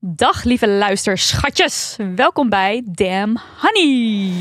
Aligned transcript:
Dag 0.00 0.44
lieve 0.44 0.68
luisterschatjes, 0.68 1.96
welkom 2.14 2.48
bij 2.48 2.82
Damn 2.84 3.40
Honey. 3.60 4.32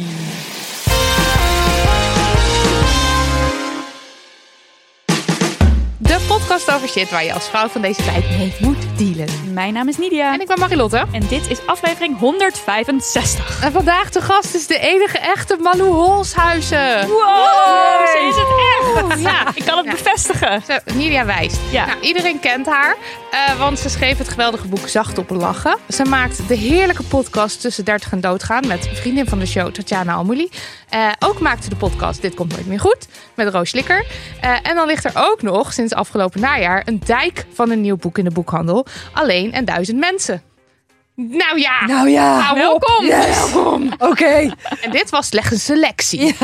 De 6.16 6.26
podcast 6.28 6.72
over 6.74 6.88
shit 6.88 7.10
waar 7.10 7.24
je 7.24 7.34
als 7.34 7.48
vrouw 7.50 7.68
van 7.68 7.82
deze 7.82 8.04
tijd 8.04 8.30
mee 8.38 8.56
moet 8.60 8.78
dealen. 8.98 9.54
Mijn 9.54 9.74
naam 9.74 9.88
is 9.88 9.98
Nidia 9.98 10.34
En 10.34 10.42
ik 10.42 10.48
ben 10.48 10.60
Marilotte. 10.60 11.06
en 11.12 11.28
dit 11.28 11.50
is 11.50 11.58
aflevering 11.66 12.20
165. 12.20 13.62
En 13.64 13.72
vandaag 13.72 14.10
de 14.10 14.22
gast 14.22 14.56
is 14.56 14.68
de 14.68 14.80
enige 14.80 15.18
echte 15.20 15.58
Malou 15.62 15.90
Holshuizen. 15.90 17.08
Wow, 17.08 18.08
ze 18.08 18.28
is 18.30 18.36
het 18.36 19.12
echt. 19.12 19.20
Ja. 19.22 19.48
Ik 19.60 19.66
kan 19.66 19.78
het 19.78 19.86
Ja. 19.86 19.92
bevestigen. 19.92 20.62
Zo, 20.68 20.78
Nidia 20.94 21.26
wijst. 21.26 21.58
Ja. 21.72 21.86
Nou, 21.86 22.00
iedereen 22.02 22.40
kent 22.40 22.66
haar, 22.66 22.96
eh, 23.32 23.60
want 23.60 23.80
ze 23.80 23.90
schreef 23.90 24.18
het 24.18 24.30
geweldige 24.30 24.68
boek 24.68 24.88
Zacht 24.88 25.18
op 25.18 25.30
lachen. 25.30 25.78
Ze 25.90 26.04
maakt 26.06 26.48
de 26.48 26.56
heerlijke 26.56 27.04
podcast 27.04 27.62
Tussen 27.62 27.86
30 27.86 28.12
en 28.12 28.22
Doodgaan 28.22 28.68
met 28.68 28.90
vriendin 28.94 29.28
van 29.28 29.40
de 29.40 29.46
show, 29.46 29.72
Tatjana 29.72 30.14
Almouli. 30.14 30.50
Eh, 30.90 31.08
ook 31.20 31.40
maakte 31.40 31.64
ze 31.64 31.70
de 31.70 31.76
podcast 31.76 32.22
Dit 32.22 32.34
komt 32.34 32.52
nooit 32.52 32.68
meer 32.68 32.80
goed 32.80 33.08
met 33.34 33.50
Roos 33.50 33.70
Slikker. 33.70 34.06
Eh, 34.42 34.52
en 34.64 34.76
dan 34.76 34.88
ligt 34.88 35.06
er 35.06 35.12
ook 35.16 35.42
nog, 35.42 35.74
sinds 35.74 35.94
afgelopen 35.94 36.04
najaar, 36.34 36.82
een 36.86 37.02
dijk 37.06 37.46
van 37.54 37.70
een 37.70 37.82
nieuw 37.82 37.98
boek 37.98 38.18
in 38.18 38.24
de 38.24 38.32
boekhandel. 38.32 38.86
Alleen 39.14 39.54
en 39.54 39.66
duizend 39.66 40.00
mensen. 40.00 40.44
Nou 41.16 41.60
ja, 41.60 41.86
Nou 41.86 42.10
ja, 42.10 42.40
nou, 42.40 42.56
welkom. 42.56 43.06
Yes. 43.06 43.26
welkom. 43.54 43.92
oké. 44.00 44.54
En 44.82 44.92
dit 44.92 45.10
was 45.10 45.28
slechts 45.28 45.52
een 45.52 45.60
selectie 45.60 46.36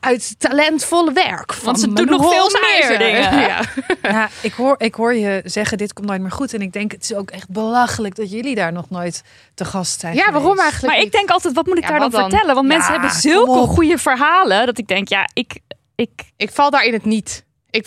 uit 0.00 0.34
talentvolle 0.38 1.12
werk. 1.12 1.52
Van 1.52 1.64
Want 1.64 1.80
ze 1.80 1.86
doet 1.86 2.10
Manu 2.10 2.10
nog 2.10 2.32
veel 2.32 2.60
meer 2.60 2.98
dingen. 2.98 3.22
Ja. 3.44 3.60
Ja, 4.02 4.28
ik 4.40 4.52
hoor, 4.52 4.74
ik 4.78 4.94
hoor 4.94 5.14
je 5.14 5.40
zeggen, 5.44 5.78
dit 5.78 5.92
komt 5.92 6.06
nooit 6.06 6.20
meer 6.20 6.30
goed. 6.30 6.54
En 6.54 6.60
ik 6.60 6.72
denk, 6.72 6.92
het 6.92 7.02
is 7.02 7.14
ook 7.14 7.30
echt 7.30 7.48
belachelijk 7.48 8.14
dat 8.14 8.30
jullie 8.30 8.54
daar 8.54 8.72
nog 8.72 8.90
nooit 8.90 9.22
te 9.54 9.64
gast 9.64 10.00
zijn 10.00 10.14
ja, 10.14 10.32
waarom 10.32 10.58
eigenlijk 10.58 10.94
Maar 10.94 11.02
ik 11.02 11.12
denk 11.12 11.30
altijd, 11.30 11.54
wat 11.54 11.66
moet 11.66 11.76
ik 11.76 11.82
Ja, 11.82 11.88
daar 11.88 12.10
dan, 12.10 12.10
vertellen? 12.10 12.54
Want 12.54 12.66
mensen 12.66 12.92
hebben 12.92 13.10
zulke 13.10 13.58
goede 13.58 13.98
verhalen 13.98 14.66
dat 14.66 14.78
ik 14.78 14.86
denk, 14.86 15.08
ja, 15.08 15.28
ik, 15.32 15.58
ik 15.94 16.10
Ik 16.36 16.50
val 16.50 16.70
daar 16.70 16.84
in 16.84 16.92
het 16.92 17.04
niet. 17.04 17.43
Ik 17.74 17.86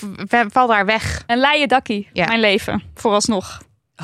val 0.51 0.67
daar 0.67 0.85
weg. 0.85 1.23
een 1.27 1.37
leien 1.37 1.67
dakkie, 1.67 2.07
Ja. 2.13 2.25
mijn 2.25 2.39
leven, 2.39 2.83
vooralsnog. 2.95 3.61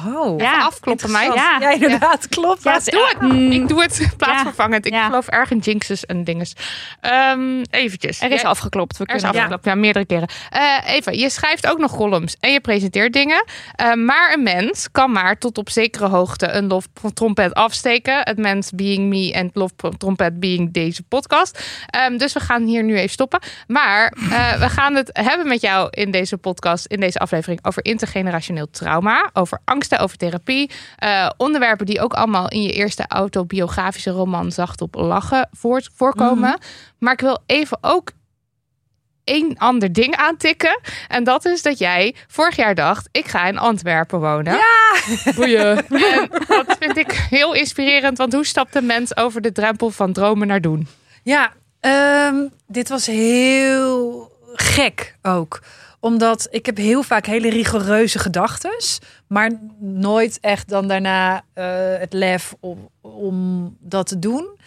Oh, 0.07 0.39
Ja, 0.39 0.61
afkloppen, 0.65 1.11
meid. 1.11 1.33
Ja, 1.33 1.57
ja, 1.59 1.69
inderdaad, 1.71 2.27
klopt. 2.27 2.63
Ja, 2.63 2.79
doe 2.83 3.07
het. 3.07 3.21
mm, 3.21 3.51
Ik 3.51 3.67
doe 3.67 3.81
het 3.81 4.07
plaatsvervangend. 4.17 4.85
Ik 4.85 4.95
geloof 4.95 5.27
erg 5.27 5.51
in 5.51 5.57
jinxes 5.57 6.05
en 6.05 6.23
dinges. 6.23 6.53
Ehm 7.01 7.61
eventjes. 7.69 8.19
er 8.21 8.31
is 8.31 8.41
Jij- 8.41 8.49
afgeklopt. 8.49 8.97
We 8.97 9.05
Er 9.05 9.15
is 9.15 9.21
kunnen 9.21 9.39
afgeklopt, 9.39 9.65
ja, 9.65 9.75
meerdere 9.75 10.05
keren. 10.05 10.27
Eh 10.49 10.77
Eva, 10.95 11.11
je 11.11 11.29
schrijft 11.29 11.67
ook 11.67 11.77
nog 11.77 11.95
columns 11.95 12.37
en 12.39 12.51
je 12.51 12.59
presenteert 12.61 13.13
dingen. 13.13 13.43
Eh, 13.75 13.93
maar 13.93 14.33
een 14.33 14.43
mens 14.43 14.91
kan 14.91 15.11
maar 15.11 15.37
tot 15.37 15.57
op 15.57 15.69
zekere 15.69 16.07
hoogte 16.07 16.47
een 16.51 16.67
loftrompet 16.67 17.53
afsteken. 17.53 18.19
Het 18.23 18.37
mens 18.37 18.71
being 18.71 19.09
me 19.09 19.31
en 19.33 19.45
het 19.45 19.55
loftrompet 19.55 20.39
being 20.39 20.73
deze 20.73 21.03
podcast. 21.03 21.63
Ehm, 21.87 22.17
dus 22.17 22.33
we 22.33 22.39
gaan 22.39 22.63
hier 22.63 22.83
nu 22.83 22.95
even 22.97 23.09
stoppen. 23.09 23.39
Maar 23.67 24.13
eh, 24.31 24.59
we 24.59 24.69
gaan 24.69 24.95
het 24.95 25.09
hebben 25.13 25.47
met 25.47 25.61
jou 25.61 25.87
in 25.89 26.11
deze 26.11 26.37
podcast, 26.37 26.85
in 26.85 26.99
deze 26.99 27.19
aflevering, 27.19 27.59
over 27.65 27.85
intergenerationeel 27.85 28.69
trauma. 28.69 29.29
Over 29.33 29.59
angsten, 29.83 29.99
over 29.99 30.17
therapie. 30.17 30.69
Eh, 30.95 31.29
onderwerpen 31.37 31.85
die 31.85 32.01
ook 32.01 32.13
allemaal 32.13 32.49
in 32.49 32.61
je 32.61 32.71
eerste 32.71 33.05
autobiografische 33.07 34.09
roman 34.09 34.51
Zacht 34.51 34.81
op 34.81 34.95
Lachen 34.95 35.49
voort, 35.51 35.89
voorkomen. 35.95 36.57
Maar 36.99 37.13
ik 37.13 37.21
wil 37.21 37.43
even 37.45 37.77
ook 37.81 38.11
één 39.23 39.57
ander 39.57 39.93
ding 39.93 40.15
aantikken. 40.15 40.79
En 41.07 41.23
dat 41.23 41.45
is 41.45 41.61
dat 41.61 41.77
jij 41.77 42.15
vorig 42.27 42.55
jaar 42.55 42.75
dacht, 42.75 43.09
ik 43.11 43.27
ga 43.27 43.45
in 43.45 43.57
Antwerpen 43.57 44.19
wonen. 44.19 44.53
Ja! 44.53 45.31
Boeien. 45.35 45.77
En 45.87 46.29
dat 46.47 46.77
vind 46.79 46.97
ik 46.97 47.11
heel 47.29 47.53
inspirerend. 47.53 48.17
Want 48.17 48.33
hoe 48.33 48.45
stapt 48.45 48.75
een 48.75 48.85
mens 48.85 49.17
over 49.17 49.41
de 49.41 49.51
drempel 49.51 49.89
van 49.89 50.13
dromen 50.13 50.47
naar 50.47 50.61
doen? 50.61 50.87
Ja, 51.23 51.51
ehm, 51.79 52.35
dit 52.67 52.89
was 52.89 53.05
heel 53.05 54.31
gek 54.53 55.15
ook. 55.21 55.61
Omdat 56.03 56.47
ik 56.51 56.65
heb 56.65 56.77
heel 56.77 57.03
vaak 57.03 57.25
hele 57.25 57.49
rigoureuze 57.49 58.19
gedachten. 58.19 58.75
Maar 59.27 59.51
nooit 59.79 60.39
echt 60.39 60.69
dan 60.69 60.87
daarna 60.87 61.43
eh, 61.53 61.65
het 61.97 62.13
lef 62.13 62.55
om, 62.59 62.89
om 63.01 63.77
dat 63.79 64.07
te 64.07 64.19
doen. 64.19 64.59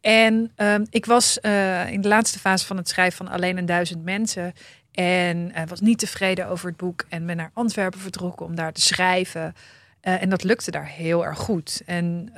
En 0.00 0.52
ehm, 0.56 0.84
ik 0.90 1.06
was 1.06 1.40
eh, 1.40 1.90
in 1.90 2.00
de 2.00 2.08
laatste 2.08 2.38
fase 2.38 2.66
van 2.66 2.76
het 2.76 2.88
schrijven 2.88 3.16
van 3.26 3.34
Alleen 3.34 3.58
een 3.58 3.66
duizend 3.66 4.04
mensen. 4.04 4.52
En 4.92 5.52
eh, 5.54 5.62
was 5.66 5.80
niet 5.80 5.98
tevreden 5.98 6.48
over 6.48 6.68
het 6.68 6.76
boek. 6.76 7.04
En 7.08 7.26
ben 7.26 7.36
naar 7.36 7.50
Antwerpen 7.54 8.00
vertrokken 8.00 8.46
om 8.46 8.54
daar 8.54 8.72
te 8.72 8.80
schrijven. 8.80 9.54
En 10.00 10.28
dat 10.28 10.44
lukte 10.44 10.70
daar 10.70 10.88
heel 10.88 11.24
erg 11.24 11.38
goed. 11.38 11.82
En 11.86 12.30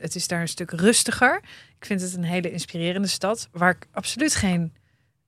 het 0.00 0.14
is 0.14 0.28
daar 0.28 0.40
een 0.40 0.48
stuk 0.48 0.70
rustiger. 0.70 1.40
Ik 1.78 1.86
vind 1.86 2.00
het 2.00 2.14
een 2.14 2.24
hele 2.24 2.50
inspirerende 2.50 3.08
stad. 3.08 3.48
Waar 3.52 3.70
ik 3.70 3.86
absoluut 3.92 4.34
geen 4.34 4.72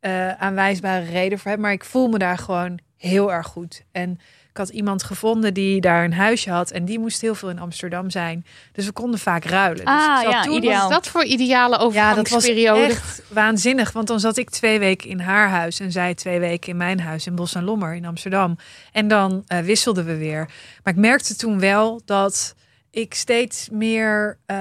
eh, 0.08 0.32
aanwijsbare 0.32 1.04
reden 1.04 1.38
voor 1.38 1.50
heb. 1.50 1.60
Maar 1.60 1.72
ik 1.72 1.84
voel 1.84 2.08
me 2.08 2.18
daar 2.18 2.38
gewoon 2.38 2.78
heel 2.96 3.32
erg 3.32 3.46
goed. 3.46 3.82
En 3.92 4.10
ik 4.50 4.56
had 4.56 4.68
iemand 4.68 5.02
gevonden 5.02 5.54
die 5.54 5.80
daar 5.80 6.04
een 6.04 6.12
huisje 6.12 6.50
had. 6.50 6.70
En 6.70 6.84
die 6.84 6.98
moest 6.98 7.20
heel 7.20 7.34
veel 7.34 7.50
in 7.50 7.58
Amsterdam 7.58 8.10
zijn. 8.10 8.44
Dus 8.72 8.86
we 8.86 8.92
konden 8.92 9.20
vaak 9.20 9.44
ruilen. 9.44 9.84
Dus 9.84 9.94
Ah, 9.94 10.22
ja, 10.30 10.42
toen- 10.42 10.54
ideaal. 10.56 10.88
Is 10.88 10.94
dat 10.94 11.08
voor 11.08 11.24
ideale 11.24 11.72
ja, 11.72 11.78
dat 11.78 11.92
was 11.92 11.98
overgangsperiode? 12.08 12.82
echt 12.84 13.22
waanzinnig. 13.28 13.92
Want 13.92 14.06
dan 14.06 14.20
zat 14.20 14.36
ik 14.36 14.50
twee 14.50 14.78
weken 14.78 15.08
in 15.10 15.20
haar 15.20 15.48
huis 15.48 15.80
en 15.80 15.92
zij 15.92 16.14
twee 16.14 16.38
weken 16.40 16.68
in 16.70 16.76
mijn 16.76 17.00
huis 17.00 17.26
in 17.26 17.34
Bos 17.34 17.54
en 17.54 17.64
Lommer 17.64 17.94
in 17.94 18.04
Amsterdam. 18.04 18.56
En 18.92 19.08
dan 19.08 19.42
eh, 19.46 19.58
wisselden 19.58 20.04
we 20.04 20.16
weer. 20.16 20.50
Maar 20.84 20.92
ik 20.94 21.00
merkte 21.00 21.36
toen 21.36 21.60
wel 21.60 22.00
dat 22.04 22.54
ik 22.90 23.14
steeds 23.14 23.68
meer 23.72 24.38
eh, 24.46 24.56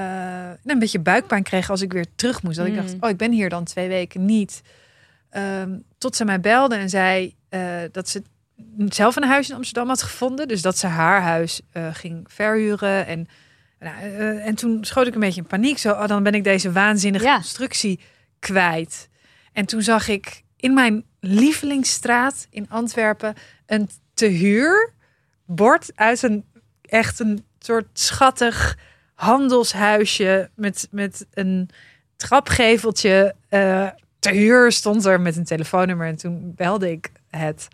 een 0.66 0.80
beetje 0.80 1.00
buikpijn 1.00 1.44
kreeg 1.44 1.70
als 1.70 1.82
ik 1.82 1.94
weer 1.94 2.06
terug 2.16 2.44
moest. 2.44 2.58
Dat 2.58 2.66
ik 2.66 2.72
Mm. 2.74 2.78
dacht, 2.82 2.96
oh, 3.00 3.10
ik 3.10 3.18
ben 3.18 3.32
hier 3.32 3.50
dan 3.50 3.64
twee 3.64 3.88
weken 3.88 4.26
niet. 4.26 4.62
Ehm, 5.30 5.80
tot 5.98 6.16
ze 6.16 6.26
mij 6.26 6.40
belde 6.40 6.76
en 6.76 6.90
zei 6.90 7.36
eh, 7.50 7.82
dat 7.92 8.10
ze 8.10 8.24
zelf 8.88 9.16
een 9.16 9.24
huis 9.24 9.50
in 9.50 9.56
Amsterdam 9.56 9.88
had 9.88 10.02
gevonden. 10.02 10.48
Dus 10.48 10.62
dat 10.62 10.78
ze 10.78 10.88
haar 10.88 11.22
huis 11.22 11.62
eh, 11.72 11.88
ging 11.94 12.26
verhuren. 12.34 13.06
En, 13.06 13.28
nou, 13.80 13.96
eh, 14.02 14.46
en 14.48 14.56
toen 14.56 14.86
schoot 14.86 15.08
ik 15.08 15.14
een 15.14 15.20
beetje 15.20 15.42
in 15.42 15.48
paniek. 15.48 15.78
Zo, 15.78 15.92
oh, 15.92 16.08
dan 16.08 16.24
ben 16.24 16.34
ik 16.34 16.44
deze 16.44 16.72
waanzinnige 16.72 17.26
Ja. 17.26 17.36
constructie 17.36 18.00
kwijt. 18.40 19.10
En 19.54 19.66
toen 19.66 19.82
zag 19.82 20.08
ik 20.08 20.44
in 20.56 20.74
mijn 20.74 21.04
lievelingsstraat 21.20 22.48
in 22.50 22.70
Antwerpen 22.70 23.34
een 23.66 23.90
te 24.14 24.26
huur 24.26 24.94
bord 25.46 25.92
uit 25.96 26.22
een 26.22 26.46
echt 26.82 27.20
een 27.20 27.46
soort 27.60 27.88
schattig 27.94 28.78
handelshuisje 29.14 30.50
met, 30.56 30.88
met 30.92 31.26
een 31.34 31.70
trapgeveltje. 32.16 33.36
Huur 34.34 34.72
stond 34.72 35.06
er 35.06 35.22
met 35.22 35.36
een 35.36 35.44
telefoonnummer 35.46 36.08
en 36.08 36.16
toen 36.16 36.54
belde 36.56 36.92
ik 36.92 37.10
het. 37.30 37.68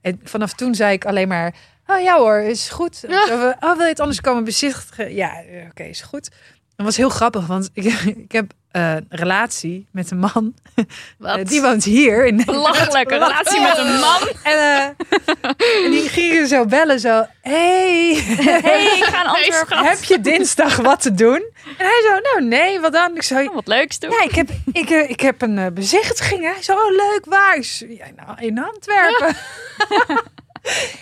En 0.00 0.20
vanaf 0.22 0.52
toen 0.52 0.74
zei 0.74 0.92
ik 0.92 1.04
alleen 1.04 1.28
maar, 1.28 1.54
oh 1.86 2.00
ja 2.00 2.18
hoor, 2.18 2.38
is 2.40 2.68
goed. 2.68 3.04
Of, 3.08 3.54
Oh, 3.60 3.76
wil 3.76 3.82
je 3.82 3.88
het 3.88 4.00
anders 4.00 4.20
komen 4.20 4.44
bezichtigen? 4.44 5.14
Ja, 5.14 5.42
eh, 5.42 5.66
oké, 5.70 5.82
is 5.82 6.00
goed. 6.00 6.30
Dat 6.78 6.86
was 6.86 6.96
heel 6.96 7.08
grappig, 7.08 7.46
want 7.46 7.70
ik, 7.72 7.84
ik 8.24 8.32
heb 8.32 8.52
eh, 8.70 8.94
een 8.94 9.06
relatie 9.08 9.86
met 9.90 10.10
een 10.10 10.18
man. 10.18 10.54
Wat? 11.18 11.46
Die 11.46 11.60
woont 11.60 11.84
hier 11.84 12.26
in 12.26 12.42
Belachelijk, 12.44 13.10
een 13.10 13.18
relatie 13.18 13.60
met 13.60 13.78
een 13.78 13.98
man. 13.98 14.20
En, 14.42 14.58
eh, 14.58 15.84
en 15.84 15.90
die 15.90 16.08
gingen 16.08 16.48
zo 16.48 16.64
bellen, 16.64 17.00
zo... 17.00 17.26
Hey, 17.40 18.22
Hey, 18.36 18.84
ik 18.98 19.04
ga 19.04 19.36
een 19.36 19.52
schat. 19.52 19.84
heb 19.88 20.04
je 20.04 20.20
dinsdag 20.20 20.76
wat 20.76 21.00
te 21.02 21.14
doen? 21.14 21.50
En 21.78 21.86
hij 21.86 22.02
zo, 22.02 22.20
nou 22.32 22.48
nee, 22.48 22.80
wat 22.80 22.92
dan? 22.92 23.16
Ik 23.16 23.22
zo, 23.22 23.52
Wat 23.54 23.66
leuks 23.66 23.98
doen. 23.98 24.10
ja, 24.10 24.22
ik 24.22 24.34
heb, 24.34 24.50
ik, 24.72 24.90
eh, 24.90 25.10
ik 25.10 25.20
heb 25.20 25.42
een 25.42 25.74
bezichtiging. 25.74 26.42
Hij 26.52 26.62
zo, 26.62 26.72
oh 26.72 26.90
leuk, 26.90 27.24
waar? 27.24 27.56
Ik 27.56 27.64
zo, 27.64 27.86
ja, 27.88 28.06
nou, 28.16 28.40
in 28.46 28.58
Antwerpen. 28.64 29.36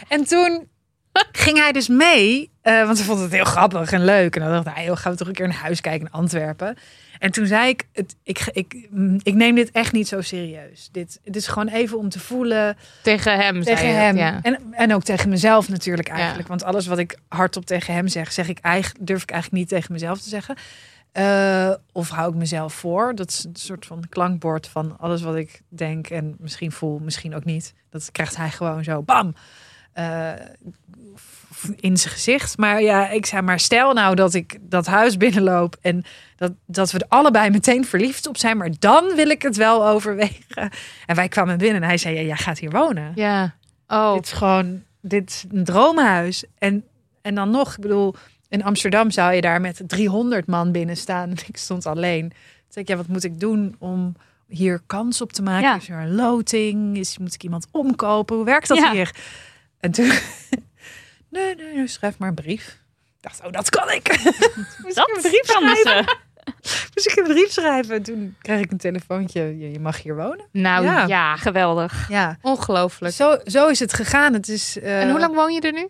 en 0.08 0.25
toen 0.25 0.69
ging 1.32 1.58
hij 1.58 1.72
dus 1.72 1.88
mee, 1.88 2.50
eh, 2.62 2.84
want 2.84 2.98
ze 2.98 3.04
vond 3.04 3.20
het 3.20 3.32
heel 3.32 3.44
grappig 3.44 3.92
en 3.92 4.04
leuk. 4.04 4.36
En 4.36 4.42
dan 4.42 4.62
dacht 4.62 4.76
hij, 4.76 4.84
joh, 4.84 4.96
gaan 4.96 5.12
we 5.12 5.18
toch 5.18 5.28
een 5.28 5.34
keer 5.34 5.44
een 5.44 5.52
huis 5.52 5.80
kijken 5.80 6.06
in 6.06 6.12
Antwerpen. 6.12 6.76
En 7.18 7.30
toen 7.30 7.46
zei 7.46 7.68
ik, 7.68 7.86
het, 7.92 8.16
ik, 8.22 8.48
ik, 8.52 8.86
mm, 8.90 9.20
ik 9.22 9.34
neem 9.34 9.54
dit 9.54 9.70
echt 9.70 9.92
niet 9.92 10.08
zo 10.08 10.20
serieus. 10.20 10.88
Dit, 10.92 11.20
dit 11.24 11.36
is 11.36 11.46
gewoon 11.46 11.68
even 11.68 11.98
om 11.98 12.08
te 12.08 12.20
voelen 12.20 12.76
Tegen 13.02 13.36
hem, 13.38 13.62
tegen 13.62 13.96
hem. 13.96 14.16
Ja. 14.16 14.38
En, 14.42 14.58
en 14.70 14.94
ook 14.94 15.02
tegen 15.02 15.28
mezelf 15.28 15.68
natuurlijk 15.68 16.08
eigenlijk. 16.08 16.42
Ja. 16.42 16.48
Want 16.48 16.64
alles 16.64 16.86
wat 16.86 16.98
ik 16.98 17.19
hardop 17.28 17.66
tegen 17.66 17.94
hem 17.94 18.08
zeg, 18.08 18.32
zeg 18.32 18.48
ik 18.48 18.58
eigenlijk, 18.58 19.06
durf 19.06 19.22
ik 19.22 19.30
eigenlijk 19.30 19.62
niet 19.62 19.70
tegen 19.70 19.92
mezelf 19.92 20.20
te 20.20 20.28
zeggen. 20.28 20.56
Eh, 21.12 21.74
of 21.92 22.08
hou 22.08 22.30
ik 22.30 22.38
mezelf 22.38 22.74
voor. 22.74 23.14
Dat 23.14 23.28
is 23.28 23.44
een 23.44 23.56
soort 23.56 23.86
van 23.86 24.04
klankbord 24.08 24.69
van 24.69 24.98
alles 24.98 25.22
wat 25.22 25.36
ik 25.36 25.60
denk 25.69 26.08
en 26.08 26.36
misschien 26.38 26.72
voel, 26.72 26.98
misschien 26.98 27.34
ook 27.34 27.44
niet. 27.44 27.74
Dat 27.90 28.12
krijgt 28.12 28.36
hij 28.36 28.50
gewoon 28.50 28.84
zo, 28.84 29.02
bam, 29.02 29.34
eh, 29.96 30.32
in 31.76 31.96
zijn 31.96 32.14
gezicht. 32.14 32.58
Maar 32.58 32.82
ja, 32.82 33.08
ik 33.08 33.26
zei 33.26 33.43
maar, 33.43 33.60
stel 33.60 33.93
nou 33.93 34.14
dat 34.14 34.34
ik 34.34 34.58
dat 34.60 34.87
huis 34.87 35.16
binnenloop 35.16 35.76
en 35.81 36.04
dat, 36.37 36.52
dat 36.66 36.90
we 36.90 36.98
er 36.98 37.06
allebei 37.08 37.50
meteen 37.50 37.84
verliefd 37.84 38.26
op 38.26 38.37
zijn, 38.37 38.56
maar 38.56 38.70
dan 38.78 39.14
wil 39.14 39.28
ik 39.28 39.43
het 39.43 39.56
wel 39.56 39.87
overwegen. 39.88 40.70
En 41.06 41.16
wij 41.16 41.28
kwamen 41.28 41.58
binnen 41.58 41.82
en 41.82 41.88
hij 41.88 41.98
zei, 41.98 42.14
ja, 42.14 42.22
jij 42.22 42.37
gaat 42.37 42.58
hier 42.58 42.70
wonen. 42.70 43.12
ja. 43.14 43.54
Oh, 43.88 44.14
Dit 44.14 44.25
is 44.25 44.32
gewoon, 44.32 44.82
dit 45.00 45.31
is 45.31 45.44
een 45.52 45.64
droomhuis. 45.64 46.44
En, 46.58 46.84
en 47.22 47.34
dan 47.34 47.50
nog, 47.50 47.75
ik 47.75 47.81
bedoel, 47.81 48.14
in 48.48 48.64
Amsterdam 48.64 49.10
zou 49.10 49.32
je 49.34 49.40
daar 49.40 49.60
met 49.60 49.82
300 49.87 50.46
man 50.46 50.72
binnen 50.72 50.96
staan. 50.96 51.28
En 51.31 51.37
ik 51.46 51.56
stond 51.56 51.87
alleen. 51.87 52.28
Toen 52.28 52.38
zei 52.69 52.84
ik, 52.84 52.90
ja, 52.90 52.96
wat 52.96 53.06
moet 53.06 53.25
ik 53.25 53.40
doen 53.40 53.76
om 53.78 54.14
hier 54.48 54.81
kans 54.87 55.20
op 55.20 55.32
te 55.32 55.43
maken? 55.43 55.69
Ja. 55.69 55.76
Is 55.76 55.88
er 55.88 55.98
een 56.00 56.14
loting? 56.14 56.96
Is, 56.98 57.19
moet 57.19 57.34
ik 57.34 57.43
iemand 57.43 57.66
omkopen? 57.70 58.37
Hoe 58.37 58.44
werkt 58.44 58.69
dat 58.69 58.78
Ja. 58.78 58.93
hier? 58.93 59.14
En 59.81 59.90
toen, 59.90 60.06
nee, 61.31 61.55
nee, 61.55 61.75
nee, 61.75 61.87
schrijf 61.87 62.19
maar 62.19 62.28
een 62.28 62.34
brief. 62.34 62.78
Ik 63.17 63.23
dacht, 63.23 63.44
oh, 63.44 63.52
dat 63.52 63.70
kan 63.70 63.90
ik. 63.90 64.08
Moest 64.82 64.94
Dat 64.96 65.08
ik 65.08 65.14
een 65.17 65.23
brief 65.31 65.46
kan 65.46 65.62
schrijven? 65.76 66.05
ze. 66.05 66.17
Moest 66.94 67.06
ik 67.11 67.17
een 67.17 67.25
brief 67.32 67.50
schrijven? 67.52 67.94
En 67.94 68.02
toen 68.02 68.37
kreeg 68.43 68.61
ik 68.61 68.70
een 68.70 68.78
telefoontje. 68.78 69.58
Je, 69.58 69.70
je 69.70 69.81
mag 69.81 70.02
hier 70.02 70.17
wonen. 70.17 70.46
nou 70.52 70.84
Ja. 70.84 71.06
ja. 71.06 71.37
Geweldig. 71.37 72.08
Ja, 72.08 72.38
Ongelooflijk. 72.43 73.14
zo, 73.14 73.38
zo 73.44 73.69
is 73.69 73.78
het 73.81 73.93
gegaan. 73.93 74.32
Het 74.32 74.49
is, 74.49 74.78
eh, 74.78 75.00
En 75.02 75.11
hoe 75.11 75.19
lang 75.20 75.34
woon 75.34 75.52
je 75.52 75.61
er 75.61 75.73
nu? 75.73 75.88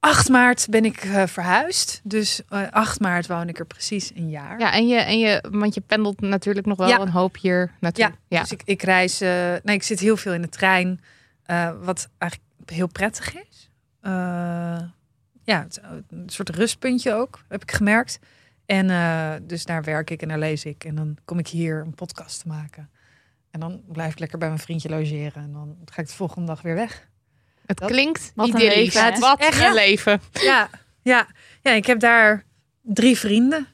8 0.00 0.28
maart 0.28 0.66
ben 0.70 0.84
ik 0.84 0.96
eh, 1.04 1.26
verhuisd. 1.26 2.00
Dus 2.02 2.40
eh 2.48 2.60
8 2.70 3.00
maart 3.00 3.26
woon 3.26 3.48
ik 3.48 3.58
er 3.58 3.66
precies 3.66 4.10
een 4.14 4.30
jaar. 4.30 4.58
Ja, 4.58 4.72
en 4.72 4.86
je, 4.88 4.96
en 4.96 5.18
je, 5.18 5.44
want 5.50 5.74
je 5.74 5.80
pendelt 5.80 6.20
natuurlijk 6.20 6.66
nog 6.66 6.76
wel 6.78 6.88
Ja. 6.88 6.98
een 7.00 7.08
hoop 7.08 7.36
hier 7.40 7.70
naartoe. 7.80 8.12
Ja, 8.28 8.40
dus 8.40 8.52
ik, 8.52 8.62
ik 8.64 8.82
reis. 8.82 9.20
eh, 9.20 9.52
nee, 9.62 9.74
ik 9.76 9.82
zit 9.82 10.00
heel 10.00 10.16
veel 10.16 10.32
in 10.32 10.42
de 10.42 10.48
trein. 10.48 11.00
eh, 11.44 11.70
wat 11.82 12.08
eigenlijk 12.18 12.50
heel 12.70 12.86
prettig 12.86 13.34
is. 13.34 13.70
Eh, 14.00 14.12
ja, 15.42 15.62
het, 15.62 15.70
is 15.70 15.78
een 16.08 16.28
soort 16.28 16.48
rustpuntje 16.48 17.12
ook, 17.12 17.44
heb 17.48 17.62
ik 17.62 17.72
gemerkt. 17.72 18.18
En 18.66 18.90
eh, 18.90 19.32
dus 19.42 19.64
daar 19.64 19.82
werk 19.82 20.10
ik 20.10 20.22
en 20.22 20.28
daar 20.28 20.38
lees 20.38 20.64
ik. 20.64 20.84
En 20.84 20.94
dan 20.94 21.16
kom 21.24 21.38
ik 21.38 21.48
hier 21.48 21.80
een 21.80 21.94
podcast 21.94 22.40
te 22.40 22.48
maken. 22.48 22.90
En 23.50 23.60
dan 23.60 23.82
blijf 23.86 24.12
ik 24.12 24.18
lekker 24.18 24.38
bij 24.38 24.48
mijn 24.48 24.60
vriendje 24.60 24.88
logeren. 24.88 25.42
En 25.42 25.52
dan 25.52 25.76
ga 25.84 26.00
ik 26.02 26.06
de 26.08 26.14
volgende 26.14 26.46
dag 26.46 26.62
weer 26.62 26.74
weg. 26.74 27.08
Het 27.66 27.78
Dat- 27.78 27.90
klinkt 27.90 28.32
Wat 28.34 28.48
een 28.48 28.54
idyllisch. 28.54 28.94
leven? 28.94 29.04
Het 29.04 29.18
Wat 29.18 29.40
Echt, 29.40 29.54
een 29.58 29.62
ja. 29.64 29.72
leven. 29.72 30.20
Ja, 30.32 30.68
ja, 31.02 31.26
ja, 31.62 31.70
ik 31.72 31.86
heb 31.86 32.00
daar 32.00 32.44
drie 32.82 33.18
vrienden. 33.18 33.66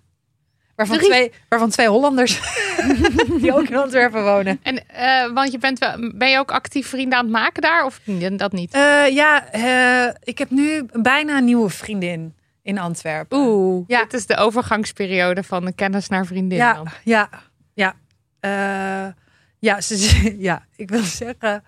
Waarvan, 0.80 0.98
Drie? 0.98 1.10
Twee, 1.10 1.32
waarvan 1.48 1.70
twee 1.70 1.88
Hollanders. 1.88 2.40
die 3.40 3.52
ook 3.54 3.68
in 3.68 3.76
Antwerpen 3.76 4.24
wonen. 4.24 4.60
En 4.62 4.88
eh, 4.88 5.32
want 5.32 5.52
je 5.52 5.58
bent 5.58 5.78
wel, 5.78 6.12
ben 6.14 6.30
je 6.30 6.38
ook 6.38 6.50
actief 6.50 6.86
vrienden 6.88 7.18
aan 7.18 7.24
het 7.24 7.32
maken 7.32 7.62
daar? 7.62 7.84
Of 7.84 8.00
dat 8.36 8.52
niet? 8.52 8.74
Eh, 8.74 9.08
ja, 9.08 9.50
eh, 9.50 10.14
ik 10.22 10.38
heb 10.38 10.50
nu 10.50 10.86
bijna 10.92 11.36
een 11.36 11.44
nieuwe 11.44 11.68
vriendin 11.70 12.34
in 12.62 12.78
Antwerpen. 12.78 13.38
Oeh, 13.38 13.84
Ja. 13.86 14.02
dit 14.02 14.12
is 14.14 14.26
de 14.26 14.36
overgangsperiode 14.36 15.42
van 15.42 15.64
de 15.64 15.72
kennis 15.72 16.08
naar 16.08 16.26
vriendin. 16.26 16.58
Ja, 16.58 16.74
dan. 16.74 16.88
ja, 17.04 17.28
ja. 17.74 17.94
Eh, 18.40 19.12
ja, 19.58 19.80
ze, 19.80 20.34
ja, 20.48 20.66
ik 20.76 20.90
wil 20.90 21.02
zeggen... 21.02 21.64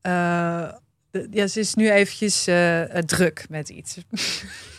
eh, 0.00 0.68
ja, 1.30 1.46
ze 1.46 1.60
is 1.60 1.74
nu 1.74 1.90
eventjes 1.90 2.44
druk 3.06 3.44
met 3.48 3.68
iets. 3.68 3.96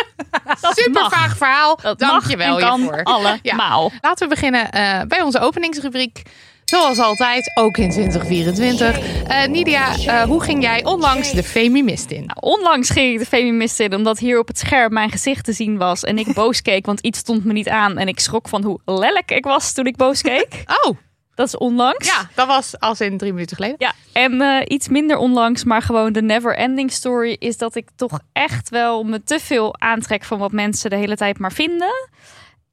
Super 0.82 1.10
vaag 1.10 1.36
verhaal. 1.36 1.78
Dat 1.82 1.98
Dank 1.98 2.12
mag 2.12 2.30
je 2.30 2.36
wel 2.36 2.58
en 2.58 2.64
kan 2.66 2.80
hiervoor. 2.80 3.02
allemaal. 3.14 3.92
Laten 4.00 4.28
we 4.28 4.34
beginnen 4.34 4.70
eh, 4.70 5.00
bij 5.08 5.22
onze 5.22 5.40
openingsrubriek. 5.40 6.22
Zoals 6.64 6.98
altijd, 6.98 7.50
ook 7.54 7.76
in 7.76 7.90
2024. 7.90 8.98
Eh, 8.98 9.46
Nidia, 9.46 9.96
eh, 9.96 10.22
hoe 10.22 10.42
ging 10.42 10.62
jij 10.62 10.84
onlangs 10.84 11.32
de 11.32 11.42
Femimist 11.42 12.10
in? 12.10 12.24
Nou, 12.26 12.38
onlangs 12.40 12.90
ging 12.90 13.12
ik 13.12 13.18
de 13.18 13.26
Feminist 13.26 13.80
in 13.80 13.94
omdat 13.94 14.18
hier 14.18 14.38
op 14.38 14.48
het 14.48 14.58
scherm 14.58 14.92
mijn 14.92 15.10
gezicht 15.10 15.44
te 15.44 15.52
zien 15.52 15.78
was. 15.78 16.04
En 16.04 16.18
ik 16.18 16.34
boos 16.34 16.62
keek, 16.62 16.86
want 16.86 17.00
iets 17.00 17.18
stond 17.18 17.44
me 17.44 17.52
niet 17.52 17.68
aan. 17.68 17.98
En 17.98 18.08
ik 18.08 18.20
schrok 18.20 18.48
van 18.48 18.62
hoe 18.64 18.80
lelijk 18.84 19.30
ik 19.30 19.44
was 19.44 19.72
toen 19.72 19.86
ik 19.86 19.96
boos 19.96 20.22
keek. 20.22 20.46
Oh, 20.84 20.96
Dat 21.38 21.46
is 21.46 21.56
onlangs. 21.56 22.06
ja, 22.06 22.28
dat 22.34 22.46
was 22.46 22.80
als 22.80 23.00
in 23.00 23.18
drie 23.18 23.32
minuten 23.32 23.56
geleden. 23.56 23.76
Ja, 23.78 23.94
en 24.12 24.40
eh, 24.40 24.64
iets 24.66 24.88
minder 24.88 25.16
onlangs, 25.16 25.64
maar 25.64 25.82
gewoon 25.82 26.12
de 26.12 26.22
never 26.22 26.56
ending 26.56 26.92
story 26.92 27.36
is 27.38 27.56
dat 27.56 27.74
ik 27.74 27.88
toch 27.96 28.20
echt 28.32 28.68
wel 28.68 29.04
me 29.04 29.22
te 29.22 29.40
veel 29.40 29.80
aantrek 29.80 30.24
van 30.24 30.38
wat 30.38 30.52
mensen 30.52 30.90
de 30.90 30.96
hele 30.96 31.16
tijd 31.16 31.38
maar 31.38 31.52
vinden. 31.52 32.08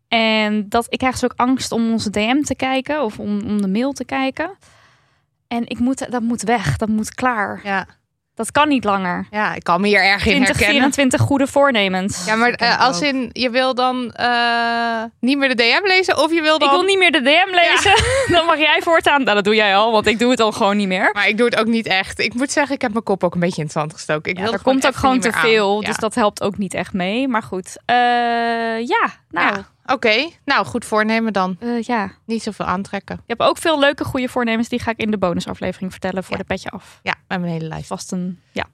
En 0.07 0.69
dat 0.69 0.85
ik 0.89 0.97
krijg 0.97 1.13
dus 1.13 1.23
ook 1.23 1.33
angst 1.35 1.71
om 1.71 1.91
onze 1.91 2.09
DM 2.09 2.41
te 2.41 2.55
kijken 2.55 3.03
of 3.03 3.19
om, 3.19 3.41
om 3.41 3.61
de 3.61 3.67
mail 3.67 3.91
te 3.91 4.05
kijken. 4.05 4.57
En 5.47 5.67
ik 5.67 5.79
moet, 5.79 6.11
dat 6.11 6.21
moet 6.21 6.41
weg, 6.41 6.77
dat 6.77 6.89
moet 6.89 7.13
klaar. 7.13 7.59
Ja, 7.63 7.87
Dat 8.35 8.51
kan 8.51 8.67
niet 8.67 8.83
langer. 8.83 9.27
ja 9.31 9.53
ik 9.53 9.63
kan 9.63 9.81
me 9.81 9.87
hier 9.87 10.03
erg 10.03 10.25
in 10.25 10.31
herkennen. 10.43 10.45
2024 10.55 11.21
goede 11.21 11.47
voornemens. 11.47 12.25
Ja, 12.25 12.35
maar 12.35 12.49
eh, 12.51 12.79
als 12.79 13.01
in, 13.01 13.29
je 13.31 13.49
wil 13.49 13.75
dan 13.75 14.11
eh, 14.11 15.03
niet 15.19 15.37
meer 15.37 15.49
de 15.49 15.55
DM 15.55 15.87
lezen 15.87 16.17
of 16.17 16.33
je 16.33 16.41
wil 16.41 16.59
dan... 16.59 16.67
Ik 16.69 16.73
wil 16.75 16.83
niet 16.83 16.97
meer 16.97 17.11
de 17.11 17.21
DM 17.21 17.55
lezen. 17.55 17.93
Dan 18.35 18.45
mag 18.45 18.57
jij 18.57 18.81
voortaan. 18.83 19.23
Nou, 19.23 19.35
dat 19.35 19.43
doe 19.43 19.55
jij 19.55 19.75
al, 19.75 19.91
want 19.91 20.07
ik 20.07 20.19
doe 20.19 20.31
het 20.31 20.39
al 20.39 20.51
gewoon 20.51 20.77
niet 20.77 20.87
meer. 20.87 21.09
Maar 21.13 21.27
ik 21.27 21.37
doe 21.37 21.45
het 21.45 21.55
ook 21.59 21.65
niet 21.67 21.85
echt. 21.87 22.19
Ik 22.19 22.33
moet 22.33 22.51
zeggen, 22.51 22.75
ik 22.75 22.81
heb 22.81 22.91
mijn 22.91 23.03
kop 23.03 23.23
ook 23.23 23.33
een 23.33 23.39
beetje 23.39 23.57
in 23.57 23.63
het 23.63 23.71
zand 23.73 23.93
gestoken. 23.93 24.31
Ik 24.31 24.37
Ja, 24.37 24.43
wil 24.43 24.53
er 24.53 24.61
komt 24.61 24.87
ook 24.87 24.95
gewoon 24.95 25.19
te 25.19 25.31
veel, 25.31 25.81
Ja. 25.81 25.87
dus 25.87 25.97
dat 25.97 26.15
helpt 26.15 26.41
ook 26.41 26.57
niet 26.57 26.73
echt 26.73 26.93
mee. 26.93 27.27
Maar 27.27 27.43
goed, 27.43 27.77
Eh, 27.85 27.95
ja, 28.87 29.09
nou, 29.29 29.55
Oké, 29.85 30.29
nou 30.45 30.65
goed 30.65 30.85
voornemen 30.85 31.33
dan. 31.33 31.57
eh, 31.59 31.81
ja. 31.81 32.11
Niet 32.25 32.43
zoveel 32.43 32.65
aantrekken. 32.65 33.15
Je 33.15 33.23
hebt 33.37 33.41
ook 33.49 33.57
veel 33.57 33.79
leuke 33.79 34.03
goede 34.03 34.27
voornemens. 34.29 34.69
Die 34.69 34.79
ga 34.79 34.91
ik 34.91 34.97
in 34.97 35.11
de 35.11 35.17
bonusaflevering 35.17 35.91
vertellen 35.91 36.23
voor 36.23 36.31
Ja. 36.33 36.37
de 36.41 36.43
petje 36.47 36.69
af. 36.69 36.99
Ja, 37.03 37.15
met 37.27 37.39
mijn 37.39 37.51
hele 37.51 37.67
lijst. 37.67 37.87
Vast 37.87 38.11
een, 38.11 38.39
ja. 38.51 38.65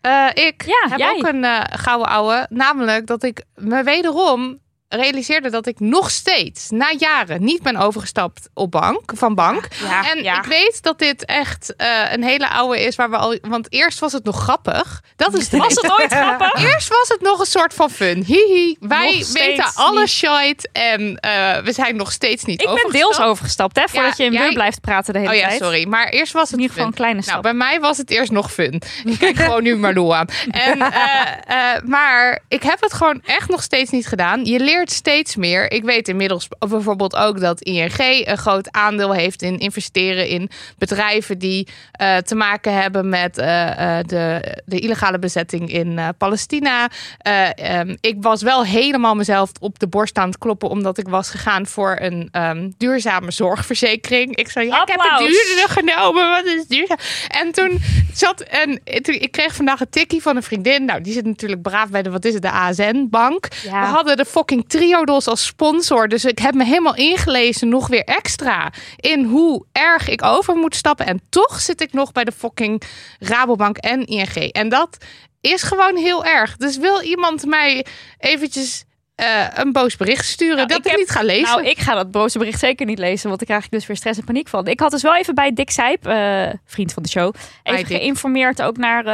Eh, 0.00 0.44
ik 0.46 0.62
Ja, 0.66 0.88
heb 0.88 0.98
jij. 0.98 1.14
ook 1.16 1.26
een 1.26 1.44
eh, 1.44 1.60
gouden 1.78 2.08
ouwe. 2.08 2.46
Namelijk 2.50 3.06
dat 3.06 3.22
ik 3.22 3.44
me 3.54 3.82
wederom 3.82 4.58
realiseerde 4.88 5.50
dat 5.50 5.66
ik 5.66 5.80
nog 5.80 6.10
steeds 6.10 6.70
na 6.70 6.94
jaren 6.98 7.44
niet 7.44 7.62
ben 7.62 7.76
overgestapt 7.76 8.48
op 8.54 8.70
bank, 8.70 9.00
van 9.14 9.34
bank. 9.34 9.68
Ja, 9.82 10.10
en 10.10 10.22
ja. 10.22 10.38
ik 10.38 10.44
weet 10.44 10.82
dat 10.82 10.98
dit 10.98 11.24
echt 11.24 11.76
eh, 11.76 12.12
een 12.12 12.22
hele 12.22 12.48
oude 12.48 12.80
is 12.80 12.96
waar 12.96 13.10
we 13.10 13.16
al. 13.16 13.38
Want 13.40 13.72
eerst 13.72 13.98
was 13.98 14.12
het 14.12 14.24
nog 14.24 14.40
grappig. 14.42 15.02
Dat 15.16 15.34
is 15.34 15.48
de 15.50 15.56
Was 15.56 15.74
het 15.74 15.90
ooit 16.00 16.12
grappig? 16.12 16.62
Eerst 16.72 16.88
was 16.88 17.08
het 17.08 17.20
nog 17.20 17.38
een 17.40 17.46
soort 17.46 17.74
van 17.74 17.90
fun. 17.90 18.22
Hihi, 18.26 18.76
wij 18.80 19.24
weten 19.32 19.70
alle 19.74 20.00
niet. 20.00 20.08
shit 20.08 20.68
en 20.72 21.16
eh, 21.16 21.58
we 21.62 21.72
zijn 21.72 21.96
nog 21.96 22.12
steeds 22.12 22.44
niet 22.44 22.60
Ik 22.60 22.66
ben 22.66 22.74
overgestapt. 22.74 23.16
deels 23.16 23.28
overgestapt, 23.28 23.76
hè, 23.76 23.88
voordat 23.88 24.16
je 24.16 24.24
in 24.24 24.30
weer 24.30 24.52
blijft 24.52 24.80
praten 24.80 25.12
de 25.12 25.18
hele 25.18 25.30
Oh 25.30 25.36
ja, 25.36 25.48
tijd. 25.48 25.62
sorry. 25.62 25.86
Maar 25.88 26.08
eerst 26.08 26.32
was 26.32 26.42
het 26.42 26.52
In 26.52 26.58
ieder 26.58 26.72
geval 26.72 26.88
een 26.88 26.94
kleine 26.96 27.18
Nou, 27.18 27.30
stap. 27.30 27.42
bij 27.42 27.54
mij 27.54 27.80
was 27.80 27.96
het 27.96 28.10
eerst 28.10 28.30
nog 28.30 28.52
fun. 28.52 28.82
Ik 29.04 29.18
kijk 29.18 29.36
gewoon 29.44 29.62
nu 29.62 29.76
Marlo 29.76 30.12
aan. 30.12 30.26
En, 30.50 30.80
eh, 30.80 31.82
maar 31.84 32.40
ik 32.48 32.62
heb 32.62 32.80
het 32.80 32.92
gewoon 32.92 33.20
echt 33.24 33.48
nog 33.48 33.62
steeds 33.62 33.90
niet 33.90 34.06
gedaan. 34.06 34.44
Je 34.44 34.58
leert 34.60 34.76
steeds 34.84 35.36
meer. 35.36 35.72
Ik 35.72 35.84
weet 35.84 36.08
inmiddels 36.08 36.48
bijvoorbeeld 36.58 37.16
ook 37.16 37.40
dat 37.40 37.60
ING 37.60 37.98
een 37.98 38.38
groot 38.38 38.72
aandeel 38.72 39.12
heeft 39.12 39.42
in 39.42 39.58
investeren 39.58 40.28
in 40.28 40.50
bedrijven 40.78 41.38
die 41.38 41.68
eh, 41.92 42.16
te 42.16 42.34
maken 42.34 42.72
hebben 42.72 43.08
met 43.08 43.38
eh, 43.38 43.98
eh, 43.98 44.04
de, 44.06 44.56
de 44.64 44.78
illegale 44.78 45.18
bezetting 45.18 45.72
in 45.72 46.00
Palestina. 46.18 46.90
Eh, 47.18 47.78
ehm, 47.78 47.96
ik 48.00 48.16
was 48.20 48.42
wel 48.42 48.64
helemaal 48.64 49.14
mezelf 49.14 49.50
op 49.60 49.78
de 49.78 49.86
borst 49.86 50.18
aan 50.18 50.28
het 50.28 50.38
kloppen 50.38 50.68
omdat 50.68 50.98
ik 50.98 51.08
was 51.08 51.30
gegaan 51.30 51.66
voor 51.66 51.96
een 52.00 52.28
ehm, 52.32 52.70
duurzame 52.76 53.30
zorgverzekering. 53.30 54.36
Ik 54.36 54.50
zei, 54.50 54.66
ja, 54.66 54.82
ik 54.82 54.88
heb 54.88 55.00
het 55.00 55.18
duurder 55.18 55.68
genomen. 55.68 56.30
Wat 56.30 56.44
is 56.44 56.66
duurzaam? 56.66 56.98
En 57.28 57.52
toen 57.52 57.80
zat 58.12 58.40
en 58.40 58.80
ik 58.84 59.30
kreeg 59.30 59.54
vandaag 59.54 59.80
een 59.80 59.90
tikkie 59.90 60.22
van 60.22 60.36
een 60.36 60.42
vriendin. 60.42 60.84
Nou, 60.84 61.00
die 61.00 61.12
zit 61.12 61.24
natuurlijk 61.24 61.62
braaf 61.62 61.88
bij 61.88 62.02
de 62.02 62.10
wat 62.10 62.24
is 62.24 62.34
het, 62.34 62.42
de 62.42 62.50
ASN 62.50 63.06
bank. 63.10 63.48
Ja. 63.64 63.80
We 63.80 63.86
hadden 63.86 64.16
de 64.16 64.24
fucking 64.24 64.67
Triodos 64.68 65.26
als 65.26 65.46
sponsor. 65.46 66.08
Dus 66.08 66.24
ik 66.24 66.38
heb 66.38 66.54
me 66.54 66.64
helemaal 66.64 66.94
ingelezen, 66.94 67.68
nog 67.68 67.88
weer 67.88 68.04
extra, 68.04 68.72
in 68.96 69.24
hoe 69.24 69.64
erg 69.72 70.08
ik 70.08 70.22
over 70.24 70.54
moet 70.56 70.74
stappen. 70.76 71.06
En 71.06 71.20
toch 71.28 71.60
zit 71.60 71.80
ik 71.80 71.92
nog 71.92 72.12
bij 72.12 72.24
de 72.24 72.32
fucking 72.32 72.82
Rabobank 73.18 73.76
en 73.76 74.06
ING. 74.06 74.34
En 74.52 74.68
dat 74.68 74.96
is 75.40 75.62
gewoon 75.62 75.96
heel 75.96 76.24
erg. 76.24 76.56
Dus 76.56 76.76
wil 76.78 77.02
iemand 77.02 77.44
mij 77.46 77.86
eventjes 78.18 78.84
eh, 79.14 79.46
een 79.54 79.72
boos 79.72 79.96
bericht 79.96 80.24
sturen 80.26 80.56
Nou, 80.56 80.68
dat 80.68 80.78
ik 80.78 80.84
ik, 80.84 80.90
heb- 80.90 81.00
niet 81.00 81.10
ga 81.10 81.22
lezen? 81.22 81.42
Nou, 81.56 81.66
ik 81.66 81.78
ga 81.78 81.94
dat 81.94 82.10
boze 82.10 82.38
bericht 82.38 82.58
zeker 82.58 82.86
niet 82.86 82.98
lezen, 82.98 83.26
want 83.26 83.38
daar 83.38 83.48
krijg 83.48 83.64
ik 83.64 83.70
dus 83.70 83.86
weer 83.86 83.96
stress 83.96 84.18
en 84.18 84.24
paniek 84.24 84.48
van. 84.48 84.66
Ik 84.66 84.80
had 84.80 84.90
dus 84.90 85.02
wel 85.02 85.16
even 85.16 85.34
bij 85.34 85.52
Dick 85.52 85.70
Sijp, 85.70 86.06
eh, 86.06 86.46
vriend 86.64 86.92
van 86.92 87.02
de 87.02 87.08
show, 87.08 87.34
even 87.62 87.86
geïnformeerd 87.86 88.62
ook 88.62 88.76
naar 88.76 89.06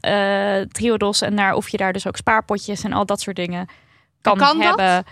eh, 0.00 0.66
Triodos 0.72 1.20
en 1.20 1.34
naar 1.34 1.54
of 1.54 1.68
je 1.68 1.76
daar 1.76 1.92
dus 1.92 2.06
ook 2.06 2.16
spaarpotjes 2.16 2.82
en 2.84 2.92
al 2.92 3.06
dat 3.06 3.20
soort 3.20 3.36
dingen 3.36 3.68
kan, 4.22 4.36
kan 4.38 4.58
dat? 4.58 4.66
hebben. 4.66 5.04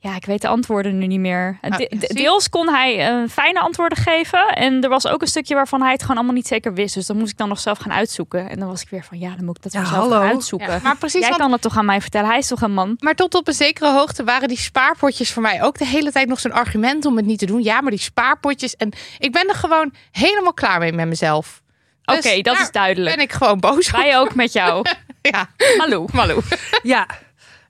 Ja, 0.00 0.14
ik 0.16 0.24
weet 0.24 0.42
de 0.42 0.48
antwoorden 0.48 0.98
nu 0.98 1.06
niet 1.06 1.20
meer. 1.20 1.58
Ah, 1.60 1.76
De- 1.76 1.86
de- 1.98 2.06
zie. 2.06 2.14
deels 2.22 2.48
kon 2.48 2.68
hij 2.68 3.06
eh, 3.08 3.28
fijne 3.28 3.60
antwoorden 3.60 3.98
geven. 3.98 4.48
En 4.48 4.82
er 4.82 4.88
was 4.88 5.06
ook 5.06 5.20
een 5.20 5.26
stukje 5.28 5.54
waarvan 5.54 5.82
hij 5.82 5.92
het 5.92 6.00
gewoon 6.00 6.16
allemaal 6.16 6.34
niet 6.34 6.46
zeker 6.46 6.74
wist. 6.74 6.94
Dus 6.94 7.06
dan 7.06 7.16
moest 7.16 7.30
ik 7.30 7.36
dan 7.36 7.48
nog 7.48 7.60
zelf 7.60 7.78
gaan 7.78 7.92
uitzoeken. 7.92 8.48
En 8.50 8.58
dan 8.58 8.68
was 8.68 8.82
ik 8.82 8.88
weer 8.88 9.04
van, 9.04 9.18
ja, 9.18 9.34
dan 9.36 9.44
moet 9.44 9.56
ik 9.56 9.62
dat 9.62 9.72
Ja, 9.72 9.80
wel 9.80 9.88
zelf 9.88 10.02
hallo. 10.02 10.18
gaan 10.20 10.28
uitzoeken. 10.28 10.70
Ja, 10.72 10.78
maar 10.82 10.96
precies, 10.96 11.20
Jij 11.20 11.28
want- 11.28 11.40
kan 11.42 11.52
het 11.52 11.60
toch 11.62 11.76
aan 11.76 11.84
mij 11.84 12.00
vertellen? 12.00 12.28
Hij 12.28 12.38
is 12.38 12.46
toch 12.46 12.60
een 12.62 12.72
man? 12.74 12.96
Maar 13.00 13.14
tot 13.14 13.34
op 13.34 13.48
een 13.48 13.54
zekere 13.54 13.92
hoogte 13.92 14.24
waren 14.24 14.48
die 14.48 14.58
spaarpotjes 14.58 15.32
voor 15.32 15.42
mij 15.42 15.62
ook 15.62 15.78
de 15.78 15.86
hele 15.86 16.12
tijd 16.12 16.28
nog 16.28 16.40
zo'n 16.40 16.52
argument 16.52 17.04
om 17.06 17.16
het 17.16 17.26
niet 17.26 17.38
te 17.38 17.46
doen. 17.46 17.62
Ja, 17.62 17.80
maar 17.80 17.90
die 17.90 18.00
spaarpotjes. 18.00 18.76
En 18.76 18.92
ik 19.18 19.32
ben 19.32 19.48
er 19.48 19.54
gewoon 19.54 19.92
helemaal 20.10 20.54
klaar 20.54 20.78
mee 20.78 20.92
met 20.92 21.06
mezelf. 21.08 21.62
Oké, 22.04 22.20
Dus 22.20 22.34
dat 22.34 22.44
daar 22.44 22.60
is 22.62 22.70
duidelijk. 22.70 23.16
Ben 23.16 23.24
ik 23.24 23.32
gewoon 23.32 23.60
boos 23.60 23.86
op. 23.88 23.96
Wij 23.96 24.18
ook 24.18 24.34
met 24.34 24.52
jou. 24.52 24.84
Ja, 25.22 25.48
Malou. 25.76 26.08
Malou. 26.12 26.40
Ja, 26.82 27.06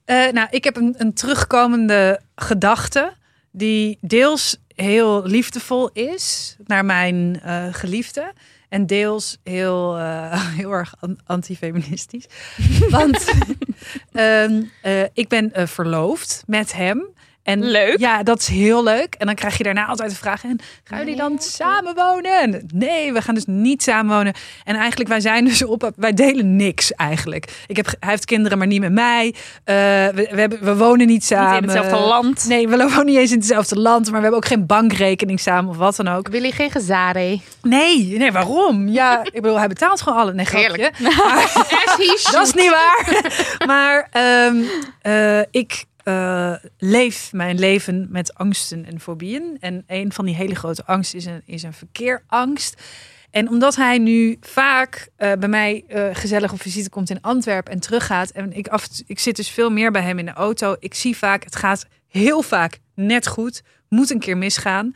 Eh, 0.08 0.32
nou, 0.32 0.48
ik 0.50 0.64
heb 0.64 0.76
een, 0.76 0.94
een 0.98 1.12
terugkomende 1.12 2.20
gedachte 2.36 3.12
die 3.50 3.98
deels 4.00 4.56
heel 4.74 5.22
liefdevol 5.26 5.90
is 5.92 6.56
naar 6.66 6.84
mijn 6.84 7.40
eh, 7.42 7.64
geliefde. 7.70 8.32
En 8.68 8.86
deels 8.86 9.38
heel, 9.44 9.98
eh, 9.98 10.46
heel 10.56 10.72
erg 10.72 10.94
an- 11.00 11.18
antifeministisch. 11.26 12.26
Want 12.90 13.24
ehm, 14.12 14.62
eh, 14.82 15.02
ik 15.12 15.28
ben 15.28 15.50
verloofd 15.68 16.42
met 16.46 16.72
hem. 16.72 17.06
En 17.48 17.64
Leuk. 17.64 17.98
Ja, 17.98 18.22
dat 18.22 18.40
is 18.40 18.46
heel 18.46 18.82
leuk. 18.82 19.14
En 19.14 19.26
dan 19.26 19.34
krijg 19.34 19.56
je 19.58 19.64
daarna 19.64 19.86
altijd 19.86 20.10
de 20.10 20.16
vraag: 20.16 20.44
en 20.44 20.58
gaan 20.84 20.98
jullie 20.98 21.16
dan 21.16 21.38
samenwonen? 21.38 22.40
En 22.40 22.68
nee, 22.74 23.12
we 23.12 23.22
gaan 23.22 23.34
dus 23.34 23.44
niet 23.46 23.82
samenwonen. 23.82 24.34
En 24.64 24.76
eigenlijk, 24.76 25.08
wij 25.08 25.20
zijn 25.20 25.44
dus 25.44 25.64
op, 25.64 25.90
wij 25.96 26.12
delen 26.12 26.56
niks 26.56 26.92
eigenlijk. 26.92 27.64
Ik 27.66 27.76
heb, 27.76 27.86
hij 28.00 28.10
heeft 28.10 28.24
kinderen, 28.24 28.58
maar 28.58 28.66
niet 28.66 28.80
met 28.80 28.92
mij. 28.92 29.34
Eh, 29.64 29.74
we, 29.74 30.28
we, 30.30 30.40
hebben, 30.40 30.64
we 30.64 30.76
wonen 30.76 31.06
niet 31.06 31.24
samen. 31.24 31.52
Niet 31.52 31.70
in 31.70 31.76
hetzelfde 31.76 32.06
land. 32.06 32.44
Nee, 32.48 32.68
we 32.68 32.76
wonen 32.76 33.06
niet 33.06 33.16
eens 33.16 33.32
in 33.32 33.38
hetzelfde 33.38 33.78
land, 33.78 34.04
maar 34.04 34.16
we 34.16 34.22
hebben 34.22 34.40
ook 34.40 34.46
geen 34.46 34.66
bankrekening 34.66 35.40
samen 35.40 35.70
of 35.70 35.76
wat 35.76 35.96
dan 35.96 36.08
ook. 36.08 36.28
Willen 36.28 36.52
geen 36.52 36.70
gezare? 36.70 37.40
Nee, 37.62 38.16
nee, 38.18 38.32
waarom? 38.32 38.88
Ja, 38.88 39.20
ik 39.32 39.42
bedoel, 39.42 39.58
hij 39.58 39.68
betaalt 39.68 40.02
gewoon 40.02 40.18
alle. 40.18 40.32
Nee, 40.32 40.46
grapje. 40.46 40.92
Maar- 40.98 41.52
dat 42.32 42.46
is 42.46 42.52
niet 42.54 42.70
waar. 42.70 43.32
Maar 43.66 44.08
ehm, 44.12 44.56
eh, 45.02 45.40
ik 45.50 45.86
eh, 46.08 46.54
leef 46.78 47.32
mijn 47.32 47.58
leven 47.58 48.06
met 48.10 48.34
angsten 48.34 48.84
en 48.84 49.00
fobieën. 49.00 49.56
En 49.60 49.84
een 49.86 50.12
van 50.12 50.24
die 50.24 50.34
hele 50.34 50.54
grote 50.54 50.84
angsten 50.84 51.18
is 51.18 51.24
een, 51.24 51.42
is 51.44 51.62
een 51.62 51.72
verkeerangst. 51.72 52.82
En 53.30 53.48
omdat 53.48 53.76
hij 53.76 53.98
nu 53.98 54.36
vaak 54.40 55.08
eh, 55.16 55.32
bij 55.32 55.48
mij 55.48 55.84
eh, 55.88 56.08
gezellig 56.12 56.52
op 56.52 56.60
visite 56.60 56.90
komt 56.90 57.10
in 57.10 57.20
Antwerpen 57.20 57.72
en 57.72 57.80
teruggaat. 57.80 58.30
En 58.30 58.52
ik, 58.52 58.68
af, 58.68 58.88
ik 59.06 59.18
zit 59.18 59.36
dus 59.36 59.48
veel 59.50 59.70
meer 59.70 59.90
bij 59.90 60.02
hem 60.02 60.18
in 60.18 60.24
de 60.24 60.32
auto. 60.32 60.76
Ik 60.78 60.94
zie 60.94 61.16
vaak, 61.16 61.44
het 61.44 61.56
gaat 61.56 61.86
heel 62.06 62.42
vaak 62.42 62.78
net 62.94 63.26
goed. 63.26 63.62
Moet 63.88 64.10
een 64.10 64.18
keer 64.18 64.36
misgaan. 64.36 64.92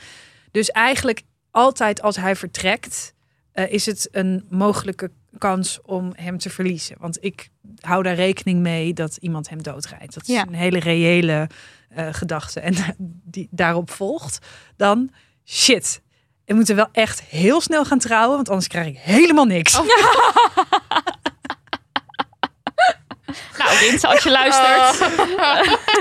Dus 0.51 0.71
eigenlijk 0.71 1.23
altijd 1.51 2.03
als 2.03 2.17
hij 2.17 2.37
vertrekt, 2.37 3.15
eh, 3.53 3.73
is 3.73 3.87
het 3.87 4.09
een 4.13 4.47
mogelijke 4.51 5.11
kans 5.39 5.79
om 5.83 6.13
hem 6.17 6.39
te 6.39 6.51
verliezen. 6.51 6.97
Want 7.01 7.19
ik 7.25 7.49
hou 7.81 8.03
daar 8.03 8.15
rekening 8.15 8.61
mee 8.61 8.93
dat 8.93 9.17
iemand 9.17 9.49
hem 9.49 9.63
doodrijdt. 9.63 10.15
Dat 10.15 10.23
is 10.29 10.35
Ja. 10.35 10.47
een 10.47 10.55
hele 10.55 10.79
reële 10.79 11.49
eh, 11.89 12.09
gedachte. 12.13 12.61
En 12.61 12.75
die 13.35 13.49
daarop 13.51 13.91
volgt 13.91 14.39
dan 14.77 15.11
shit. 15.45 16.01
We 16.45 16.55
moeten 16.55 16.77
wel 16.77 16.89
echt 16.93 17.23
heel 17.23 17.61
snel 17.61 17.85
gaan 17.85 17.99
trouwen, 17.99 18.37
want 18.37 18.49
anders 18.49 18.69
krijg 18.69 18.87
ik 18.87 18.99
helemaal 18.99 19.45
niks. 19.45 19.81
Nou, 23.59 23.77
Rins, 23.79 24.05
als 24.05 24.23
je 24.23 24.31
luistert. 24.31 25.11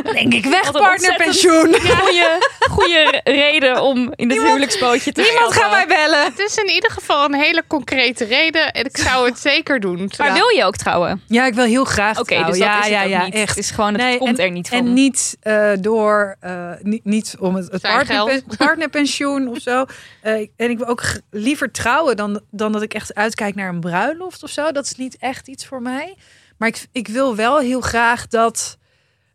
Denk 0.19 0.33
ik 0.33 0.45
weg, 0.45 0.71
partnerpensioen. 0.71 1.75
Goede, 2.01 2.47
goede 2.69 3.21
reden 3.23 3.81
om 3.81 4.11
in 4.15 4.29
het 4.29 4.41
huwelijksbootje 4.41 5.11
te 5.11 5.21
Niemand 5.21 5.53
gaat 5.53 5.71
mij 5.71 5.87
bellen. 5.87 6.23
Het 6.23 6.39
is 6.39 6.55
in 6.57 6.69
ieder 6.69 6.91
geval 6.91 7.25
een 7.25 7.33
hele 7.33 7.63
concrete 7.67 8.25
reden. 8.25 8.71
En 8.71 8.85
ik 8.85 8.97
zou 8.97 9.25
het 9.29 9.39
zeker 9.39 9.79
doen. 9.79 10.11
Maar 10.17 10.33
wil 10.33 10.47
je 10.49 10.63
ook 10.65 10.75
trouwen? 10.75 11.21
Ja, 11.27 11.45
ik 11.45 11.53
wil 11.53 11.65
heel 11.65 11.85
graag 11.85 12.19
Oké, 12.19 12.27
trouwen. 12.27 12.51
dus 12.51 12.59
dat 12.59 12.67
ja, 12.67 12.77
is 12.79 12.83
het 12.85 12.93
ja, 12.93 13.03
ook 13.03 13.09
ja, 13.09 13.23
niet. 13.25 13.33
echt. 13.33 13.49
Het 13.49 13.57
is 13.57 13.71
gewoon, 13.71 13.93
het 13.93 14.01
Nee, 14.01 14.17
komt 14.17 14.39
en- 14.39 14.45
er 14.45 14.51
niet 14.51 14.67
van. 14.69 14.77
En 14.77 14.93
niet 14.93 15.37
eh, 15.41 15.71
door, 15.79 16.35
eh, 16.39 16.69
niet, 16.81 17.05
niet 17.05 17.35
om 17.39 17.55
het, 17.55 17.71
het 17.71 17.81
partnerpen- 17.81 18.43
partnerpensioen 18.57 19.47
of 19.47 19.57
zo. 19.59 19.85
Eh, 20.21 20.33
en 20.33 20.69
ik 20.69 20.77
wil 20.77 20.87
ook 20.87 21.03
liever 21.31 21.71
trouwen 21.71 22.15
dan, 22.15 22.41
dan 22.51 22.71
dat 22.71 22.81
ik 22.81 22.93
echt 22.93 23.15
uitkijk 23.15 23.55
naar 23.55 23.69
een 23.69 23.79
bruiloft 23.79 24.43
of 24.43 24.49
zo. 24.49 24.71
Dat 24.71 24.85
is 24.85 24.95
niet 24.95 25.17
echt 25.19 25.47
iets 25.47 25.65
voor 25.65 25.81
mij. 25.81 26.15
Maar 26.61 26.69
ik, 26.69 26.87
ik 26.91 27.07
wil 27.07 27.35
wel 27.35 27.59
heel 27.59 27.81
graag 27.81 28.27
dat 28.27 28.77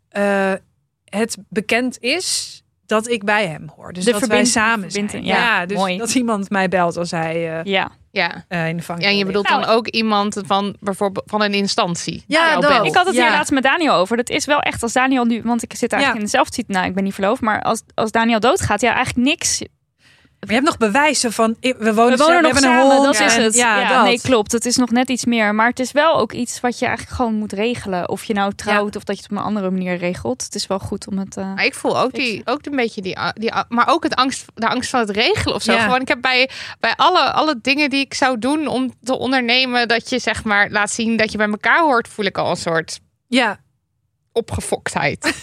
eh, 0.09 0.53
het 1.05 1.37
bekend 1.49 1.99
is 1.99 2.61
dat 2.85 3.07
ik 3.09 3.23
bij 3.23 3.47
hem 3.47 3.69
hoor. 3.75 3.93
Dus 3.93 4.03
De 4.05 4.11
dat 4.11 4.19
wij 4.19 4.29
verbind- 4.29 4.51
samen 4.53 4.91
zijn. 4.91 5.09
Ja, 5.11 5.19
ja, 5.37 5.65
dus 5.65 5.77
mooi. 5.77 5.97
dat 5.97 6.13
iemand 6.15 6.49
mij 6.49 6.67
belt 6.69 6.97
als 6.97 7.11
hij 7.11 7.59
eh, 7.59 7.63
Ja, 7.63 7.91
Ja. 8.11 8.45
eh, 8.47 8.67
in 8.67 8.77
de 8.77 8.83
vang 8.83 9.01
ja, 9.01 9.07
en 9.07 9.17
je 9.17 9.25
bedoelt 9.25 9.49
Nou, 9.49 9.61
dan 9.61 9.69
ook 9.69 9.87
iemand 9.87 10.41
van 10.45 10.75
bijvoorbeeld 10.79 11.29
van 11.29 11.41
een 11.41 11.53
instantie. 11.53 12.23
Ja, 12.27 12.59
dat. 12.59 12.85
ik 12.85 12.95
had 12.95 13.05
het 13.05 13.15
Ja. 13.15 13.21
hier 13.21 13.31
laatst 13.31 13.51
met 13.51 13.63
Daniel 13.63 13.93
over. 13.93 14.17
Dat 14.17 14.29
is 14.29 14.45
wel 14.45 14.59
echt 14.59 14.83
als 14.83 14.93
Daniel 14.93 15.25
nu, 15.25 15.41
want 15.43 15.63
ik 15.63 15.73
zit 15.73 15.91
eigenlijk 15.91 16.13
Ja. 16.13 16.19
in 16.19 16.31
dezelfde 16.31 16.53
situatie. 16.53 16.75
Nou, 16.79 16.87
ik 16.89 16.95
ben 16.95 17.03
niet 17.03 17.13
verloofd, 17.13 17.41
maar 17.41 17.61
als, 17.61 17.81
als 17.93 18.11
Daniel 18.11 18.39
doodgaat, 18.39 18.81
ja, 18.81 18.93
eigenlijk 18.93 19.27
niks. 19.27 19.61
Maar 20.47 20.55
je 20.55 20.61
hebt 20.61 20.79
nog 20.79 20.91
bewijzen 20.91 21.33
van 21.33 21.55
we 21.59 21.75
wonen, 21.79 21.93
We 21.93 21.93
wonen 21.93 22.17
samen, 22.17 22.41
nog 22.41 22.51
we 22.53 22.59
samen, 22.59 22.81
een 22.81 22.89
dat 23.03 23.17
hond. 23.17 23.19
is 23.31 23.35
het. 23.35 23.55
Ja, 23.55 23.79
Ja, 23.79 23.89
dat. 23.89 24.03
nee, 24.03 24.21
klopt. 24.21 24.51
Het 24.51 24.65
is 24.65 24.75
nog 24.77 24.89
net 24.89 25.09
iets 25.09 25.25
meer. 25.25 25.55
Maar 25.55 25.67
het 25.69 25.79
is 25.79 25.91
wel 25.91 26.15
ook 26.17 26.33
iets 26.33 26.59
wat 26.59 26.79
je 26.79 26.85
eigenlijk 26.85 27.15
gewoon 27.15 27.33
moet 27.33 27.51
regelen. 27.53 28.09
Of 28.09 28.23
je 28.23 28.33
nou 28.33 28.53
trouwt 28.55 28.95
of 28.95 29.03
dat 29.03 29.15
je 29.15 29.21
het 29.21 29.31
op 29.31 29.37
een 29.37 29.43
andere 29.43 29.69
manier 29.71 29.97
regelt. 29.97 30.43
Het 30.43 30.55
is 30.55 30.67
wel 30.67 30.79
goed 30.79 31.07
om 31.07 31.17
het... 31.17 31.37
eh, 31.37 31.53
Maar 31.53 31.65
ik 31.65 31.73
voel 31.75 31.99
ook, 31.99 32.13
die, 32.13 32.41
ook 32.45 32.65
een 32.65 32.75
beetje 32.75 33.01
die, 33.01 33.17
die, 33.33 33.51
maar 33.69 33.87
ook 33.87 34.03
het 34.03 34.15
angst, 34.15 34.45
de 34.53 34.67
angst 34.67 34.89
van 34.89 34.99
het 34.99 35.09
regelen 35.09 35.55
of 35.55 35.61
zo. 35.61 35.71
Ja. 35.73 35.83
Gewoon, 35.83 36.01
ik 36.01 36.07
heb 36.07 36.21
bij, 36.21 36.49
bij 36.79 36.93
alle, 36.95 37.31
alle 37.31 37.55
dingen 37.61 37.89
die 37.89 37.99
ik 38.05 38.13
zou 38.13 38.39
doen 38.39 38.67
om 38.67 38.93
te 39.03 39.17
ondernemen, 39.17 39.87
dat 39.87 40.09
je 40.09 40.19
zeg 40.19 40.43
maar 40.43 40.69
laat 40.69 40.91
zien 40.91 41.17
dat 41.17 41.31
je 41.31 41.37
bij 41.37 41.47
elkaar 41.49 41.79
hoort, 41.81 42.07
voel 42.07 42.25
ik 42.25 42.37
al 42.37 42.49
een 42.49 42.55
soort 42.57 42.99
Ja, 43.27 43.59
opgefoktheid. 44.31 45.25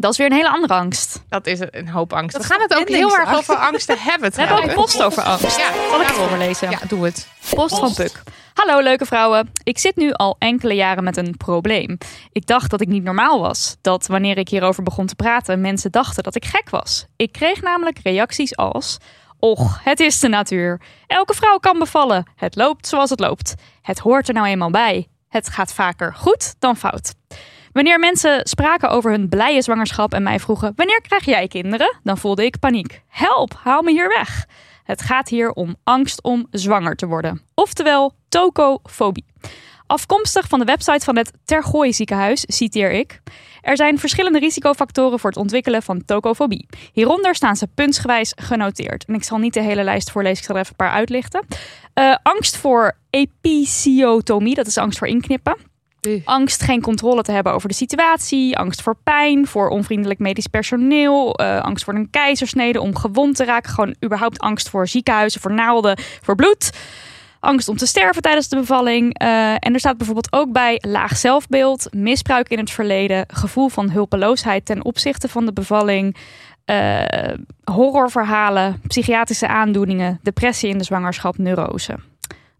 Dat 0.00 0.12
is 0.12 0.18
weer 0.18 0.26
een 0.26 0.32
hele 0.32 0.50
andere 0.50 0.74
angst. 0.74 1.22
Dat 1.28 1.46
is 1.46 1.58
een 1.70 1.88
hoop 1.88 2.12
angst. 2.12 2.32
Dat 2.32 2.46
We 2.46 2.52
gaan 2.52 2.60
het 2.60 2.74
ook 2.74 2.88
heel 2.88 3.16
erg 3.16 3.34
over 3.34 3.56
angsten 3.56 3.98
hebben. 3.98 4.30
We 4.34 4.40
hebben 4.42 4.62
ook 4.64 4.74
post 4.74 5.02
over 5.02 5.22
angst. 5.22 5.58
Ja, 5.58 5.72
Zal 5.72 6.00
ik 6.00 6.06
het 6.06 6.16
daarom. 6.16 6.28
voorlezen? 6.28 6.70
Ja, 6.70 6.78
doe 6.88 7.04
het. 7.04 7.28
Post 7.54 7.78
van 7.78 7.94
Puk. 7.94 8.22
Hallo 8.54 8.80
leuke 8.80 9.06
vrouwen. 9.06 9.50
Ik 9.62 9.78
zit 9.78 9.96
nu 9.96 10.12
al 10.12 10.36
enkele 10.38 10.74
jaren 10.74 11.04
met 11.04 11.16
een 11.16 11.36
probleem. 11.36 11.98
Ik 12.32 12.46
dacht 12.46 12.70
dat 12.70 12.80
ik 12.80 12.88
niet 12.88 13.02
normaal 13.02 13.40
was. 13.40 13.76
Dat 13.80 14.06
wanneer 14.06 14.38
ik 14.38 14.48
hierover 14.48 14.82
begon 14.82 15.06
te 15.06 15.14
praten, 15.14 15.60
mensen 15.60 15.90
dachten 15.90 16.22
dat 16.22 16.34
ik 16.34 16.44
gek 16.44 16.70
was. 16.70 17.06
Ik 17.16 17.32
kreeg 17.32 17.62
namelijk 17.62 17.98
reacties 18.02 18.56
als: 18.56 18.96
Och, 19.38 19.80
het 19.84 20.00
is 20.00 20.20
de 20.20 20.28
natuur. 20.28 20.80
Elke 21.06 21.34
vrouw 21.34 21.58
kan 21.58 21.78
bevallen. 21.78 22.30
Het 22.36 22.56
loopt 22.56 22.86
zoals 22.86 23.10
het 23.10 23.20
loopt. 23.20 23.54
Het 23.82 23.98
hoort 23.98 24.28
er 24.28 24.34
nou 24.34 24.46
eenmaal 24.46 24.70
bij. 24.70 25.08
Het 25.28 25.48
gaat 25.48 25.72
vaker 25.74 26.14
goed 26.14 26.54
dan 26.58 26.76
fout. 26.76 27.14
Wanneer 27.72 27.98
mensen 27.98 28.40
spraken 28.46 28.90
over 28.90 29.10
hun 29.10 29.28
blije 29.28 29.62
zwangerschap 29.62 30.14
en 30.14 30.22
mij 30.22 30.40
vroegen: 30.40 30.72
Wanneer 30.76 31.00
krijg 31.00 31.24
jij 31.24 31.48
kinderen? 31.48 31.98
dan 32.02 32.18
voelde 32.18 32.44
ik 32.44 32.58
paniek. 32.58 33.02
Help, 33.08 33.54
haal 33.62 33.82
me 33.82 33.90
hier 33.90 34.08
weg. 34.08 34.46
Het 34.84 35.02
gaat 35.02 35.28
hier 35.28 35.52
om 35.52 35.76
angst 35.84 36.22
om 36.22 36.46
zwanger 36.50 36.96
te 36.96 37.06
worden. 37.06 37.42
Oftewel 37.54 38.12
tokofobie. 38.28 39.24
Afkomstig 39.86 40.48
van 40.48 40.58
de 40.58 40.64
website 40.64 41.04
van 41.04 41.16
het 41.16 41.32
Tergooi 41.44 41.92
ziekenhuis 41.92 42.44
citeer 42.46 42.90
ik. 42.90 43.20
Er 43.60 43.76
zijn 43.76 43.98
verschillende 43.98 44.38
risicofactoren 44.38 45.18
voor 45.18 45.30
het 45.30 45.38
ontwikkelen 45.38 45.82
van 45.82 46.04
tokofobie. 46.04 46.66
Hieronder 46.92 47.34
staan 47.34 47.56
ze 47.56 47.66
puntsgewijs 47.66 48.32
genoteerd. 48.36 49.04
En 49.04 49.14
ik 49.14 49.24
zal 49.24 49.38
niet 49.38 49.54
de 49.54 49.62
hele 49.62 49.84
lijst 49.84 50.10
voorlezen, 50.10 50.38
ik 50.38 50.44
zal 50.44 50.54
er 50.54 50.60
even 50.60 50.74
een 50.78 50.86
paar 50.86 50.96
uitlichten. 50.96 51.46
Eh, 51.94 52.16
angst 52.22 52.56
voor 52.56 52.96
episiotomie, 53.10 54.54
dat 54.54 54.66
is 54.66 54.78
angst 54.78 54.98
voor 54.98 55.08
inknippen. 55.08 55.69
Angst 56.24 56.62
geen 56.62 56.80
controle 56.80 57.22
te 57.22 57.32
hebben 57.32 57.52
over 57.52 57.68
de 57.68 57.74
situatie. 57.74 58.58
Angst 58.58 58.82
voor 58.82 58.96
pijn, 59.04 59.46
voor 59.46 59.68
onvriendelijk 59.68 60.18
medisch 60.20 60.46
personeel. 60.46 61.34
eh, 61.34 61.60
angst 61.60 61.84
voor 61.84 61.94
een 61.94 62.10
keizersnede, 62.10 62.80
om 62.80 62.96
gewond 62.96 63.36
te 63.36 63.44
raken. 63.44 63.70
Gewoon 63.70 63.94
überhaupt 64.04 64.38
angst 64.38 64.68
voor 64.68 64.88
ziekenhuizen, 64.88 65.40
voor 65.40 65.52
naalden, 65.52 65.98
voor 66.22 66.34
bloed. 66.34 66.70
angst 67.40 67.68
om 67.68 67.76
te 67.76 67.86
sterven 67.86 68.22
tijdens 68.22 68.48
de 68.48 68.56
bevalling. 68.56 69.18
Eh, 69.18 69.52
en 69.52 69.72
er 69.72 69.78
staat 69.78 69.96
bijvoorbeeld 69.96 70.32
ook 70.32 70.52
bij 70.52 70.78
laag 70.86 71.16
zelfbeeld, 71.16 71.88
misbruik 71.94 72.48
in 72.48 72.58
het 72.58 72.70
verleden, 72.70 73.24
gevoel 73.28 73.68
van 73.68 73.90
hulpeloosheid 73.90 74.64
ten 74.64 74.84
opzichte 74.84 75.28
van 75.28 75.46
de 75.46 75.52
bevalling, 75.52 76.16
eh, 76.64 77.02
horrorverhalen, 77.64 78.80
psychiatrische 78.86 79.48
aandoeningen, 79.48 80.18
depressie 80.22 80.70
in 80.70 80.78
de 80.78 80.84
zwangerschap, 80.84 81.38
neurose. 81.38 81.98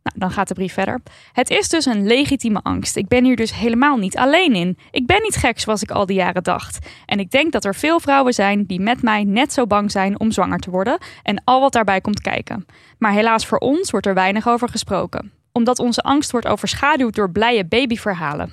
Nou, 0.03 0.19
dan 0.19 0.31
gaat 0.31 0.49
de 0.49 0.55
brief 0.55 0.73
verder. 0.73 1.01
Het 1.33 1.51
is 1.51 1.69
dus 1.69 1.85
een 1.85 2.07
legitieme 2.07 2.61
angst. 2.63 2.97
Ik 2.97 3.09
ben 3.09 3.25
hier 3.25 3.37
dus 3.37 3.55
helemaal 3.55 3.97
niet 3.97 4.17
alleen 4.17 4.55
in. 4.55 4.79
Ik 4.91 5.07
ben 5.07 5.23
niet 5.23 5.37
gek 5.37 5.61
zoals 5.61 5.83
ik 5.83 5.91
al 5.91 6.07
die 6.07 6.17
jaren 6.17 6.43
dacht. 6.43 6.79
En 7.07 7.19
ik 7.19 7.31
denk 7.31 7.53
dat 7.53 7.65
er 7.65 7.75
veel 7.75 8.01
vrouwen 8.01 8.33
zijn 8.33 8.65
die 8.67 8.81
met 8.81 9.03
mij 9.03 9.25
net 9.25 9.53
zo 9.53 9.67
bang 9.67 9.91
zijn 9.91 10.21
om 10.21 10.31
zwanger 10.31 10.59
te 10.59 10.71
worden 10.71 10.99
en 11.23 11.43
al 11.45 11.61
wat 11.61 11.73
daarbij 11.73 12.01
komt 12.01 12.21
kijken. 12.21 12.67
Maar 12.99 13.13
helaas 13.13 13.47
voor 13.47 13.59
ons 13.59 13.91
wordt 13.91 14.07
er 14.07 14.15
weinig 14.15 14.49
over 14.49 14.69
gesproken. 14.69 15.33
Omdat 15.53 15.79
onze 15.79 16.03
angst 16.03 16.31
wordt 16.31 16.47
overschaduwd 16.47 17.15
door 17.15 17.31
blije 17.31 17.67
babyverhalen. 17.67 18.53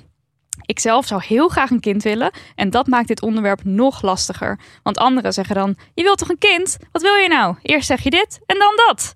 Ik 0.66 0.78
zelf 0.78 1.06
zou 1.06 1.22
heel 1.24 1.48
graag 1.48 1.70
een 1.70 1.80
kind 1.80 2.02
willen 2.02 2.30
en 2.54 2.70
dat 2.70 2.86
maakt 2.86 3.08
dit 3.08 3.22
onderwerp 3.22 3.64
nog 3.64 4.02
lastiger. 4.02 4.58
Want 4.82 4.98
anderen 4.98 5.32
zeggen 5.32 5.54
dan: 5.54 5.76
Je 5.94 6.02
wilt 6.02 6.18
toch 6.18 6.28
een 6.28 6.38
kind? 6.38 6.76
Wat 6.92 7.02
wil 7.02 7.14
je 7.14 7.28
nou? 7.28 7.56
Eerst 7.62 7.86
zeg 7.86 8.02
je 8.02 8.10
dit 8.10 8.40
en 8.46 8.58
dan 8.58 8.72
dat. 8.86 9.14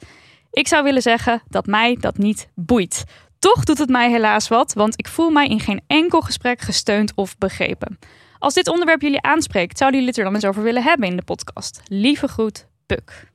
Ik 0.53 0.69
zou 0.69 0.85
willen 0.85 1.03
zeggen 1.03 1.43
dat 1.49 1.67
mij 1.67 1.97
dat 2.01 2.19
niet 2.19 2.49
boeit. 2.55 3.05
Toch 3.39 3.65
doet 3.65 3.79
het 3.79 3.89
mij 3.89 4.11
helaas 4.11 4.49
wat, 4.49 4.73
want 4.73 4.95
ik 4.99 5.09
voel 5.09 5.31
mij 5.31 5.49
in 5.49 5.61
geen 5.61 5.81
enkel 5.87 6.21
gesprek 6.21 6.61
gesteund 6.61 7.13
of 7.15 7.39
begrepen. 7.39 7.99
Als 8.39 8.55
dit 8.55 8.69
onderwerp 8.69 9.03
jullie 9.03 9.23
aanspreekt, 9.23 9.79
zouden 9.79 10.01
jullie 10.01 10.15
het 10.15 10.25
er 10.25 10.33
dan 10.33 10.35
eens 10.43 10.51
over 10.51 10.63
willen 10.63 10.83
hebben 10.83 11.09
in 11.09 11.17
de 11.17 11.23
podcast? 11.23 11.81
Lieve 11.85 12.29
groet, 12.29 12.67
Puk. 12.87 13.31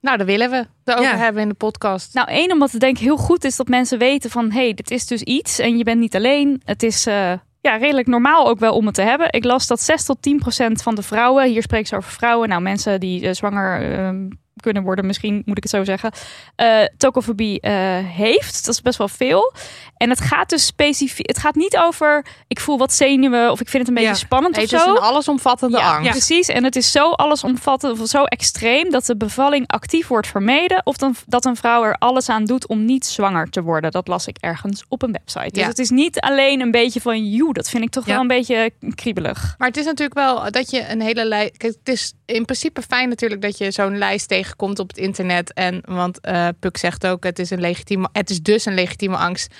Nou, 0.00 0.16
daar 0.16 0.26
willen 0.26 0.50
we 0.50 0.56
het 0.56 0.96
over 0.98 1.10
Ja. 1.10 1.16
hebben 1.16 1.42
in 1.42 1.48
de 1.48 1.54
podcast. 1.54 2.14
Nou, 2.14 2.28
één, 2.28 2.52
omdat 2.52 2.70
het 2.72 2.80
denk 2.80 2.96
ik 2.96 3.02
heel 3.02 3.16
goed 3.16 3.44
is 3.44 3.56
dat 3.56 3.68
mensen 3.68 3.98
weten 3.98 4.30
van... 4.30 4.50
hé, 4.50 4.60
hey, 4.62 4.74
dit 4.74 4.90
is 4.90 5.06
dus 5.06 5.22
iets 5.22 5.58
en 5.58 5.78
je 5.78 5.84
bent 5.84 6.00
niet 6.00 6.16
alleen. 6.16 6.62
Het 6.64 6.82
is 6.82 7.06
eh, 7.06 7.32
ja, 7.60 7.76
redelijk 7.76 8.06
normaal 8.06 8.48
ook 8.48 8.58
wel 8.58 8.74
om 8.74 8.86
het 8.86 8.94
te 8.94 9.02
hebben. 9.02 9.32
Ik 9.32 9.44
las 9.44 9.66
dat 9.66 9.80
6 9.80 10.04
tot 10.04 10.22
10 10.22 10.38
procent 10.38 10.82
van 10.82 10.94
de 10.94 11.02
vrouwen... 11.02 11.48
hier 11.48 11.62
spreek 11.62 11.86
ze 11.86 11.96
over 11.96 12.10
vrouwen, 12.10 12.48
nou 12.48 12.62
mensen 12.62 13.00
die 13.00 13.26
eh, 13.26 13.34
zwanger 13.34 13.98
ehm, 13.98 14.28
kunnen 14.56 14.82
worden... 14.82 15.06
misschien 15.06 15.42
moet 15.44 15.56
ik 15.56 15.62
het 15.62 15.72
zo 15.72 15.84
zeggen, 15.84 16.12
eh 16.56 16.82
tokofobie 16.96 17.60
eh, 17.60 17.72
heeft. 18.04 18.64
Dat 18.64 18.74
is 18.74 18.82
best 18.82 18.98
wel 18.98 19.08
veel. 19.08 19.52
En 19.96 20.10
het 20.10 20.20
gaat 20.20 20.48
dus 20.48 20.66
specifiek... 20.66 21.26
het 21.26 21.38
gaat 21.38 21.54
niet 21.54 21.76
over... 21.76 22.24
ik 22.48 22.60
voel 22.60 22.78
wat 22.78 22.92
zenuwen 22.92 23.50
of 23.50 23.60
ik 23.60 23.68
vind 23.68 23.86
het 23.86 23.96
een 23.96 24.02
beetje 24.02 24.18
spannend 24.18 24.54
Nee, 24.56 24.64
of 24.64 24.70
het 24.70 24.80
is 24.80 24.86
zo. 24.86 24.94
een 24.94 25.02
allesomvattende 25.02 25.78
Ja, 25.78 25.96
angst. 25.96 26.10
precies. 26.10 26.48
En 26.48 26.64
het 26.64 26.76
is 26.76 26.92
zo 26.92 27.10
allesomvattend 27.10 28.00
of 28.00 28.08
zo 28.08 28.24
extreem 28.24 28.90
dat 28.90 29.06
de 29.06 29.16
bevalling 29.16 29.66
actief 29.66 30.08
wordt 30.08 30.26
vermeden. 30.26 30.86
Of 30.86 30.96
dan, 30.96 31.14
dat 31.26 31.44
een 31.44 31.56
vrouw 31.56 31.84
er 31.84 31.94
alles 31.94 32.28
aan 32.28 32.44
doet 32.44 32.66
om 32.66 32.84
niet 32.84 33.06
zwanger 33.06 33.50
te 33.50 33.62
worden. 33.62 33.90
Dat 33.90 34.08
las 34.08 34.26
ik 34.26 34.36
ergens 34.40 34.84
op 34.88 35.02
een 35.02 35.12
website. 35.12 35.50
Dus 35.50 35.66
het 35.66 35.78
is 35.78 35.90
niet 35.90 36.20
alleen 36.20 36.60
een 36.60 36.70
beetje 36.70 37.00
van, 37.00 37.30
joe, 37.30 37.52
dat 37.52 37.68
vind 37.68 37.84
ik 37.84 37.90
toch 37.90 38.04
wel 38.04 38.20
een 38.20 38.26
beetje 38.26 38.70
kriebelig. 38.94 39.54
Maar 39.58 39.68
het 39.68 39.76
is 39.76 39.84
natuurlijk 39.84 40.18
wel 40.18 40.50
dat 40.50 40.70
je 40.70 40.88
een 40.88 41.00
hele 41.00 41.24
lijst. 41.24 41.62
Het 41.62 41.78
is 41.88 42.12
in 42.26 42.44
principe 42.44 42.82
fijn 42.82 43.08
natuurlijk 43.08 43.42
dat 43.42 43.58
je 43.58 43.70
zo'n 43.70 43.98
lijst 43.98 44.28
tegenkomt 44.40 44.78
op 44.78 44.88
het 44.88 44.98
internet. 44.98 45.52
En 45.52 45.82
want 45.84 46.20
eh 46.20 46.48
Puk 46.60 46.76
zegt 46.76 47.06
ook, 47.06 47.24
het 47.24 47.38
is 47.38 47.50
een 47.50 47.60
legitieme. 47.60 48.08
Het 48.12 48.30
is 48.30 48.42
dus 48.42 48.64
een 48.66 48.74
legitieme 48.74 49.16
angst. 49.16 49.54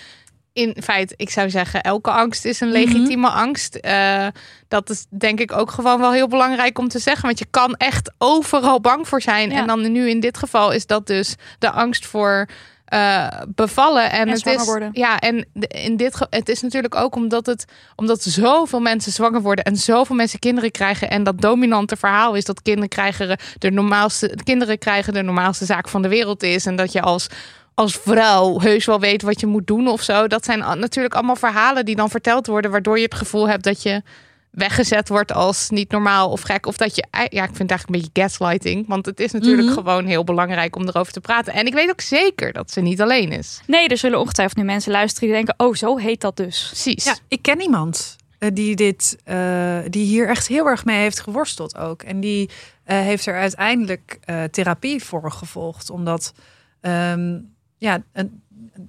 In 0.53 0.77
feite, 0.83 1.15
ik 1.17 1.31
zou 1.31 1.51
zeggen, 1.51 1.83
elke 1.83 2.11
angst 2.11 2.45
is 2.45 2.61
een 2.61 2.71
legitieme 2.71 3.29
angst. 3.29 3.75
Eh, 3.75 4.27
dat 4.69 4.91
is 4.91 5.07
denk 5.09 5.41
ik 5.41 5.53
ook 5.53 5.71
gewoon 5.71 6.01
wel 6.01 6.13
heel 6.13 6.29
belangrijk 6.29 6.79
om 6.79 6.89
te 6.89 6.99
zeggen. 6.99 7.27
Want 7.27 7.39
je 7.39 7.47
kan 7.51 7.75
echt 7.75 8.13
overal 8.19 8.81
bang 8.81 9.09
voor 9.09 9.23
zijn. 9.23 9.51
Ja. 9.51 9.57
En 9.57 9.67
dan 9.67 9.93
nu 9.93 10.09
in 10.09 10.21
dit 10.21 10.37
geval 10.37 10.73
is 10.73 10.87
dat 10.87 11.07
dus 11.07 11.35
de 11.59 11.71
angst 11.71 12.07
voor 12.07 12.49
eh, 12.91 13.27
bevallen. 13.49 14.11
En, 14.11 14.21
En 14.21 14.29
het 14.29 14.47
is, 14.47 14.65
worden. 14.65 14.91
Ja, 14.93 15.19
en 15.19 15.47
in 15.69 15.97
dit 15.97 16.27
het 16.31 16.49
is 16.49 16.63
natuurlijk 16.63 16.95
ook 16.95 17.15
omdat 17.15 17.47
het 17.47 17.65
omdat 17.97 18.23
zoveel 18.23 18.81
mensen 18.81 19.13
zwanger 19.13 19.43
worden 19.43 19.65
en 19.65 19.77
zoveel 19.77 20.17
mensen 20.17 20.39
kinderen 20.39 20.71
krijgen. 20.71 21.11
En 21.11 21.23
dat 21.23 21.41
dominante 21.41 21.97
verhaal 21.97 22.35
is 22.35 22.45
dat 22.45 22.63
kinderen 22.63 22.89
krijgen 22.89 23.39
de 23.59 23.71
normaalste, 23.71 24.39
kinderen 24.45 24.79
krijgen 24.79 25.13
de 25.13 25.23
normaalste 25.23 25.65
zaak 25.65 25.89
van 25.89 26.03
de 26.03 26.09
wereld 26.09 26.43
is. 26.43 26.67
En 26.67 26.77
dat 26.77 26.93
je 26.93 27.01
als, 27.01 27.27
als 27.75 27.97
vrouw 27.97 28.61
heus 28.61 28.85
wel 28.85 29.01
weet 29.01 29.23
wat 29.23 29.41
je 29.41 29.47
moet 29.47 29.67
doen 29.67 29.89
of 29.89 30.03
zo. 30.03 30.27
Dat 30.27 30.45
zijn 30.45 30.59
natuurlijk 30.79 31.15
allemaal 31.15 31.37
verhalen 31.37 31.85
die 31.85 31.97
dan 31.97 32.11
verteld 32.11 32.47
worden, 32.47 32.71
waardoor 32.71 32.99
je 32.99 33.05
het 33.05 33.15
gevoel 33.15 33.49
hebt 33.49 33.65
dat 33.65 33.83
je 33.83 34.03
weggezet 34.50 35.09
wordt 35.09 35.33
als 35.33 35.71
niet 35.71 35.90
normaal 35.90 36.30
of 36.30 36.40
gek. 36.40 36.66
Of 36.66 36.76
dat 36.76 36.97
je, 36.97 37.07
ja, 37.11 37.23
ik 37.25 37.30
vind 37.57 37.59
het 37.59 37.71
eigenlijk 37.71 37.88
een 37.88 38.00
beetje 38.11 38.23
gaslighting. 38.23 38.87
Want 38.88 39.07
het 39.07 39.21
is 39.21 39.33
natuurlijk 39.33 39.66
Mhm. 39.69 39.75
gewoon 39.76 40.07
heel 40.07 40.25
belangrijk 40.25 40.76
om 40.76 40.88
erover 40.88 41.12
te 41.12 41.21
praten. 41.21 41.52
En 41.52 41.66
ik 41.66 41.73
weet 41.75 41.90
ook 41.90 42.00
zeker 42.00 42.52
dat 42.52 42.71
ze 42.71 42.80
niet 42.80 43.00
alleen 43.00 43.33
is. 43.33 43.61
Nee, 43.66 43.88
er 43.88 43.97
zullen 43.97 44.19
ongetwijfeld 44.21 44.59
nu 44.59 44.64
mensen 44.64 44.92
luisteren 44.92 45.28
die 45.28 45.36
denken, 45.36 45.67
oh, 45.67 45.75
zo 45.75 45.97
heet 45.97 46.21
dat 46.21 46.36
dus. 46.36 46.67
Precies. 46.67 47.04
Ja, 47.04 47.17
ik 47.28 47.43
ken 47.43 47.60
iemand 47.60 48.17
eh, 48.39 48.50
die, 48.52 48.76
dit, 48.76 49.19
eh, 49.25 49.78
die 49.89 50.04
hier 50.04 50.28
echt 50.28 50.47
heel 50.47 50.67
erg 50.67 50.84
mee 50.84 50.99
heeft 50.99 51.21
geworsteld 51.21 51.76
ook. 51.76 52.02
En 52.02 52.21
die 52.21 52.50
eh, 52.84 52.99
heeft 52.99 53.26
er 53.26 53.34
uiteindelijk 53.34 54.19
eh, 54.25 54.43
therapie 54.45 55.04
voor 55.04 55.32
gevolgd. 55.32 55.91
Omdat, 55.91 56.32
ehm, 56.80 57.39
ja, 57.78 58.02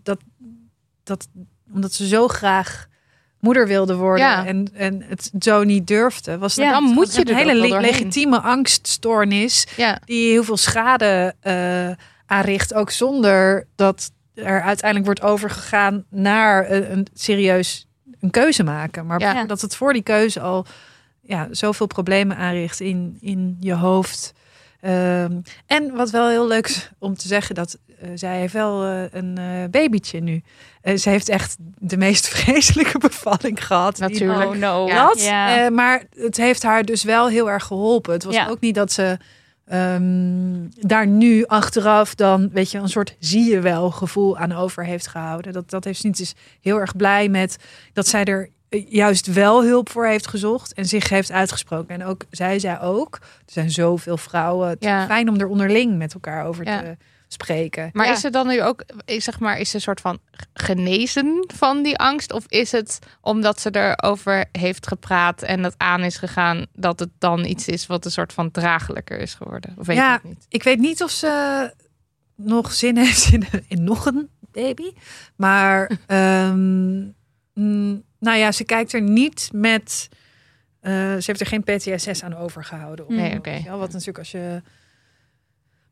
dat, 0.04 0.20
dat, 1.04 1.28
omdat 1.74 1.94
ze 1.94 2.08
zo 2.08 2.28
graag 2.28 2.88
moeder 3.42 3.68
wilde 3.68 3.96
worden 3.96 4.26
Ja. 4.26 4.46
en, 4.46 4.68
en 4.74 5.04
het 5.08 5.32
zo 5.40 5.64
niet 5.64 5.88
durfde. 5.88 6.38
Was 6.38 6.56
Ja, 6.56 6.72
dan 6.72 6.84
moet 6.84 7.16
je 7.16 7.30
een 7.30 7.36
hele 7.36 7.56
le- 7.56 7.80
legitieme 7.80 8.40
angststoornis 8.42 9.68
Ja. 9.78 10.00
die 10.06 10.32
heel 10.32 10.44
veel 10.44 10.58
schade 10.58 11.34
eh, 11.40 11.90
aanricht, 12.26 12.74
ook 12.74 12.90
zonder 12.92 13.68
dat 13.76 14.12
er 14.34 14.62
uiteindelijk 14.62 15.06
wordt 15.06 15.22
overgegaan 15.34 16.04
naar 16.10 16.72
een, 16.72 16.92
een 16.92 17.08
serieus 17.14 17.88
een 18.20 18.30
keuze 18.32 18.64
maken. 18.64 19.06
Maar 19.06 19.20
Ja. 19.20 19.44
dat 19.46 19.62
het 19.62 19.76
voor 19.76 19.94
die 19.94 20.04
keuze 20.04 20.40
al 20.40 20.66
ja, 21.22 21.48
zoveel 21.52 21.88
problemen 21.88 22.38
aanricht 22.38 22.80
in, 22.80 23.18
in 23.22 23.58
je 23.60 23.74
hoofd. 23.74 24.34
Ehm, 24.82 25.40
en 25.66 25.92
wat 25.96 26.10
wel 26.10 26.30
heel 26.30 26.48
leuk 26.48 26.68
is 26.68 26.90
om 27.00 27.16
te 27.18 27.28
zeggen, 27.28 27.56
dat 27.56 27.78
zij 28.14 28.40
heeft 28.40 28.54
wel 28.54 28.84
eh, 28.86 29.04
een 29.12 29.38
eh 29.38 29.70
babytje 29.72 30.20
nu. 30.20 30.42
Eh, 30.82 30.98
ze 30.98 31.10
heeft 31.10 31.30
echt 31.30 31.56
de 31.60 31.98
meest 31.98 32.28
vreselijke 32.36 32.98
bevalling 32.98 33.66
gehad. 33.66 33.96
die- 33.96 34.08
Natuurlijk. 34.08 34.50
Oh 34.50 34.56
no. 34.56 34.88
Ja. 34.88 35.08
dat. 35.08 35.24
Ja. 35.24 35.66
eh, 35.66 35.72
maar 35.72 36.04
het 36.16 36.38
heeft 36.38 36.64
haar 36.64 36.84
dus 36.86 37.04
wel 37.04 37.30
heel 37.30 37.50
erg 37.50 37.64
geholpen. 37.64 38.14
Het 38.14 38.24
was 38.24 38.36
Ja. 38.36 38.48
ook 38.48 38.60
niet 38.60 38.76
dat 38.76 38.92
ze 38.92 39.18
ehm, 39.66 40.68
daar 40.80 41.08
nu 41.08 41.46
achteraf 41.46 42.16
dan, 42.16 42.50
weet 42.54 42.72
je, 42.72 42.78
een 42.78 42.90
soort 42.90 43.16
zie 43.20 43.50
je 43.52 43.60
wel 43.60 43.92
gevoel 43.92 44.38
aan 44.38 44.52
over 44.52 44.86
heeft 44.86 45.08
gehouden. 45.08 45.54
Dat, 45.54 45.70
dat 45.70 45.84
heeft 45.84 46.00
ze 46.00 46.08
niet. 46.08 46.18
Ze 46.18 46.24
is 46.24 46.34
heel 46.62 46.80
erg 46.80 46.96
blij 46.96 47.30
met 47.30 47.56
dat 47.94 48.08
zij 48.08 48.24
er 48.24 48.50
eh, 48.70 48.86
juist 48.90 49.34
wel 49.34 49.64
hulp 49.64 49.90
voor 49.90 50.06
heeft 50.06 50.28
gezocht 50.28 50.74
en 50.74 50.86
zich 50.86 51.10
heeft 51.10 51.32
uitgesproken. 51.32 51.96
En 51.96 52.06
ook 52.06 52.24
zij 52.30 52.60
zei 52.60 52.80
ook, 52.82 53.16
er 53.22 53.52
zijn 53.54 53.72
zoveel 53.72 54.18
vrouwen. 54.18 54.70
Het 54.70 54.84
Ja. 54.84 55.06
fijn 55.06 55.30
om 55.30 55.40
er 55.40 55.48
onderling 55.48 55.98
met 55.98 56.14
elkaar 56.14 56.46
over 56.46 56.66
Ja. 56.66 56.80
te 56.82 56.98
spreken. 57.34 57.90
Maar 57.94 58.06
Ja. 58.06 58.12
is 58.12 58.24
het 58.24 58.34
dan 58.34 58.48
nu 58.48 58.64
ook, 58.64 58.84
is, 59.06 59.24
zeg 59.24 59.40
maar, 59.40 59.60
is 59.60 59.70
ze 59.70 59.76
een 59.76 59.82
soort 59.82 60.02
van 60.02 60.20
genezen 60.54 61.44
van 61.54 61.84
die 61.84 61.98
angst? 61.98 62.34
Of 62.34 62.46
is 62.48 62.72
het 62.72 63.00
omdat 63.22 63.60
ze 63.62 63.70
erover 63.76 64.46
heeft 64.52 64.88
gepraat 64.88 65.42
en 65.42 65.62
dat 65.62 65.74
aan 65.78 66.04
is 66.04 66.18
gegaan, 66.18 66.66
dat 66.74 67.00
het 67.00 67.10
dan 67.18 67.46
iets 67.46 67.68
is 67.68 67.86
wat 67.88 68.06
een 68.06 68.12
soort 68.12 68.34
van 68.34 68.52
draaglijker 68.52 69.20
is 69.20 69.34
geworden? 69.34 69.74
Of 69.78 69.88
weet 69.88 69.98
Ja. 69.98 70.08
je 70.08 70.14
het 70.14 70.24
niet? 70.24 70.46
Ik 70.50 70.64
weet 70.64 70.80
niet 70.80 71.04
of 71.04 71.12
ze 71.12 71.74
nog 72.36 72.72
zin 72.74 72.98
heeft 72.98 73.32
in, 73.34 73.46
in 73.68 73.84
nog 73.84 74.06
een 74.06 74.30
baby. 74.52 74.92
Maar 75.36 75.92
ehm, 76.08 77.00
mm, 77.54 78.04
nou 78.20 78.38
ja, 78.38 78.52
ze 78.52 78.64
kijkt 78.64 78.94
er 78.94 79.02
niet 79.02 79.50
met. 79.54 80.10
eh, 80.80 80.92
ze 80.94 81.24
heeft 81.26 81.40
er 81.40 81.46
geen 81.48 81.64
PTSS 81.64 82.24
aan 82.24 82.36
overgehouden. 82.36 83.08
of 83.08 83.14
Nee, 83.14 83.38
oké. 83.38 83.62
wel. 83.66 83.78
Wat 83.78 83.92
natuurlijk 83.92 84.18
als 84.18 84.32
je. 84.32 84.62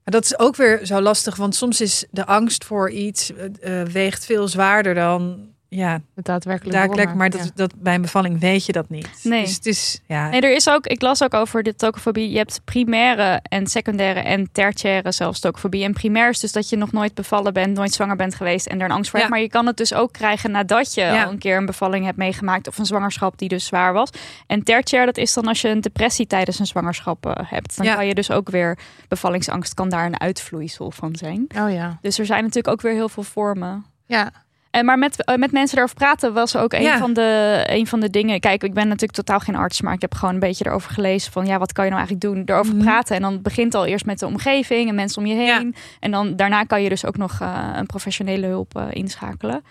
Dat 0.10 0.24
is 0.24 0.40
ook 0.40 0.56
weer 0.56 0.86
zo 0.86 1.02
lastig, 1.02 1.36
want 1.36 1.56
soms 1.56 1.82
is 1.82 2.06
de 2.12 2.26
angst 2.26 2.66
voor 2.66 2.92
iets 2.92 3.32
eh, 3.34 3.82
eh, 3.82 3.88
weegt 3.88 4.26
veel 4.26 4.48
zwaarder 4.48 4.94
dan 4.94 5.48
ja, 5.70 6.02
Het 6.16 6.26
daadwerkelijk. 6.26 6.78
daadwerkelijk. 6.78 7.18
Maar 7.18 7.30
dat, 7.30 7.52
dat 7.56 7.74
bij 7.78 7.96
een 7.96 8.02
bevalling 8.02 8.40
weet 8.40 8.66
je 8.66 8.72
dat 8.72 8.90
niet. 8.90 9.10
Nee. 9.24 9.42
Dus 9.44 9.54
het 9.56 9.66
is 9.66 10.02
ja. 10.08 10.30
Nee, 10.30 10.42
er 10.42 10.56
is 10.56 10.70
ook, 10.70 10.86
ik 10.88 11.02
las 11.02 11.24
ook 11.24 11.34
over 11.34 11.64
de 11.64 11.76
tokofobie. 11.76 12.30
Je 12.32 12.38
hebt 12.38 12.62
primaire 12.66 13.40
en 13.44 13.68
secundaire 13.68 14.20
en 14.20 14.50
tertiaire 14.52 15.12
zelfs 15.12 15.40
tokofobie. 15.40 15.84
En 15.84 15.94
primair 15.94 16.30
is 16.30 16.40
dus 16.40 16.52
dat 16.52 16.70
je 16.70 16.76
nog 16.76 16.92
nooit 16.92 17.14
bevallen 17.14 17.54
bent, 17.54 17.78
nooit 17.78 17.92
zwanger 17.94 18.16
bent 18.16 18.36
geweest 18.36 18.66
en 18.68 18.80
er 18.80 18.86
een 18.86 18.92
angst 18.92 19.10
voor 19.10 19.20
Ja. 19.20 19.26
hebt. 19.26 19.36
Maar 19.38 19.46
je 19.46 19.52
kan 19.52 19.66
het 19.66 19.78
dus 19.78 19.94
ook 19.94 20.14
krijgen 20.14 20.52
nadat 20.52 20.94
je 20.94 21.02
Ja. 21.02 21.24
al 21.24 21.32
een 21.32 21.38
keer 21.38 21.58
een 21.58 21.66
bevalling 21.66 22.06
hebt 22.06 22.18
meegemaakt 22.18 22.68
of 22.68 22.78
een 22.78 22.86
zwangerschap 22.86 23.38
die 23.38 23.50
dus 23.50 23.66
zwaar 23.66 23.94
was. 23.94 24.10
En 24.48 24.64
tertiair, 24.64 25.06
dat 25.06 25.18
is 25.18 25.34
dan 25.34 25.48
als 25.48 25.62
je 25.62 25.68
een 25.70 25.82
depressie 25.82 26.28
tijdens 26.28 26.60
een 26.60 26.66
zwangerschap 26.68 27.26
eh, 27.26 27.34
hebt. 27.50 27.78
Dan 27.78 27.94
kan 27.96 28.08
je 28.08 28.14
dus 28.14 28.32
ook 28.32 28.50
weer, 28.50 28.78
bevallingsangst 29.08 29.74
kan 29.74 29.90
daar 29.90 30.06
een 30.06 30.20
uitvloeisel 30.20 30.92
van 30.92 31.16
zijn. 31.16 31.48
Oh 31.58 31.72
ja. 31.72 31.98
Dus 32.02 32.20
er 32.20 32.26
zijn 32.26 32.40
natuurlijk 32.42 32.68
ook 32.74 32.82
weer 32.82 32.94
heel 32.94 33.10
veel 33.10 33.24
vormen. 33.24 33.86
Ja. 34.06 34.32
En 34.72 34.86
maar 34.86 34.98
met, 34.98 35.24
eh, 35.24 35.36
met 35.36 35.52
mensen 35.52 35.78
erover 35.78 35.96
praten 35.96 36.34
was 36.34 36.56
ook 36.56 36.74
een, 36.74 36.82
Ja. 36.82 36.98
van 36.98 37.14
de, 37.14 37.60
een 37.68 37.88
van 37.88 38.00
de 38.00 38.10
dingen. 38.10 38.40
Kijk, 38.40 38.64
ik 38.64 38.74
ben 38.74 38.84
natuurlijk 38.88 39.14
totaal 39.14 39.40
geen 39.40 39.56
arts, 39.56 39.82
maar 39.82 39.94
ik 39.94 40.02
heb 40.02 40.14
gewoon 40.16 40.34
een 40.34 40.40
beetje 40.40 40.66
erover 40.66 40.92
gelezen 40.92 41.32
van 41.32 41.46
ja, 41.46 41.58
wat 41.58 41.72
kan 41.74 41.86
je 41.86 41.92
nou 41.92 42.04
eigenlijk 42.04 42.34
doen? 42.36 42.44
Erover 42.46 42.76
Mhm. 42.76 42.84
praten. 42.84 43.16
En 43.16 43.22
dan 43.22 43.42
begint 43.42 43.76
al 43.76 43.86
eerst 43.86 44.06
met 44.06 44.20
de 44.20 44.26
omgeving 44.26 44.90
en 44.90 44.96
mensen 44.96 45.22
om 45.22 45.28
je 45.28 45.36
heen. 45.36 45.76
En 46.00 46.12
dan 46.12 46.36
daarna 46.36 46.64
kan 46.64 46.82
je 46.84 46.90
dus 46.90 47.06
ook 47.06 47.18
nog 47.18 47.38
eh, 47.42 47.70
een 47.76 47.86
professionele 47.86 48.48
hulp 48.48 48.76
eh, 48.78 48.84
inschakelen. 48.90 49.64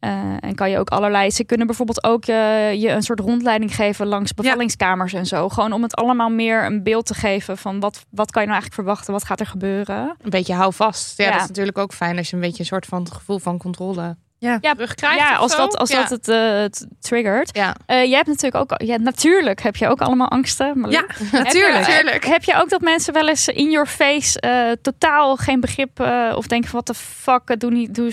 Eh, 0.00 0.10
en 0.40 0.54
kan 0.54 0.70
je 0.70 0.78
ook 0.78 0.88
allerlei. 0.90 1.30
Ze 1.30 1.44
kunnen 1.44 1.66
bijvoorbeeld 1.66 2.04
ook 2.04 2.24
eh, 2.26 2.72
je 2.72 2.88
een 2.90 3.02
soort 3.02 3.20
rondleiding 3.20 3.74
geven 3.74 4.06
langs 4.06 4.34
bevallingskamers 4.34 5.12
en 5.12 5.26
zo. 5.26 5.48
Gewoon 5.48 5.72
om 5.72 5.82
het 5.82 5.94
allemaal 5.94 6.30
meer 6.30 6.64
een 6.64 6.82
beeld 6.82 7.06
te 7.06 7.14
geven 7.14 7.58
van 7.58 7.80
wat, 7.80 8.04
wat 8.10 8.30
kan 8.30 8.42
je 8.42 8.48
nou 8.48 8.60
eigenlijk 8.60 8.74
verwachten? 8.74 9.12
Wat 9.12 9.24
gaat 9.24 9.40
er 9.40 9.46
gebeuren? 9.46 10.14
Een 10.22 10.30
beetje 10.30 10.54
hou 10.54 10.72
vast. 10.72 11.18
Ja, 11.18 11.24
Ja. 11.24 11.30
dat 11.32 11.40
is 11.40 11.46
natuurlijk 11.48 11.78
ook 11.78 11.92
fijn 11.92 12.16
als 12.18 12.28
je 12.30 12.34
een 12.36 12.42
beetje 12.42 12.58
een 12.60 12.66
soort 12.66 12.86
van 12.86 13.08
gevoel 13.12 13.38
van 13.38 13.58
controle 13.58 14.16
Ja, 14.38 14.58
terugkrijgt. 14.60 15.18
ja 15.18 15.32
of 15.34 15.38
als 15.40 15.52
zo. 15.52 15.58
dat, 15.58 15.76
als 15.78 15.90
ja. 15.90 16.00
dat 16.00 16.10
het, 16.10 16.28
eh, 16.28 16.50
het 16.52 16.86
triggert. 17.00 17.56
Ja, 17.56 17.76
Eh, 17.86 18.04
jij 18.04 18.16
hebt 18.16 18.26
natuurlijk 18.28 18.56
ook, 18.72 18.80
ja, 18.82 18.96
natuurlijk 18.96 19.62
heb 19.62 19.76
je 19.76 19.88
ook 19.88 20.00
allemaal 20.00 20.28
angsten. 20.28 20.80
Maar 20.80 20.90
Ja, 20.90 21.04
Heb 21.30 21.44
natuurlijk. 21.44 22.24
heb 22.26 22.44
je 22.44 22.54
ook 22.56 22.68
dat 22.68 22.80
mensen 22.80 23.12
wel 23.12 23.28
eens 23.28 23.48
in 23.48 23.70
your 23.70 23.86
face 23.86 24.40
eh, 24.40 24.70
totaal 24.82 25.36
geen 25.36 25.60
begrip 25.60 26.00
eh, 26.00 26.32
of 26.36 26.46
denken 26.46 26.70
van 26.70 26.78
wat 26.84 26.96
de 26.96 27.02
fuck, 27.02 27.60
doe 27.60 27.70
niet, 27.70 27.94
doe 27.94 28.12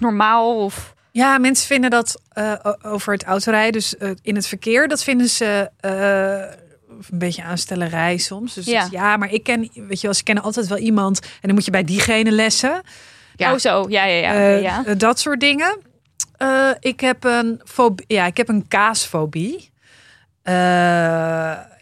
normaal 0.00 0.56
of 0.64 0.94
Ja, 1.12 1.38
mensen 1.38 1.66
vinden 1.66 1.90
dat 1.90 2.20
eh, 2.28 2.54
over 2.82 3.12
het 3.12 3.24
autorijden, 3.24 3.72
dus 3.72 3.96
eh, 3.96 4.10
in 4.22 4.34
het 4.34 4.46
verkeer, 4.46 4.88
dat 4.88 5.02
vinden 5.02 5.28
ze 5.28 5.70
eh, 5.80 6.58
een 7.10 7.18
beetje 7.18 7.42
aanstellerij 7.42 8.16
soms. 8.16 8.54
Dus 8.54 8.66
Ja. 8.66 8.72
ja. 8.72 8.88
ja, 8.90 9.16
maar 9.16 9.32
ik 9.32 9.42
ken, 9.42 9.70
weet 9.74 10.00
je 10.00 10.06
wel, 10.06 10.14
ze 10.14 10.22
kennen 10.22 10.44
altijd 10.44 10.66
wel 10.66 10.78
iemand 10.78 11.20
en 11.20 11.28
dan 11.40 11.54
moet 11.54 11.64
je 11.64 11.70
bij 11.70 11.84
diegene 11.84 12.30
lessen. 12.30 12.82
Ja. 13.36 13.52
oh 13.52 13.58
zo, 13.58 13.86
ja 13.88 14.04
ja 14.04 14.48
ja, 14.48 14.82
dat 14.94 15.18
soort 15.18 15.40
dingen. 15.40 15.78
Ik 16.80 17.00
heb 17.00 17.24
een 17.24 17.60
fobie, 17.64 18.04
ja, 18.08 18.26
ik 18.26 18.36
heb 18.36 18.48
een 18.48 18.68
kaasfobie. 18.68 19.70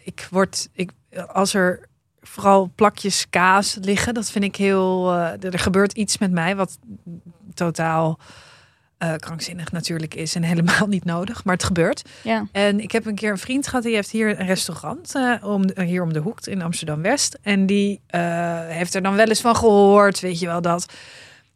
Ik 0.03 0.27
word, 0.29 0.69
ik, 0.73 0.91
als 1.27 1.53
er 1.53 1.87
vooral 2.21 2.71
plakjes 2.75 3.25
kaas 3.29 3.77
liggen, 3.81 4.13
dat 4.13 4.31
vind 4.31 4.43
ik 4.43 4.55
heel. 4.55 5.13
er 5.39 5.59
gebeurt 5.59 5.93
iets 5.93 6.17
met 6.17 6.31
mij 6.31 6.55
wat 6.55 6.77
totaal 7.53 8.19
eh, 8.99 9.13
krankzinnig 9.15 9.71
natuurlijk 9.71 10.13
is 10.15 10.35
en 10.35 10.43
helemaal 10.53 10.87
niet 10.87 11.05
nodig, 11.05 11.43
maar 11.43 11.53
het 11.53 11.63
gebeurt. 11.63 12.01
ja. 12.21 12.47
En 12.51 12.79
ik 12.79 12.91
heb 12.91 13.05
een 13.05 13.15
keer 13.15 13.31
een 13.31 13.37
vriend 13.37 13.67
gehad 13.67 13.83
die 13.83 13.95
heeft 13.95 14.09
hier 14.11 14.39
een 14.39 14.45
restaurant 14.47 15.15
eh, 15.15 15.33
om, 15.41 15.63
hier 15.75 16.03
om 16.03 16.13
de 16.13 16.19
hoek 16.19 16.39
in 16.45 16.61
Amsterdam 16.61 17.01
West. 17.01 17.37
En 17.41 17.65
die 17.65 18.01
eh, 18.07 18.21
heeft 18.67 18.93
er 18.95 19.01
dan 19.01 19.15
wel 19.15 19.27
eens 19.27 19.41
van 19.41 19.55
gehoord, 19.55 20.19
weet 20.19 20.39
je 20.39 20.45
wel 20.45 20.61
dat. 20.61 20.93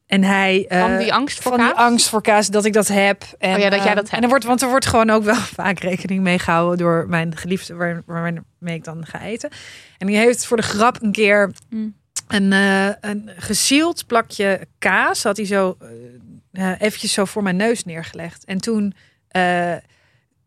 En 0.07 0.23
hij 0.23 0.65
eh, 0.67 0.79
van 0.79 0.97
die 0.97 1.13
angst 1.13 1.41
voor 1.41 1.51
van 1.57 1.65
die 1.65 1.73
angst 1.75 2.09
voor 2.09 2.21
kaas 2.21 2.47
dat 2.47 2.65
ik 2.65 2.73
dat 2.73 2.87
heb. 2.87 3.23
En, 3.39 3.53
Oh 3.55 3.59
ja, 3.61 3.69
dat 3.69 3.79
jij 3.79 3.89
eh, 3.89 3.95
dat 3.95 4.03
hebt. 4.03 4.15
En 4.15 4.21
er 4.23 4.29
wordt, 4.29 4.43
want 4.43 4.61
er 4.61 4.69
wordt 4.69 4.85
gewoon 4.85 5.09
ook 5.09 5.23
wel 5.23 5.35
vaak 5.61 5.79
rekening 5.79 6.21
mee 6.23 6.39
gehouden 6.39 6.77
door 6.77 7.05
mijn 7.07 7.35
geliefde 7.37 7.73
waar, 7.73 8.01
waarmee 8.05 8.41
ik 8.59 8.83
dan 8.83 9.05
ga 9.05 9.21
eten. 9.21 9.49
En 9.97 10.07
die 10.07 10.17
heeft 10.17 10.45
voor 10.45 10.57
de 10.57 10.63
grap 10.63 11.01
een 11.01 11.11
keer 11.11 11.51
Mm. 11.69 11.93
een, 12.27 12.53
eh 12.53 12.87
een 13.01 13.29
gesield 13.37 14.07
plakje 14.07 14.67
kaas 14.79 15.23
had 15.23 15.37
hij 15.37 15.45
zo 15.45 15.77
eh, 16.53 16.71
eventjes 16.81 17.13
zo 17.13 17.25
voor 17.25 17.43
mijn 17.43 17.55
neus 17.55 17.83
neergelegd. 17.85 18.45
En 18.45 18.57
toen 18.57 18.93
eh, 19.27 19.73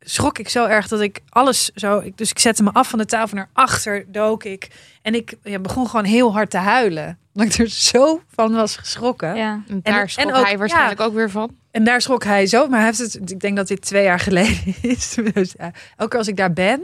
schrok 0.00 0.38
ik 0.38 0.48
zo 0.48 0.66
erg 0.66 0.88
dat 0.88 1.00
ik 1.00 1.20
alles 1.28 1.70
zo. 1.74 1.98
Ik, 1.98 2.16
dus 2.18 2.30
ik 2.30 2.38
zette 2.38 2.62
me 2.62 2.70
af 2.72 2.88
van 2.88 2.98
de 2.98 3.04
tafel 3.04 3.36
naar 3.36 3.48
achter, 3.52 4.04
dook 4.12 4.44
ik. 4.44 4.68
En 5.02 5.14
ik 5.14 5.34
ja, 5.42 5.58
begon 5.58 5.88
gewoon 5.88 6.04
heel 6.04 6.32
hard 6.32 6.50
te 6.50 6.56
huilen. 6.58 7.18
Omdat 7.34 7.52
ik 7.54 7.58
er 7.60 7.68
zo 7.68 8.22
van 8.34 8.52
was 8.52 8.76
geschrokken. 8.76 9.34
ja. 9.36 9.62
En 9.68 9.80
daar 9.82 10.00
en 10.02 10.08
schrok 10.10 10.34
ook- 10.34 10.44
hij 10.44 10.58
waarschijnlijk 10.58 11.00
ook 11.00 11.14
weer 11.14 11.30
van. 11.30 11.56
En 11.70 11.84
daar 11.84 12.00
schrok 12.00 12.24
hij 12.24 12.46
zo. 12.46 12.68
Maar 12.68 12.78
hij 12.78 12.86
heeft 12.88 12.98
het, 12.98 13.30
ik 13.30 13.40
denk 13.40 13.56
dat 13.56 13.68
dit 13.68 13.80
twee 13.80 14.02
jaar 14.04 14.20
geleden 14.20 14.74
is. 14.82 15.16
Dus 15.32 15.54
ja, 15.58 15.70
elke 15.96 16.08
keer 16.10 16.18
als 16.18 16.28
ik 16.28 16.36
daar 16.36 16.52
ben, 16.52 16.82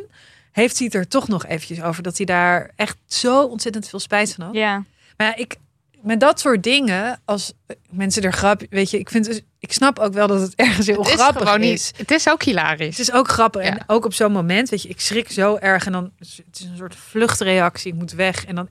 heeft 0.53 0.77
hij 0.79 0.87
het 0.87 0.95
er 0.97 1.09
toch 1.09 1.29
nog 1.29 1.47
eventjes 1.47 1.83
over. 1.83 2.03
Dat 2.03 2.17
hij 2.17 2.27
daar 2.27 2.71
echt 2.77 2.97
zo 3.07 3.43
ontzettend 3.45 3.89
veel 3.89 3.99
spijt 4.01 4.35
van 4.35 4.45
had. 4.45 4.55
ja. 4.55 4.85
Maar 5.17 5.27
ja, 5.27 5.37
ik, 5.37 5.57
met 6.03 6.21
dat 6.21 6.41
soort 6.41 6.62
dingen, 6.62 7.21
als 7.25 7.53
mensen 7.91 8.23
er 8.23 8.33
grap, 8.33 8.62
weet 8.71 8.91
je, 8.91 8.99
ik 8.99 9.11
vind, 9.11 9.43
ik 9.59 9.73
snap 9.73 9.99
ook 9.99 10.12
wel 10.12 10.27
dat 10.27 10.41
het 10.41 10.55
ergens 10.55 10.87
heel 10.87 10.99
Het 10.99 11.07
is 11.09 11.15
grappig 11.15 11.43
gewoon 11.43 11.62
is. 11.62 11.69
niet. 11.69 11.93
Het 11.97 12.11
is 12.11 12.29
ook 12.29 12.43
hilarisch. 12.43 12.97
Het 12.99 13.09
is 13.09 13.12
ook 13.12 13.29
grappig. 13.29 13.62
Ja. 13.62 13.71
En 13.71 13.85
ook 13.87 14.05
op 14.05 14.15
zo'n 14.15 14.33
moment, 14.33 14.69
weet 14.69 14.83
je, 14.83 14.88
ik 14.88 15.01
schrik 15.01 15.31
zo 15.31 15.57
erg 15.57 15.87
en 15.87 15.93
dan 15.93 16.12
het 16.19 16.29
is 16.61 16.65
een 16.65 16.77
soort 16.77 16.95
vluchtreactie. 16.95 17.93
Ik 17.93 17.99
moet 17.99 18.12
weg 18.12 18.45
en 18.45 18.55
dan 18.55 18.69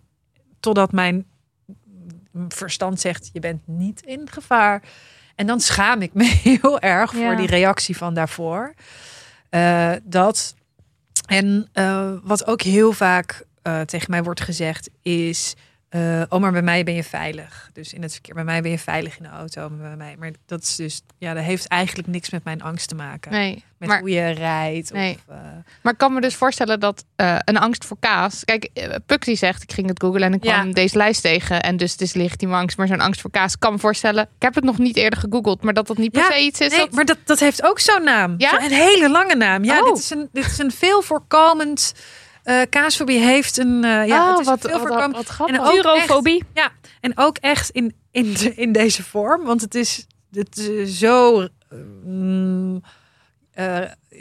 totdat 0.60 0.92
mijn 0.92 1.26
verstand 2.48 3.00
zegt: 3.00 3.30
je 3.34 3.40
bent 3.40 3.62
niet 3.68 4.02
in 4.02 4.28
gevaar. 4.32 4.84
En 5.36 5.48
dan 5.48 5.60
schaam 5.60 6.02
ik 6.02 6.14
me 6.14 6.24
heel 6.44 6.80
erg 6.80 7.14
Ja. 7.14 7.26
voor 7.28 7.36
die 7.36 7.48
reactie 7.48 7.98
van 7.98 8.14
daarvoor. 8.14 8.74
Eh, 9.50 9.92
dat 10.04 10.56
en 11.28 11.70
eh, 11.74 12.12
wat 12.24 12.46
ook 12.48 12.62
heel 12.62 12.94
vaak 12.94 13.44
eh, 13.62 13.82
tegen 13.82 14.12
mij 14.12 14.24
wordt 14.24 14.42
gezegd 14.42 14.90
is. 15.02 15.54
Eh 15.92 16.22
oh, 16.30 16.40
maar 16.40 16.52
bij 16.52 16.62
mij 16.62 16.84
ben 16.84 16.94
je 16.94 17.04
veilig. 17.04 17.70
Dus 17.74 17.94
in 17.94 18.02
het 18.02 18.12
verkeer, 18.12 18.34
bij 18.34 18.44
mij 18.44 18.62
ben 18.62 18.72
je 18.72 18.80
veilig 18.80 19.18
in 19.18 19.24
de 19.24 19.30
auto. 19.30 19.70
maar 19.70 19.88
Bij 19.88 19.96
mij. 19.98 20.16
Maar 20.20 20.32
dat 20.46 20.62
is 20.62 20.76
dus, 20.76 21.02
ja, 21.18 21.34
dat 21.34 21.44
heeft 21.44 21.68
eigenlijk 21.68 22.08
niks 22.08 22.30
met 22.30 22.44
mijn 22.44 22.62
angst 22.62 22.88
te 22.88 22.96
maken. 22.96 23.32
Nee, 23.32 23.64
Met 23.78 23.90
maar, 23.90 24.00
hoe 24.00 24.10
je 24.10 24.30
rijdt. 24.30 24.94
Nee. 24.94 25.12
Of, 25.28 25.36
eh, 25.36 25.42
maar 25.82 25.92
ik 25.94 25.98
kan 25.98 26.14
me 26.14 26.22
dus 26.22 26.36
voorstellen 26.36 26.80
dat 26.80 27.06
eh, 27.16 27.36
een 27.46 27.58
angst 27.58 27.86
voor 27.86 27.98
kaas... 28.00 28.46
Kijk, 28.46 28.70
Puk 29.06 29.26
die 29.26 29.36
zegt, 29.36 29.64
ik 29.64 29.72
ging 29.72 29.88
het 29.88 30.02
googlen 30.04 30.22
en 30.24 30.34
ik 30.34 30.42
kwam 30.42 30.68
Ja. 30.68 30.74
deze 30.74 30.98
lijst 30.98 31.22
tegen. 31.22 31.62
En 31.62 31.78
dus 31.78 31.92
het 31.92 32.02
is 32.02 32.14
legitieme 32.14 32.56
angst, 32.56 32.78
maar 32.78 32.88
zo'n 32.88 33.00
angst 33.02 33.22
voor 33.22 33.32
kaas... 33.32 33.58
kan 33.58 33.72
me 33.74 33.80
voorstellen, 33.80 34.24
ik 34.24 34.42
heb 34.42 34.56
het 34.56 34.64
nog 34.64 34.78
niet 34.78 34.96
eerder 34.98 35.20
gegoogeld... 35.20 35.62
maar 35.64 35.74
dat 35.74 35.88
dat 35.88 35.98
niet 35.98 36.12
per 36.12 36.22
Ja, 36.22 36.32
se 36.32 36.40
iets 36.42 36.60
is 36.60 36.70
nee, 36.72 36.80
dat... 36.80 36.92
maar 36.92 37.06
dat, 37.06 37.18
dat 37.24 37.40
heeft 37.40 37.64
ook 37.64 37.80
zo'n 37.80 38.04
naam. 38.04 38.36
Ja? 38.38 38.50
Zo 38.50 38.66
Een 38.66 38.72
hele 38.72 39.10
lange 39.10 39.36
naam. 39.36 39.64
Ja, 39.64 39.80
Oh. 39.80 39.86
dit, 39.88 39.98
is 39.98 40.10
een, 40.10 40.30
dit 40.32 40.46
is 40.46 40.58
een 40.58 40.72
veel 40.72 41.02
voorkomend... 41.02 41.94
eh 42.44 42.62
kaasfobie 42.70 43.20
heeft 43.20 43.58
een... 43.58 43.84
eh, 43.84 44.08
ja, 44.08 44.24
oh, 44.24 44.30
het 44.32 44.40
is 44.40 44.46
wat, 44.46 44.62
veel 44.62 44.70
wat, 44.72 44.80
voorkomend. 44.80 45.16
wat 45.16 45.26
grappig. 45.28 45.56
En 45.58 45.62
ook 45.62 45.72
Turofobie. 45.72 46.44
En 47.02 47.18
ook 47.18 47.38
echt 47.38 47.70
in, 47.70 47.96
in, 48.12 48.34
de- 48.34 48.54
in 48.56 48.72
deze 48.72 49.04
vorm. 49.04 49.44
Want 49.44 49.62
het 49.62 49.76
is, 49.76 50.08
het 50.32 50.58
is 50.58 50.98
zo 51.00 51.48
mm, 52.04 52.82
eh, 53.52 53.80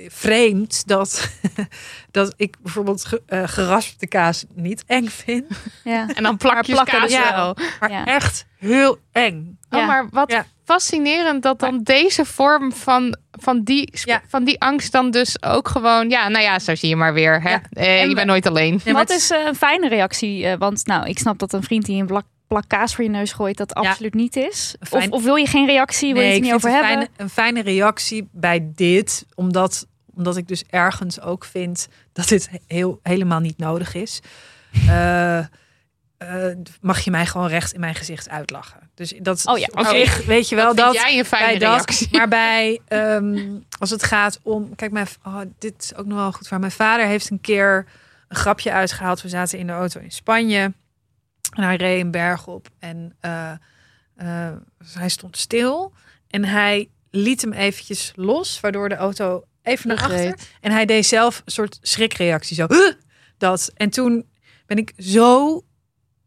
vreemd 0.09 0.87
dat, 0.87 1.30
dat 2.11 2.33
ik 2.37 2.56
bijvoorbeeld 2.62 3.04
ge, 3.04 3.22
eh, 3.26 3.42
geraspte 3.46 4.06
kaas 4.06 4.44
niet 4.54 4.85
eng 4.87 5.06
vind. 5.09 5.46
Ja. 5.85 6.09
En 6.14 6.22
dan 6.22 6.37
plakjes 6.37 6.76
Maar 6.76 6.85
plakken 6.85 7.09
kaas 7.18 7.30
wel. 7.30 7.56
Maar 7.80 7.90
Ja. 7.90 8.04
echt 8.04 8.46
heel 8.59 8.98
eng. 9.12 9.59
Oh, 9.70 9.78
Ja. 9.80 9.87
maar 9.87 10.09
wat 10.11 10.30
Ja. 10.30 10.46
Fascinerend 10.72 11.42
dat 11.42 11.59
dan 11.59 11.83
deze 11.83 12.24
vorm 12.24 12.72
van, 12.72 13.16
van, 13.30 13.62
die, 13.62 13.88
Ja. 14.04 14.22
van 14.28 14.44
die 14.44 14.61
angst 14.61 14.92
dan 14.92 15.11
dus 15.11 15.42
ook 15.42 15.68
gewoon... 15.68 16.11
Ja, 16.11 16.28
nou 16.28 16.44
ja, 16.44 16.59
zo 16.59 16.74
zie 16.74 16.88
je 16.88 16.96
maar 16.96 17.12
weer. 17.14 17.42
Hè? 17.42 17.50
Ja. 17.50 17.62
Eh, 17.70 18.00
En 18.02 18.09
je 18.09 18.14
bent 18.14 18.26
nooit 18.26 18.46
alleen. 18.46 18.72
Ja, 18.85 18.92
maar 18.92 19.06
Wat 19.06 19.11
is 19.11 19.30
eh, 19.30 19.46
een 19.46 19.54
fijne 19.54 19.88
reactie? 19.88 20.46
Eh, 20.46 20.59
want 20.59 20.87
nou, 20.87 21.09
ik 21.09 21.18
snap 21.18 21.38
dat 21.38 21.52
een 21.52 21.62
vriend 21.62 21.85
die 21.85 22.00
een 22.00 22.06
plak, 22.06 22.24
plak 22.46 22.64
kaas 22.68 22.94
voor 22.94 23.04
je 23.04 23.11
neus 23.11 23.33
gooit, 23.33 23.56
dat 23.56 23.70
Ja. 23.83 23.88
absoluut 23.88 24.14
niet 24.14 24.37
is. 24.37 24.74
Fijn- 24.80 25.02
Of, 25.02 25.18
of 25.18 25.24
wil 25.24 25.35
je 25.37 25.46
geen 25.46 25.66
reactie? 25.66 26.12
Wil 26.14 26.22
je 26.22 26.33
het 26.33 26.42
niet 26.42 26.52
over 26.54 26.68
een 26.68 26.74
hebben? 26.74 26.90
fijne, 26.92 27.09
een 27.16 27.30
fijne 27.30 27.62
reactie 27.62 28.28
bij 28.33 28.70
dit, 28.74 29.26
omdat, 29.35 29.87
omdat 30.14 30.37
ik 30.37 30.48
dus 30.48 30.64
ergens 30.70 31.20
ook 31.20 31.44
vind 31.44 31.88
dat 32.12 32.28
dit 32.28 32.50
heel, 32.66 32.98
helemaal 33.02 33.40
niet 33.40 33.59
nodig 33.59 33.94
is. 33.94 34.20
Eh, 34.88 35.38
eh, 35.38 35.46
mag 36.80 37.00
je 37.00 37.11
mij 37.11 37.26
gewoon 37.26 37.48
recht 37.48 37.72
in 37.72 37.80
mijn 37.80 37.94
gezicht 37.94 38.28
uitlachen. 38.28 38.80
Dus 39.01 39.15
dat 39.19 39.47
Oh 39.47 39.59
ja, 39.59 39.69
op 39.71 39.79
oké. 39.79 39.89
zich, 39.89 40.25
weet 40.25 40.49
je 40.49 40.55
wel 40.55 40.75
dat 40.75 40.95
jij 40.95 41.19
een 41.19 41.25
fijne 41.25 41.47
bij 41.47 41.59
dat, 41.59 41.71
reactie? 41.71 42.09
maar 42.17 42.29
bij 42.29 42.81
ehm, 42.89 43.59
als 43.79 43.91
het 43.91 44.03
gaat 44.03 44.41
om, 44.43 44.75
kijk, 44.75 44.93
mijn, 44.93 45.07
oh, 45.23 45.41
dit 45.59 45.83
is 45.83 45.95
ook 45.95 46.07
nog 46.07 46.19
wel 46.19 46.33
goed 46.33 46.49
waar 46.49 46.59
mijn 46.59 46.73
vader 46.73 47.07
heeft 47.07 47.31
een 47.31 47.41
keer 47.41 47.87
een 48.29 48.37
grapje 48.37 48.73
uitgehaald. 48.73 49.23
We 49.23 49.29
zaten 49.29 49.59
in 49.59 49.67
de 49.67 49.73
auto 49.73 50.01
in 50.01 50.11
Spanje 50.11 50.73
en 51.53 51.63
hij 51.63 51.77
reed 51.77 52.01
een 52.01 52.11
berg 52.11 52.47
op 52.47 52.69
en 52.79 53.17
eh, 53.21 53.53
eh, 54.17 54.53
hij 54.95 55.09
stond 55.09 55.37
stil 55.37 55.93
en 56.31 56.45
hij 56.45 56.89
liet 57.11 57.41
hem 57.41 57.53
eventjes 57.53 58.13
los, 58.17 58.61
waardoor 58.61 58.89
de 58.89 58.97
auto 58.97 59.45
even 59.63 59.89
naar 59.89 60.03
achter 60.03 60.35
en 60.61 60.73
hij 60.73 60.85
deed 60.87 61.07
zelf 61.07 61.43
een 61.45 61.53
soort 61.53 61.79
schrikreactie 61.83 62.57
zo. 62.57 62.67
"Huh!" 62.69 62.93
Dat 63.39 63.71
en 63.75 63.91
toen 63.91 64.27
ben 64.67 64.77
ik 64.77 64.93
zo 64.97 65.63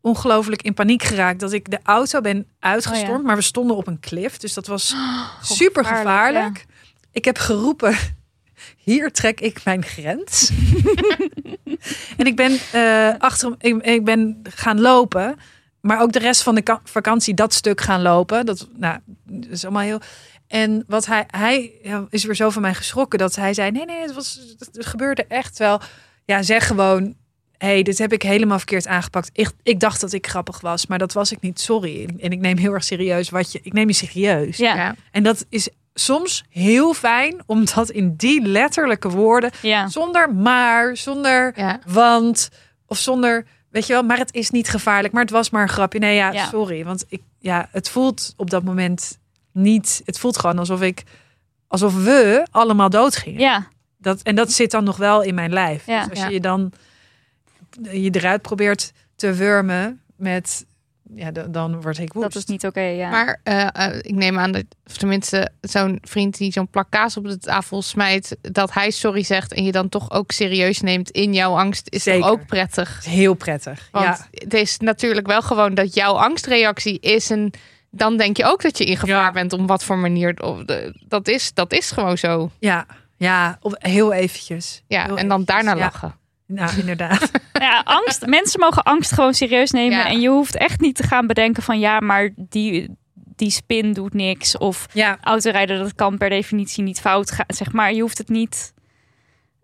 ongelooflijk 0.04 0.62
in 0.62 0.74
paniek 0.74 1.04
geraakt 1.04 1.39
dat 1.39 1.52
ik 1.54 1.72
de 1.72 1.80
auto 1.84 2.22
ben 2.22 2.48
uitgestormd, 2.60 3.10
Oh 3.10 3.18
ja. 3.22 3.26
maar 3.28 3.36
we 3.36 3.42
stonden 3.42 3.76
op 3.76 3.88
een 3.88 4.00
klif, 4.00 4.38
dus 4.38 4.54
dat 4.54 4.68
was 4.68 4.96
super 5.42 5.86
gevaarlijk. 5.86 6.66
Ik 7.12 7.26
heb 7.26 7.38
geroepen: 7.38 7.96
hier 8.88 9.12
trek 9.12 9.39
ik 9.42 9.63
mijn 9.63 9.84
grens. 9.84 10.52
en 12.18 12.26
ik 12.26 12.36
ben 12.36 12.60
eh, 12.72 13.13
achter 13.18 13.56
ik, 13.60 13.82
ik 13.86 14.06
ben 14.06 14.39
gaan 14.50 14.82
lopen, 14.82 15.36
maar 15.82 16.02
ook 16.02 16.12
de 16.12 16.20
rest 16.20 16.44
van 16.44 16.56
de 16.56 16.62
ka- 16.62 16.82
vakantie 16.84 17.34
dat 17.34 17.54
stuk 17.54 17.82
gaan 17.82 18.02
lopen. 18.02 18.46
Dat, 18.46 18.68
nou, 18.76 19.00
dat 19.24 19.52
is 19.52 19.63
allemaal 19.63 19.84
heel. 19.84 20.02
En 20.48 20.84
wat 20.88 21.06
hij, 21.06 21.24
hij 21.28 21.72
is 22.10 22.24
weer 22.24 22.36
zo 22.36 22.50
van 22.50 22.62
mij 22.62 22.74
geschrokken 22.74 23.20
dat 23.20 23.36
hij 23.36 23.54
zei: 23.54 23.72
nee, 23.72 23.86
nee, 23.86 24.02
het 24.02 24.13
was, 24.13 24.39
het 24.60 24.86
gebeurde 24.86 25.26
echt 25.28 25.58
wel. 25.58 25.82
Ja, 26.26 26.42
zeg 26.42 26.68
gewoon. 26.68 27.16
Hey, 27.63 27.84
dit 27.84 27.97
heb 27.97 28.13
ik 28.13 28.21
helemaal 28.21 28.58
verkeerd 28.58 28.88
aangepakt. 28.88 29.30
Ik, 29.34 29.52
ik 29.63 29.80
dacht 29.80 30.02
dat 30.02 30.13
ik 30.13 30.28
grappig 30.28 30.62
was, 30.62 30.88
maar 30.88 30.97
dat 30.97 31.13
was 31.13 31.32
ik 31.32 31.41
niet. 31.41 31.60
Sorry. 31.60 32.10
En 32.19 32.32
ik 32.32 32.39
neem 32.39 32.58
heel 32.58 32.73
erg 32.73 32.84
serieus 32.84 33.30
wat 33.30 33.52
je. 33.52 33.60
Ik 33.63 33.73
neem 33.73 33.88
je 33.88 33.93
serieus. 33.93 34.58
Ja. 34.58 34.76
Ja. 34.76 34.95
En 35.12 35.23
dat 35.23 35.45
is 35.49 35.69
soms 35.93 36.43
heel 36.49 36.93
fijn, 36.93 37.41
omdat 37.45 37.89
in 37.89 38.15
die 38.15 38.41
letterlijke 38.47 39.10
woorden, 39.10 39.52
Ja. 39.62 39.88
zonder 39.88 40.34
maar, 40.34 40.97
zonder 40.97 41.54
Ja. 41.56 41.80
want 41.88 42.49
of 42.86 42.97
zonder, 42.97 43.45
weet 43.69 43.88
je 43.88 43.93
wel, 43.93 44.04
maar 44.04 44.17
het 44.17 44.34
is 44.34 44.49
niet 44.49 44.69
gevaarlijk, 44.69 45.13
maar 45.13 45.21
het 45.23 45.32
was 45.32 45.49
maar 45.49 45.62
een 45.62 45.69
grapje. 45.69 45.99
Nee, 45.99 46.15
ja, 46.15 46.32
Ja. 46.32 46.45
sorry, 46.47 46.86
want 46.86 47.06
ik, 47.08 47.21
ja, 47.39 47.67
het 47.71 47.89
voelt 47.89 48.34
op 48.38 48.49
dat 48.49 48.63
moment 48.63 49.19
niet. 49.52 50.02
Het 50.06 50.19
voelt 50.19 50.38
gewoon 50.38 50.60
alsof 50.60 50.82
ik, 50.82 51.04
alsof 51.67 52.04
we 52.04 52.47
allemaal 52.52 52.89
dood 52.89 53.15
gingen. 53.15 53.39
Ja. 53.39 53.67
Dat, 53.97 54.21
en 54.21 54.36
dat 54.36 54.52
zit 54.52 54.71
dan 54.71 54.84
nog 54.84 54.97
wel 54.97 55.21
in 55.21 55.36
mijn 55.36 55.54
lijf. 55.54 55.86
Ja. 55.86 55.99
Dus 56.02 56.10
als 56.10 56.19
Ja. 56.19 56.28
je 56.28 56.34
je 56.34 56.39
dan 56.39 56.71
je 57.82 58.10
eruit 58.12 58.42
probeert 58.42 58.92
te 59.16 59.34
wurmen 59.34 60.02
met, 60.16 60.66
ja, 61.16 61.32
dan, 61.32 61.82
word 61.82 61.98
ik 61.98 62.14
woest. 62.14 62.26
Dat 62.26 62.36
is 62.36 62.46
niet 62.46 62.66
oké. 62.66 62.82
ja. 62.82 63.10
Maar 63.10 63.40
eh, 63.44 63.68
eh, 63.88 63.98
ik 64.02 64.16
neem 64.16 64.40
aan 64.40 64.52
dat, 64.52 64.64
of 64.88 64.98
tenminste, 64.98 65.50
zo'n 65.62 65.98
vriend 66.02 66.38
die 66.38 66.52
zo'n 66.52 66.68
plak 66.68 66.88
kaas 66.90 67.18
op 67.18 67.24
de 67.24 67.38
tafel 67.38 67.82
smijt, 67.82 68.38
dat 68.42 68.74
hij 68.74 68.92
sorry 68.92 69.24
zegt 69.24 69.54
en 69.54 69.64
je 69.64 69.72
dan 69.72 69.90
toch 69.90 70.12
ook 70.12 70.32
serieus 70.32 70.82
neemt 70.82 71.10
in 71.10 71.34
jouw 71.34 71.58
angst, 71.58 71.88
is 71.90 72.04
toch 72.04 72.14
Zeker. 72.14 72.30
ook 72.30 72.46
prettig. 72.46 73.06
Heel 73.06 73.34
prettig. 73.34 73.88
Want 73.92 74.06
ja. 74.06 74.28
het 74.32 74.54
is 74.54 74.78
natuurlijk 74.78 75.28
wel 75.28 75.42
gewoon 75.42 75.74
dat 75.74 75.94
jouw 75.94 76.14
angstreactie 76.14 77.00
is 77.00 77.30
een. 77.30 77.54
Dan 77.96 78.18
denk 78.18 78.38
je 78.38 78.46
ook 78.46 78.62
dat 78.62 78.78
je 78.78 78.86
in 78.86 78.98
gevaar 78.98 79.24
Ja. 79.26 79.32
bent 79.32 79.54
om 79.54 79.68
wat 79.68 79.84
voor 79.84 79.98
manier. 79.98 80.42
Of 80.42 80.64
de, 80.64 81.00
dat, 81.08 81.28
is, 81.28 81.54
dat 81.54 81.74
is 81.74 81.92
gewoon 81.92 82.18
zo. 82.18 82.52
Ja, 82.60 82.86
ja, 83.18 83.60
heel 83.72 84.14
eventjes. 84.14 84.84
Ja, 84.88 85.04
Heel 85.06 85.18
en 85.18 85.28
dan 85.28 85.42
eventjes, 85.42 85.66
daarna 85.66 85.80
ja. 85.80 85.86
lachen. 85.86 86.16
Nou, 86.54 86.78
inderdaad. 86.80 87.32
Ja, 87.54 87.82
angst. 87.86 88.26
Mensen 88.26 88.60
mogen 88.60 88.84
angst 88.84 89.12
gewoon 89.13 89.34
serieus 89.34 89.72
nemen. 89.72 89.98
Ja. 89.98 90.06
En 90.06 90.20
je 90.22 90.30
hoeft 90.30 90.58
echt 90.58 90.80
niet 90.80 90.96
te 90.96 91.04
gaan 91.04 91.28
bedenken 91.28 91.63
van 91.63 91.80
ja, 91.80 92.00
maar 92.00 92.30
die, 92.36 92.89
die 93.16 93.50
spin 93.50 93.94
doet 93.94 94.13
niks. 94.13 94.58
Of 94.58 94.86
Ja, 94.94 95.18
autorijden, 95.22 95.80
dat 95.80 95.96
kan 95.96 96.18
per 96.18 96.30
definitie 96.30 96.84
niet 96.84 97.00
fout 97.00 97.32
gaan. 97.32 97.46
Zeg 97.48 97.72
maar, 97.72 97.94
je 97.94 98.02
hoeft 98.02 98.18
het 98.18 98.30
niet. 98.30 98.74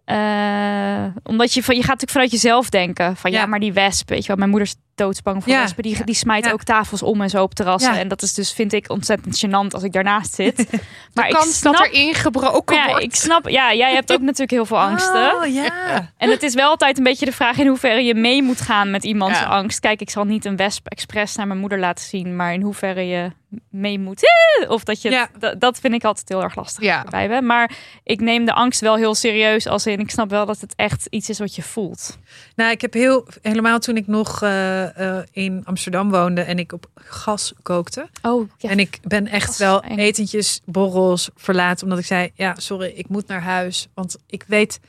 eh, 0.05 1.05
omdat 1.23 1.53
je, 1.53 1.63
van, 1.63 1.75
je 1.75 1.81
gaat 1.81 1.89
natuurlijk 1.99 2.11
vanuit 2.11 2.31
jezelf 2.31 2.69
denken. 2.69 3.15
Van 3.15 3.31
ja, 3.31 3.39
Ja. 3.39 3.45
maar 3.45 3.59
die 3.59 3.73
wesp, 3.73 4.09
weet 4.09 4.21
je 4.21 4.27
wel. 4.27 4.37
Mijn 4.37 4.49
moeder 4.49 4.67
is 4.67 4.75
doodsbang 4.99 5.43
voor 5.43 5.51
Ja. 5.53 5.59
wespen. 5.61 5.83
Die, 5.83 6.03
die 6.03 6.15
smijt 6.15 6.45
Ja. 6.45 6.51
ook 6.51 6.63
tafels 6.63 7.03
om 7.03 7.21
en 7.21 7.29
zo 7.29 7.43
op 7.43 7.53
terrassen. 7.53 7.93
Ja. 7.93 7.99
En 7.99 8.07
dat 8.07 8.21
is 8.21 8.33
dus, 8.33 8.51
vind 8.53 8.73
ik, 8.73 8.89
ontzettend 8.91 9.45
gênant 9.45 9.67
als 9.73 9.83
ik 9.83 9.91
daarnaast 9.93 10.33
zit. 10.33 10.67
maar 11.13 11.27
ik 11.29 11.37
snap, 11.37 11.73
dat 11.75 11.85
er 11.85 11.91
ingebroken 11.93 12.75
ja, 12.75 12.85
wordt. 12.87 13.03
ik 13.03 13.15
snap, 13.15 13.49
ja, 13.49 13.73
jij 13.73 13.93
hebt 13.93 14.13
ook 14.13 14.21
natuurlijk 14.21 14.51
heel 14.51 14.65
veel 14.65 14.79
angsten. 14.79 15.35
Oh, 15.35 15.45
ja. 15.53 15.67
En 16.17 16.29
het 16.29 16.43
is 16.43 16.53
wel 16.53 16.69
altijd 16.69 16.97
een 16.97 17.03
beetje 17.03 17.25
de 17.25 17.31
vraag 17.31 17.57
in 17.57 17.67
hoeverre 17.67 18.01
je 18.03 18.15
mee 18.15 18.43
moet 18.43 18.61
gaan 18.61 18.91
met 18.91 19.03
iemands 19.03 19.43
angst. 19.43 19.79
Kijk, 19.79 20.01
ik 20.01 20.09
zal 20.09 20.23
niet 20.23 20.45
een 20.45 20.55
wesp 20.55 20.87
expres 20.87 21.35
naar 21.35 21.47
mijn 21.47 21.59
moeder 21.59 21.79
laten 21.79 22.05
zien, 22.05 22.35
maar 22.35 22.53
in 22.53 22.61
hoeverre 22.61 23.07
je 23.07 23.31
mee 23.69 23.99
moet. 23.99 24.23
Eh, 24.23 24.69
Of 24.69 24.83
dat 24.83 25.01
je, 25.01 25.09
Ja. 25.09 25.29
dat, 25.39 25.59
dat 25.59 25.79
vind 25.79 25.93
ik 25.93 26.03
altijd 26.03 26.29
heel 26.29 26.43
erg 26.43 26.55
lastig 26.55 26.83
Ja. 26.83 27.05
bij 27.09 27.27
me. 27.29 27.41
Maar 27.41 27.71
ik 28.03 28.19
neem 28.21 28.45
de 28.45 28.53
angst 28.53 28.79
wel 28.81 28.95
heel 28.95 29.15
serieus 29.15 29.67
als 29.67 29.85
in, 29.85 29.99
ik 29.99 30.09
snap 30.11 30.29
wel 30.29 30.45
dat 30.45 30.59
het 30.61 30.73
echt 30.75 31.07
iets 31.09 31.29
is 31.29 31.39
wat 31.39 31.55
je 31.55 31.61
voelt. 31.61 32.17
Nou, 32.55 32.71
ik 32.71 32.81
heb 32.81 32.93
heel, 32.93 33.27
helemaal 33.41 33.79
toen 33.79 33.97
ik 33.97 34.07
nog 34.07 34.41
eh, 34.43 34.83
eh, 34.95 35.17
in 35.31 35.61
Amsterdam 35.65 36.09
woonde 36.09 36.41
en 36.41 36.59
ik 36.59 36.71
op 36.71 36.89
gas 36.95 37.53
kookte. 37.61 38.09
Oh, 38.21 38.49
ja. 38.57 38.69
En 38.69 38.79
ik 38.79 38.99
ben 39.03 39.27
echt 39.27 39.45
Gas, 39.45 39.57
wel 39.57 39.83
eng. 39.83 39.97
etentjes, 39.97 40.61
borrels 40.65 41.29
verlaten. 41.35 41.83
Omdat 41.83 41.99
ik 41.99 42.05
zei, 42.05 42.31
ja, 42.35 42.53
sorry, 42.57 42.91
ik 42.95 43.09
moet 43.09 43.27
naar 43.27 43.41
huis. 43.41 43.87
Want 43.93 44.17
ik 44.27 44.43
weet 44.47 44.79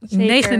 Zeker. 0.00 0.58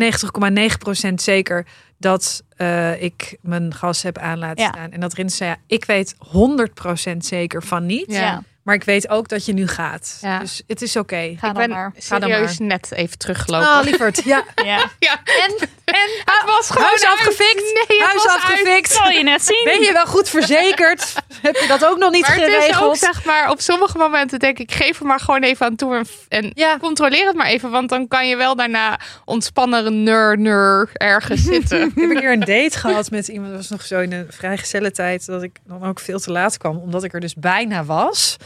99,9% 1.08 1.14
zeker 1.14 1.66
dat 1.98 2.42
eh, 2.56 3.02
ik 3.02 3.36
mijn 3.40 3.74
gas 3.74 4.02
heb 4.02 4.18
aan 4.18 4.38
laten 4.38 4.64
Ja. 4.64 4.70
staan. 4.72 4.90
En 4.90 5.00
dat 5.00 5.12
Rins 5.14 5.36
zei, 5.36 5.50
ja, 5.50 5.56
ik 5.66 5.84
weet 5.84 6.14
100% 6.18 7.24
zeker 7.24 7.62
van 7.62 7.86
niet. 7.86 8.12
Ja. 8.12 8.42
Maar 8.62 8.74
ik 8.74 8.84
weet 8.84 9.08
ook 9.08 9.28
dat 9.28 9.44
je 9.44 9.52
nu 9.52 9.66
gaat. 9.66 10.18
Ja. 10.20 10.38
Dus 10.38 10.62
het 10.66 10.82
is 10.82 10.96
oké. 10.96 11.16
Ga 11.16 11.30
ik 11.32 11.40
dan 11.40 11.52
ben 11.54 11.70
maar. 11.70 11.92
Ga 11.98 12.18
dan 12.18 12.28
serieus 12.30 12.58
net 12.58 12.92
even 12.92 13.18
teruggelopen. 13.18 13.68
Ah, 13.68 13.84
lieverd. 13.84 14.24
Ja. 14.24 14.44
Ja. 14.64 14.90
ja. 14.98 15.20
En, 15.24 15.68
en 15.84 15.94
Het 16.24 16.42
was 16.46 16.70
gewoon 16.70 16.86
huis 16.86 17.04
uit. 17.06 17.12
afgefikt. 17.18 17.86
Nee, 17.88 18.00
huis 18.02 18.26
afgefikt. 18.26 18.90
Zal 18.92 19.10
je 19.10 19.22
net 19.22 19.44
zien. 19.44 19.60
Ben 19.64 19.80
je 19.82 19.92
wel 19.92 20.06
goed 20.06 20.28
verzekerd? 20.28 21.14
Heb 21.42 21.56
je 21.56 21.66
dat 21.68 21.84
ook 21.84 21.98
nog 21.98 22.10
niet 22.10 22.20
Maar 22.26 22.36
het 22.36 22.46
is 22.48 22.54
ook 22.54 22.60
geregeld? 22.62 22.98
zeg 22.98 23.24
maar, 23.24 23.50
op 23.50 23.60
sommige 23.60 23.98
momenten 23.98 24.38
denk 24.38 24.58
ik, 24.58 24.72
geef 24.72 25.00
er 25.00 25.06
maar 25.06 25.20
gewoon 25.20 25.42
even 25.42 25.66
aan 25.66 25.76
toe 25.76 25.94
en, 25.96 26.06
en 26.28 26.50
Ja. 26.54 26.76
controleer 26.78 27.26
het 27.26 27.36
maar 27.36 27.46
even. 27.46 27.70
Want 27.70 27.88
dan 27.88 28.08
kan 28.08 28.28
je 28.28 28.36
wel 28.36 28.56
daarna 28.56 29.00
ontspannen 29.24 30.02
ner, 30.02 30.38
ner 30.38 30.90
ergens 30.92 31.42
zitten. 31.42 31.80
Ik 31.94 32.00
heb 32.00 32.10
een 32.10 32.20
keer 32.20 32.32
een 32.32 32.40
date 32.40 32.78
gehad 32.78 33.10
met 33.10 33.28
iemand. 33.28 33.48
Dat 33.50 33.56
was 33.60 33.70
nog 33.70 33.82
zo 33.82 34.00
in 34.00 34.12
een 34.12 34.26
vrijgezelle 34.30 34.90
tijd. 34.90 35.26
Dat 35.26 35.42
ik 35.42 35.56
dan 35.66 35.84
ook 35.84 36.00
veel 36.00 36.20
te 36.20 36.30
laat 36.32 36.58
kwam. 36.58 36.76
Omdat 36.76 37.04
ik 37.04 37.12
er 37.14 37.20
dus 37.20 37.34
bijna 37.34 37.84
was. 37.84 38.36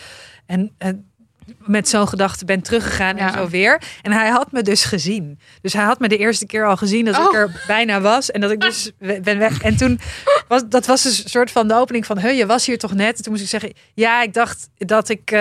En, 0.46 0.74
en 0.78 1.10
met 1.58 1.88
zo'n 1.88 2.08
gedachte 2.08 2.44
ben 2.44 2.60
teruggegaan 2.62 3.16
en 3.16 3.32
zo 3.32 3.48
weer. 3.48 3.82
En 4.02 4.12
hij 4.12 4.28
had 4.28 4.52
me 4.52 4.62
dus 4.62 4.84
gezien. 4.84 5.38
Dus 5.60 5.72
hij 5.72 5.84
had 5.84 5.98
me 5.98 6.08
de 6.08 6.16
eerste 6.16 6.46
keer 6.46 6.66
al 6.66 6.76
gezien 6.76 7.04
dat 7.04 7.16
ik 7.16 7.28
Oh. 7.28 7.34
er 7.36 7.62
bijna 7.66 8.00
was. 8.00 8.30
En 8.30 8.40
dat 8.40 8.50
ik 8.50 8.60
dus 8.60 8.90
ben 9.22 9.38
weg. 9.38 9.62
En 9.62 9.76
toen 9.76 10.00
was 10.48 10.62
dat 10.68 10.86
was 10.86 11.02
dus 11.02 11.24
een 11.24 11.30
soort 11.30 11.50
van 11.50 11.68
de 11.68 11.74
opening 11.74 12.06
van... 12.06 12.18
Huh, 12.18 12.36
je 12.36 12.46
was 12.46 12.66
hier 12.66 12.78
toch 12.78 12.94
net? 12.94 13.16
En 13.16 13.22
toen 13.22 13.32
moest 13.32 13.44
ik 13.44 13.48
zeggen... 13.50 13.72
Ja, 13.94 14.22
ik 14.22 14.34
dacht 14.34 14.68
dat 14.76 15.08
ik 15.08 15.30
eh, 15.30 15.40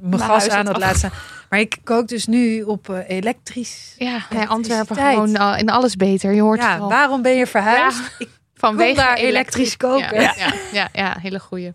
mijn 0.00 0.20
gas 0.22 0.48
aan 0.48 0.66
had 0.66 0.76
laten 0.78 0.98
staan. 0.98 1.12
Maar 1.50 1.60
ik 1.60 1.76
kook 1.84 2.08
dus 2.08 2.26
nu 2.26 2.62
op 2.62 2.88
eh, 2.90 2.98
elektrisch. 3.16 3.94
Ja, 3.98 4.26
Antwerpen 4.48 4.96
gewoon 4.96 5.36
al- 5.36 5.56
in 5.56 5.70
alles 5.70 5.96
beter. 5.96 6.32
Je 6.32 6.40
hoort 6.40 6.60
Ja, 6.60 6.72
het 6.72 6.80
al. 6.82 6.88
waarom 6.88 7.22
ben 7.22 7.36
je 7.36 7.46
verhuisd? 7.46 7.98
Ja. 7.98 8.04
Ik 8.18 8.28
Vanwege 8.58 8.94
daar 8.94 9.16
elektrisch 9.16 9.76
koken. 9.76 10.20
Ja, 10.20 10.34
ja, 10.36 10.52
ja, 10.72 10.88
ja, 10.92 11.16
hele 11.20 11.38
goeie. 11.40 11.72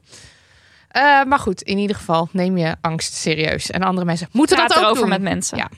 Eh, 0.92 1.24
maar 1.24 1.40
goed, 1.40 1.62
in 1.62 1.78
ieder 1.78 1.96
geval 1.96 2.30
neem 2.32 2.58
je 2.58 2.76
angst 2.82 3.14
serieus. 3.14 3.72
En 3.72 3.82
andere 3.84 4.06
mensen 4.06 4.28
moeten 4.32 4.56
Praat 4.56 4.70
dat 4.70 4.78
ook 4.78 4.84
erover 4.84 5.02
doen. 5.02 5.10
met 5.12 5.22
mensen. 5.22 5.58
Ja. 5.58 5.70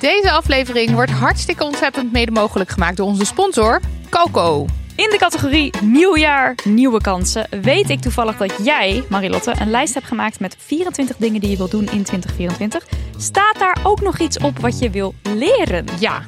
Deze 0.00 0.30
aflevering 0.30 0.90
wordt 0.90 1.10
hartstikke 1.10 1.64
ontzettend 1.64 2.12
mede 2.12 2.30
mogelijk 2.30 2.70
gemaakt 2.70 2.96
door 2.96 3.06
onze 3.06 3.24
sponsor 3.24 3.80
Coco. 4.10 4.66
In 4.96 5.10
de 5.10 5.16
categorie 5.18 5.72
Nieuwjaar, 5.82 6.54
Nieuwe 6.64 7.00
Kansen 7.00 7.46
weet 7.62 7.90
ik 7.90 8.00
toevallig 8.00 8.36
dat 8.36 8.52
jij, 8.64 9.04
Marilotte, 9.08 9.54
een 9.60 9.70
lijst 9.70 9.94
hebt 9.94 10.06
gemaakt 10.06 10.40
met 10.40 10.56
24 10.58 11.16
dingen 11.16 11.40
die 11.40 11.50
je 11.50 11.56
wil 11.56 11.68
doen 11.68 11.80
in 11.90 12.02
2024. 12.02 12.86
Staat 13.16 13.58
daar 13.58 13.76
ook 13.82 14.00
nog 14.00 14.18
iets 14.18 14.38
op 14.38 14.58
wat 14.58 14.78
je 14.78 14.90
wil 14.90 15.14
leren? 15.22 15.84
Ja, 15.98 16.22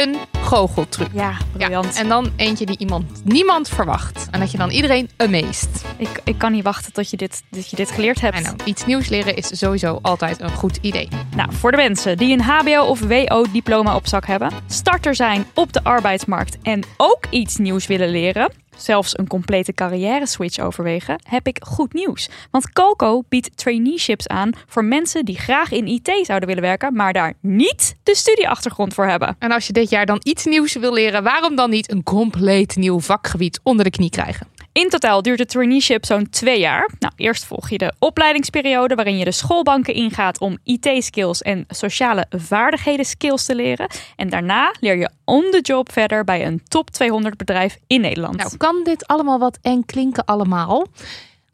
een 0.00 0.16
goocheltruc. 0.42 1.08
Ja, 1.12 1.20
Ja, 1.30 1.36
briljant. 1.52 1.96
en 1.96 2.08
dan 2.08 2.32
eentje 2.36 2.66
die 2.66 2.78
iemand, 2.78 3.24
niemand 3.24 3.68
verwacht. 3.68 4.28
En 4.30 4.40
dat 4.40 4.50
je 4.50 4.58
dan 4.58 4.70
iedereen 4.70 5.10
amazed. 5.16 5.84
ik, 5.96 6.20
ik 6.24 6.38
kan 6.38 6.52
niet 6.52 6.64
wachten 6.64 6.92
tot 6.92 7.10
je 7.10 7.16
dit, 7.16 7.42
dat 7.50 7.70
je 7.70 7.76
dit 7.76 7.90
geleerd 7.90 8.20
hebt. 8.20 8.36
En 8.36 8.42
nou, 8.42 8.56
iets 8.64 8.86
nieuws 8.86 9.08
leren 9.08 9.36
is 9.36 9.58
sowieso 9.58 9.98
altijd 10.02 10.40
een 10.40 10.50
goed 10.50 10.78
idee. 10.80 11.08
Nou, 11.36 11.52
voor 11.52 11.70
de 11.70 11.76
mensen 11.76 12.16
die 12.16 12.32
een 12.32 12.40
HBO 12.42 12.82
of 12.84 13.00
WO-diploma 13.00 13.96
op 13.96 14.06
zak 14.06 14.26
hebben, 14.26 14.50
starter 14.66 15.14
zijn 15.14 15.46
op 15.54 15.72
de 15.72 15.84
arbeidsmarkt 15.84 16.58
en 16.62 16.82
ook 16.96 17.24
iets 17.30 17.56
nieuws 17.56 17.86
willen 17.86 18.08
leren, 18.08 18.52
zelfs 18.76 19.18
een 19.18 19.26
complete 19.26 19.72
carrière 19.72 20.26
switch 20.26 20.58
overwegen, 20.58 21.20
heb 21.28 21.46
ik 21.46 21.58
goed 21.66 21.92
nieuws. 21.92 22.28
Want 22.50 22.72
Coco 22.72 23.22
biedt 23.28 23.56
traineeships 23.56 24.28
aan 24.28 24.50
voor 24.66 24.84
mensen 24.84 25.24
die 25.24 25.38
graag 25.38 25.72
in 25.72 25.86
IT 25.86 26.10
zouden 26.22 26.48
willen 26.48 26.62
werken, 26.62 26.94
maar 26.94 27.12
daar 27.12 27.34
niet 27.40 27.94
de 28.02 28.16
studieachtergrond 28.16 28.94
voor 28.94 29.06
hebben. 29.06 29.36
En 29.38 29.52
als 29.52 29.66
je 29.66 29.72
dit 29.72 29.90
jaar 29.90 30.06
dan 30.06 30.20
iets 30.22 30.44
nieuws 30.44 30.74
wil 30.74 30.92
leren, 30.92 31.22
waarom 31.22 31.56
dan 31.56 31.70
niet 31.70 31.90
een 31.90 32.02
compleet 32.02 32.76
nieuw 32.76 33.00
vakgebied 33.00 33.60
onder 33.62 33.84
de 33.84 33.90
knie 33.90 34.10
krijgen? 34.10 34.46
In 34.72 34.88
totaal 34.88 35.22
duurt 35.22 35.38
de 35.38 35.46
traineeship 35.46 36.04
zo'n 36.04 36.30
twee 36.30 36.60
jaar. 36.60 36.90
Nou, 36.98 37.12
eerst 37.16 37.44
volg 37.44 37.70
je 37.70 37.78
de 37.78 37.92
opleidingsperiode 37.98 38.94
waarin 38.94 39.18
je 39.18 39.24
de 39.24 39.32
schoolbanken 39.32 39.94
ingaat 39.94 40.40
om 40.40 40.58
IT-skills 40.64 41.42
en 41.42 41.64
sociale 41.68 42.26
vaardigheden 42.30 43.04
skills 43.04 43.44
te 43.44 43.54
leren. 43.54 43.90
En 44.16 44.28
daarna 44.28 44.74
leer 44.80 44.96
je 44.96 45.10
on 45.24 45.48
the 45.50 45.60
job 45.60 45.92
verder 45.92 46.24
bij 46.24 46.46
een 46.46 46.62
top 46.68 46.90
200 46.90 47.36
bedrijf 47.36 47.78
in 47.86 48.00
Nederland. 48.00 48.36
Nou, 48.36 48.56
kan 48.56 48.80
dit 48.84 49.06
allemaal 49.06 49.38
wat 49.38 49.58
eng 49.62 49.82
klinken 49.86 50.24
allemaal? 50.24 50.86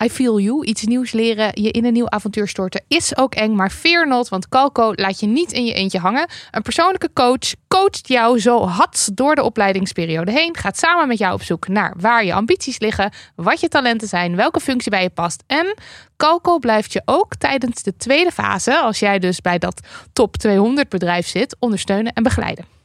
I 0.05 0.11
feel 0.11 0.41
you. 0.41 0.65
Iets 0.65 0.83
nieuws 0.83 1.13
leren, 1.13 1.51
je 1.55 1.71
in 1.71 1.85
een 1.85 1.93
nieuw 1.93 2.09
avontuur 2.09 2.49
storten 2.49 2.85
is 2.89 3.17
ook 3.17 3.35
eng, 3.35 3.55
maar 3.55 3.71
fear 3.71 4.09
not, 4.09 4.29
want 4.29 4.49
Calco 4.49 4.93
laat 4.95 5.21
je 5.21 5.27
niet 5.27 5.53
in 5.53 5.65
je 5.65 5.73
eentje 5.73 5.99
hangen. 5.99 6.29
Een 6.51 6.63
persoonlijke 6.63 7.11
coach 7.13 7.55
coacht 7.69 8.09
jou 8.09 8.41
zo 8.41 8.67
hard 8.67 9.17
door 9.17 9.35
de 9.35 9.43
opleidingsperiode 9.43 10.33
heen, 10.33 10.57
gaat 10.57 10.79
samen 10.79 11.09
met 11.09 11.19
jou 11.19 11.35
op 11.35 11.43
zoek 11.43 11.69
naar 11.69 11.95
waar 11.97 12.25
je 12.25 12.35
ambities 12.35 12.79
liggen, 12.79 13.13
wat 13.35 13.61
je 13.61 13.69
talenten 13.69 14.09
zijn, 14.09 14.37
welke 14.37 14.61
functie 14.61 14.91
bij 14.91 15.03
je 15.03 15.11
past. 15.11 15.43
En 15.47 15.75
Calco 16.17 16.59
blijft 16.59 16.93
je 16.93 17.03
ook 17.05 17.35
tijdens 17.35 17.83
de 17.83 17.97
tweede 17.97 18.31
fase, 18.31 18.79
als 18.79 18.99
jij 18.99 19.19
dus 19.19 19.41
bij 19.41 19.59
dat 19.59 19.81
top 20.13 20.37
200 20.37 20.89
bedrijf 20.89 21.27
zit, 21.27 21.57
ondersteunen 21.59 22.13
en 22.13 22.23
begeleiden. 22.23 22.78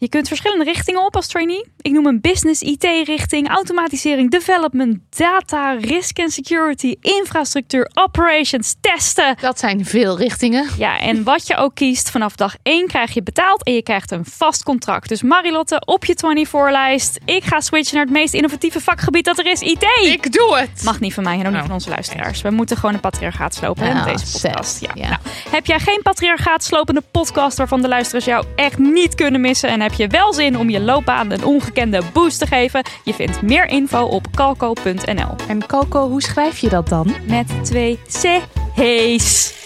Je 0.00 0.08
kunt 0.08 0.28
verschillende 0.28 0.64
richtingen 0.64 1.04
op 1.04 1.16
als 1.16 1.26
trainee. 1.26 1.64
Ik 1.80 1.92
noem 1.92 2.06
een 2.06 2.20
business 2.20 2.62
IT-richting, 2.62 3.48
automatisering, 3.48 4.30
development, 4.30 4.98
data, 5.16 5.72
risk 5.72 6.18
and 6.18 6.32
security, 6.32 6.94
infrastructuur, 7.00 7.90
operations, 7.94 8.74
testen. 8.80 9.36
Dat 9.40 9.58
zijn 9.58 9.84
veel 9.84 10.18
richtingen. 10.18 10.66
Ja, 10.78 10.98
en 11.00 11.22
wat 11.22 11.46
je 11.46 11.56
ook 11.56 11.74
kiest, 11.74 12.10
vanaf 12.10 12.34
dag 12.36 12.54
1 12.62 12.86
krijg 12.86 13.14
je 13.14 13.22
betaald 13.22 13.64
en 13.64 13.72
je 13.74 13.82
krijgt 13.82 14.10
een 14.10 14.24
vast 14.24 14.62
contract. 14.62 15.08
Dus 15.08 15.22
Marilotte, 15.22 15.82
op 15.84 16.04
je 16.04 16.16
24-lijst. 16.46 17.18
Ik 17.24 17.44
ga 17.44 17.60
switchen 17.60 17.96
naar 17.96 18.04
het 18.04 18.14
meest 18.14 18.34
innovatieve 18.34 18.80
vakgebied 18.80 19.24
dat 19.24 19.38
er 19.38 19.46
is, 19.46 19.60
IT. 19.60 19.84
Ik 20.02 20.32
doe 20.32 20.56
het. 20.58 20.82
Mag 20.84 21.00
niet 21.00 21.14
van 21.14 21.22
mij 21.24 21.32
en 21.32 21.38
ook 21.38 21.44
niet 21.44 21.52
Nou. 21.54 21.64
van 21.66 21.74
onze 21.74 21.88
luisteraars. 21.90 22.42
We 22.42 22.50
moeten 22.50 22.76
gewoon 22.76 22.94
een 22.94 23.00
patriarchaat 23.00 23.54
slopen 23.54 23.86
Ja, 23.86 24.04
deze 24.04 24.30
podcast. 24.40 24.80
Ja. 24.80 24.90
ja. 24.94 25.08
Nou, 25.08 25.20
heb 25.50 25.66
jij 25.66 25.78
geen 25.78 26.00
patriarchaat 26.02 26.64
slopende 26.64 27.02
podcast 27.10 27.56
waarvan 27.58 27.82
de 27.82 27.88
luisteraars 27.88 28.24
jou 28.24 28.44
echt 28.56 28.78
niet 28.78 29.14
kunnen 29.14 29.40
missen? 29.40 29.68
En 29.68 29.80
heb 29.88 29.96
je 29.98 30.06
wel 30.06 30.32
zin 30.34 30.58
om 30.58 30.70
je 30.70 30.80
loopbaan 30.80 31.30
een 31.30 31.44
ongekende 31.44 32.02
boost 32.12 32.38
te 32.38 32.46
geven? 32.46 32.82
Je 33.04 33.14
vindt 33.14 33.42
meer 33.42 33.66
info 33.66 34.04
op 34.04 34.26
calco.nl. 34.34 35.34
En 35.48 35.66
Coco, 35.66 36.08
hoe 36.08 36.22
schrijf 36.22 36.58
je 36.58 36.68
dat 36.68 36.88
dan? 36.88 37.14
Met 37.26 37.64
twee 37.64 37.98
C's. 38.06 39.56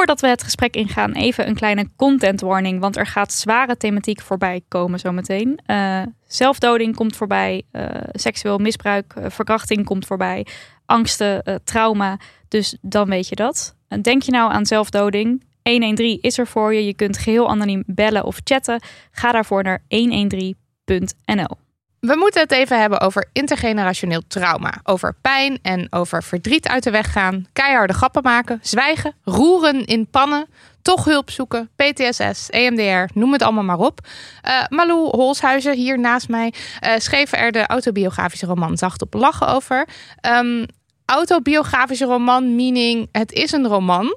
Voordat 0.00 0.20
we 0.20 0.28
het 0.28 0.42
gesprek 0.42 0.74
ingaan, 0.74 1.12
even 1.12 1.48
een 1.48 1.54
kleine 1.54 1.88
content 1.96 2.40
warning. 2.40 2.80
Want 2.80 2.96
er 2.96 3.06
gaat 3.06 3.32
zware 3.32 3.76
thematiek 3.76 4.20
voorbij 4.20 4.62
komen 4.68 4.98
zometeen. 4.98 5.60
Eh 5.66 6.02
zelfdoding 6.26 6.96
komt 6.96 7.16
voorbij. 7.16 7.62
eh, 7.70 7.86
seksueel 8.12 8.58
misbruik, 8.58 9.14
eh, 9.14 9.24
verkrachting 9.28 9.84
komt 9.84 10.06
voorbij. 10.06 10.46
Angsten, 10.86 11.60
trauma. 11.64 12.18
Dus 12.48 12.76
dan 12.80 13.08
weet 13.08 13.28
je 13.28 13.34
dat. 13.34 13.76
En 13.88 14.02
denk 14.02 14.22
je 14.22 14.30
nou 14.30 14.52
aan 14.52 14.66
zelfdoding? 14.66 15.44
113 15.62 16.18
is 16.20 16.38
er 16.38 16.46
voor 16.46 16.74
je. 16.74 16.84
Je 16.84 16.94
kunt 16.94 17.18
geheel 17.18 17.48
anoniem 17.48 17.82
bellen 17.86 18.24
of 18.24 18.40
chatten. 18.44 18.80
Ga 19.10 19.32
daarvoor 19.32 19.62
naar 19.62 19.82
113.nl. 19.88 21.69
We 22.00 22.16
moeten 22.16 22.40
het 22.40 22.52
even 22.52 22.80
hebben 22.80 23.00
over 23.00 23.28
intergenerationeel 23.32 24.22
trauma. 24.28 24.80
Over 24.82 25.14
pijn 25.20 25.58
en 25.62 25.86
over 25.90 26.22
verdriet 26.22 26.68
uit 26.68 26.82
de 26.82 26.90
weg 26.90 27.12
gaan. 27.12 27.46
Keiharde 27.52 27.92
grappen 27.92 28.22
maken, 28.22 28.58
zwijgen, 28.62 29.14
roeren 29.24 29.84
in 29.84 30.06
pannen. 30.06 30.46
Toch 30.82 31.04
hulp 31.04 31.30
zoeken, 31.30 31.70
PTSS, 31.76 32.50
EMDR, 32.50 33.18
noem 33.18 33.32
het 33.32 33.42
allemaal 33.42 33.64
maar 33.64 33.78
op. 33.78 34.00
Eh, 34.42 34.62
Malou 34.68 35.08
Holshuizen, 35.08 35.74
hier 35.74 35.98
naast 35.98 36.28
mij, 36.28 36.54
eh, 36.80 36.92
schreef 36.98 37.32
er 37.32 37.52
de 37.52 37.66
autobiografische 37.66 38.46
roman 38.46 38.76
Zacht 38.76 39.02
op 39.02 39.14
lachen 39.14 39.48
over. 39.48 39.88
Ehm, 40.20 40.64
autobiografische 41.04 42.04
roman, 42.04 42.54
meaning 42.54 43.08
het 43.12 43.32
is 43.32 43.52
een 43.52 43.66
roman. 43.66 44.16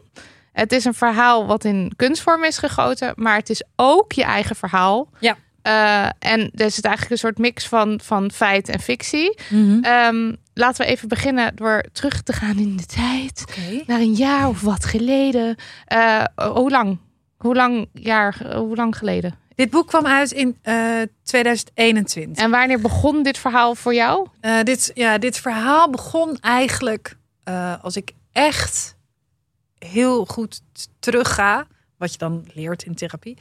Het 0.52 0.72
is 0.72 0.86
een 0.86 0.94
verhaal 0.94 1.46
wat 1.46 1.64
in 1.64 1.94
kunstvorm 1.96 2.44
is 2.44 2.58
gegoten, 2.58 3.14
maar 3.16 3.36
het 3.36 3.50
is 3.50 3.64
ook 3.76 4.12
je 4.12 4.24
eigen 4.24 4.56
verhaal. 4.56 5.10
Ja. 5.20 5.36
Eh, 5.64 6.10
en 6.20 6.50
dus 6.54 6.76
het 6.76 6.86
eigenlijk 6.86 7.12
een 7.12 7.28
soort 7.28 7.38
mix 7.38 7.68
van, 7.68 8.00
van 8.04 8.32
feit 8.32 8.70
en 8.70 8.80
fictie. 8.80 9.38
Ehm, 9.82 10.34
laten 10.54 10.86
we 10.86 10.92
even 10.92 11.08
beginnen 11.08 11.56
door 11.56 11.84
terug 11.92 12.22
te 12.22 12.34
gaan 12.34 12.58
in 12.58 12.78
de 12.78 12.86
tijd. 12.86 13.44
Naar 13.88 14.00
een 14.00 14.14
jaar 14.14 14.48
of 14.48 14.62
wat 14.62 14.86
geleden. 14.86 15.56
Eh, 15.86 16.24
hoe 16.36 16.70
lang? 16.70 16.98
Hoe 17.38 17.56
lang, 17.56 17.90
jaar, 17.94 18.56
hoe 18.56 18.76
lang 18.76 18.98
geleden? 18.98 19.42
Dit 19.56 19.70
boek 19.70 19.88
kwam 19.88 20.06
uit 20.06 20.32
in 20.32 20.58
eh, 20.62 21.02
2021. 21.24 22.44
En 22.44 22.52
wanneer 22.52 22.82
begon 22.82 23.24
dit 23.24 23.38
verhaal 23.38 23.76
voor 23.76 23.94
jou? 23.94 24.28
Eh, 24.40 24.62
dit, 24.64 24.92
ja, 24.94 25.18
dit 25.18 25.38
verhaal 25.38 25.90
begon 25.90 26.38
eigenlijk 26.40 27.18
eh, 27.44 27.84
als 27.84 27.96
ik 27.96 28.12
echt 28.32 28.96
heel 29.78 30.26
goed 30.26 30.62
terugga, 31.00 31.68
wat 31.98 32.12
je 32.12 32.18
dan 32.18 32.48
leert 32.54 32.84
in 32.84 32.96
therapie, 32.96 33.38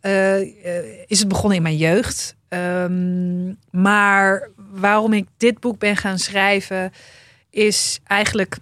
eh, 0.00 0.40
eh, 0.40 1.04
is 1.06 1.18
het 1.18 1.28
begonnen 1.28 1.56
in 1.56 1.62
mijn 1.62 1.76
jeugd. 1.76 2.36
Ehm, 2.48 3.54
maar 3.70 4.48
waarom 4.56 5.12
ik 5.12 5.28
dit 5.36 5.60
boek 5.60 5.78
ben 5.78 5.96
gaan 5.96 6.18
schrijven, 6.18 6.92
is 7.50 8.00
eigenlijk 8.04 8.58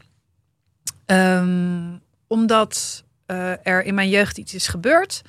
ehm, 1.06 1.96
omdat 2.26 3.04
eh, 3.26 3.66
er 3.66 3.84
in 3.84 3.94
mijn 3.94 4.08
jeugd 4.08 4.38
iets 4.38 4.54
is 4.54 4.68
gebeurd. 4.68 5.22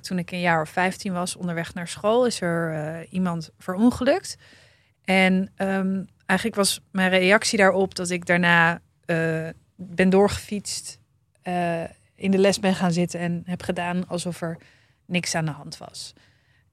Toen 0.00 0.18
ik 0.18 0.30
een 0.30 0.40
jaar 0.40 0.60
of 0.60 0.68
15 0.68 1.12
was, 1.12 1.36
onderweg 1.36 1.74
naar 1.74 1.88
school, 1.88 2.26
is 2.26 2.40
er 2.40 3.06
iemand 3.10 3.50
verongelukt. 3.58 4.36
En 5.04 5.50
ehm, 5.56 6.02
eigenlijk 6.26 6.58
was 6.58 6.80
mijn 6.90 7.10
reactie 7.10 7.58
daarop 7.58 7.94
dat 7.94 8.10
ik 8.10 8.26
daarna 8.26 8.80
ben 9.76 10.10
doorgefietst, 10.10 10.98
in 12.14 12.30
de 12.30 12.38
les 12.38 12.58
ben 12.58 12.74
gaan 12.74 12.92
zitten 12.92 13.20
en 13.20 13.42
heb 13.44 13.62
gedaan 13.62 14.08
alsof 14.08 14.40
er 14.40 14.58
niks 15.12 15.34
aan 15.34 15.44
de 15.44 15.50
hand 15.50 15.78
was. 15.78 16.12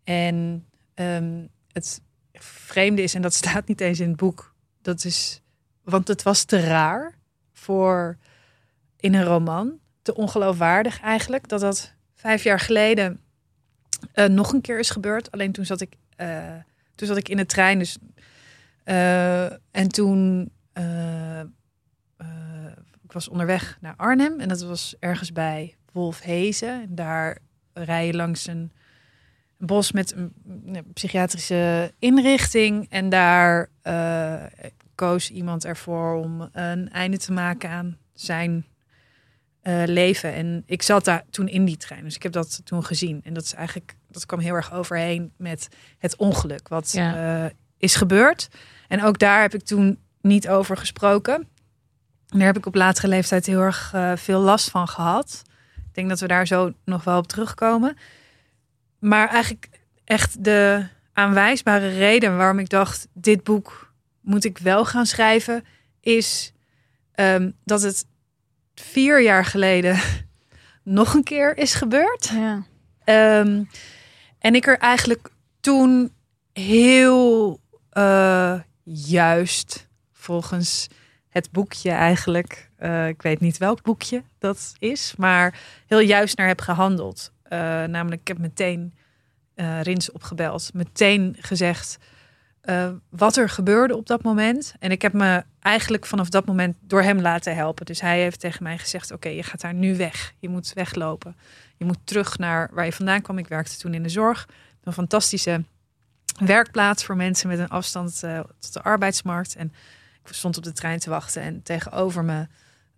En 0.03 0.65
ehm, 0.93 1.45
het 1.71 2.01
vreemde 2.33 3.01
is, 3.01 3.13
en 3.13 3.21
dat 3.21 3.33
staat 3.43 3.67
niet 3.67 3.81
eens 3.81 3.99
in 3.99 4.07
het 4.07 4.17
boek, 4.17 4.55
dat 4.81 5.05
is, 5.05 5.41
want 5.83 6.07
het 6.07 6.23
was 6.23 6.43
te 6.43 6.59
raar 6.59 7.17
voor 7.51 8.17
in 8.97 9.13
een 9.13 9.23
roman, 9.23 9.79
te 10.01 10.15
ongeloofwaardig 10.15 11.01
eigenlijk, 11.01 11.47
dat 11.47 11.59
dat 11.59 11.93
vijf 12.13 12.43
jaar 12.43 12.59
geleden 12.59 13.19
eh, 14.11 14.25
nog 14.25 14.53
een 14.53 14.61
keer 14.61 14.79
is 14.79 14.89
gebeurd. 14.89 15.31
Alleen 15.31 15.51
toen 15.51 15.65
zat 15.65 15.81
ik, 15.81 15.95
eh, 16.15 16.55
toen 16.95 17.07
zat 17.07 17.17
ik 17.17 17.29
in 17.29 17.37
de 17.37 17.45
trein, 17.45 17.79
dus 17.79 17.97
eh, 18.83 19.51
en 19.71 19.87
toen 19.87 20.51
ik 23.03 23.15
was 23.15 23.29
onderweg 23.29 23.77
naar 23.81 23.93
Arnhem 23.97 24.39
en 24.39 24.47
dat 24.47 24.61
was 24.61 24.95
ergens 24.99 25.31
bij 25.31 25.75
Wolfhezen. 25.91 26.81
En 26.81 26.95
daar 26.95 27.37
rij 27.83 28.05
je 28.05 28.13
langs 28.13 28.47
een 28.47 28.71
bos 29.57 29.91
met 29.91 30.15
een, 30.15 30.33
psychiatrische 30.93 31.93
inrichting 31.99 32.87
en 32.89 33.09
daar 33.09 33.69
eh, 33.81 34.43
koos 34.95 35.29
iemand 35.29 35.65
ervoor 35.65 36.15
om 36.15 36.49
een 36.51 36.89
einde 36.89 37.17
te 37.17 37.31
maken 37.31 37.69
aan 37.69 37.97
zijn 38.13 38.65
eh, 39.61 39.83
leven. 39.85 40.33
En 40.33 40.63
ik 40.65 40.81
zat 40.81 41.05
daar 41.05 41.23
toen 41.29 41.47
in 41.47 41.65
die 41.65 41.77
trein, 41.77 42.03
dus 42.03 42.15
ik 42.15 42.23
heb 42.23 42.31
dat 42.31 42.61
toen 42.63 42.85
gezien. 42.85 43.21
En 43.23 43.33
dat 43.33 43.43
is 43.43 43.53
eigenlijk, 43.53 43.95
dat 44.09 44.25
kwam 44.25 44.39
heel 44.39 44.53
erg 44.55 44.73
overheen 44.73 45.31
met 45.37 45.67
het 45.97 46.15
ongeluk 46.15 46.67
wat 46.67 46.91
Ja. 46.91 47.43
eh, 47.45 47.51
is 47.77 47.95
gebeurd. 47.95 48.47
En 48.87 49.03
ook 49.03 49.19
daar 49.19 49.41
heb 49.41 49.53
ik 49.53 49.63
toen 49.63 49.99
niet 50.21 50.49
over 50.49 50.77
gesproken. 50.77 51.35
En 52.29 52.37
daar 52.37 52.47
heb 52.47 52.57
ik 52.57 52.65
op 52.65 52.75
latere 52.75 53.07
leeftijd 53.07 53.45
heel 53.45 53.61
erg 53.61 53.93
veel 54.15 54.39
last 54.39 54.69
van 54.69 54.87
gehad. 54.87 55.41
Denk 55.99 56.11
dat 56.11 56.19
we 56.19 56.27
daar 56.27 56.47
zo 56.47 56.73
nog 56.85 57.03
wel 57.03 57.17
op 57.17 57.27
terugkomen. 57.27 57.97
Maar 58.99 59.29
eigenlijk 59.29 59.69
echt 60.03 60.43
de 60.43 60.87
aanwijsbare 61.13 61.89
reden 61.89 62.37
waarom 62.37 62.59
ik 62.59 62.69
dacht: 62.69 63.07
dit 63.13 63.43
boek 63.43 63.93
moet 64.21 64.43
ik 64.43 64.57
wel 64.57 64.85
gaan 64.85 65.05
schrijven, 65.05 65.65
is 66.01 66.53
ehm, 67.11 67.51
dat 67.63 67.81
het 67.81 68.05
vier 68.75 69.21
jaar 69.21 69.45
geleden 69.45 69.99
nog 70.99 71.13
een 71.13 71.23
keer 71.23 71.57
is 71.57 71.73
gebeurd. 71.73 72.29
Ja. 72.33 72.65
Ehm, 73.03 73.63
en 74.39 74.55
ik 74.55 74.67
er 74.67 74.77
eigenlijk 74.77 75.29
toen 75.59 76.13
heel 76.53 77.59
eh, 77.89 78.59
juist, 78.83 79.87
volgens 80.13 80.87
het 81.29 81.51
boekje 81.51 81.91
eigenlijk, 81.91 82.68
eh, 82.79 83.07
ik 83.07 83.21
weet 83.21 83.39
niet 83.39 83.57
welk 83.57 83.81
boekje 83.81 84.23
dat 84.37 84.73
is, 84.77 85.13
maar 85.17 85.59
heel 85.87 85.99
juist 85.99 86.37
naar 86.37 86.47
heb 86.47 86.61
gehandeld. 86.61 87.31
Eh, 87.43 87.59
namelijk, 87.83 88.21
ik 88.21 88.27
heb 88.27 88.37
meteen 88.37 88.93
eh 89.55 89.81
Rins 89.81 90.11
opgebeld, 90.11 90.69
meteen 90.73 91.35
gezegd 91.39 91.97
wat 93.09 93.35
er 93.35 93.49
gebeurde 93.49 93.97
op 93.97 94.07
dat 94.07 94.23
moment. 94.23 94.73
En 94.79 94.91
ik 94.91 95.01
heb 95.01 95.13
me 95.13 95.43
eigenlijk 95.59 96.05
vanaf 96.05 96.29
dat 96.29 96.45
moment 96.45 96.75
door 96.81 97.01
hem 97.01 97.21
laten 97.21 97.55
helpen. 97.55 97.85
Dus 97.85 98.01
hij 98.01 98.21
heeft 98.21 98.39
tegen 98.39 98.63
mij 98.63 98.77
gezegd: 98.77 99.11
Oké, 99.11 99.29
je 99.29 99.43
gaat 99.43 99.61
daar 99.61 99.73
nu 99.73 99.97
weg. 99.97 100.33
Je 100.39 100.49
moet 100.49 100.73
weglopen. 100.73 101.35
Je 101.77 101.85
moet 101.85 101.99
terug 102.03 102.37
naar 102.37 102.69
waar 102.73 102.85
je 102.85 102.93
vandaan 102.93 103.21
kwam. 103.21 103.37
Ik 103.37 103.47
werkte 103.47 103.77
toen 103.77 103.93
in 103.93 104.03
de 104.03 104.09
zorg. 104.09 104.47
Een 104.83 104.93
fantastische 104.93 105.63
werkplaats 106.39 107.03
voor 107.03 107.15
mensen 107.15 107.47
met 107.47 107.59
een 107.59 107.69
afstand 107.69 108.19
tot 108.59 108.73
de 108.73 108.81
arbeidsmarkt. 108.81 109.55
En 109.55 109.73
ik 110.25 110.33
stond 110.33 110.57
op 110.57 110.63
de 110.63 110.73
trein 110.73 110.99
te 110.99 111.09
wachten. 111.09 111.41
En 111.41 111.63
tegenover 111.63 112.23
me 112.23 112.47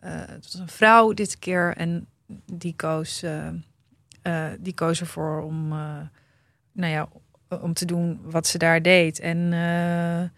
het 0.09 0.43
was 0.43 0.53
een 0.53 0.67
vrouw 0.67 1.13
dit 1.13 1.39
keer. 1.39 1.75
En 1.77 2.07
die 2.45 2.75
koos, 2.75 3.23
eh, 3.23 3.47
eh, 4.21 4.51
die 4.59 4.73
koos 4.73 4.99
ervoor 4.99 5.41
om, 5.41 5.71
eh, 5.71 5.99
nou 6.71 6.91
ja, 6.91 7.07
om 7.59 7.73
te 7.73 7.85
doen 7.85 8.19
wat 8.23 8.47
ze 8.47 8.57
daar 8.57 8.81
deed. 8.81 9.19
En 9.19 9.53
eh, 9.53 10.29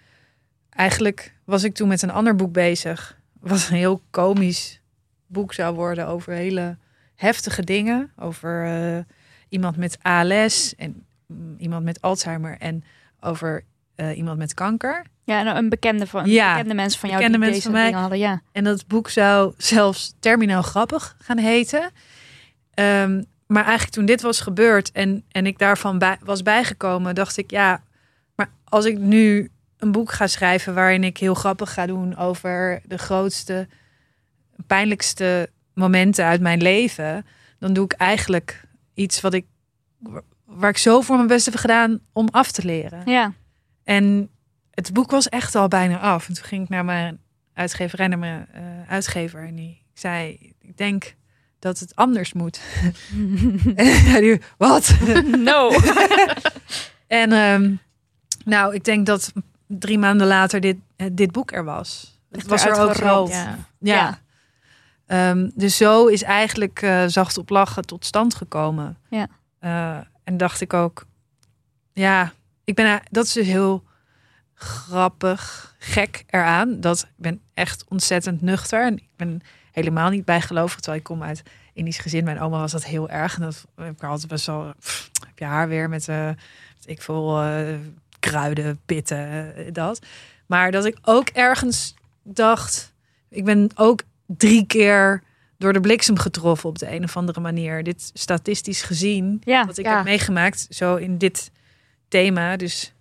eigenlijk 0.69 1.33
was 1.43 1.63
ik 1.63 1.73
toen 1.73 1.87
met 1.87 2.01
een 2.01 2.11
ander 2.11 2.35
boek 2.35 2.53
bezig. 2.53 3.19
Wat 3.39 3.67
een 3.69 3.75
heel 3.75 4.01
komisch 4.09 4.81
boek 5.27 5.53
zou 5.53 5.75
worden 5.75 6.07
over 6.07 6.33
hele 6.33 6.77
heftige 7.15 7.63
dingen. 7.63 8.11
Over 8.15 8.65
eh, 8.65 9.03
iemand 9.49 9.77
met 9.77 9.97
ALS. 10.01 10.75
En 10.75 11.05
mm, 11.27 11.55
iemand 11.57 11.83
met 11.83 12.01
Alzheimer 12.01 12.57
en 12.57 12.83
over 13.19 13.63
eh, 13.95 14.17
iemand 14.17 14.37
met 14.37 14.53
kanker. 14.53 15.05
Ja, 15.23 15.41
nou, 15.41 15.57
een 15.57 15.69
bekende 15.69 16.07
van 16.07 16.29
Ja, 16.29 16.51
bekende 16.53 16.73
mensen 16.73 16.99
van 16.99 17.09
jou 17.09 17.21
bekende 17.21 17.39
die 17.45 17.49
mensen 17.49 17.71
deze 17.71 17.81
van 17.83 17.91
mij. 17.91 18.01
hadden. 18.01 18.19
Ja. 18.19 18.41
En 18.51 18.63
dat 18.63 18.87
boek 18.87 19.09
zou 19.09 19.53
zelfs 19.57 20.13
terminaal 20.19 20.61
grappig 20.61 21.15
gaan 21.19 21.37
heten. 21.37 21.89
Ehm, 22.73 23.23
maar 23.47 23.63
eigenlijk 23.63 23.93
toen 23.95 24.05
dit 24.05 24.21
was 24.21 24.39
gebeurd 24.39 24.91
en, 24.91 25.23
en 25.31 25.45
ik 25.45 25.57
daarvan 25.59 25.97
bij, 25.97 26.17
was 26.23 26.41
bijgekomen, 26.43 27.15
dacht 27.15 27.37
ik, 27.37 27.51
ja, 27.51 27.83
maar 28.35 28.49
als 28.63 28.85
ik 28.85 28.97
nu 28.97 29.49
een 29.77 29.91
boek 29.91 30.11
ga 30.11 30.27
schrijven 30.27 30.73
waarin 30.73 31.03
ik 31.03 31.17
heel 31.17 31.33
grappig 31.33 31.73
ga 31.73 31.85
doen 31.85 32.17
over 32.17 32.81
de 32.85 32.97
grootste, 32.97 33.67
pijnlijkste 34.67 35.49
momenten 35.73 36.25
uit 36.25 36.41
mijn 36.41 36.61
leven, 36.61 37.25
dan 37.59 37.73
doe 37.73 37.85
ik 37.85 37.91
eigenlijk 37.93 38.61
iets 38.93 39.21
wat 39.21 39.33
ik, 39.33 39.45
waar 40.45 40.69
ik 40.69 40.77
zo 40.77 41.01
voor 41.01 41.15
mijn 41.15 41.27
best 41.27 41.45
heb 41.45 41.55
gedaan 41.55 41.99
om 42.13 42.27
af 42.31 42.51
te 42.51 42.65
leren. 42.65 43.01
ja. 43.05 43.33
En 43.83 44.29
het 44.71 44.93
boek 44.93 45.11
was 45.11 45.29
echt 45.29 45.55
al 45.55 45.67
bijna 45.67 45.99
af. 45.99 46.27
En 46.27 46.33
toen 46.33 46.43
ging 46.43 46.63
ik 46.63 46.69
naar 46.69 46.85
mijn 46.85 47.19
uitgeverij, 47.53 48.07
naar 48.07 48.19
mijn 48.19 48.47
eh, 48.51 48.63
uitgever. 48.87 49.47
En 49.47 49.55
die 49.55 49.81
zei, 49.93 50.53
ik 50.59 50.77
denk 50.77 51.15
dat 51.59 51.79
het 51.79 51.95
anders 51.95 52.33
moet. 52.33 52.61
en 53.75 54.21
die, 54.21 54.41
wat? 54.57 54.95
No. 55.49 55.71
en 57.07 57.31
ehm, 57.31 57.75
nou, 58.45 58.73
ik 58.73 58.83
denk 58.83 59.05
dat 59.05 59.33
drie 59.67 59.97
maanden 59.97 60.27
later 60.27 60.59
dit, 60.59 60.77
eh, 60.95 61.07
dit 61.11 61.31
boek 61.31 61.51
er 61.51 61.63
was. 61.63 62.17
Het 62.31 62.47
was 62.47 62.65
er 62.65 62.79
ook 62.79 62.95
zo. 62.95 63.27
Ja. 63.27 63.57
Ja. 63.79 63.95
Ja. 63.95 64.21
Ehm, 65.05 65.49
dus 65.53 65.77
zo 65.77 66.07
is 66.07 66.23
eigenlijk 66.23 66.81
eh, 66.81 67.03
zacht 67.07 67.37
op 67.37 67.49
lachen 67.49 67.85
tot 67.85 68.05
stand 68.05 68.35
gekomen. 68.35 68.97
Ja. 69.09 69.27
En 70.23 70.37
dacht 70.37 70.61
ik 70.61 70.73
ook, 70.73 71.05
ja, 71.93 72.33
ik 72.63 72.75
ben, 72.75 72.85
a- 72.85 73.03
dat 73.11 73.25
is 73.25 73.33
dus 73.33 73.47
heel 73.47 73.83
grappig, 74.53 75.75
gek 75.79 76.23
eraan. 76.29 76.79
Dat 76.81 76.99
ik 77.01 77.07
ben 77.15 77.41
echt 77.53 77.85
ontzettend 77.87 78.41
nuchter 78.41 78.85
en 78.85 78.97
ik 78.97 79.07
ben 79.15 79.41
helemaal 79.71 80.09
niet 80.09 80.25
bijgelovig. 80.25 80.75
Terwijl 80.79 80.97
ik 80.97 81.03
kom 81.03 81.23
uit 81.23 81.43
Indisch 81.73 81.97
gezin. 81.97 82.23
Mijn 82.23 82.39
oma 82.39 82.59
was 82.59 82.71
dat 82.71 82.85
heel 82.85 83.09
erg 83.09 83.35
en 83.35 83.41
dat 83.41 83.65
heb 83.75 83.91
ik 83.93 84.03
altijd 84.03 84.27
best 84.27 84.45
wel. 84.45 84.73
pff, 84.79 85.09
heb 85.27 85.39
je 85.39 85.45
haar 85.45 85.67
weer 85.67 85.89
met, 85.89 86.07
eh 86.07 86.29
ik 86.85 87.01
veel 87.01 87.41
eh, 87.41 87.75
kruiden, 88.19 88.79
pitten, 88.85 89.55
eh, 89.55 89.65
dat. 89.73 89.99
Maar 90.45 90.71
dat 90.71 90.85
ik 90.85 90.97
ook 91.01 91.27
ergens 91.29 91.93
dacht, 92.23 92.93
ik 93.29 93.45
ben 93.45 93.69
ook 93.75 94.01
drie 94.25 94.65
keer 94.65 95.23
door 95.57 95.73
de 95.73 95.79
bliksem 95.79 96.17
getroffen 96.17 96.69
op 96.69 96.79
de 96.79 96.91
een 96.91 97.03
of 97.03 97.17
andere 97.17 97.39
manier. 97.39 97.83
Dit 97.83 98.11
statistisch 98.13 98.81
gezien, 98.81 99.41
Ja. 99.43 99.65
wat 99.65 99.77
ik 99.77 99.85
Ja. 99.85 99.95
heb 99.95 100.03
meegemaakt, 100.03 100.67
zo 100.69 100.95
in 100.95 101.17
dit 101.17 101.51
thema, 102.13 102.55
dus 102.55 102.93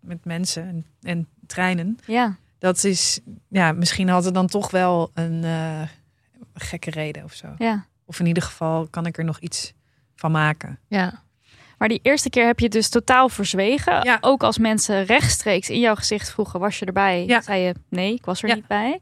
met 0.00 0.24
mensen 0.24 0.62
en, 0.68 0.86
en 1.02 1.28
treinen. 1.46 1.98
Ja. 2.06 2.36
Dat 2.58 2.84
is, 2.84 3.20
ja, 3.48 3.72
misschien 3.72 4.08
had 4.08 4.24
het 4.24 4.34
dan 4.34 4.46
toch 4.46 4.70
wel 4.70 5.10
een 5.14 5.44
eh, 5.44 5.82
gekke 6.54 6.90
reden 6.90 7.24
of 7.24 7.32
zo. 7.32 7.54
Ja. 7.58 7.84
Of 8.04 8.20
in 8.20 8.26
ieder 8.26 8.42
geval 8.42 8.86
kan 8.90 9.06
ik 9.06 9.18
er 9.18 9.24
nog 9.24 9.38
iets 9.38 9.72
van 10.16 10.30
maken. 10.30 10.78
Ja. 10.88 11.22
Maar 11.78 11.88
die 11.88 12.00
eerste 12.02 12.30
keer 12.30 12.46
heb 12.46 12.58
je 12.58 12.64
het 12.64 12.74
dus 12.74 12.88
totaal 12.88 13.28
verzwegen. 13.28 14.04
Ja. 14.04 14.18
Ook 14.20 14.42
als 14.42 14.58
mensen 14.58 15.04
rechtstreeks 15.04 15.70
in 15.70 15.80
jouw 15.80 15.94
gezicht 15.94 16.30
vroegen, 16.30 16.60
was 16.60 16.78
je 16.78 16.84
erbij? 16.86 17.24
Ja. 17.26 17.40
Zei 17.40 17.60
je, 17.62 17.74
nee, 17.88 18.14
ik 18.14 18.24
was 18.24 18.42
er 18.42 18.48
Ja. 18.48 18.54
niet 18.54 18.66
bij. 18.66 19.00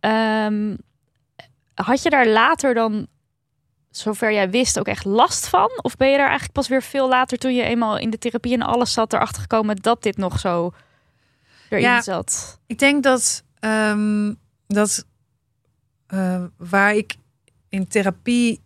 Ehm, 0.00 0.76
had 1.74 2.02
je 2.02 2.10
daar 2.10 2.26
later 2.26 2.74
dan, 2.74 3.06
zover 3.96 4.32
jij 4.32 4.50
wist, 4.50 4.78
ook 4.78 4.86
echt 4.86 5.04
last 5.04 5.46
van? 5.48 5.70
Of 5.82 5.96
ben 5.96 6.08
je 6.08 6.16
daar 6.16 6.24
eigenlijk 6.26 6.52
pas 6.52 6.68
weer 6.68 6.82
veel 6.82 7.08
later, 7.08 7.38
toen 7.38 7.54
je 7.54 7.62
eenmaal 7.62 7.98
in 7.98 8.10
de 8.10 8.18
therapie 8.18 8.52
en 8.54 8.62
alles 8.62 8.92
zat, 8.92 9.12
erachter 9.12 9.40
gekomen 9.42 9.76
dat 9.76 10.02
dit 10.02 10.16
nog 10.16 10.38
zo 10.40 10.72
erin 11.68 11.82
Ja. 11.84 12.02
zat? 12.02 12.60
Ik 12.66 12.78
denk 12.78 13.02
dat, 13.02 13.44
ehm, 13.58 14.34
dat 14.66 15.06
eh, 16.06 16.44
waar 16.56 16.94
ik 16.94 17.16
in 17.68 17.86
therapie 17.86 18.60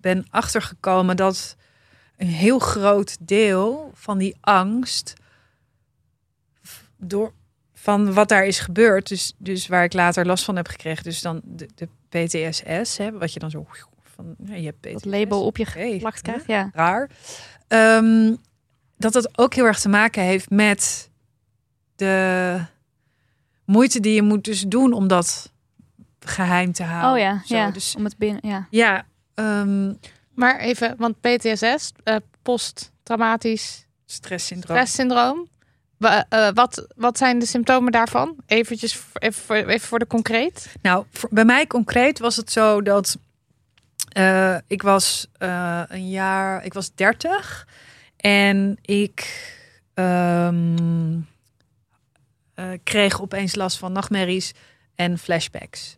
ben 0.00 0.26
achtergekomen 0.30 1.16
dat 1.16 1.56
een 2.16 2.26
heel 2.26 2.58
groot 2.58 3.16
deel 3.20 3.90
van 3.94 4.18
die 4.18 4.36
angst 4.40 5.12
door 6.96 7.32
van 7.74 8.12
wat 8.12 8.28
daar 8.28 8.44
is 8.46 8.58
gebeurd, 8.58 9.08
dus, 9.08 9.34
dus 9.38 9.66
waar 9.66 9.84
ik 9.84 9.92
later 9.92 10.26
last 10.26 10.44
van 10.44 10.56
heb 10.56 10.68
gekregen, 10.68 11.04
dus 11.04 11.20
dan 11.20 11.40
de, 11.44 11.68
de 11.74 11.88
PTSS, 12.08 12.96
hè, 12.96 13.12
wat 13.18 13.32
je 13.32 13.38
dan 13.38 13.50
zo 13.50 13.66
van, 14.22 14.46
ja, 14.48 14.54
je 14.54 14.64
hebt 14.64 14.80
PTSS, 14.80 14.92
Dat 14.92 15.04
label 15.04 15.44
op 15.44 15.56
je 15.56 15.64
geplakt 15.66 16.20
krijgt, 16.20 16.46
ja. 16.46 16.70
raar. 16.72 17.10
Ehm, 17.68 18.34
dat 18.96 19.12
dat 19.12 19.38
ook 19.38 19.54
heel 19.54 19.64
erg 19.64 19.80
te 19.80 19.88
maken 19.88 20.22
heeft 20.22 20.50
met 20.50 21.10
de 21.96 22.60
moeite 23.64 24.00
die 24.00 24.14
je 24.14 24.22
moet 24.22 24.44
dus 24.44 24.60
doen 24.62 24.92
om 24.92 25.08
dat 25.08 25.52
geheim 26.20 26.72
te 26.72 26.82
houden. 26.82 27.12
Oh 27.12 27.18
ja, 27.18 27.42
Zo, 27.46 27.56
ja. 27.56 27.70
Dus 27.70 27.94
Om 27.96 28.04
het 28.04 28.16
binnen, 28.16 28.40
ja. 28.48 28.66
ja, 28.70 29.04
ehm, 29.34 29.92
Maar 30.34 30.58
even, 30.58 30.94
want 30.98 31.20
PTSS, 31.20 31.92
eh 32.04 32.16
posttraumatisch 32.42 33.86
stresssyndroom. 34.06 34.76
stresssyndroom. 34.76 35.48
Eh, 35.98 36.48
wat, 36.54 36.86
wat 36.96 37.18
zijn 37.18 37.38
de 37.38 37.46
symptomen 37.46 37.92
daarvan? 37.92 38.36
Eventjes 38.46 39.02
even 39.18 39.42
voor, 39.42 39.56
even 39.56 39.88
voor 39.88 39.98
de 39.98 40.06
concreet. 40.06 40.74
Nou, 40.82 41.04
voor- 41.10 41.28
bij 41.32 41.44
mij 41.44 41.66
concreet 41.66 42.18
was 42.18 42.36
het 42.36 42.52
zo 42.52 42.82
dat 42.82 43.16
eh, 44.12 44.56
ik 44.66 44.82
was 44.82 45.26
eh, 45.38 45.82
een 45.88 46.08
jaar, 46.08 46.64
ik 46.64 46.72
was 46.72 46.94
30 46.94 47.66
en 48.16 48.78
ik 48.82 49.48
ehm, 49.94 51.18
eh, 52.54 52.68
kreeg 52.84 53.20
opeens 53.20 53.54
last 53.54 53.78
van 53.78 53.92
nachtmerries 53.92 54.52
en 54.94 55.18
flashbacks. 55.18 55.96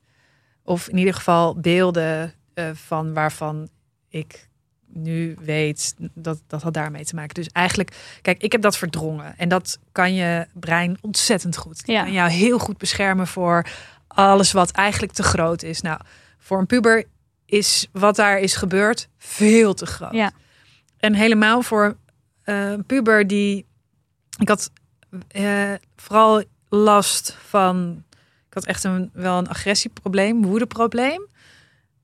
Of 0.65 0.89
in 0.89 0.99
ieder 0.99 1.15
geval 1.15 1.61
beelden 1.61 2.33
van 2.73 3.13
waarvan 3.13 3.69
ik 4.09 4.49
nu 4.87 5.37
weet 5.41 5.95
dat 6.15 6.43
dat 6.47 6.63
had 6.63 6.75
daarmee 6.75 7.05
te 7.05 7.15
maken. 7.15 7.35
Dus 7.35 7.49
eigenlijk, 7.49 8.19
kijk, 8.23 8.43
ik 8.43 8.53
heb 8.53 8.63
dat 8.63 8.77
verdrongen 8.77 9.35
en 9.39 9.49
dat 9.49 9.79
kan 9.93 10.15
je 10.15 10.47
brein 10.53 10.99
ontzettend 11.01 11.57
goed. 11.57 11.85
Die 11.85 11.95
Ja. 11.95 12.03
kan 12.03 12.13
jou 12.13 12.31
heel 12.31 12.59
goed 12.59 12.79
beschermen 12.79 13.27
voor 13.27 13.67
alles 14.07 14.53
wat 14.53 14.71
eigenlijk 14.71 15.13
te 15.13 15.23
groot 15.23 15.63
is. 15.63 15.81
Nou, 15.81 16.01
voor 16.39 16.59
een 16.59 16.67
puber 16.67 17.05
is 17.53 17.87
wat 17.93 18.17
daar 18.17 18.39
is 18.39 18.57
gebeurd 18.57 19.09
veel 19.19 19.75
te 19.75 19.87
groot. 19.87 20.13
Ja. 20.13 20.33
En 20.99 21.15
helemaal 21.15 21.63
voor 21.63 21.97
een 22.45 22.85
puber 22.87 23.27
die. 23.27 23.67
Ik 24.39 24.49
had 24.49 24.71
eh, 25.29 25.73
vooral 25.97 26.43
last 26.69 27.37
van. 27.49 28.05
Ik 28.49 28.55
had 28.55 28.67
echt 28.67 28.85
een, 28.85 29.11
wel 29.13 29.39
een 29.39 29.49
agressieprobleem, 29.49 30.43
woedeprobleem. 30.43 31.27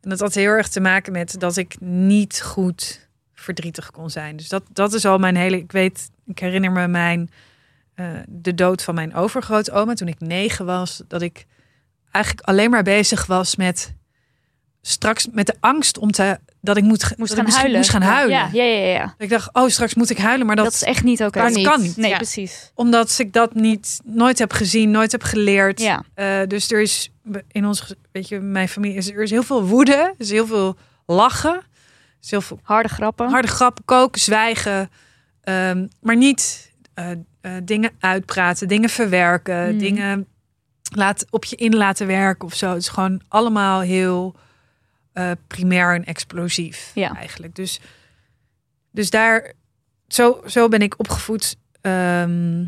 En 0.00 0.10
dat 0.10 0.20
had 0.20 0.34
heel 0.34 0.50
erg 0.50 0.68
te 0.68 0.80
maken 0.80 1.12
met 1.12 1.40
dat 1.40 1.56
ik 1.56 1.80
niet 1.80 2.42
goed 2.42 3.08
verdrietig 3.34 3.90
kon 3.90 4.10
zijn. 4.10 4.36
Dus 4.36 4.48
dat, 4.48 4.62
dat 4.72 4.92
is 4.92 5.04
al 5.04 5.18
mijn 5.18 5.36
hele. 5.36 5.56
Ik 5.56 5.72
weet, 5.72 6.10
ik 6.26 6.38
herinner 6.38 6.72
me 6.72 6.88
mijn. 6.88 7.30
eh, 7.94 8.06
de 8.28 8.54
dood 8.54 8.82
van 8.82 8.94
mijn 8.94 9.14
overgrootoma 9.14 9.94
toen 9.94 10.08
ik 10.08 10.20
negen 10.20 10.66
was. 10.66 11.02
Dat 11.08 11.22
ik 11.22 11.46
eigenlijk 12.10 12.46
alleen 12.46 12.70
maar 12.70 12.82
bezig 12.82 13.26
was 13.26 13.56
met 13.56 13.94
straks 14.82 15.26
met 15.32 15.46
de 15.46 15.54
angst 15.60 15.98
om 15.98 16.10
te 16.10 16.38
dat 16.60 16.76
ik 16.76 16.82
moet, 16.82 17.02
Moest 17.02 17.18
dat 17.18 17.28
ik 17.30 17.34
gaan 17.34 17.44
misschien 17.44 17.60
huilen. 17.60 17.78
moest 17.78 17.90
gaan 17.90 18.02
huilen. 18.02 18.36
Ja, 18.36 18.48
ja, 18.52 18.64
ja. 18.64 18.86
ja. 18.92 19.02
Dat 19.04 19.14
Ik 19.18 19.28
dacht, 19.28 19.48
oh, 19.54 19.68
straks 19.68 19.94
moet 19.94 20.10
ik 20.10 20.18
huilen, 20.18 20.46
maar 20.46 20.56
dat, 20.56 20.64
Dat, 20.64 20.74
is 20.74 20.82
echt 20.82 21.02
niet 21.04 21.22
oké. 21.22 21.48
niet. 21.48 21.66
kan 21.66 21.80
niet. 21.82 21.96
Nee, 21.96 22.10
Ja. 22.10 22.16
precies. 22.16 22.70
Omdat 22.74 23.18
ik 23.18 23.32
dat 23.32 23.54
niet 23.54 24.00
nooit 24.04 24.38
heb 24.38 24.52
gezien, 24.52 24.90
nooit 24.90 25.12
heb 25.12 25.22
geleerd. 25.22 25.80
Ja. 25.80 26.04
Eh, 26.14 26.40
dus 26.46 26.70
er 26.70 26.80
is 26.80 27.10
in 27.48 27.66
ons, 27.66 27.94
weet 28.12 28.28
je, 28.28 28.40
mijn 28.40 28.68
familie 28.68 28.96
is 28.96 29.10
er 29.10 29.22
is 29.22 29.30
heel 29.30 29.42
veel 29.42 29.62
woede, 29.66 30.14
is 30.18 30.30
heel 30.30 30.46
veel 30.46 30.76
lachen, 31.06 31.60
is 32.22 32.30
heel 32.30 32.40
veel 32.40 32.58
Harde 32.62 32.88
grappen. 32.88 33.28
harde 33.28 33.48
grappen, 33.48 33.84
koken, 33.84 34.20
zwijgen, 34.20 34.90
ehm, 35.42 35.86
maar 36.00 36.16
niet 36.16 36.72
eh, 36.94 37.10
eh, 37.40 37.52
dingen 37.62 37.90
uitpraten, 38.00 38.68
dingen 38.68 38.88
verwerken, 38.88 39.68
Hmm. 39.68 39.78
dingen 39.78 40.26
laat, 40.94 41.24
op 41.30 41.44
je 41.44 41.56
in 41.56 41.76
laten 41.76 42.06
werken 42.06 42.46
of 42.46 42.54
zo. 42.54 42.68
Het 42.68 42.82
is 42.82 42.88
gewoon 42.88 43.20
allemaal 43.28 43.80
heel 43.80 44.34
eh, 45.18 45.30
primair 45.46 45.94
en 45.94 46.04
explosief 46.04 46.90
Ja. 46.94 47.14
eigenlijk. 47.16 47.54
Dus, 47.54 47.80
dus 48.90 49.10
daar, 49.10 49.52
zo, 50.08 50.42
zo 50.46 50.68
ben 50.68 50.80
ik 50.82 50.98
opgevoed. 50.98 51.56
Ehm, 51.80 52.64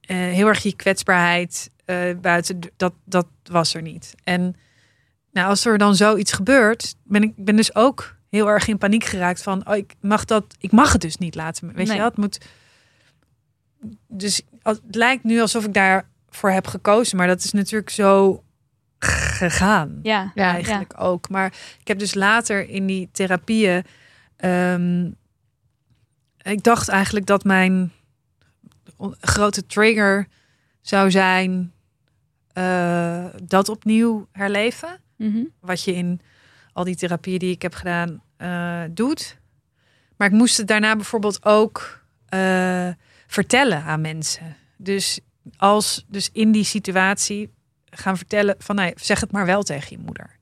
eh, 0.00 0.16
heel 0.16 0.46
erg 0.46 0.62
je 0.62 0.76
kwetsbaarheid 0.76 1.70
eh, 1.84 2.16
buiten, 2.20 2.60
dat, 2.76 2.92
dat 3.04 3.26
was 3.42 3.74
er 3.74 3.82
niet. 3.82 4.14
En 4.24 4.56
nou, 5.32 5.48
als 5.48 5.64
er 5.64 5.78
dan 5.78 5.96
zoiets 5.96 6.32
gebeurt, 6.32 6.94
ben 7.04 7.22
ik 7.22 7.32
ben 7.36 7.56
dus 7.56 7.74
ook 7.74 8.16
heel 8.30 8.48
erg 8.48 8.68
in 8.68 8.78
paniek 8.78 9.04
geraakt 9.04 9.42
van, 9.42 9.68
oh, 9.68 9.76
ik 9.76 9.94
mag 10.00 10.24
dat, 10.24 10.44
ik 10.58 10.72
mag 10.72 10.92
het 10.92 11.00
dus 11.00 11.16
niet 11.16 11.34
laten. 11.34 11.72
Weet 11.74 11.86
Nee. 11.86 11.96
je 11.96 12.02
het 12.02 12.16
moet. 12.16 12.38
Dus 14.08 14.42
het 14.62 14.80
lijkt 14.90 15.24
nu 15.24 15.40
alsof 15.40 15.64
ik 15.64 15.74
daarvoor 15.74 16.50
heb 16.50 16.66
gekozen, 16.66 17.16
maar 17.16 17.26
dat 17.26 17.44
is 17.44 17.52
natuurlijk 17.52 17.90
zo 17.90 18.42
gegaan 19.04 19.98
Ja. 20.02 20.32
Ja, 20.34 20.52
eigenlijk 20.52 20.94
ook. 20.96 21.28
Maar 21.28 21.46
ik 21.80 21.88
heb 21.88 21.98
dus 21.98 22.14
later 22.14 22.68
in 22.68 22.86
die 22.86 23.08
therapieën 23.12 23.84
ehm, 24.36 25.06
ik 26.42 26.62
dacht 26.62 26.88
eigenlijk 26.88 27.26
dat 27.26 27.44
mijn 27.44 27.92
grote 29.20 29.66
trigger 29.66 30.26
zou 30.80 31.10
zijn 31.10 31.72
eh, 32.52 33.24
dat 33.42 33.68
opnieuw 33.68 34.28
herleven. 34.32 35.00
Mhm. 35.16 35.44
Wat 35.60 35.82
je 35.82 35.94
in 35.94 36.20
al 36.72 36.84
die 36.84 36.96
therapieën 36.96 37.38
die 37.38 37.50
ik 37.50 37.62
heb 37.62 37.74
gedaan 37.74 38.22
eh, 38.36 38.82
doet. 38.90 39.38
Maar 40.16 40.28
ik 40.28 40.34
moest 40.34 40.56
het 40.56 40.68
daarna 40.68 40.96
bijvoorbeeld 40.96 41.44
ook 41.44 42.02
eh, 42.28 42.88
vertellen 43.26 43.82
aan 43.82 44.00
mensen. 44.00 44.56
Dus 44.76 45.20
als 45.56 46.04
dus 46.08 46.30
in 46.32 46.52
die 46.52 46.64
situatie 46.64 47.52
gaan 47.96 48.16
vertellen 48.16 48.54
van 48.58 48.76
nee, 48.76 48.92
zeg 48.96 49.20
het 49.20 49.32
maar 49.32 49.46
wel 49.46 49.62
tegen 49.62 49.96
je 49.96 50.02
moeder. 50.04 50.36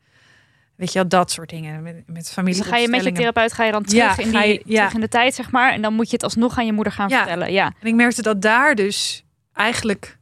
Weet 0.77 0.93
je 0.93 0.99
wel, 0.99 1.09
dat 1.09 1.31
soort 1.31 1.49
dingen 1.51 1.83
met, 1.83 2.03
met 2.07 2.17
Dus 2.25 2.29
familie. 2.33 2.61
dan 2.63 2.69
ga 2.69 2.77
je 2.77 2.89
met 2.89 3.05
je 3.05 3.13
therapeut 3.13 3.53
ga 3.53 3.65
je 3.65 3.73
dan 3.73 3.83
terug, 3.85 4.17
Ja, 4.17 4.25
in, 4.25 4.31
ga 4.33 4.41
die, 4.43 4.53
je- 4.53 4.63
ja. 4.65 4.77
terug 4.79 4.95
in 4.95 5.01
de 5.01 5.09
tijd, 5.09 5.35
zeg 5.35 5.51
maar. 5.51 5.73
En 5.73 5.83
dan 5.83 5.95
moet 5.95 6.07
je 6.07 6.13
het 6.13 6.23
alsnog 6.23 6.59
aan 6.59 6.67
je 6.67 6.73
moeder 6.73 6.93
gaan 6.93 7.09
Ja. 7.09 7.17
vertellen. 7.17 7.53
Ja. 7.53 7.73
En 7.81 7.87
ik 7.89 7.95
merkte 7.95 8.23
dat 8.23 8.43
daar 8.43 8.75
dus 8.75 9.25
eigenlijk 9.53 10.19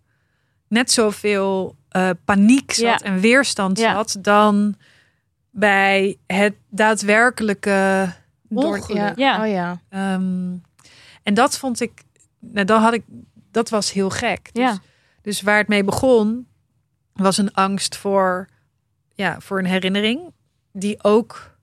net 0.69 0.91
zoveel 0.91 1.77
eh, 1.89 2.11
paniek 2.25 2.73
zat 2.73 2.85
Ja. 2.85 2.99
en 3.07 3.21
weerstand 3.21 3.79
Ja. 3.79 3.93
zat 3.93 4.17
dan 4.21 4.75
bij 5.51 6.17
het 6.27 6.55
daadwerkelijke 6.69 8.13
Door- 8.49 8.65
ongeluk. 8.77 8.97
ja. 8.97 9.13
Ja. 9.17 9.41
Oh 9.45 9.49
ja. 9.51 9.81
Ehm, 9.89 10.53
en 11.23 11.35
dat 11.35 11.59
vond 11.59 11.81
ik, 11.81 12.03
nou, 12.39 12.67
dan 12.67 12.81
had 12.83 12.93
ik, 12.93 13.03
dat 13.51 13.69
was 13.69 13.93
heel 13.93 14.11
gek. 14.11 14.49
Dus, 14.53 14.63
Ja. 14.63 14.79
dus 15.23 15.41
waar 15.43 15.59
het 15.59 15.69
mee 15.69 15.85
begon, 15.85 16.47
was 17.13 17.39
een 17.39 17.53
angst 17.53 17.97
voor, 17.97 18.49
ja, 19.15 19.41
voor 19.41 19.59
een 19.59 19.67
herinnering, 19.67 20.21
die 20.73 21.03
ook 21.03 21.57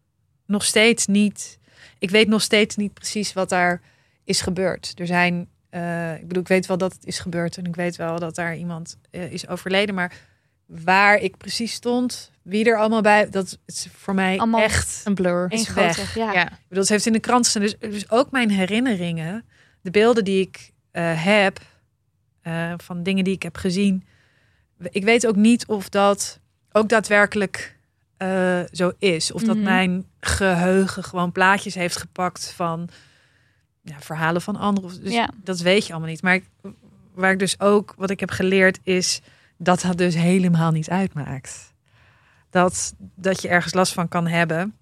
nog 0.45 0.63
steeds 0.63 1.05
niet, 1.05 1.59
ik 1.99 2.09
weet 2.09 2.27
nog 2.27 2.41
steeds 2.41 2.75
niet 2.75 2.93
precies 2.93 3.33
wat 3.33 3.49
daar 3.49 3.81
is 4.23 4.41
gebeurd. 4.41 4.93
Er 4.95 5.07
zijn, 5.07 5.49
eh, 5.69 6.15
ik 6.15 6.27
bedoel, 6.27 6.41
ik 6.41 6.47
weet 6.47 6.65
wel 6.65 6.77
dat 6.77 6.93
het 6.93 7.05
is 7.05 7.19
gebeurd 7.19 7.57
en 7.57 7.65
ik 7.65 7.75
weet 7.75 7.95
wel 7.95 8.19
dat 8.19 8.35
daar 8.35 8.55
iemand 8.55 8.97
eh, 9.11 9.31
is 9.31 9.47
overleden, 9.47 9.95
maar 9.95 10.13
waar 10.65 11.17
ik 11.17 11.37
precies 11.37 11.73
stond, 11.73 12.31
wie 12.41 12.65
er 12.65 12.77
allemaal 12.77 13.01
bij, 13.01 13.29
dat 13.29 13.57
is 13.65 13.87
voor 13.93 14.13
mij 14.13 14.37
Allemaal 14.37 14.61
echt 14.61 15.01
Een 15.03 15.13
blur. 15.13 15.43
Eén 15.43 15.59
Is 15.59 15.67
grote. 15.67 15.97
weg. 15.97 16.15
Ja. 16.15 16.33
Ja. 16.33 16.45
ik 16.45 16.67
bedoel, 16.67 16.83
het 16.83 16.89
heeft 16.89 17.05
in 17.05 17.13
de 17.13 17.19
krant 17.19 17.43
gestaan. 17.43 17.61
Dus, 17.61 17.77
dus 17.79 18.09
ook 18.09 18.31
mijn 18.31 18.49
herinneringen, 18.49 19.45
de 19.81 19.91
beelden 19.91 20.23
die 20.23 20.41
ik 20.41 20.71
eh, 20.91 21.23
heb, 21.23 21.59
van 22.77 23.03
dingen 23.03 23.23
die 23.23 23.33
ik 23.33 23.43
heb 23.43 23.57
gezien. 23.57 24.07
Ik 24.79 25.03
weet 25.03 25.27
ook 25.27 25.35
niet 25.35 25.65
of 25.67 25.89
dat 25.89 26.39
ook 26.71 26.89
daadwerkelijk 26.89 27.75
eh, 28.17 28.59
zo 28.71 28.91
is. 28.99 29.31
Of 29.31 29.43
dat 29.43 29.55
Mhm. 29.55 29.65
mijn 29.65 30.05
geheugen 30.19 31.03
gewoon 31.03 31.31
plaatjes 31.31 31.73
heeft 31.75 31.97
gepakt 31.97 32.51
van 32.51 32.89
ja, 33.81 33.95
verhalen 33.99 34.41
van 34.41 34.55
anderen. 34.55 35.03
Dus 35.03 35.13
Ja. 35.13 35.29
dat 35.43 35.59
weet 35.59 35.85
je 35.85 35.91
allemaal 35.91 36.09
niet. 36.09 36.21
Maar 36.21 36.33
ik, 36.35 36.45
waar 37.13 37.31
ik 37.31 37.39
dus 37.39 37.59
ook, 37.59 37.93
wat 37.97 38.09
ik 38.09 38.19
heb 38.19 38.29
geleerd, 38.29 38.79
is 38.83 39.21
dat 39.57 39.81
dat 39.81 39.97
dus 39.97 40.15
helemaal 40.15 40.71
niet 40.71 40.89
uitmaakt. 40.89 41.73
Dat, 42.49 42.93
dat 43.15 43.41
je 43.41 43.47
ergens 43.47 43.73
last 43.73 43.93
van 43.93 44.07
kan 44.07 44.27
hebben. 44.27 44.75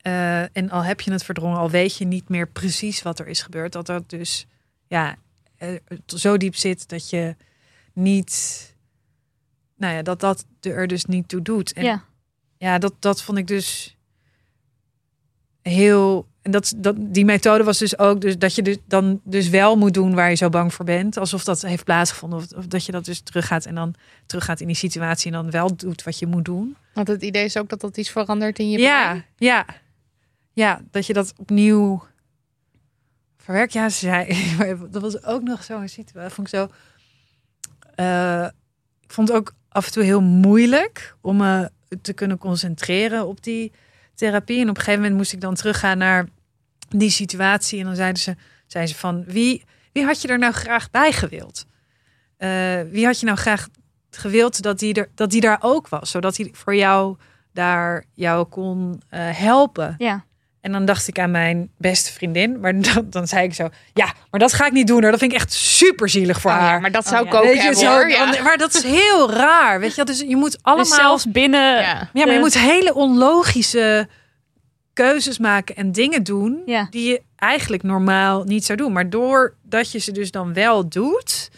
Eh, 0.00 0.56
en 0.56 0.70
al 0.70 0.84
heb 0.84 1.00
je 1.00 1.12
het 1.12 1.24
verdrongen, 1.24 1.58
al 1.58 1.70
weet 1.70 1.96
je 1.96 2.04
niet 2.04 2.28
meer 2.28 2.48
precies 2.48 3.02
wat 3.02 3.18
er 3.18 3.26
is 3.26 3.42
gebeurd, 3.42 3.72
dat 3.72 3.86
dat 3.86 4.08
dus 4.10 4.46
ja, 4.86 5.16
eh, 5.56 5.68
zo 6.06 6.36
diep 6.36 6.54
zit 6.56 6.88
dat 6.88 7.10
je 7.10 7.36
niet, 7.96 8.74
nou 9.76 9.94
ja, 9.94 10.02
dat 10.02 10.20
dat 10.20 10.44
er 10.60 10.86
dus 10.86 11.04
niet 11.04 11.28
toe 11.28 11.42
doet. 11.42 11.72
En 11.72 11.84
Ja. 11.84 12.04
ja, 12.58 12.78
dat, 12.78 12.94
dat 12.98 13.22
vond 13.22 13.38
ik 13.38 13.46
dus 13.46 13.96
heel. 15.62 16.26
En 16.42 16.50
dat, 16.52 16.72
dat, 16.76 16.94
die 16.98 17.24
methode 17.24 17.64
was 17.64 17.78
dus 17.78 17.98
ook 17.98 18.20
dus 18.20 18.38
dat 18.38 18.54
je 18.54 18.62
dus 18.62 18.76
dan 18.86 19.20
dus 19.24 19.48
wel 19.48 19.76
moet 19.76 19.94
doen 19.94 20.14
waar 20.14 20.30
je 20.30 20.36
zo 20.36 20.48
bang 20.48 20.74
voor 20.74 20.84
bent. 20.84 21.16
Alsof 21.16 21.44
dat 21.44 21.62
heeft 21.62 21.84
plaatsgevonden. 21.84 22.38
Of, 22.38 22.52
of 22.52 22.66
dat 22.66 22.84
je 22.84 22.92
dat 22.92 23.04
dus 23.04 23.20
teruggaat 23.20 23.64
en 23.64 23.74
dan 23.74 23.94
teruggaat 24.26 24.60
in 24.60 24.66
die 24.66 24.76
situatie 24.76 25.26
en 25.32 25.42
dan 25.42 25.50
wel 25.50 25.76
doet 25.76 26.02
wat 26.02 26.18
je 26.18 26.26
moet 26.26 26.44
doen. 26.44 26.76
Want 26.94 27.08
het 27.08 27.22
idee 27.22 27.44
is 27.44 27.56
ook 27.56 27.68
dat 27.68 27.80
dat 27.80 27.96
iets 27.96 28.10
verandert 28.10 28.58
in 28.58 28.70
je 28.70 28.78
Ja, 28.78 29.08
brein. 29.08 29.24
ja. 29.36 29.66
Ja, 30.52 30.80
dat 30.90 31.06
je 31.06 31.12
dat 31.12 31.32
opnieuw 31.36 32.06
verwerkt. 33.36 33.72
Ja, 33.72 33.88
ze 33.88 33.98
zei, 33.98 34.76
dat 34.90 35.02
was 35.02 35.22
ook 35.24 35.42
nog 35.42 35.64
zo'n 35.64 35.88
situatie. 35.88 36.34
Vond 36.34 36.48
ik 36.48 36.54
zo. 36.54 36.68
Eh, 37.96 38.46
ik 39.00 39.12
vond 39.12 39.28
het 39.28 39.36
ook 39.36 39.54
af 39.68 39.86
en 39.86 39.92
toe 39.92 40.02
heel 40.02 40.22
moeilijk 40.22 41.16
om 41.20 41.36
me 41.36 41.70
te 42.02 42.12
kunnen 42.12 42.38
concentreren 42.38 43.26
op 43.26 43.42
die 43.42 43.72
therapie. 44.14 44.60
En 44.60 44.68
op 44.68 44.76
een 44.76 44.82
gegeven 44.82 45.00
moment 45.00 45.16
moest 45.16 45.32
ik 45.32 45.40
dan 45.40 45.54
teruggaan 45.54 45.98
naar 45.98 46.28
die 46.88 47.10
situatie. 47.10 47.78
En 47.78 47.84
dan 47.84 47.96
zeiden 47.96 48.22
ze, 48.22 48.36
zei 48.66 48.86
ze 48.86 48.94
van 48.94 49.24
wie, 49.24 49.64
wie 49.92 50.04
had 50.04 50.22
je 50.22 50.28
er 50.28 50.38
nou 50.38 50.52
graag 50.52 50.90
bij 50.90 51.12
gewild? 51.12 51.66
Eh, 52.36 52.80
wie 52.90 53.04
had 53.04 53.20
je 53.20 53.26
nou 53.26 53.38
graag 53.38 53.68
gewild 54.10 54.62
dat 54.62 54.78
die, 54.78 54.94
er, 54.94 55.08
dat 55.14 55.30
die 55.30 55.40
daar 55.40 55.58
ook 55.60 55.88
was? 55.88 56.10
Zodat 56.10 56.36
hij 56.36 56.48
voor 56.52 56.74
jou 56.74 57.16
daar 57.52 58.04
jou 58.14 58.44
kon 58.44 59.02
eh, 59.08 59.20
helpen. 59.38 59.94
Ja. 59.98 60.24
En 60.66 60.72
dan 60.72 60.84
dacht 60.84 61.08
ik 61.08 61.18
aan 61.18 61.30
mijn 61.30 61.70
beste 61.78 62.12
vriendin. 62.12 62.60
Maar 62.60 62.80
dan, 62.94 63.06
dan 63.10 63.26
zei 63.26 63.44
ik 63.44 63.54
zo, 63.54 63.68
ja, 63.94 64.12
maar 64.30 64.40
dat 64.40 64.52
ga 64.52 64.66
ik 64.66 64.72
niet 64.72 64.86
doen. 64.86 65.02
Hoor. 65.02 65.10
Dat 65.10 65.20
vind 65.20 65.32
ik 65.32 65.38
echt 65.38 65.52
super 65.52 66.08
zielig 66.08 66.40
voor 66.40 66.50
Oh 66.50 66.56
ja, 66.56 66.62
haar. 66.62 66.80
maar 66.80 66.90
dat 66.90 67.06
zou 67.06 67.20
Oh 67.20 67.26
ik 67.26 67.32
ja. 67.32 67.38
ook 67.38 67.44
Weet 67.44 67.54
je, 67.56 67.60
hebben 67.60 67.80
zo, 67.80 67.90
hoor. 67.90 68.08
Ja. 68.08 68.32
dan- 68.32 68.42
Maar 68.44 68.58
dat 68.58 68.74
is 68.74 68.82
heel 68.82 69.32
raar. 69.32 69.80
Weet 69.80 69.94
je, 69.94 70.04
dus 70.04 70.20
je 70.20 70.36
moet 70.36 70.58
allemaal... 70.62 70.84
Dus 70.84 70.94
zelfs 70.94 71.30
binnen... 71.30 71.80
Ja. 71.80 72.10
ja, 72.12 72.24
maar 72.24 72.34
je 72.34 72.40
moet 72.40 72.58
hele 72.58 72.94
onlogische 72.94 74.08
keuzes 74.92 75.38
maken 75.38 75.76
en 75.76 75.92
dingen 75.92 76.22
doen 76.22 76.62
Ja. 76.66 76.86
die 76.90 77.08
je 77.08 77.22
eigenlijk 77.36 77.82
normaal 77.82 78.44
niet 78.44 78.64
zou 78.64 78.78
doen. 78.78 78.92
Maar 78.92 79.10
doordat 79.10 79.90
je 79.92 79.98
ze 79.98 80.12
dus 80.12 80.30
dan 80.30 80.52
wel 80.52 80.88
doet, 80.88 81.50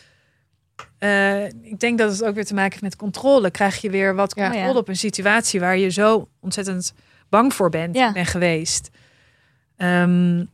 eh, 0.99 1.45
ik 1.45 1.79
denk 1.79 1.99
dat 1.99 2.11
het 2.11 2.25
ook 2.25 2.35
weer 2.35 2.45
te 2.45 2.55
maken 2.55 2.71
heeft 2.71 2.83
met 2.83 2.97
controle. 2.97 3.51
Krijg 3.51 3.81
je 3.81 3.91
weer 3.91 4.15
wat 4.15 4.33
Ja. 4.37 4.43
controle 4.45 4.73
Ja. 4.73 4.79
op 4.79 4.89
een 4.89 4.97
situatie 4.97 5.61
waar 5.61 5.79
je 5.79 5.89
zo 5.91 6.29
ontzettend 6.41 6.93
bang 7.29 7.55
voor 7.55 7.69
bent 7.71 7.97
Ja. 7.97 8.15
en 8.15 8.27
geweest. 8.27 8.91
Ehm, 9.77 10.45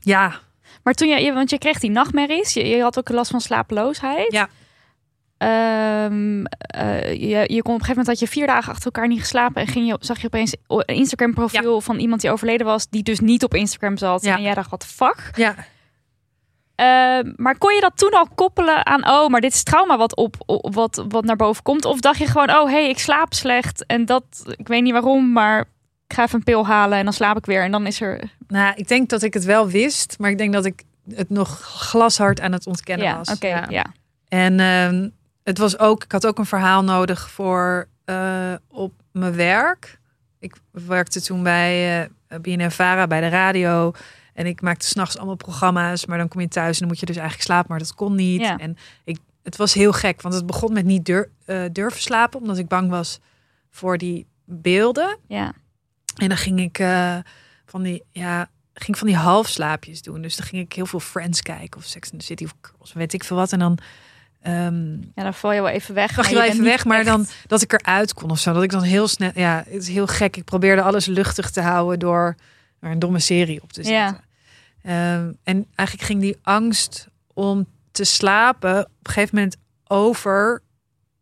ja, 0.00 0.32
Maar 0.82 0.94
toen 0.94 1.08
je, 1.08 1.32
want 1.32 1.50
je 1.50 1.58
kreeg 1.58 1.78
die 1.78 1.90
nachtmerries, 1.90 2.52
je, 2.52 2.66
je 2.66 2.82
had 2.82 2.98
ook 2.98 3.08
last 3.08 3.30
van 3.30 3.40
slapeloosheid. 3.40 4.32
Ja. 4.32 4.48
Ehm, 5.38 6.44
eh, 6.56 7.12
je, 7.12 7.54
je 7.54 7.62
kon 7.62 7.74
op 7.74 7.80
een 7.80 7.84
gegeven 7.84 7.88
moment 7.88 8.06
had 8.06 8.18
je 8.18 8.28
vier 8.28 8.46
dagen 8.46 8.70
achter 8.72 8.84
elkaar 8.84 9.08
niet 9.08 9.20
geslapen 9.20 9.62
en 9.62 9.68
ging 9.68 9.86
je, 9.86 9.96
zag 10.00 10.20
je 10.20 10.26
opeens 10.26 10.54
een 10.66 10.94
Instagram 10.94 11.34
profiel 11.34 11.80
van 11.80 11.98
iemand 11.98 12.20
die 12.20 12.30
overleden 12.30 12.66
was, 12.66 12.88
die 12.88 13.02
dus 13.02 13.20
niet 13.20 13.44
op 13.44 13.54
Instagram 13.54 13.96
zat. 13.96 14.22
Ja. 14.24 14.36
En 14.36 14.42
jij 14.42 14.54
dacht, 14.54 14.70
wat 14.70 14.86
fuck? 14.86 15.30
ja. 15.36 15.54
Ehm, 16.74 17.32
maar 17.36 17.58
kon 17.58 17.74
je 17.74 17.80
dat 17.80 17.92
toen 17.96 18.10
al 18.10 18.28
koppelen 18.34 18.86
aan, 18.86 19.08
oh, 19.08 19.28
maar 19.28 19.40
dit 19.40 19.52
is 19.52 19.62
trauma 19.62 19.96
wat, 19.96 20.16
op, 20.16 20.34
op- 20.46 20.74
wat, 20.74 21.04
wat 21.08 21.24
naar 21.24 21.36
boven 21.36 21.62
komt? 21.62 21.84
Of 21.84 22.00
dacht 22.00 22.18
je 22.18 22.26
gewoon, 22.26 22.50
oh, 22.50 22.70
hey, 22.70 22.88
ik 22.88 22.98
slaap 22.98 23.34
slecht 23.34 23.86
en 23.86 24.04
dat, 24.04 24.24
ik 24.56 24.68
weet 24.68 24.82
niet 24.82 24.92
waarom, 24.92 25.32
maar 25.32 25.60
ik 26.06 26.14
ga 26.16 26.22
even 26.22 26.38
een 26.38 26.44
pil 26.44 26.66
halen 26.66 26.98
en 26.98 27.04
dan 27.04 27.12
slaap 27.12 27.36
ik 27.36 27.46
weer 27.46 27.62
en 27.62 27.70
dan 27.70 27.86
is 27.86 28.00
er... 28.00 28.30
Nou, 28.48 28.72
ik 28.76 28.88
denk 28.88 29.08
dat 29.08 29.22
ik 29.22 29.34
het 29.34 29.44
wel 29.44 29.68
wist, 29.68 30.14
maar 30.18 30.30
ik 30.30 30.38
denk 30.38 30.52
dat 30.52 30.64
ik 30.64 30.82
het 31.14 31.30
nog 31.30 31.60
glashard 31.60 32.40
aan 32.40 32.52
het 32.52 32.66
ontkennen 32.66 33.06
Ja, 33.06 33.16
was. 33.16 33.28
oké, 33.30 33.46
Ja. 33.46 33.64
ja. 33.68 33.84
En 34.28 34.60
ehm, 34.60 35.08
het 35.42 35.58
was 35.58 35.78
ook, 35.78 36.04
ik 36.04 36.12
had 36.12 36.26
ook 36.26 36.38
een 36.38 36.46
verhaal 36.46 36.84
nodig 36.84 37.30
voor 37.30 37.88
eh, 38.04 38.52
op 38.68 38.92
mijn 39.12 39.34
werk. 39.36 39.98
Ik 40.38 40.54
werkte 40.70 41.22
toen 41.22 41.42
bij 41.42 42.02
eh 42.28 42.38
BNN-Vara 42.40 43.06
bij 43.06 43.20
de 43.20 43.28
radio. 43.28 43.92
En 44.34 44.46
ik 44.46 44.60
maakte 44.60 44.86
s'nachts 44.86 45.16
allemaal 45.16 45.36
programma's. 45.36 46.06
Maar 46.06 46.18
dan 46.18 46.28
kom 46.28 46.40
je 46.40 46.48
thuis 46.48 46.72
en 46.74 46.78
dan 46.78 46.88
moet 46.88 47.00
je 47.00 47.06
dus 47.06 47.16
eigenlijk 47.16 47.46
slapen. 47.48 47.70
Maar 47.70 47.78
dat 47.78 47.94
kon 47.94 48.14
niet. 48.14 48.40
Ja. 48.40 48.58
En 48.58 48.76
ik, 49.04 49.18
het 49.42 49.56
was 49.56 49.74
heel 49.74 49.92
gek, 49.92 50.22
want 50.22 50.34
het 50.34 50.46
begon 50.46 50.72
met 50.72 50.84
niet 50.84 51.04
dur- 51.04 51.30
eh, 51.44 51.62
durven 51.72 52.00
slapen. 52.00 52.40
Omdat 52.40 52.58
ik 52.58 52.68
bang 52.68 52.90
was 52.90 53.20
voor 53.70 53.98
die 53.98 54.26
beelden. 54.44 55.18
ja. 55.26 55.52
En 56.14 56.28
dan 56.28 56.36
ging 56.38 56.60
ik 56.60 56.78
eh, 56.78 57.16
van 57.66 57.82
die, 57.82 58.02
ja, 58.10 58.48
ging 58.74 58.98
van 58.98 59.06
die 59.06 59.16
halfslaapjes 59.16 60.02
doen. 60.02 60.22
Dus 60.22 60.36
dan 60.36 60.46
ging 60.46 60.62
ik 60.62 60.72
heel 60.72 60.86
veel 60.86 61.00
Friends 61.00 61.42
kijken 61.42 61.80
of 61.80 61.84
Sex 61.86 62.10
in 62.10 62.18
the 62.18 62.24
City 62.24 62.44
of 62.44 62.54
Girls, 62.60 62.92
weet 62.92 63.12
ik 63.12 63.24
veel 63.24 63.36
wat. 63.36 63.52
En 63.52 63.58
dan 63.58 63.78
ehm 64.42 64.90
Ja, 64.92 65.22
dan 65.22 65.34
val 65.34 65.52
je 65.52 65.60
wel 65.62 65.70
even 65.70 65.94
weg. 65.94 66.16
maar 66.16 66.28
je 66.28 66.34
wel 66.34 66.44
even 66.44 66.64
weg, 66.64 66.84
maar 66.84 66.96
echt- 66.98 67.06
dan 67.06 67.26
dat 67.46 67.62
ik 67.62 67.72
eruit 67.72 68.14
kon 68.14 68.30
of 68.30 68.38
zo. 68.38 68.52
Dat 68.52 68.62
ik 68.62 68.70
dan 68.70 68.82
heel 68.82 69.08
snel, 69.08 69.30
ja, 69.34 69.56
het 69.68 69.82
is 69.82 69.88
heel 69.88 70.06
gek. 70.06 70.36
Ik 70.36 70.44
probeerde 70.44 70.82
alles 70.82 71.06
luchtig 71.06 71.50
te 71.50 71.60
houden 71.60 71.98
door 71.98 72.34
er 72.84 72.90
een 72.90 72.98
domme 72.98 73.18
serie 73.18 73.62
op 73.62 73.72
te 73.72 73.82
Ja. 73.82 74.06
zetten. 74.06 74.24
Ehm, 74.82 75.32
en 75.42 75.66
eigenlijk 75.74 76.08
ging 76.08 76.20
die 76.20 76.36
angst 76.42 77.08
om 77.34 77.66
te 77.90 78.04
slapen 78.04 78.78
op 78.78 78.88
een 79.02 79.12
gegeven 79.12 79.34
moment 79.36 79.56
over 79.84 80.62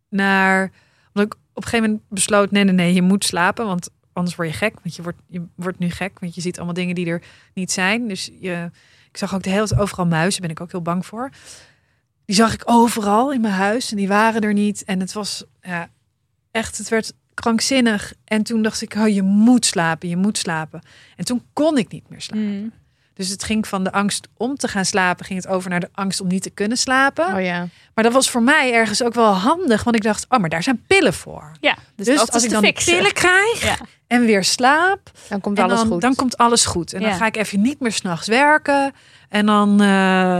naar, 0.09 0.71
omdat 1.13 1.33
ik 1.33 1.39
op 1.53 1.63
een 1.63 1.69
gegeven 1.69 1.89
moment 1.89 2.09
besloot, 2.09 2.51
nee, 2.51 2.63
nee, 2.63 2.73
nee, 2.73 2.93
je 2.93 3.01
moet 3.01 3.25
slapen, 3.25 3.65
want 3.65 3.89
anders 4.13 4.35
word 4.35 4.47
je 4.49 4.53
gek. 4.55 4.73
Want 4.83 4.95
je 4.95 5.01
wordt, 5.03 5.17
je 5.27 5.45
wordt 5.55 5.79
nu 5.79 5.89
gek, 5.89 6.19
want 6.19 6.35
je 6.35 6.41
ziet 6.41 6.55
allemaal 6.55 6.73
dingen 6.73 6.95
die 6.95 7.07
er 7.07 7.21
niet 7.53 7.71
zijn. 7.71 8.07
Dus 8.07 8.31
je, 8.39 8.71
ik 9.11 9.17
zag 9.17 9.35
ook 9.35 9.43
de 9.43 9.49
hele 9.49 9.67
tijd 9.67 9.79
overal 9.81 10.05
muizen, 10.05 10.41
ben 10.41 10.49
ik 10.49 10.61
ook 10.61 10.71
heel 10.71 10.81
bang 10.81 11.05
voor. 11.05 11.29
Die 12.25 12.35
zag 12.35 12.53
ik 12.53 12.61
overal 12.65 13.33
in 13.33 13.41
mijn 13.41 13.53
huis 13.53 13.91
en 13.91 13.97
die 13.97 14.07
waren 14.07 14.41
er 14.41 14.53
niet. 14.53 14.83
En 14.83 14.99
het 14.99 15.13
was 15.13 15.43
ja, 15.61 15.89
echt, 16.51 16.77
het 16.77 16.89
werd 16.89 17.13
krankzinnig. 17.33 18.13
En 18.25 18.43
toen 18.43 18.61
dacht 18.61 18.81
ik, 18.81 18.93
oh, 18.95 19.07
je 19.07 19.21
moet 19.21 19.65
slapen, 19.65 20.09
je 20.09 20.17
moet 20.17 20.37
slapen. 20.37 20.81
En 21.15 21.25
toen 21.25 21.43
kon 21.53 21.77
ik 21.77 21.91
niet 21.91 22.09
meer 22.09 22.21
slapen. 22.21 22.59
Mm. 22.61 22.71
Dus 23.13 23.29
het 23.29 23.43
ging 23.43 23.67
van 23.67 23.83
de 23.83 23.91
angst 23.91 24.27
om 24.37 24.55
te 24.55 24.67
gaan 24.67 24.85
slapen, 24.85 25.25
ging 25.25 25.41
het 25.43 25.51
over 25.51 25.69
naar 25.69 25.79
de 25.79 25.89
angst 25.93 26.21
om 26.21 26.27
niet 26.27 26.43
te 26.43 26.49
kunnen 26.49 26.77
slapen. 26.77 27.33
Oh 27.35 27.41
ja. 27.41 27.67
Maar 27.93 28.03
dat 28.03 28.13
was 28.13 28.29
voor 28.29 28.41
mij 28.43 28.73
ergens 28.73 29.03
ook 29.03 29.13
wel 29.13 29.31
handig, 29.33 29.83
want 29.83 29.95
ik 29.95 30.03
dacht, 30.03 30.25
oh, 30.29 30.39
maar 30.39 30.49
daar 30.49 30.63
zijn 30.63 30.83
pillen 30.87 31.13
voor. 31.13 31.51
Ja, 31.59 31.77
dus, 31.95 32.05
Dus, 32.05 32.31
als 32.31 32.43
ik 32.43 32.49
dan 32.49 32.63
fixen. 32.63 32.95
pillen 32.95 33.13
krijg 33.13 33.63
Ja. 33.63 33.77
en 34.07 34.25
weer 34.25 34.43
slaap, 34.43 35.11
Dan 35.29 35.41
komt 35.41 35.59
alles 35.59 35.79
dan, 35.79 35.87
goed. 35.87 36.01
dan 36.01 36.15
komt 36.15 36.37
alles 36.37 36.65
goed. 36.65 36.93
En 36.93 37.01
dan 37.01 37.13
ga 37.13 37.25
ik 37.25 37.37
even 37.37 37.61
niet 37.61 37.79
meer 37.79 37.91
s'nachts 37.91 38.27
werken. 38.27 38.93
En 39.29 39.45
dan, 39.45 39.81
eh, 39.81 39.87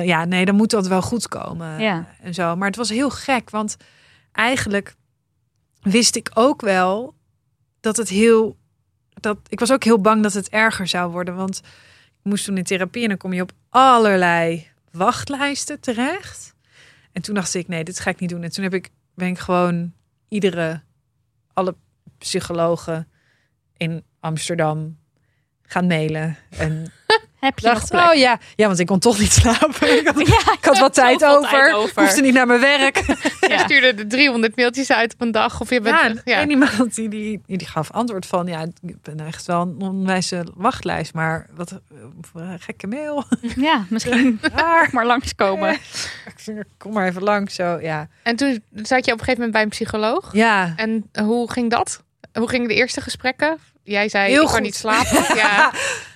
ja, 0.05 0.25
nee, 0.25 0.45
dan 0.45 0.55
moet 0.55 0.69
dat 0.69 0.87
wel 0.87 1.01
goed 1.01 1.27
komen. 1.27 1.79
Ja. 1.79 2.05
En 2.21 2.33
zo. 2.33 2.55
Maar 2.55 2.67
het 2.67 2.77
was 2.77 2.89
heel 2.89 3.09
gek, 3.09 3.49
want 3.49 3.77
eigenlijk 4.31 4.95
wist 5.83 6.15
ik 6.15 6.31
ook 6.33 6.61
wel 6.61 7.15
dat 7.79 7.97
het 7.97 8.09
heel. 8.09 8.57
Dat, 9.13 9.37
ik 9.47 9.59
was 9.59 9.71
ook 9.71 9.83
heel 9.83 10.01
bang 10.01 10.23
dat 10.23 10.33
het 10.33 10.49
erger 10.49 10.87
zou 10.87 11.11
worden. 11.11 11.35
Want 11.35 11.57
ik 12.19 12.23
moest 12.23 12.45
toen 12.45 12.57
in 12.57 12.63
therapie 12.63 13.03
en 13.03 13.09
dan 13.09 13.17
kom 13.17 13.33
je 13.33 13.41
op 13.41 13.51
allerlei 13.69 14.67
wachtlijsten 14.91 15.79
terecht. 15.79 16.55
En 17.11 17.21
toen 17.21 17.35
dacht 17.35 17.53
ik, 17.53 17.67
nee, 17.67 17.83
dit 17.83 17.99
ga 17.99 18.09
ik 18.09 18.19
niet 18.19 18.29
doen. 18.29 18.43
En 18.43 18.51
toen 18.51 18.63
heb 18.63 18.73
ik, 18.73 18.89
ben 19.15 19.27
ik 19.27 19.39
gewoon 19.39 19.93
iedere, 20.27 20.81
alle 21.53 21.75
psychologen 22.17 23.07
in 23.77 24.03
Amsterdam 24.19 24.97
gaan 25.61 25.87
mailen. 25.87 26.37
En 26.49 26.91
Heb 27.43 27.59
je 27.59 27.67
nog 27.67 27.75
dacht, 27.77 27.89
plek? 27.89 28.03
oh 28.09 28.13
ja, 28.13 28.39
ja, 28.55 28.67
want 28.67 28.79
ik 28.79 28.85
kon 28.85 28.99
toch 28.99 29.19
niet 29.19 29.31
slapen. 29.31 29.97
Ik 29.99 30.07
had, 30.07 30.27
Ja, 30.27 30.53
ik 30.53 30.65
had 30.65 30.79
wat 30.79 30.93
tijd 30.93 31.25
over. 31.25 31.49
tijd 31.49 31.73
over. 31.73 32.01
Hoefde 32.03 32.21
niet 32.21 32.33
naar 32.33 32.47
mijn 32.47 32.59
werk. 32.59 32.97
Je 33.39 33.47
Ja. 33.47 33.57
stuurde 33.57 33.93
de 33.95 34.07
300 34.07 34.55
mailtjes 34.55 34.91
uit 34.91 35.13
op 35.13 35.21
een 35.21 35.31
dag. 35.31 35.61
Of 35.61 35.69
je 35.69 35.81
bent 35.81 35.95
Ja, 35.95 36.01
terug. 36.07 36.23
en 36.23 36.31
Ja. 36.31 36.47
iemand 36.47 36.95
die, 36.95 37.09
die, 37.09 37.41
die 37.45 37.67
gaf 37.67 37.91
antwoord 37.91 38.25
van... 38.25 38.47
ja, 38.47 38.61
ik 38.81 39.01
ben 39.01 39.19
echt 39.19 39.45
wel 39.45 39.61
een 39.61 39.75
onwijze 39.81 40.45
wachtlijst... 40.55 41.13
maar 41.13 41.47
wat 41.55 41.71
eh, 41.71 41.77
voor 42.21 42.41
een 42.41 42.59
gekke 42.59 42.87
mail. 42.87 43.23
Ja, 43.55 43.85
misschien 43.89 44.39
Raar. 44.53 44.89
maar 44.91 45.05
langskomen. 45.05 45.71
Ik 45.73 46.33
zeg, 46.35 46.55
Kom 46.77 46.93
maar 46.93 47.07
even 47.07 47.23
langs, 47.23 47.55
zo, 47.55 47.77
ja. 47.81 48.07
En 48.23 48.35
toen 48.35 48.63
zat 48.73 49.05
je 49.05 49.11
op 49.11 49.19
een 49.19 49.25
gegeven 49.25 49.33
moment 49.33 49.51
bij 49.51 49.61
een 49.61 49.69
psycholoog. 49.69 50.29
Ja, 50.33 50.73
En 50.75 51.09
hoe 51.23 51.51
ging 51.51 51.69
dat? 51.71 52.03
Hoe 52.33 52.49
gingen 52.49 52.67
de 52.67 52.73
eerste 52.73 53.01
gesprekken? 53.01 53.57
Jij 53.83 54.09
zei, 54.09 54.29
Heel 54.31 54.43
ik 54.43 54.47
kan 54.49 54.61
niet 54.61 54.75
slapen. 54.75 55.35
Ja. 55.35 55.71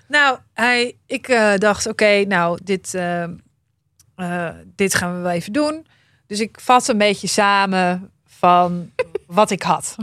Nou, 0.07 0.37
hij, 0.53 0.97
ik 1.05 1.27
eh, 1.27 1.55
dacht, 1.55 1.87
oké, 1.87 2.23
nou, 2.23 2.59
dit, 2.63 2.93
eh, 2.93 3.23
eh, 4.15 4.55
dit 4.75 4.95
gaan 4.95 5.15
we 5.15 5.21
wel 5.21 5.31
even 5.31 5.53
doen. 5.53 5.87
Dus 6.27 6.39
ik 6.39 6.59
vat 6.61 6.87
een 6.87 6.97
beetje 6.97 7.27
samen 7.27 8.11
van 8.25 8.91
wat 9.39 9.51
ik 9.51 9.63
had. 9.63 9.95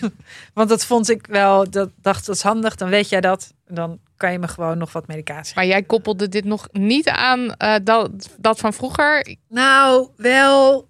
Want 0.54 0.68
dat 0.68 0.84
vond 0.84 1.10
ik 1.10 1.26
wel, 1.26 1.70
dat 1.70 1.90
dacht 2.00 2.26
dat 2.26 2.34
is 2.34 2.42
handig. 2.42 2.74
Dan 2.74 2.88
weet 2.88 3.08
jij 3.08 3.20
dat. 3.20 3.52
Dan 3.66 3.98
kan 4.16 4.32
je 4.32 4.38
me 4.38 4.48
gewoon 4.48 4.78
nog 4.78 4.92
wat 4.92 5.06
medicatie 5.06 5.54
Maar 5.54 5.66
jij 5.66 5.82
koppelde 5.82 6.28
dit 6.28 6.44
nog 6.44 6.68
niet 6.72 7.08
aan 7.08 7.54
dat, 7.82 8.10
dat 8.38 8.58
van 8.58 8.72
vroeger. 8.72 9.36
Nou, 9.48 10.08
wel. 10.16 10.88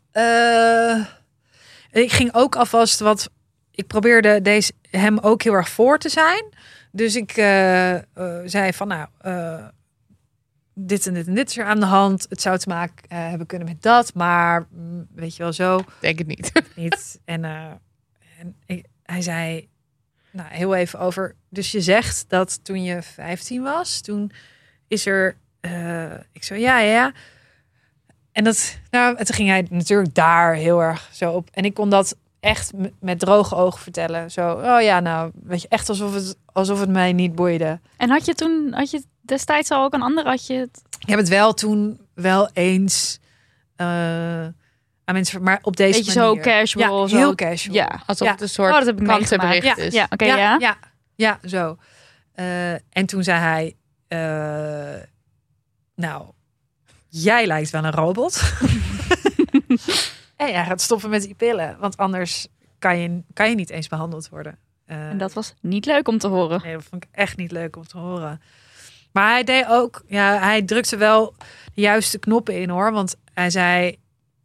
ik 1.91 2.13
ging 2.13 2.35
ook 2.35 2.57
alvast 2.57 3.01
wat. 3.01 3.31
Ik 3.71 3.87
probeerde 3.87 4.43
deze, 4.43 4.73
hem 4.91 5.19
ook 5.19 5.43
heel 5.43 5.53
erg 5.53 5.69
voor 5.69 5.99
te 5.99 6.09
zijn. 6.09 6.45
Dus 6.93 7.17
ik 7.17 7.31
eh, 7.37 7.95
eh, 7.95 8.03
zei 8.45 8.73
van 8.73 8.89
nou. 8.89 9.09
eh, 9.19 9.67
dit 10.75 11.07
en 11.07 11.15
dit 11.15 11.27
en 11.27 11.35
dit 11.35 11.49
is 11.51 11.57
er 11.59 11.65
aan 11.65 11.81
de 11.81 11.87
hand. 11.87 12.27
Het 12.29 12.41
zou 12.41 12.59
te 12.59 12.69
maken 12.69 13.17
hebben 13.17 13.47
kunnen 13.47 13.69
met 13.69 13.83
dat. 13.83 14.15
Maar 14.15 14.67
mm, 14.71 15.07
weet 15.15 15.37
je 15.37 15.43
wel 15.43 15.53
zo 15.53 15.81
Denk 16.01 16.19
het 16.19 16.27
niet. 16.27 16.53
niet. 16.77 17.21
En, 17.25 17.45
en 17.45 18.57
ik- 18.67 18.87
hij 19.03 19.23
zei, 19.23 19.69
nou 20.31 20.49
heel 20.51 20.75
even 20.75 20.99
over. 20.99 21.35
Dus 21.49 21.71
je 21.73 21.81
zegt 21.81 22.25
dat 22.29 22.65
toen 22.65 22.83
je 22.83 23.03
15 23.03 23.63
was, 23.63 24.01
toen 24.01 24.31
is 24.89 25.07
er. 25.07 25.37
ik 26.33 26.43
zo 26.45 26.55
ja, 26.55 26.79
ja, 26.81 26.93
ja. 26.93 27.13
En 28.33 28.45
dat, 28.45 28.79
nou, 28.91 29.17
en 29.17 29.25
toen 29.25 29.35
ging 29.35 29.49
hij 29.49 29.67
natuurlijk 29.71 30.15
daar 30.15 30.55
heel 30.55 30.83
erg 30.83 31.09
zo 31.13 31.33
op. 31.33 31.49
En 31.53 31.65
ik 31.65 31.75
kon 31.75 31.91
dat 31.91 32.17
echt 32.41 32.73
met 33.01 33.19
droge 33.19 33.55
ogen 33.55 33.81
vertellen. 33.81 34.31
Zo, 34.31 34.53
oh 34.53 34.81
ja, 34.83 35.01
nou, 35.01 35.31
weet 35.43 35.63
je, 35.63 35.69
echt 35.69 35.89
alsof 35.89 36.15
het, 36.15 36.37
alsof 36.53 36.81
het 36.81 36.89
mij 36.89 37.13
niet 37.13 37.35
boeide. 37.35 37.81
En 37.97 38.11
had 38.11 38.27
je 38.27 38.35
toen, 38.35 38.73
had 38.73 38.91
je 38.91 39.03
destijds 39.21 39.71
al 39.71 39.85
ook 39.85 39.93
een 39.95 40.03
andere, 40.03 40.29
had 40.29 40.47
je 40.47 40.55
het... 40.55 40.83
Ik 41.01 41.09
heb 41.09 41.19
het 41.19 41.29
wel 41.29 41.55
toen 41.55 42.01
wel 42.15 42.51
eens 42.53 43.19
eh, 43.77 43.87
aan 45.05 45.15
mensen, 45.15 45.43
maar 45.43 45.59
op 45.63 45.77
deze 45.77 45.99
Beetje 45.99 46.13
zo 46.13 46.27
manier. 46.29 46.43
casual, 46.43 47.03
Ja, 47.03 47.09
zo- 47.09 47.17
heel 47.17 47.35
casual. 47.35 47.75
Ja. 47.75 48.03
Alsof 48.07 48.27
Ja. 48.27 48.33
het 48.33 48.43
een 48.43 48.49
soort 48.49 48.71
Oh, 48.73 48.77
dat 48.79 48.87
heb 48.87 48.99
ik 49.01 49.05
krantenbericht 49.07 49.63
meegemaakt. 49.63 49.79
is. 49.89 49.95
Ja, 49.95 50.07
oké, 50.11 50.25
ja. 50.25 50.57
ja, 50.59 50.77
ja, 51.15 51.39
zo. 51.45 51.77
Eh, 52.33 52.73
en 52.73 53.07
toen 53.07 53.23
zei 53.23 53.39
hij, 53.41 53.77
eh, 54.09 55.03
nou, 55.95 56.25
jij 57.09 57.47
lijkt 57.47 57.71
wel 57.71 57.85
een 57.85 57.91
robot. 57.93 58.43
en 60.39 60.51
jij 60.51 60.65
gaat 60.65 60.81
stoppen 60.81 61.11
met 61.11 61.23
die 61.23 61.35
pillen, 61.35 61.77
want 61.79 61.97
anders 61.97 62.47
kan 62.79 62.99
je, 62.99 63.23
kan 63.33 63.49
je 63.49 63.55
niet 63.55 63.71
eens 63.71 63.89
behandeld 63.89 64.29
worden. 64.29 64.59
Eh, 64.87 65.09
En 65.11 65.19
dat 65.19 65.33
was 65.33 65.55
niet 65.61 65.87
leuk 65.87 66.09
om 66.09 66.19
te 66.19 66.29
horen. 66.29 66.61
Nee, 66.65 66.73
dat 66.75 66.85
vond 66.85 67.05
ik 67.05 67.09
echt 67.13 67.37
niet 67.37 67.51
leuk 67.53 67.77
om 67.77 67.87
te 67.87 67.99
horen. 67.99 68.41
Maar 69.13 69.31
hij 69.31 69.45
deed 69.45 69.67
ook, 69.69 70.03
ja, 70.07 70.39
hij 70.39 70.63
drukte 70.63 70.97
wel 70.97 71.35
de 71.75 71.81
juiste 71.81 72.19
knoppen 72.19 72.61
in 72.61 72.69
hoor. 72.69 72.93
Want 72.93 73.17
hij 73.35 73.51
zei, 73.51 73.97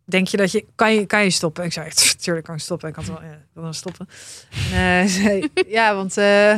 denk 0.03 0.27
je 0.27 0.37
dat 0.37 0.51
je, 0.51 0.65
kan 0.75 0.93
je, 0.93 1.05
kan 1.05 1.23
je 1.23 1.29
stoppen? 1.29 1.63
Ik 1.63 1.73
zei, 1.73 1.89
tuurlijk 2.21 2.45
kan 2.45 2.55
ik 2.55 2.61
stoppen. 2.61 2.89
Ik 2.89 2.95
had 2.95 3.05
wel, 3.05 3.21
ja, 3.55 3.71
stoppen. 3.71 4.09
En, 4.73 5.01
eh, 5.03 5.07
zei, 5.21 5.49
ja, 5.67 5.95
want 5.95 6.17
eh, 6.17 6.55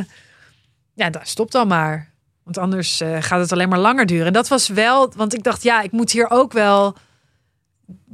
ja, 0.94 1.10
dat 1.10 1.28
stopt 1.28 1.52
dan 1.52 1.68
maar. 1.68 2.10
Want 2.42 2.58
anders 2.58 3.02
gaat 3.20 3.40
het 3.40 3.52
alleen 3.52 3.68
maar 3.68 3.78
langer 3.78 4.06
duren. 4.06 4.26
En 4.26 4.32
dat 4.32 4.48
was 4.48 4.68
wel, 4.68 5.12
want 5.16 5.34
ik 5.34 5.42
dacht, 5.42 5.62
ja, 5.62 5.82
ik 5.82 5.92
moet 5.92 6.10
hier 6.10 6.30
ook 6.30 6.52
wel 6.52 6.96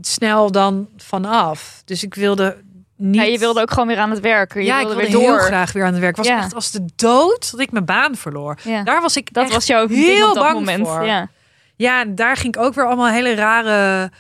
snel 0.00 0.50
dan 0.52 0.88
vanaf. 0.96 1.82
Dus 1.84 2.02
ik 2.02 2.14
wilde 2.14 2.56
niet. 2.96 3.14
Ja, 3.14 3.22
je 3.22 3.38
wilde 3.38 3.60
ook 3.60 3.70
gewoon 3.70 3.86
weer 3.88 3.98
aan 3.98 4.10
het 4.10 4.20
werken. 4.20 4.60
Je 4.60 4.66
ja, 4.66 4.80
ik 4.80 4.86
wilde 4.86 5.00
wilde 5.00 5.12
weer 5.18 5.26
door. 5.26 5.36
heel 5.36 5.46
graag 5.46 5.72
weer 5.72 5.84
aan 5.84 5.92
het 5.92 6.00
werk. 6.00 6.16
Was 6.16 6.26
Ja. 6.26 6.38
echt 6.38 6.54
als 6.54 6.70
de 6.70 6.84
dood 6.96 7.50
dat 7.50 7.60
ik 7.60 7.70
mijn 7.72 7.84
baan 7.84 8.14
verloor. 8.16 8.58
Ja. 8.64 8.82
Daar 8.82 9.00
was 9.00 9.16
ik 9.16 9.32
Dat 9.32 9.44
echt 9.44 9.52
was 9.52 9.66
jouw 9.66 9.86
ding 9.86 10.04
heel 10.04 10.28
op 10.28 10.34
dat 10.34 10.42
bang 10.44 10.54
moment. 10.58 10.88
voor. 10.88 11.04
Ja. 11.04 11.28
Ja, 11.76 12.00
en 12.00 12.14
daar 12.14 12.36
ging 12.36 12.54
ik 12.56 12.62
ook 12.62 12.74
weer 12.74 12.86
allemaal 12.86 13.08
hele 13.08 13.34
rare 13.34 14.10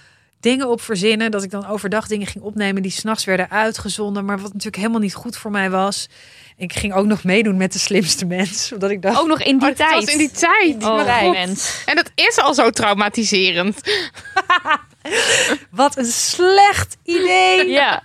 dingen 0.40 0.68
op 0.68 0.80
verzinnen. 0.80 1.30
Dat 1.30 1.42
ik 1.42 1.50
dan 1.50 1.66
overdag 1.66 2.06
dingen 2.06 2.26
ging 2.26 2.44
opnemen 2.44 2.82
die 2.82 2.90
s'nachts 2.90 3.24
werden 3.24 3.50
uitgezonden. 3.50 4.24
Maar 4.24 4.36
wat 4.36 4.46
natuurlijk 4.48 4.76
helemaal 4.76 5.00
niet 5.00 5.14
goed 5.14 5.36
voor 5.36 5.50
mij 5.50 5.70
was. 5.70 6.08
Ik 6.56 6.72
ging 6.72 6.94
ook 6.94 7.06
nog 7.06 7.24
meedoen 7.24 7.56
met 7.56 7.72
de 7.72 7.78
slimste 7.78 8.24
mens. 8.26 8.72
Omdat 8.72 8.90
ik 8.90 9.02
dacht, 9.02 9.18
Ook 9.20 9.26
nog 9.26 9.42
in 9.42 9.58
die 9.58 9.62
Oh, 9.62 9.68
het 9.68 9.76
tijd. 9.76 9.94
was 10.04 10.12
in 10.12 10.18
die 10.18 10.30
tijd. 10.30 10.78
Mijn 10.78 11.24
God. 11.24 11.32
mens. 11.34 11.82
En 11.86 11.96
dat 11.96 12.10
is 12.14 12.38
al 12.38 12.54
zo 12.54 12.70
traumatiserend. 12.70 13.80
wat 15.70 15.96
een 15.96 16.04
slecht 16.12 16.96
idee. 17.04 17.68
Ja. 17.82 18.02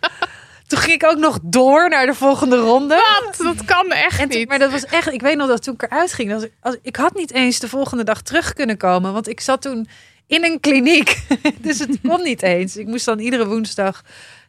Toen 0.68 0.80
ging 0.80 0.94
ik 1.02 1.06
ook 1.10 1.18
nog 1.18 1.40
door 1.42 1.90
naar 1.90 2.06
de 2.06 2.14
volgende 2.14 2.56
ronde. 2.58 3.22
Dat, 3.26 3.56
dat 3.56 3.66
kan 3.66 3.92
echt 3.92 4.18
toen- 4.20 4.28
niet. 4.28 4.48
maar 4.48 4.60
dat 4.60 4.72
was 4.72 4.86
echt, 4.86 5.12
ik 5.14 5.22
weet 5.22 5.36
nog 5.38 5.48
dat 5.48 5.64
toen 5.64 5.74
ik 5.74 5.82
eruit 5.84 6.14
ging, 6.14 6.30
dat 6.30 6.44
ik, 6.44 6.52
als, 6.62 6.76
ik 6.82 6.96
had 6.96 7.16
niet 7.16 7.32
eens 7.34 7.60
de 7.60 7.68
volgende 7.68 8.04
dag 8.04 8.22
terug 8.22 8.54
kunnen 8.54 8.78
komen, 8.78 9.14
want 9.14 9.28
ik 9.30 9.40
zat 9.40 9.62
toen 9.62 9.88
in 10.28 10.44
een 10.44 10.60
kliniek. 10.60 11.22
dus 11.62 11.80
het 11.80 11.98
kon 12.08 12.24
niet 12.24 12.42
eens. 12.44 12.78
Ik 12.78 12.88
moest 12.88 13.06
dan 13.06 13.20
iedere 13.20 13.48
woensdag 13.48 14.02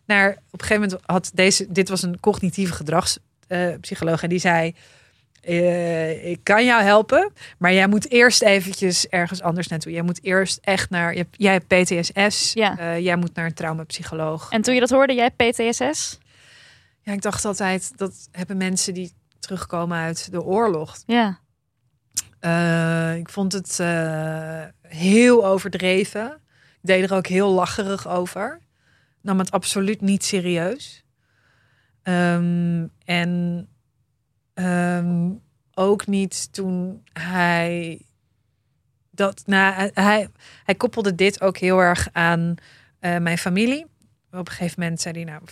naar, 0.07 0.31
op 0.31 0.61
een 0.61 0.67
gegeven 0.67 0.83
moment 0.83 1.01
had 1.07 1.31
deze, 1.35 1.67
dit 1.69 1.89
was 1.89 2.03
een 2.03 2.21
cognitieve 2.21 2.73
gedragspsycholoog 3.49 4.23
en 4.23 4.29
die 4.29 4.39
zei, 4.39 4.75
eh, 5.41 6.31
ik 6.31 6.41
kan 6.43 6.65
jou 6.65 6.83
helpen, 6.83 7.33
maar 7.59 7.73
jij 7.73 7.87
moet 7.89 8.11
eerst 8.11 8.43
eventjes 8.43 9.07
ergens 9.09 9.43
anders 9.43 9.69
naartoe. 9.69 9.93
Jij 9.93 10.03
moet 10.03 10.25
eerst 10.25 10.59
echt 10.63 10.91
naar, 10.91 11.13
hebt- 11.13 11.37
jij 11.39 11.53
hebt 11.53 11.67
PTSS, 11.67 12.53
Ja. 12.53 12.79
eh, 12.79 12.99
jij 12.99 13.17
moet 13.17 13.35
naar 13.35 13.47
een 13.47 13.55
traumapsycholoog. 13.55 14.51
En 14.51 14.63
toen 14.63 14.75
je 14.75 14.81
dat 14.81 14.91
hoorde, 14.91 15.15
jij 15.15 15.31
PTSS? 15.31 16.19
Ja, 17.03 17.13
ik 17.13 17.23
dacht 17.23 17.45
altijd, 17.45 17.93
dat 17.99 18.29
hebben 18.33 18.57
mensen 18.57 18.95
die 18.95 19.13
terugkomen 19.39 19.99
uit 19.99 20.31
de 20.31 20.43
oorlog. 20.43 20.97
Ja. 21.07 21.39
Eh, 22.41 23.17
ik 23.17 23.29
vond 23.29 23.53
het 23.53 23.79
eh, 23.81 24.63
heel 24.83 25.47
overdreven. 25.47 26.27
Ik 26.73 26.79
deed 26.81 27.11
er 27.11 27.17
ook 27.17 27.27
heel 27.27 27.51
lacherig 27.51 28.09
over. 28.09 28.61
Nam 29.23 29.39
het 29.39 29.51
absoluut 29.51 30.01
niet 30.01 30.25
serieus. 30.25 31.05
Ehm, 32.09 32.87
en 33.05 33.69
ehm, 34.55 35.31
ook 35.75 36.07
niet 36.07 36.53
toen 36.53 37.03
hij 37.13 38.01
dat. 39.11 39.43
Nou, 39.47 39.91
hij- 39.95 40.29
hij, 40.65 40.75
koppelde 40.75 41.15
dit 41.15 41.41
ook 41.41 41.57
heel 41.57 41.79
erg 41.81 42.09
aan 42.13 42.55
eh, 42.99 43.17
mijn 43.19 43.39
familie. 43.39 43.85
Op 44.31 44.49
een 44.49 44.53
gegeven 44.53 44.81
moment 44.81 45.01
zei 45.01 45.15
hij: 45.15 45.25
Nou, 45.25 45.43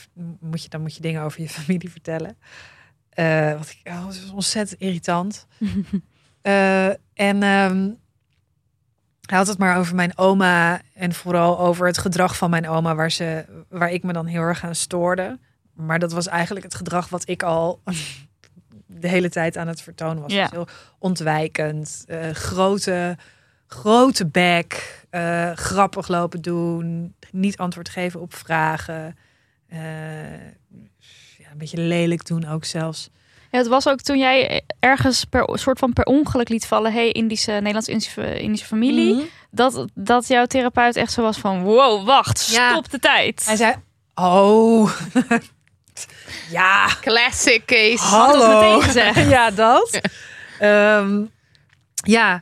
moet 0.40 0.62
je, 0.62 0.68
dan 0.68 0.80
moet 0.80 0.94
je 0.94 1.00
dingen 1.02 1.22
over 1.22 1.40
je 1.40 1.48
familie 1.48 1.90
vertellen. 1.98 2.36
Eh, 3.09 3.52
wat 3.59 3.70
ik, 3.70 3.92
oh, 3.92 4.07
is 4.11 4.30
ontzettend 4.30 4.80
irritant. 4.80 5.46
Eh, 6.42 6.88
en 7.14 7.42
ehm, 7.42 7.90
hij 9.26 9.38
had 9.38 9.46
het 9.46 9.59
maar 9.59 9.76
over 9.78 9.94
mijn 9.94 10.18
oma 10.18 10.80
en 10.94 11.14
vooral 11.14 11.59
over 11.59 11.86
het 11.86 11.98
gedrag 11.98 12.36
van 12.36 12.50
mijn 12.50 12.68
oma, 12.68 12.94
waar, 12.94 13.11
ze, 13.11 13.44
waar 13.68 13.90
ik 13.92 14.02
me 14.02 14.12
dan 14.12 14.26
heel 14.26 14.40
erg 14.42 14.64
aan 14.64 14.74
stoorde. 14.74 15.38
Maar 15.76 15.98
dat 15.98 16.12
was 16.12 16.26
eigenlijk 16.26 16.64
het 16.64 16.74
gedrag 16.74 17.08
wat 17.08 17.28
ik 17.28 17.42
al 17.42 17.80
de 18.86 19.08
hele 19.08 19.28
tijd 19.30 19.56
aan 19.56 19.68
het 19.68 19.80
vertonen 19.82 20.22
was. 20.22 20.32
Ja. 20.32 20.42
Dus 20.42 20.50
heel 20.50 20.66
ontwijkend, 20.98 22.04
eh, 22.06 22.30
grote 22.30 23.16
grote 23.66 24.26
bek, 24.26 25.04
eh, 25.10 25.52
grappig 25.52 26.08
lopen 26.08 26.42
doen, 26.42 27.14
niet 27.30 27.56
antwoord 27.56 27.88
geven 27.88 28.20
op 28.20 28.34
vragen. 28.34 29.16
eh, 29.68 29.78
ja, 31.38 31.50
een 31.52 31.58
beetje 31.58 31.80
lelijk 31.80 32.26
doen 32.26 32.48
ook 32.48 32.64
zelfs. 32.64 33.10
Ja, 33.50 33.58
het 33.58 33.66
was 33.66 33.88
ook 33.88 34.00
toen 34.00 34.18
jij 34.18 34.62
ergens 34.78 35.24
per 35.24 35.58
soort 35.58 35.78
van 35.78 35.92
per 35.92 36.04
ongeluk 36.04 36.48
liet 36.48 36.66
vallen, 36.66 36.92
hey, 36.92 37.10
Indische, 37.12 37.52
Nederlands-Indische 37.52 38.40
Indische 38.40 38.66
familie, 38.66 39.14
Mhm. 39.14 39.24
dat, 39.50 39.86
dat 39.94 40.28
jouw 40.28 40.44
therapeut 40.46 40.96
echt 40.96 41.12
zo 41.12 41.22
was 41.22 41.38
van, 41.38 41.62
wow, 41.62 42.06
wacht, 42.06 42.46
Ja. 42.52 42.70
stop 42.70 42.90
de 42.90 42.98
tijd. 42.98 43.44
Hij 43.46 43.56
zei, 43.56 43.74
oh, 44.14 44.90
ja, 46.51 46.88
Classic 47.01 47.64
case. 47.64 48.03
hallo. 48.03 48.82
ja, 49.36 49.51
dat. 49.51 50.01
Ehm, 50.59 51.24
ja, 51.94 52.40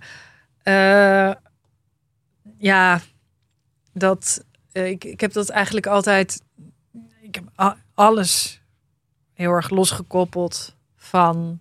eh, 0.62 1.32
ja, 2.58 3.00
dat, 3.92 4.44
eh, 4.72 4.88
ik, 4.88 5.04
ik 5.04 5.20
heb 5.20 5.32
dat 5.32 5.48
eigenlijk 5.48 5.86
altijd, 5.86 6.42
ik 7.20 7.34
heb 7.34 7.74
alles 7.94 8.62
heel 9.32 9.50
erg 9.50 9.70
losgekoppeld 9.70 10.76
van 10.96 11.60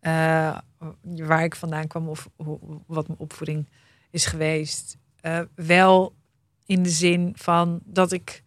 eh, 0.00 0.58
waar 1.00 1.44
ik 1.44 1.56
vandaan 1.56 1.86
kwam 1.86 2.08
of 2.08 2.28
hoe, 2.36 2.58
wat 2.86 3.06
mijn 3.06 3.18
opvoeding 3.18 3.68
is 4.10 4.26
geweest. 4.26 4.96
Eh, 5.20 5.40
wel 5.54 6.14
in 6.66 6.82
de 6.82 6.88
zin 6.88 7.32
van 7.36 7.80
dat 7.84 8.12
ik 8.12 8.42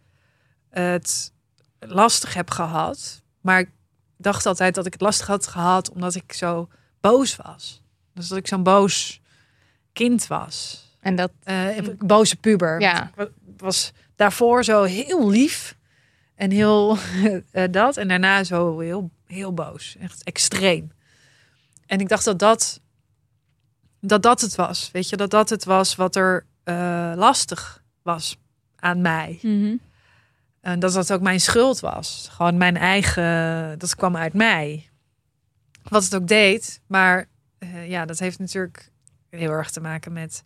het 0.70 1.34
lastig 1.80 2.34
heb 2.34 2.52
gehad, 2.52 3.22
maar 3.42 3.60
ik 3.60 3.70
dacht 4.18 4.46
altijd 4.46 4.76
dat 4.76 4.86
ik 4.86 4.94
het 4.94 5.02
lastig 5.02 5.28
had 5.28 5.48
gehad 5.48 5.90
omdat 5.92 6.16
ik 6.16 6.34
zo 6.34 6.68
boos 7.02 7.36
was. 7.36 7.82
Dus 8.14 8.28
dat 8.28 8.38
ik 8.38 8.48
zo'n 8.48 8.64
boos 8.64 9.22
kind 9.94 10.28
was. 10.28 10.84
En 11.00 11.16
dat, 11.16 11.32
Eh, 11.44 11.78
een 11.78 11.96
boze 11.98 12.36
puber. 12.36 12.82
Ja. 12.82 13.12
Was 13.58 13.92
daarvoor 14.16 14.64
zo 14.64 14.84
heel 14.84 15.30
lief 15.30 15.76
en 16.36 16.52
heel 16.52 16.98
eh, 17.52 17.64
dat. 17.72 17.98
En 17.98 18.08
daarna 18.08 18.44
zo 18.44 18.80
heel, 18.80 19.10
heel 19.26 19.54
boos. 19.54 19.96
Echt 20.00 20.24
extreem. 20.24 20.92
En 21.86 22.00
ik 22.00 22.10
dacht 22.10 22.26
dat 22.26 22.40
dat, 22.40 22.80
dat 24.00 24.22
dat 24.24 24.42
het 24.42 24.56
was. 24.56 24.90
Weet 24.92 25.10
je, 25.10 25.18
dat 25.18 25.30
dat 25.32 25.50
het 25.50 25.64
was 25.64 25.96
wat 25.96 26.16
er 26.16 26.46
eh, 26.64 27.12
lastig 27.16 27.84
was 28.02 28.38
aan 28.76 29.02
mij. 29.02 29.40
Mhm. 29.42 29.76
En 30.62 30.80
dat 30.80 30.94
dat 30.94 31.14
ook 31.14 31.22
mijn 31.22 31.40
schuld 31.40 31.80
was. 31.80 32.28
Gewoon 32.32 32.58
mijn 32.58 32.78
eigen, 32.78 33.80
dat 33.80 33.96
kwam 33.96 34.16
uit 34.18 34.34
mij. 34.34 34.90
Wat 35.84 36.04
het 36.04 36.16
ook 36.16 36.28
deed. 36.28 36.82
Maar 36.88 37.26
eh, 37.58 37.90
ja, 37.90 38.06
dat 38.06 38.20
heeft 38.20 38.40
natuurlijk 38.40 38.92
heel 39.30 39.52
erg 39.52 39.70
te 39.72 39.82
maken 39.82 40.14
met 40.14 40.44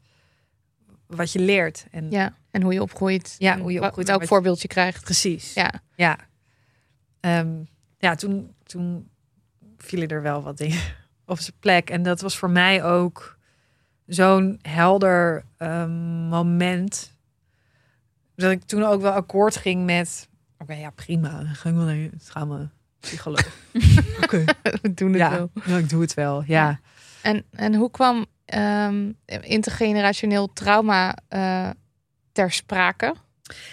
wat 1.08 1.32
je 1.32 1.40
leert. 1.40 1.86
En 1.92 2.12
ja. 2.12 2.34
En 2.52 2.62
hoe 2.62 2.74
je 2.74 2.82
opgroeit. 2.82 3.36
Ja, 3.38 3.60
hoe 3.60 3.72
je 3.72 3.82
opgroeit 3.82 4.08
Welk 4.08 4.20
wat- 4.20 4.30
voorbeeld 4.30 4.62
je 4.62 4.68
krijgt. 4.68 5.04
precies. 5.04 5.54
Ja. 5.54 5.74
Ja, 5.96 6.18
Ehm, 7.20 7.64
ja 7.98 8.16
toen, 8.16 8.54
toen 8.64 9.10
vielen 9.78 10.08
er 10.08 10.22
wel 10.22 10.42
wat 10.44 10.58
dingen 10.58 10.82
op 11.26 11.40
zijn 11.40 11.56
plek. 11.60 11.90
En 11.90 12.04
dat 12.04 12.22
was 12.22 12.38
voor 12.38 12.50
mij 12.50 12.84
ook 12.84 13.38
zo'n 14.06 14.60
helder 14.62 15.46
ehm, 15.58 15.92
moment. 16.28 17.13
Dat 18.36 18.52
ik 18.52 18.64
toen 18.64 18.84
ook 18.84 19.02
wel 19.02 19.12
akkoord 19.12 19.56
ging 19.56 19.86
met... 19.86 20.28
Oké, 20.58 20.74
ja, 20.74 20.90
prima. 20.90 21.30
Dan 21.30 21.56
ga 21.56 21.70
ik 21.70 21.76
wel 21.76 21.86
naar 21.86 22.10
gaan 22.24 22.50
we 22.50 22.68
psycholoog. 23.00 23.48
Oké. 24.24 24.44
We 24.82 24.94
doen 24.94 25.10
het 25.10 25.18
Ja, 25.20 25.30
wel. 25.30 25.52
ja, 25.66 25.78
ik 25.78 25.90
doe 25.90 26.02
het 26.02 26.14
wel. 26.14 26.44
Ja. 26.48 26.80
En, 27.22 27.44
en 27.52 27.76
hoe 27.76 27.92
kwam 27.92 28.26
ehm, 28.46 29.12
intergenerationeel 29.42 30.54
trauma 30.54 31.18
eh, 31.28 31.70
ter 32.32 32.52
sprake? 32.52 33.16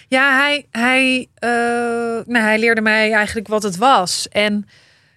Ja, 0.07 0.37
hij, 0.37 0.67
hij, 0.71 1.27
eh, 1.33 1.49
nou, 2.25 2.37
hij 2.37 2.59
leerde 2.59 2.81
mij 2.81 3.13
eigenlijk 3.13 3.47
wat 3.47 3.63
het 3.63 3.77
was. 3.77 4.27
En 4.29 4.65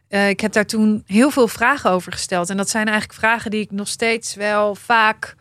eh, 0.09 0.28
ik 0.28 0.40
heb 0.40 0.53
daar 0.53 0.66
toen 0.66 1.03
heel 1.07 1.30
veel 1.30 1.49
vragen 1.49 1.90
over 1.90 2.12
gesteld. 2.12 2.51
En 2.51 2.57
dat 2.57 2.70
zijn 2.70 2.86
eigenlijk 2.86 3.18
vragen 3.18 3.51
die 3.51 3.61
ik 3.61 3.70
nog 3.70 3.88
steeds 3.88 4.34
wel 4.34 4.74
vaak 4.74 5.34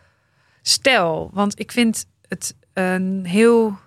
stel. 0.61 1.29
Want 1.33 1.59
ik 1.59 1.71
vind 1.71 2.05
het 2.27 2.55
een 2.73 3.25
heel. 3.25 3.77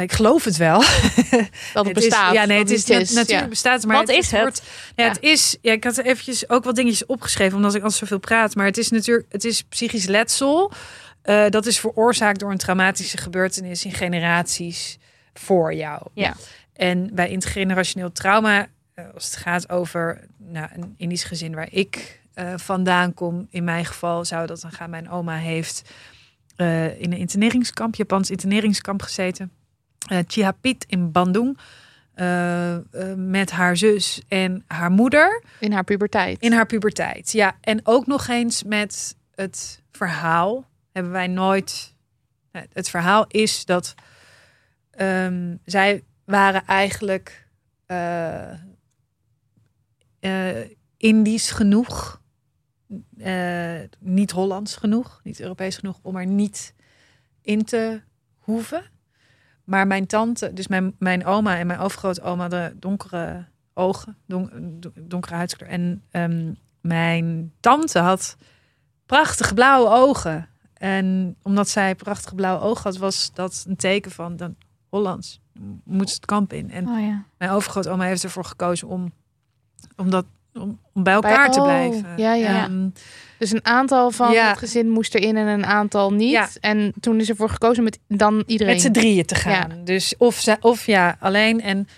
Eh, 0.00 0.04
Ik 0.04 0.12
geloof 0.12 0.44
het 0.44 0.56
wel. 0.56 0.78
Dat 1.74 1.86
het 1.86 1.86
is- 1.86 1.92
bestaat. 1.92 2.34
ja, 2.34 2.44
nee, 2.44 2.58
het 2.58 2.70
is 2.70 2.86
natuurlijk 2.86 3.28
ja. 3.30 3.48
bestaat 3.48 3.76
het, 3.76 3.86
maar 3.86 3.96
Wat 3.96 4.08
is 4.08 4.30
het? 4.30 4.40
wordt- 4.40 4.62
ja, 4.96 5.04
Ja. 5.04 5.08
Het 5.10 5.20
is. 5.22 5.56
Ja, 5.60 5.72
ik 5.72 5.84
had 5.84 5.98
eventjes 5.98 6.48
ook 6.48 6.64
wat 6.64 6.74
dingetjes 6.76 7.06
opgeschreven, 7.06 7.56
omdat 7.56 7.74
ik 7.74 7.82
altijd 7.82 8.00
zoveel 8.00 8.18
praat. 8.18 8.54
Maar 8.54 8.66
het 8.66 8.78
is 8.78 8.90
natuurlijk, 8.90 9.26
het 9.32 9.44
is 9.44 9.62
psychisch 9.62 10.06
letsel. 10.06 10.72
Eh, 11.22 11.48
dat 11.48 11.66
is 11.66 11.80
veroorzaakt 11.80 12.40
door 12.40 12.50
een 12.50 12.58
traumatische 12.58 13.16
gebeurtenis 13.16 13.84
in 13.84 13.92
generaties 13.92 14.98
voor 15.34 15.74
jou. 15.74 16.02
Ja. 16.14 16.34
En 16.72 17.10
bij 17.14 17.28
intergenerationeel 17.28 18.12
trauma, 18.12 18.66
eh, 18.94 19.04
als 19.14 19.24
het 19.24 19.36
gaat 19.36 19.70
over 19.70 20.20
nou, 20.38 20.68
een 20.74 20.94
Indisch 20.96 21.24
gezin 21.24 21.54
waar 21.54 21.68
ik 21.70 22.18
vandaan 22.56 23.14
kom, 23.14 23.46
in 23.50 23.64
mijn 23.64 23.84
geval 23.84 24.24
zou 24.24 24.46
dat 24.46 24.60
dan 24.60 24.72
gaan. 24.72 24.90
Mijn 24.90 25.10
oma 25.10 25.36
heeft 25.36 25.82
in 26.56 27.12
een 27.12 27.16
interneringskamp, 27.16 27.94
Japans 27.94 28.30
interneringskamp 28.30 29.02
gezeten. 29.02 29.50
Eh 30.08 30.18
Chihapit 30.26 30.84
in 30.88 31.12
Bandung. 31.12 31.58
eh, 32.14 32.74
eh, 32.76 32.82
met 33.16 33.50
haar 33.50 33.76
zus 33.76 34.22
en 34.28 34.64
haar 34.66 34.90
moeder 34.90 35.42
In 35.60 35.72
haar 35.72 35.84
puberteit. 35.84 36.40
in 36.40 36.52
haar 36.52 36.66
puberteit. 36.66 37.32
Ja, 37.32 37.56
en 37.60 37.80
ook 37.82 38.06
nog 38.06 38.28
eens 38.28 38.62
met 38.62 39.16
het 39.34 39.82
verhaal 39.92 40.68
hebben 40.92 41.12
wij 41.12 41.26
nooit. 41.26 41.94
Het 42.50 42.90
verhaal 42.90 43.24
is 43.28 43.64
dat 43.64 43.94
ehm, 44.90 45.56
zij 45.64 46.04
waren 46.24 46.64
eigenlijk 46.66 47.48
Indisch 50.96 51.50
genoeg, 51.50 52.20
niet 53.98 54.30
Hollands 54.30 54.76
genoeg, 54.76 55.20
niet 55.24 55.40
Europees 55.40 55.76
genoeg 55.76 55.98
om 56.02 56.16
er 56.16 56.26
niet 56.26 56.74
in 57.42 57.64
te 57.64 58.02
hoeven. 58.38 58.82
Maar 59.70 59.86
mijn 59.86 60.06
tante, 60.06 60.52
dus 60.52 60.66
mijn, 60.68 60.94
mijn 60.98 61.24
oma 61.26 61.58
en 61.58 61.66
mijn 61.66 61.78
overgrootoma 61.78 62.40
hadden 62.40 62.80
donkere 62.80 63.44
ogen, 63.74 64.16
don- 64.26 64.50
don- 64.80 64.92
donkere 65.00 65.34
huidskleur. 65.34 65.68
En 65.70 66.02
ehm, 66.10 66.52
mijn 66.80 67.52
tante 67.60 67.98
had 67.98 68.36
prachtige 69.06 69.54
blauwe 69.54 69.88
ogen. 69.90 70.48
En 70.74 71.36
omdat 71.42 71.68
zij 71.68 71.94
prachtige 71.94 72.34
blauwe 72.34 72.62
ogen 72.62 72.82
had, 72.82 72.96
was 72.96 73.30
dat 73.34 73.64
een 73.68 73.76
teken 73.76 74.10
van 74.10 74.36
dan 74.36 74.56
Hollands. 74.88 75.40
Moet 75.84 76.10
het 76.14 76.26
kamp 76.26 76.52
in. 76.52 76.70
En 76.70 76.88
Oh 76.88 77.00
ja. 77.00 77.24
mijn 77.38 77.50
overgrootoma 77.50 78.04
heeft 78.04 78.24
ervoor 78.24 78.44
gekozen 78.44 78.88
om, 78.88 79.12
om, 79.96 80.10
dat, 80.10 80.26
om, 80.52 80.80
om 80.92 81.02
bij 81.02 81.14
elkaar 81.14 81.44
Bij- 81.46 81.50
te 81.54 81.58
oh, 81.60 81.64
blijven. 81.64 82.18
ja, 82.18 82.34
ja. 82.34 82.64
Ehm, 82.64 82.88
Dus 83.40 83.52
een 83.52 83.64
aantal 83.66 84.10
van 84.10 84.32
Ja. 84.32 84.48
het 84.48 84.58
gezin 84.58 84.88
moest 84.90 85.14
erin 85.14 85.36
en 85.36 85.46
een 85.46 85.66
aantal 85.66 86.12
niet. 86.12 86.30
Ja. 86.30 86.48
En 86.60 86.92
toen 87.00 87.20
is 87.20 87.28
ervoor 87.28 87.48
gekozen 87.50 87.84
met 87.84 87.98
dan 88.08 88.42
iedereen. 88.46 88.72
met 88.72 88.82
z'n 88.82 88.90
drieën 88.90 89.24
te 89.24 89.34
gaan. 89.34 89.80
Dus 89.84 90.14
of, 90.18 90.34
ze, 90.40 90.56
of 90.60 90.86
ja, 90.86 91.16
alleen. 91.20 91.60
En 91.60 91.88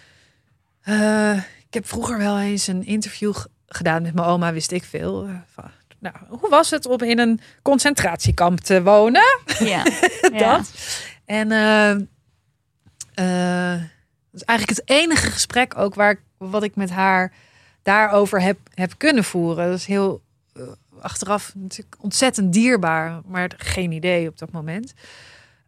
eh, 0.82 1.36
ik 1.66 1.74
heb 1.74 1.86
vroeger 1.88 2.18
wel 2.18 2.38
eens 2.40 2.66
een 2.66 2.84
interview 2.86 3.34
g- 3.34 3.46
gedaan 3.66 4.02
met 4.02 4.14
mijn 4.14 4.26
oma, 4.26 4.52
wist 4.52 4.70
ik 4.72 4.84
veel. 4.84 5.24
eh, 5.24 5.34
van, 5.54 5.70
nou, 5.98 6.14
hoe 6.28 6.48
was 6.50 6.70
het 6.70 6.86
om 6.86 7.00
in 7.02 7.18
een 7.18 7.40
concentratiekamp 7.62 8.60
te 8.60 8.82
wonen? 8.82 9.38
Ja. 9.58 9.82
dat. 10.38 10.70
En 11.24 11.52
eh, 11.52 11.90
eh, 13.14 13.80
dat 14.30 14.40
is 14.40 14.42
eigenlijk 14.46 14.78
het 14.78 14.88
enige 14.90 15.30
gesprek 15.30 15.78
ook 15.78 15.94
waar 15.94 16.10
ik- 16.10 16.20
wat 16.38 16.62
ik 16.62 16.76
met 16.76 16.90
haar 16.90 17.32
daarover 17.82 18.40
heb, 18.42 18.58
heb 18.74 18.92
kunnen 18.96 19.24
voeren. 19.24 19.66
Dat 19.68 19.78
is 19.78 19.86
heel 19.86 20.20
achteraf 21.02 21.52
natuurlijk 21.54 21.96
ontzettend 22.02 22.52
dierbaar, 22.52 23.20
maar 23.26 23.50
geen 23.56 23.92
idee 23.92 24.28
op 24.28 24.38
dat 24.38 24.50
moment. 24.52 24.92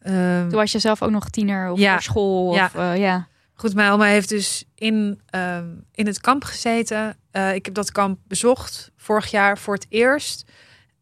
Ehm, 0.01 0.41
Toen 0.49 0.59
was 0.59 0.73
je 0.73 0.79
zelf 0.79 1.03
ook 1.03 1.11
nog 1.11 1.29
tiener 1.29 1.71
of 1.71 1.79
Ja. 1.79 1.93
voor 1.93 2.03
school. 2.03 2.55
Ja. 2.55 2.65
Of, 2.65 2.75
eh, 2.75 2.97
ja. 2.97 3.27
Goed, 3.55 3.75
mijn 3.75 3.91
oma 3.91 4.05
heeft 4.05 4.29
dus 4.29 4.65
in, 4.75 5.21
ehm, 5.27 5.67
in 5.93 6.07
het 6.07 6.21
kamp 6.21 6.45
gezeten. 6.45 7.17
Eh, 7.31 7.55
ik 7.55 7.65
heb 7.65 7.75
dat 7.75 7.93
kamp 7.93 8.19
bezocht 8.29 8.91
vorig 8.97 9.31
jaar 9.31 9.59
voor 9.59 9.75
het 9.75 9.87
eerst. 9.89 10.51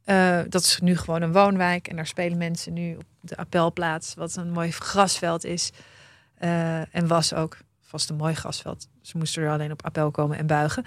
Eh, 0.05 0.39
dat 0.49 0.62
is 0.62 0.78
nu 0.83 0.97
gewoon 0.97 1.22
een 1.22 1.33
woonwijk. 1.33 1.89
En 1.89 1.97
daar 1.97 2.07
spelen 2.07 2.39
mensen 2.39 2.72
nu 2.72 2.95
op 2.95 3.05
de 3.20 3.37
appelplaats, 3.37 4.14
wat 4.14 4.37
een 4.37 4.51
mooi 4.51 4.70
grasveld 4.72 5.45
is. 5.45 5.70
En 6.39 7.07
was 7.07 7.35
ook 7.35 7.57
vast 7.80 8.11
een 8.11 8.16
mooi 8.16 8.35
grasveld. 8.35 8.89
Ze 9.03 9.18
moesten 9.18 9.43
er 9.43 9.51
alleen 9.51 9.72
op 9.72 9.85
appel 9.85 10.11
komen 10.11 10.39
en 10.39 10.47
buigen. 10.47 10.85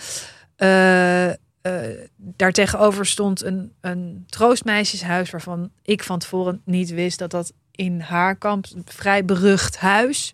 Eh 1.66 1.89
eh 2.01 2.07
daartegenover 2.18 3.05
stond 3.05 3.43
een, 3.43 3.74
een 3.82 4.24
troostmeisjeshuis 4.30 5.30
waarvan 5.30 5.72
ik 5.82 6.03
van 6.03 6.20
tevoren 6.20 6.61
niet 6.66 6.89
wist 6.89 7.20
dat 7.20 7.32
dat 7.32 7.53
in 7.72 7.99
haar 7.99 8.36
kamp 8.36 8.66
een 8.76 8.82
vrij 8.86 9.26
berucht 9.26 9.78
huis. 9.78 10.34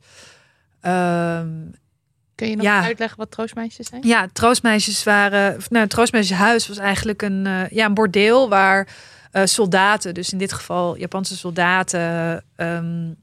Ehm, 0.81 1.49
Kun 2.35 2.49
je 2.49 2.55
nog 2.55 2.65
Ja. 2.65 2.83
uitleggen 2.83 3.17
wat 3.17 3.31
troostmeisjes 3.31 3.87
zijn? 3.87 4.01
ja, 4.07 4.27
troostmeisjes 4.33 5.03
waren. 5.03 5.51
Nou, 5.69 5.81
het 5.83 5.89
troostmeisjeshuis 5.89 6.67
was 6.67 6.77
eigenlijk 6.77 7.21
een, 7.21 7.45
eh, 7.45 7.69
ja, 7.69 7.85
een 7.85 7.93
bordeel 7.93 8.49
waar 8.49 8.87
eh, 9.31 9.45
soldaten, 9.45 10.13
dus 10.13 10.31
in 10.31 10.37
dit 10.37 10.53
geval 10.53 10.97
Japanse 10.97 11.37
soldaten, 11.37 12.43
ehm, 12.55 13.13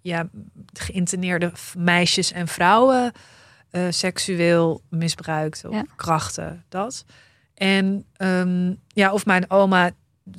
ja, 0.00 0.28
geïnterneerde 0.72 1.52
meisjes 1.78 2.32
en 2.32 2.48
vrouwen 2.48 3.12
eh, 3.70 3.82
seksueel 3.90 4.82
misbruikt 4.90 5.64
of 5.64 5.74
Ja. 5.74 5.84
krachten, 5.96 6.64
dat. 6.68 7.04
En 7.58 8.04
ehm, 8.16 8.74
ja, 8.88 9.12
of 9.12 9.26
mijn 9.26 9.50
oma 9.50 9.90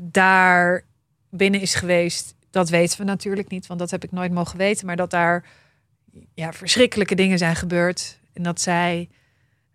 daar 0.02 0.84
binnen 1.30 1.62
is 1.62 1.76
geweest, 1.76 2.36
dat 2.50 2.70
weten 2.70 2.98
we 2.98 3.04
natuurlijk 3.04 3.50
niet, 3.50 3.68
want 3.68 3.80
dat 3.80 3.92
heb 3.92 4.04
ik 4.04 4.12
nooit 4.12 4.32
mogen 4.32 4.58
weten. 4.58 4.86
Maar 4.86 4.96
dat 4.96 5.10
daar 5.10 5.46
ja, 6.34 6.54
verschrikkelijke 6.54 7.16
dingen 7.16 7.38
zijn 7.38 7.56
gebeurd 7.56 8.20
en 8.34 8.44
dat 8.44 8.62
zij 8.62 9.10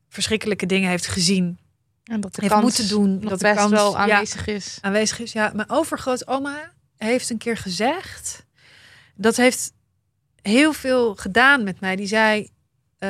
verschrikkelijke 0.09 0.67
dingen 0.67 0.91
heeft 0.91 1.07
gezien, 1.07 1.59
En 2.05 2.21
dat 2.21 2.35
de 2.35 2.41
heeft 2.41 2.53
kans 2.53 2.65
moeten 2.65 2.89
doen, 2.89 3.21
dat 3.21 3.39
de 3.39 3.45
best 3.47 3.57
kans 3.57 3.71
wel 3.71 3.93
ja, 3.93 3.99
aanwezig 3.99 4.47
is. 4.47 4.79
aanwezig 4.81 5.21
is. 5.21 5.33
Ja, 5.33 5.53
mijn 5.55 5.71
overgrootoma 5.71 6.73
heeft 6.97 7.31
een 7.31 7.39
keer 7.39 7.57
gezegd, 7.57 8.47
dat 9.15 9.37
heeft 9.37 9.73
heel 10.43 10.73
veel 10.73 11.15
gedaan 11.15 11.65
met 11.65 11.81
mij. 11.81 11.97
Die 11.97 12.07
zei, 12.07 12.49
eh, 12.99 13.09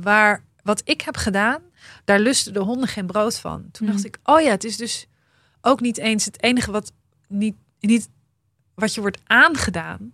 waar 0.00 0.44
wat 0.62 0.82
ik 0.84 1.00
heb 1.00 1.16
gedaan, 1.16 1.62
daar 2.04 2.18
lusten 2.20 2.52
de 2.52 2.60
honden 2.60 2.88
geen 2.88 3.06
brood 3.06 3.38
van. 3.38 3.64
Toen 3.72 3.86
dacht 3.86 3.98
Mhm. 3.98 4.06
ik, 4.06 4.18
oh 4.24 4.40
ja, 4.40 4.50
het 4.50 4.64
is 4.64 4.76
dus 4.76 5.06
ook 5.60 5.80
niet 5.80 5.98
eens 5.98 6.24
het 6.24 6.42
enige 6.42 6.70
wat 6.70 6.92
niet, 7.28 7.54
niet 7.80 8.08
wat 8.74 8.94
je 8.94 9.00
wordt 9.00 9.20
aangedaan, 9.26 10.10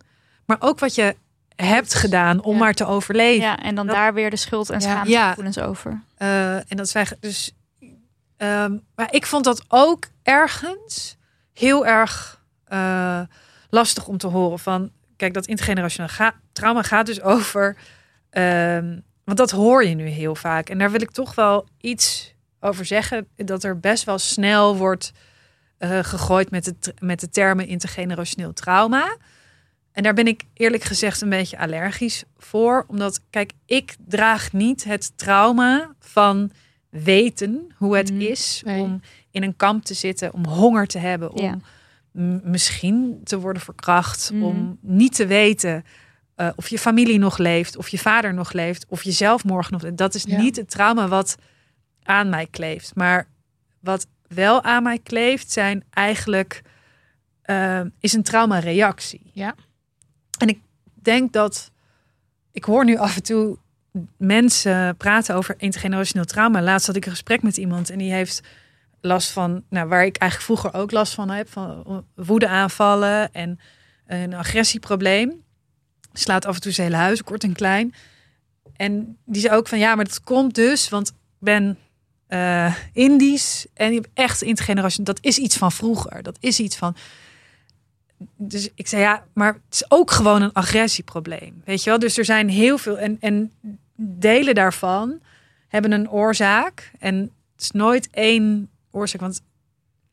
maar 0.47 0.57
ook 0.61 0.79
wat 0.79 0.95
je 0.95 1.17
hebt 1.57 1.95
gedaan 1.95 2.43
om 2.43 2.53
Ja. 2.53 2.59
maar 2.59 2.75
te 2.75 2.87
overleven. 2.87 3.43
Ja, 3.43 3.57
en 3.59 3.75
dan 3.75 3.87
Dat- 3.87 3.95
daar 3.95 4.15
weer 4.15 4.31
de 4.31 4.37
schuld 4.37 4.71
en 4.71 4.81
Ja. 4.81 4.87
schaamtegevoelens 4.91 5.59
over. 5.59 6.03
Eh, 6.17 6.55
en 6.57 6.77
dat 6.77 6.89
zijn 6.89 7.07
dus. 7.21 7.53
ehm, 8.37 8.77
maar 8.95 9.15
ik 9.15 9.27
vond 9.27 9.45
dat 9.45 9.65
ook 9.69 10.07
ergens 10.23 11.17
heel 11.53 11.87
erg 11.87 12.43
eh, 12.65 13.21
lastig 13.71 14.07
om 14.07 14.19
te 14.19 14.27
horen. 14.27 14.59
Van 14.59 14.91
kijk, 15.17 15.35
dat 15.35 15.47
intergenerationeel 15.47 16.11
ga- 16.11 16.35
trauma 16.53 16.83
gaat 16.83 17.07
dus 17.07 17.21
over. 17.23 17.77
ehm, 18.31 18.99
want 19.29 19.39
dat 19.41 19.51
hoor 19.51 19.85
je 19.85 19.95
nu 19.95 20.07
heel 20.07 20.35
vaak. 20.35 20.69
En 20.69 20.79
daar 20.79 20.91
wil 20.91 21.01
ik 21.03 21.11
toch 21.11 21.35
wel 21.35 21.67
iets 21.81 22.35
over 22.61 22.85
zeggen. 22.85 23.27
Dat 23.37 23.65
er 23.65 23.81
best 23.81 24.05
wel 24.05 24.19
snel 24.19 24.77
wordt 24.77 25.13
eh, 25.79 25.99
gegooid 26.03 26.51
met 26.51 26.65
de, 26.65 26.95
met 26.99 27.21
de 27.21 27.29
termen 27.29 27.67
intergenerationeel 27.67 28.53
trauma. 28.53 29.17
En 29.93 30.03
daar 30.03 30.15
ben 30.15 30.27
ik 30.27 30.43
eerlijk 30.55 30.83
gezegd 30.83 31.21
een 31.21 31.29
beetje 31.29 31.59
allergisch 31.59 32.25
voor. 32.37 32.85
Omdat, 32.89 33.21
kijk, 33.31 33.53
ik 33.67 33.97
draag 34.07 34.53
niet 34.53 34.85
het 34.85 35.13
trauma 35.19 35.95
van 36.01 36.51
weten 36.91 37.73
hoe 37.77 37.97
het 37.97 38.11
Mhm. 38.13 38.21
is 38.21 38.63
Nee. 38.65 38.83
om 38.83 39.01
in 39.31 39.43
een 39.43 39.57
kamp 39.57 39.85
te 39.85 39.95
zitten, 39.95 40.33
om 40.33 40.47
honger 40.47 40.87
te 40.87 40.99
hebben, 40.99 41.33
om 41.33 41.43
Ja. 41.43 41.59
misschien 42.43 43.21
te 43.25 43.39
worden 43.41 43.63
verkracht, 43.63 44.31
Mhm. 44.33 44.43
om 44.43 44.79
niet 44.81 45.15
te 45.15 45.27
weten 45.27 45.85
eh, 46.39 46.49
of 46.57 46.69
je 46.69 46.79
familie 46.79 47.19
nog 47.19 47.39
leeft, 47.39 47.77
of 47.77 47.89
je 47.89 47.99
vader 47.99 48.35
nog 48.35 48.53
leeft, 48.53 48.85
of 48.89 49.03
je 49.03 49.11
zelf 49.11 49.45
morgen 49.45 49.73
nog. 49.73 49.95
Dat 49.95 50.15
is 50.15 50.23
Ja. 50.23 50.41
niet 50.41 50.57
het 50.57 50.71
trauma 50.71 51.09
wat 51.09 51.37
aan 52.03 52.29
mij 52.29 52.47
kleeft. 52.51 52.95
Maar 52.95 53.27
wat 53.81 54.07
wel 54.29 54.63
aan 54.63 54.83
mij 54.83 54.99
kleeft, 54.99 55.51
zijn 55.53 55.85
eigenlijk 55.91 56.63
eh, 57.43 57.81
is 58.01 58.13
een 58.13 58.23
traumareactie. 58.23 59.31
Ja. 59.33 59.55
En 60.39 60.49
ik 60.49 60.61
denk 60.95 61.33
dat 61.33 61.71
ik 62.53 62.65
hoor 62.65 62.85
nu 62.85 62.97
af 62.97 63.17
en 63.17 63.23
toe 63.23 63.59
mensen 64.17 64.97
praten 64.97 65.35
over 65.35 65.55
intergenerationeel 65.59 66.25
trauma. 66.27 66.63
Laatst 66.63 66.87
had 66.87 66.97
ik 66.97 67.05
een 67.05 67.11
gesprek 67.11 67.43
met 67.43 67.57
iemand 67.57 67.91
en 67.91 67.99
die 67.99 68.13
heeft 68.13 68.41
last 69.01 69.31
van, 69.31 69.65
nou, 69.69 69.89
waar 69.89 70.05
ik 70.05 70.17
eigenlijk 70.17 70.43
vroeger 70.61 70.81
ook 70.81 70.91
last 70.91 71.15
van 71.15 71.31
heb, 71.31 71.49
van 71.51 72.05
woedeaanvallen 72.15 73.33
en 73.33 73.59
een 74.07 74.35
agressieprobleem. 74.35 75.47
Slaat 76.19 76.47
af 76.47 76.55
en 76.55 76.61
toe 76.61 76.73
zijn 76.73 76.87
hele 76.87 77.03
huis 77.03 77.23
kort 77.23 77.45
en 77.45 77.53
klein. 77.53 77.95
En 78.77 79.19
die 79.25 79.41
zei 79.41 79.55
ook 79.55 79.69
van 79.69 79.79
ja, 79.79 79.95
maar 79.95 80.05
dat 80.05 80.23
komt 80.23 80.55
dus, 80.55 80.89
want 80.89 81.09
ik 81.09 81.15
ben 81.39 81.79
eh, 82.27 82.75
Indisch 82.93 83.67
en 83.75 84.05
echt 84.15 84.43
intergenerationeel. 84.43 85.15
Dat 85.15 85.25
is 85.25 85.39
iets 85.39 85.57
van 85.57 85.73
vroeger. 85.73 86.23
Dat 86.23 86.37
is 86.41 86.61
iets 86.61 86.77
van. 86.77 86.97
Dus 88.37 88.69
ik 88.75 88.87
zei 88.87 89.03
ja, 89.03 89.25
maar 89.33 89.53
het 89.53 89.75
is 89.75 89.91
ook 89.91 90.11
gewoon 90.11 90.43
een 90.43 90.53
agressieprobleem. 90.53 91.63
Weet 91.65 91.83
je 91.83 91.91
wel? 91.91 91.99
Dus 91.99 92.19
er 92.19 92.25
zijn 92.25 92.49
heel 92.49 92.79
veel. 92.79 92.99
En, 92.99 93.17
en 93.21 93.53
delen 93.97 94.55
daarvan 94.55 95.21
hebben 95.69 95.93
een 95.93 96.11
oorzaak. 96.11 96.93
En 96.99 97.17
het 97.53 97.63
is 97.63 97.71
nooit 97.71 98.09
één 98.11 98.71
oorzaak. 98.91 99.21
Want 99.21 99.43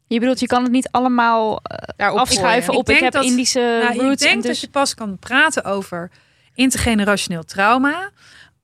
Je 0.08 0.20
bedoelt, 0.20 0.40
je 0.40 0.46
kan 0.48 0.64
het 0.64 0.72
niet 0.72 0.88
allemaal 0.92 1.62
Daarop 1.96 2.20
afschuiven 2.20 2.74
op 2.74 2.90
Ik 2.90 3.00
heb 3.00 3.14
dat- 3.14 3.24
Indische 3.24 3.60
nou, 3.60 4.12
ik 4.12 4.18
denk 4.20 4.32
en 4.32 4.36
dat 4.40 4.44
dus... 4.44 4.62
je 4.62 4.70
pas 4.70 4.94
kan 4.94 5.18
praten 5.20 5.64
over 5.64 6.12
intergenerationeel 6.54 7.44
trauma 7.44 8.10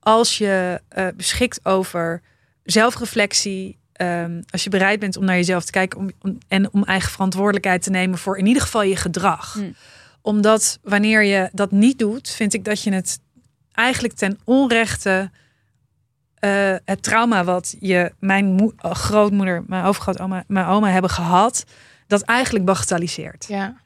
als 0.00 0.38
je 0.38 0.80
eh, 0.88 1.06
beschikt 1.16 1.60
over 1.62 2.22
zelfreflectie. 2.64 3.78
ehm, 3.92 4.42
als 4.50 4.64
je 4.64 4.70
bereid 4.70 5.00
bent 5.00 5.16
om 5.16 5.24
naar 5.24 5.36
jezelf 5.36 5.64
te 5.64 5.72
kijken 5.72 5.98
om, 5.98 6.10
om- 6.20 6.38
en 6.48 6.72
om 6.72 6.84
eigen 6.84 7.10
verantwoordelijkheid 7.10 7.82
te 7.82 7.90
nemen 7.90 8.18
voor 8.18 8.38
in 8.38 8.46
ieder 8.46 8.62
geval 8.62 8.82
je 8.82 8.96
gedrag. 8.96 9.52
Hmm. 9.52 9.74
Omdat 10.20 10.78
wanneer 10.82 11.22
je 11.22 11.48
dat 11.52 11.70
niet 11.70 11.98
doet, 11.98 12.30
vind 12.30 12.54
ik 12.54 12.64
dat 12.64 12.82
je 12.82 12.92
het 12.92 13.18
eigenlijk 13.72 14.14
ten 14.14 14.38
onrechte 14.44 15.30
eh, 16.42 16.74
het 16.84 17.02
trauma 17.02 17.44
wat 17.44 17.76
je, 17.80 18.12
mijn 18.18 18.72
eh, 18.78 18.90
grootmoeder, 18.90 19.64
mijn 19.66 19.84
overgrootoma, 19.84 20.44
mijn 20.46 20.66
oma 20.66 20.88
hebben 20.88 21.10
gehad, 21.10 21.64
dat 22.06 22.22
eigenlijk 22.22 22.64
bagatelliseert. 22.64 23.44
Ja. 23.48 23.76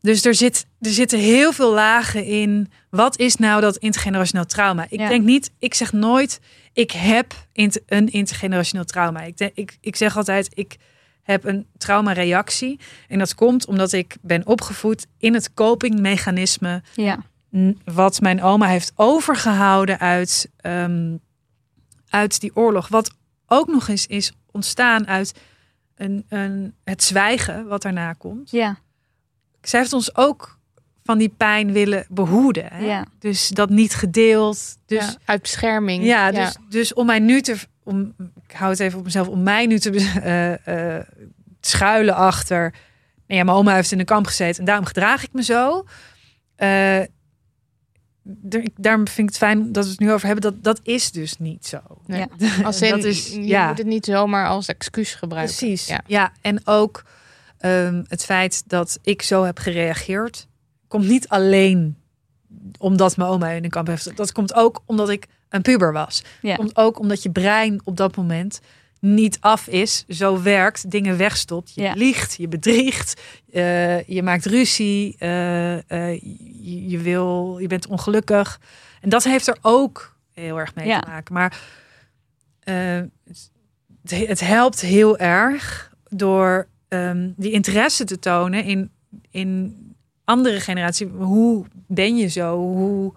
Dus 0.00 0.24
er, 0.24 0.34
zit, 0.34 0.66
er 0.80 0.90
zitten 0.90 1.18
heel 1.18 1.52
veel 1.52 1.72
lagen 1.74 2.24
in. 2.24 2.70
Wat 2.90 3.18
is 3.18 3.36
nou 3.36 3.60
dat 3.60 3.76
intergenerationeel 3.76 4.46
trauma? 4.46 4.86
Ik 4.88 5.00
Ja. 5.00 5.08
denk 5.08 5.24
niet, 5.24 5.50
ik 5.58 5.74
zeg 5.74 5.92
nooit, 5.92 6.40
ik 6.72 6.90
heb 6.90 7.34
een 7.86 8.08
intergenerationeel 8.10 8.84
trauma. 8.84 9.20
Ik, 9.20 9.36
denk, 9.36 9.52
ik, 9.54 9.76
ik 9.80 9.96
zeg 9.96 10.16
altijd, 10.16 10.48
ik 10.54 10.76
heb 11.22 11.44
een 11.44 11.66
traumareactie. 11.78 12.80
En 13.08 13.18
dat 13.18 13.34
komt 13.34 13.66
omdat 13.66 13.92
ik 13.92 14.16
ben 14.20 14.46
opgevoed 14.46 15.06
in 15.18 15.34
het 15.34 15.54
copingmechanisme 15.54 16.82
Ja, 16.94 17.18
wat 17.84 18.20
mijn 18.20 18.42
oma 18.42 18.66
heeft 18.66 18.92
overgehouden 18.96 19.98
uit, 19.98 20.50
ehm, 20.56 21.16
uit 22.12 22.40
die 22.40 22.56
oorlog. 22.56 22.88
Wat 22.88 23.10
ook 23.46 23.66
nog 23.66 23.88
eens 23.88 24.06
is 24.06 24.32
ontstaan 24.50 25.06
uit 25.06 25.32
een, 25.96 26.24
een, 26.28 26.74
het 26.84 27.02
zwijgen 27.02 27.66
wat 27.66 27.82
daarna 27.82 28.12
komt. 28.12 28.50
ja, 28.50 28.78
Zij 29.60 29.80
heeft 29.80 29.92
ons 29.92 30.16
ook 30.16 30.58
van 31.04 31.18
die 31.18 31.28
pijn 31.28 31.72
willen 31.72 32.06
behoeden. 32.08 32.66
Hè? 32.72 32.84
ja. 32.84 33.04
Dus 33.18 33.48
dat 33.48 33.70
niet 33.70 33.94
gedeeld. 33.94 34.76
Dus 34.86 35.04
ja, 35.04 35.14
uit 35.24 35.42
bescherming. 35.42 36.04
ja, 36.04 36.30
dus, 36.30 36.56
dus 36.68 36.94
om 36.94 37.06
mij 37.06 37.18
nu 37.18 37.40
te. 37.40 37.56
Om, 37.82 38.14
ik 38.48 38.54
hou 38.54 38.70
het 38.70 38.80
even 38.80 38.98
op 38.98 39.04
mezelf. 39.04 39.28
Om 39.28 39.42
mij 39.42 39.66
nu 39.66 39.78
te 39.78 39.90
eh, 40.22 40.96
eh, 40.96 41.06
schuilen 41.60 42.14
achter. 42.14 42.60
nou 42.60 43.38
Ja, 43.38 43.44
mijn 43.44 43.56
oma 43.56 43.74
heeft 43.74 43.92
in 43.92 43.98
een 43.98 44.04
kamp 44.04 44.26
gezeten 44.26 44.60
en 44.60 44.64
daarom 44.64 44.84
gedraag 44.84 45.22
ik 45.22 45.32
me 45.32 45.42
zo. 45.42 45.84
Eh, 46.56 47.00
daarom 48.76 49.08
vind 49.08 49.18
ik 49.18 49.34
het 49.34 49.36
fijn 49.36 49.72
dat 49.72 49.84
we 49.84 49.90
het 49.90 50.00
nu 50.00 50.12
over 50.12 50.26
hebben. 50.26 50.52
Dat, 50.52 50.64
dat 50.64 50.80
is 50.82 51.10
dus 51.10 51.38
niet 51.38 51.66
zo. 51.66 51.80
Nee. 52.06 52.26
Ja. 52.38 52.64
Als 52.64 52.82
in, 52.82 52.90
dat 52.90 53.04
is, 53.04 53.28
je 53.28 53.46
ja. 53.46 53.68
moet 53.68 53.78
het 53.78 53.86
niet 53.86 54.04
zomaar 54.04 54.48
als 54.48 54.66
excuus 54.66 55.14
gebruiken. 55.14 55.56
Precies. 55.56 55.86
Ja. 55.86 56.00
Ja. 56.06 56.32
en 56.40 56.66
ook 56.66 57.04
ehm, 57.58 58.02
het 58.06 58.24
feit 58.24 58.62
dat 58.66 58.98
ik 59.02 59.22
zo 59.22 59.44
heb 59.44 59.58
gereageerd, 59.58 60.46
komt 60.88 61.08
niet 61.08 61.28
alleen 61.28 61.96
omdat 62.78 63.16
mijn 63.16 63.30
oma 63.30 63.48
in 63.48 63.64
een 63.64 63.70
kamp 63.70 63.86
heeft. 63.86 64.16
Dat 64.16 64.32
komt 64.32 64.54
ook 64.54 64.82
omdat 64.86 65.08
ik 65.08 65.26
een 65.48 65.62
puber 65.62 65.92
was. 65.92 66.22
Ja. 66.40 66.54
Komt 66.54 66.76
ook 66.76 66.98
omdat 66.98 67.22
je 67.22 67.30
brein 67.30 67.80
op 67.84 67.96
dat 67.96 68.16
moment 68.16 68.60
niet 69.04 69.36
af 69.40 69.66
is, 69.68 70.04
zo 70.08 70.42
werkt, 70.42 70.90
dingen 70.90 71.16
wegstopt. 71.16 71.72
Je 71.74 71.82
Ja. 71.82 71.92
liegt, 71.92 72.34
je 72.36 72.48
bedriegt, 72.48 73.20
eh, 73.52 74.02
je 74.04 74.22
maakt 74.22 74.46
ruzie, 74.46 75.16
eh, 75.18 75.74
eh, 75.90 76.20
je, 76.60 76.88
je 76.88 76.98
wil, 76.98 77.56
je 77.58 77.66
bent 77.66 77.86
ongelukkig. 77.86 78.60
En 79.00 79.08
dat 79.08 79.24
heeft 79.24 79.46
er 79.46 79.56
ook 79.62 80.16
heel 80.32 80.58
erg 80.58 80.74
mee 80.74 80.86
Ja. 80.86 81.00
te 81.00 81.08
maken. 81.10 81.34
Maar 81.34 81.60
het, 82.64 83.50
het 84.28 84.40
helpt 84.40 84.80
heel 84.80 85.18
erg 85.18 85.92
door 86.08 86.66
ehm, 86.88 87.30
die 87.36 87.50
interesse 87.52 88.04
te 88.04 88.18
tonen 88.18 88.64
in, 88.64 88.90
in 89.30 89.76
andere 90.24 90.60
generatie. 90.60 91.06
Hoe 91.06 91.64
ben 91.86 92.16
je 92.16 92.28
zo? 92.28 92.56
Hoe, 92.58 93.12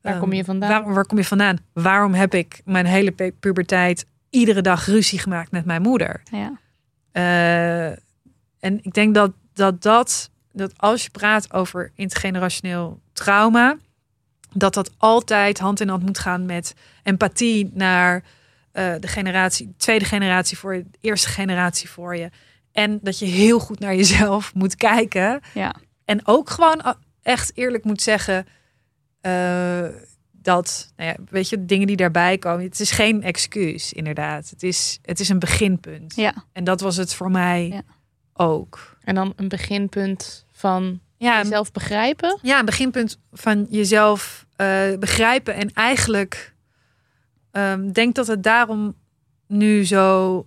Waar 0.00 0.12
ehm, 0.12 0.20
kom 0.20 0.32
je 0.32 0.44
vandaan? 0.44 0.70
Waar, 0.84 0.94
waar 0.94 1.06
kom 1.06 1.18
je 1.18 1.24
vandaan? 1.24 1.58
Waarom 1.72 2.14
heb 2.14 2.34
ik 2.34 2.60
mijn 2.64 2.86
hele 2.86 3.10
pu- 3.10 3.32
puberteit 3.40 4.06
iedere 4.34 4.60
dag 4.60 4.86
ruzie 4.86 5.18
gemaakt 5.18 5.50
met 5.50 5.64
mijn 5.64 5.82
moeder? 5.82 6.22
ja. 6.30 6.58
Eh, 7.12 7.86
en 8.60 8.78
ik 8.82 8.94
denk 8.94 9.14
dat, 9.14 9.32
dat 9.52 9.82
dat, 9.82 10.30
dat 10.52 10.72
als 10.76 11.02
je 11.04 11.10
praat 11.10 11.52
over 11.52 11.92
intergenerationeel 11.94 13.00
trauma, 13.12 13.76
dat 14.52 14.74
dat 14.74 14.90
altijd 14.96 15.58
hand 15.58 15.80
in 15.80 15.88
hand 15.88 16.02
moet 16.02 16.18
gaan 16.18 16.46
met 16.46 16.74
empathie 17.02 17.70
naar 17.74 18.22
eh, 18.72 18.94
de 19.00 19.06
generatie, 19.08 19.66
de 19.66 19.76
tweede 19.76 20.04
generatie 20.04 20.58
voor 20.58 20.74
je, 20.74 20.82
de 20.90 20.98
eerste 21.00 21.28
generatie 21.28 21.88
voor 21.88 22.16
je. 22.16 22.30
En 22.72 22.98
dat 23.02 23.18
je 23.18 23.26
heel 23.26 23.58
goed 23.58 23.78
naar 23.78 23.94
jezelf 23.94 24.54
moet 24.60 24.76
kijken. 24.76 25.40
Ja. 25.54 25.74
En 26.04 26.26
ook 26.26 26.50
gewoon 26.50 26.84
a- 26.86 26.98
echt 27.22 27.52
eerlijk 27.54 27.84
moet 27.84 28.02
zeggen 28.02 28.46
eh, 29.20 29.84
dat, 30.44 30.92
nou 30.96 31.08
ja, 31.10 31.16
weet 31.30 31.48
je, 31.48 31.64
dingen 31.64 31.86
die 31.86 31.96
daarbij 31.96 32.38
komen. 32.38 32.64
Het 32.64 32.80
is 32.80 32.90
geen 32.90 33.22
excuus, 33.22 33.92
inderdaad. 33.92 34.50
Het 34.50 34.62
is, 34.62 34.98
het 35.02 35.20
is 35.20 35.28
een 35.28 35.38
beginpunt. 35.38 36.14
Ja. 36.14 36.34
En 36.52 36.64
dat 36.64 36.80
was 36.80 36.96
het 36.96 37.14
voor 37.14 37.30
mij 37.30 37.68
Ja. 37.68 37.82
ook. 38.32 38.96
En 39.04 39.14
dan 39.14 39.32
een 39.36 39.48
beginpunt 39.48 40.44
van 40.52 41.00
Ja, 41.16 41.38
jezelf 41.42 41.72
begrijpen. 41.72 42.38
ja, 42.42 42.58
een 42.58 42.64
beginpunt 42.64 43.18
van 43.32 43.66
jezelf 43.70 44.46
eh, 44.56 44.98
begrijpen. 44.98 45.54
En 45.54 45.72
eigenlijk 45.72 46.54
ehm, 47.50 47.90
denk 47.92 48.14
dat 48.14 48.26
het 48.26 48.42
daarom 48.42 48.94
nu 49.46 49.84
zo 49.86 50.46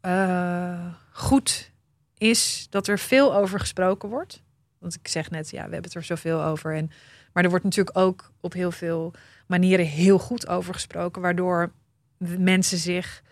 eh, 0.00 0.86
goed 1.12 1.70
is 2.18 2.66
dat 2.70 2.86
er 2.88 2.98
veel 2.98 3.34
over 3.36 3.60
gesproken 3.60 4.08
wordt. 4.08 4.42
Want 4.78 4.94
ik 4.94 5.08
zeg 5.08 5.30
net, 5.30 5.50
ja, 5.50 5.56
we 5.56 5.60
hebben 5.72 5.82
het 5.82 5.94
er 5.94 6.04
zoveel 6.04 6.42
over. 6.42 6.74
En, 6.74 6.90
maar 7.32 7.44
er 7.44 7.50
wordt 7.50 7.64
natuurlijk 7.64 7.98
ook 7.98 8.32
op 8.40 8.52
heel 8.52 8.70
veel 8.72 9.12
manieren 9.48 9.86
heel 9.86 10.18
goed 10.18 10.48
over 10.48 10.74
gesproken, 10.74 11.22
waardoor 11.22 11.72
mensen 12.18 12.78
zich 12.78 13.22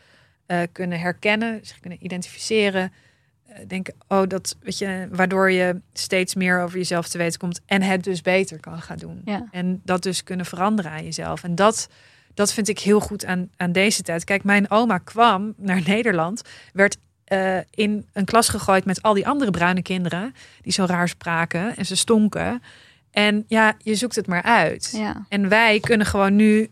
eh, 0.46 0.60
kunnen 0.72 1.00
herkennen, 1.00 1.60
zich 1.62 1.80
kunnen 1.80 2.04
identificeren. 2.04 2.92
eh, 3.46 3.68
denken, 3.68 3.94
oh, 4.08 4.22
dat 4.28 4.56
weet 4.60 4.78
je, 4.78 5.08
waardoor 5.10 5.50
je 5.50 5.80
steeds 5.92 6.34
meer 6.34 6.60
over 6.60 6.78
jezelf 6.78 7.08
te 7.08 7.18
weten 7.18 7.38
komt 7.38 7.60
en 7.66 7.82
het 7.82 8.04
dus 8.04 8.22
beter 8.22 8.60
kan 8.60 8.82
gaan 8.82 8.98
doen. 8.98 9.22
Ja. 9.24 9.48
En 9.50 9.80
dat 9.84 10.02
dus 10.02 10.22
kunnen 10.22 10.46
veranderen 10.46 10.90
aan 10.90 11.04
jezelf. 11.04 11.42
En 11.42 11.54
dat, 11.54 11.88
dat 12.34 12.52
vind 12.52 12.68
ik 12.68 12.78
heel 12.78 13.00
goed 13.00 13.24
aan, 13.24 13.50
aan 13.56 13.72
deze 13.72 14.02
tijd. 14.02 14.24
Kijk, 14.24 14.44
mijn 14.44 14.70
oma 14.70 14.98
kwam 14.98 15.54
naar 15.56 15.82
Nederland, 15.86 16.42
werd 16.72 16.96
eh, 17.24 17.58
in 17.70 18.06
een 18.12 18.24
klas 18.24 18.48
gegooid 18.48 18.84
met 18.84 19.02
al 19.02 19.14
die 19.14 19.26
andere 19.26 19.50
bruine 19.50 19.82
kinderen 19.82 20.34
die 20.62 20.72
zo 20.72 20.84
raar 20.84 21.08
spraken 21.08 21.76
en 21.76 21.86
ze 21.86 21.96
stonken. 21.96 22.62
En 23.16 23.44
ja, 23.46 23.74
je 23.78 23.94
zoekt 23.94 24.14
het 24.14 24.26
maar 24.26 24.42
uit. 24.42 24.92
Ja. 24.96 25.26
En 25.28 25.48
wij 25.48 25.80
kunnen 25.80 26.06
gewoon 26.06 26.36
nu 26.36 26.70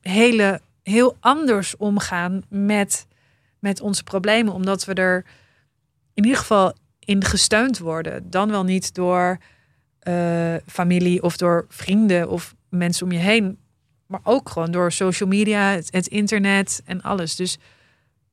hele, 0.00 0.60
heel 0.82 1.16
anders 1.20 1.76
omgaan 1.76 2.42
met, 2.48 3.06
met 3.58 3.80
onze 3.80 4.04
problemen, 4.04 4.52
omdat 4.52 4.84
we 4.84 4.94
er 4.94 5.24
in 6.14 6.22
ieder 6.24 6.38
geval 6.38 6.74
in 6.98 7.24
gesteund 7.24 7.78
worden. 7.78 8.30
Dan 8.30 8.50
wel 8.50 8.64
niet 8.64 8.94
door 8.94 9.38
eh, 9.98 10.54
familie 10.66 11.22
of 11.22 11.36
door 11.36 11.66
vrienden 11.68 12.28
of 12.28 12.54
mensen 12.68 13.06
om 13.06 13.12
je 13.12 13.18
heen, 13.18 13.58
maar 14.06 14.20
ook 14.22 14.48
gewoon 14.48 14.70
door 14.70 14.92
social 14.92 15.28
media, 15.28 15.70
het, 15.70 15.92
het 15.92 16.06
internet 16.06 16.82
en 16.84 17.02
alles. 17.02 17.36
Dus 17.36 17.58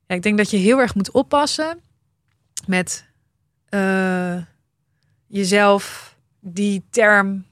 ja, 0.08 0.16
ik 0.16 0.22
denk 0.22 0.38
dat 0.38 0.50
je 0.50 0.58
heel 0.58 0.80
erg 0.80 0.96
moet 0.96 1.12
oppassen 1.12 1.80
met 2.66 3.06
eh, 3.70 4.38
jezelf 5.28 6.11
die 6.42 6.84
term 6.90 7.46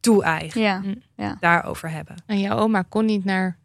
toe-eigenen 0.00 1.02
Ja. 1.16 1.36
daarover 1.40 1.90
hebben. 1.90 2.16
En 2.26 2.38
jouw 2.40 2.58
oma 2.58 2.82
kon 2.88 3.04
niet 3.04 3.24
naar 3.24 3.58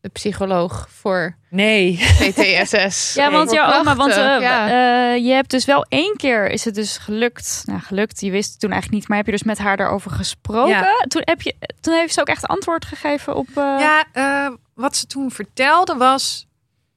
de 0.00 0.08
psycholoog 0.08 0.88
voor 0.90 1.36
Nee. 1.50 1.96
PTSS. 1.96 3.14
Ja, 3.14 3.30
want 3.30 3.50
jouw 3.52 3.78
oma, 3.80 3.96
want 3.96 4.10
eh, 4.12 4.16
ja. 4.40 4.68
eh, 4.68 5.24
je 5.24 5.32
hebt 5.32 5.50
dus 5.50 5.64
wel 5.64 5.84
één 5.88 6.16
keer 6.16 6.50
is 6.50 6.64
het 6.64 6.74
dus 6.74 6.98
gelukt. 6.98 7.62
Nou, 7.66 7.80
gelukt. 7.80 8.20
Je 8.20 8.30
wist 8.30 8.50
het 8.50 8.60
toen 8.60 8.70
eigenlijk 8.70 9.00
niet, 9.00 9.08
maar 9.08 9.16
heb 9.18 9.26
je 9.26 9.32
dus 9.32 9.42
met 9.42 9.58
haar 9.58 9.76
daarover 9.76 10.10
gesproken? 10.10 10.70
Ja. 10.70 11.04
Toen, 11.08 11.22
heb 11.24 11.42
je, 11.42 11.54
toen 11.80 11.94
heeft 11.94 12.14
ze 12.14 12.20
ook 12.20 12.28
echt 12.28 12.46
antwoord 12.46 12.84
gegeven 12.84 13.36
op. 13.36 13.48
eh, 13.48 13.54
Ja, 13.78 14.04
eh, 14.12 14.50
wat 14.74 14.96
ze 14.96 15.06
toen 15.06 15.30
vertelde 15.30 15.94
was, 15.94 16.46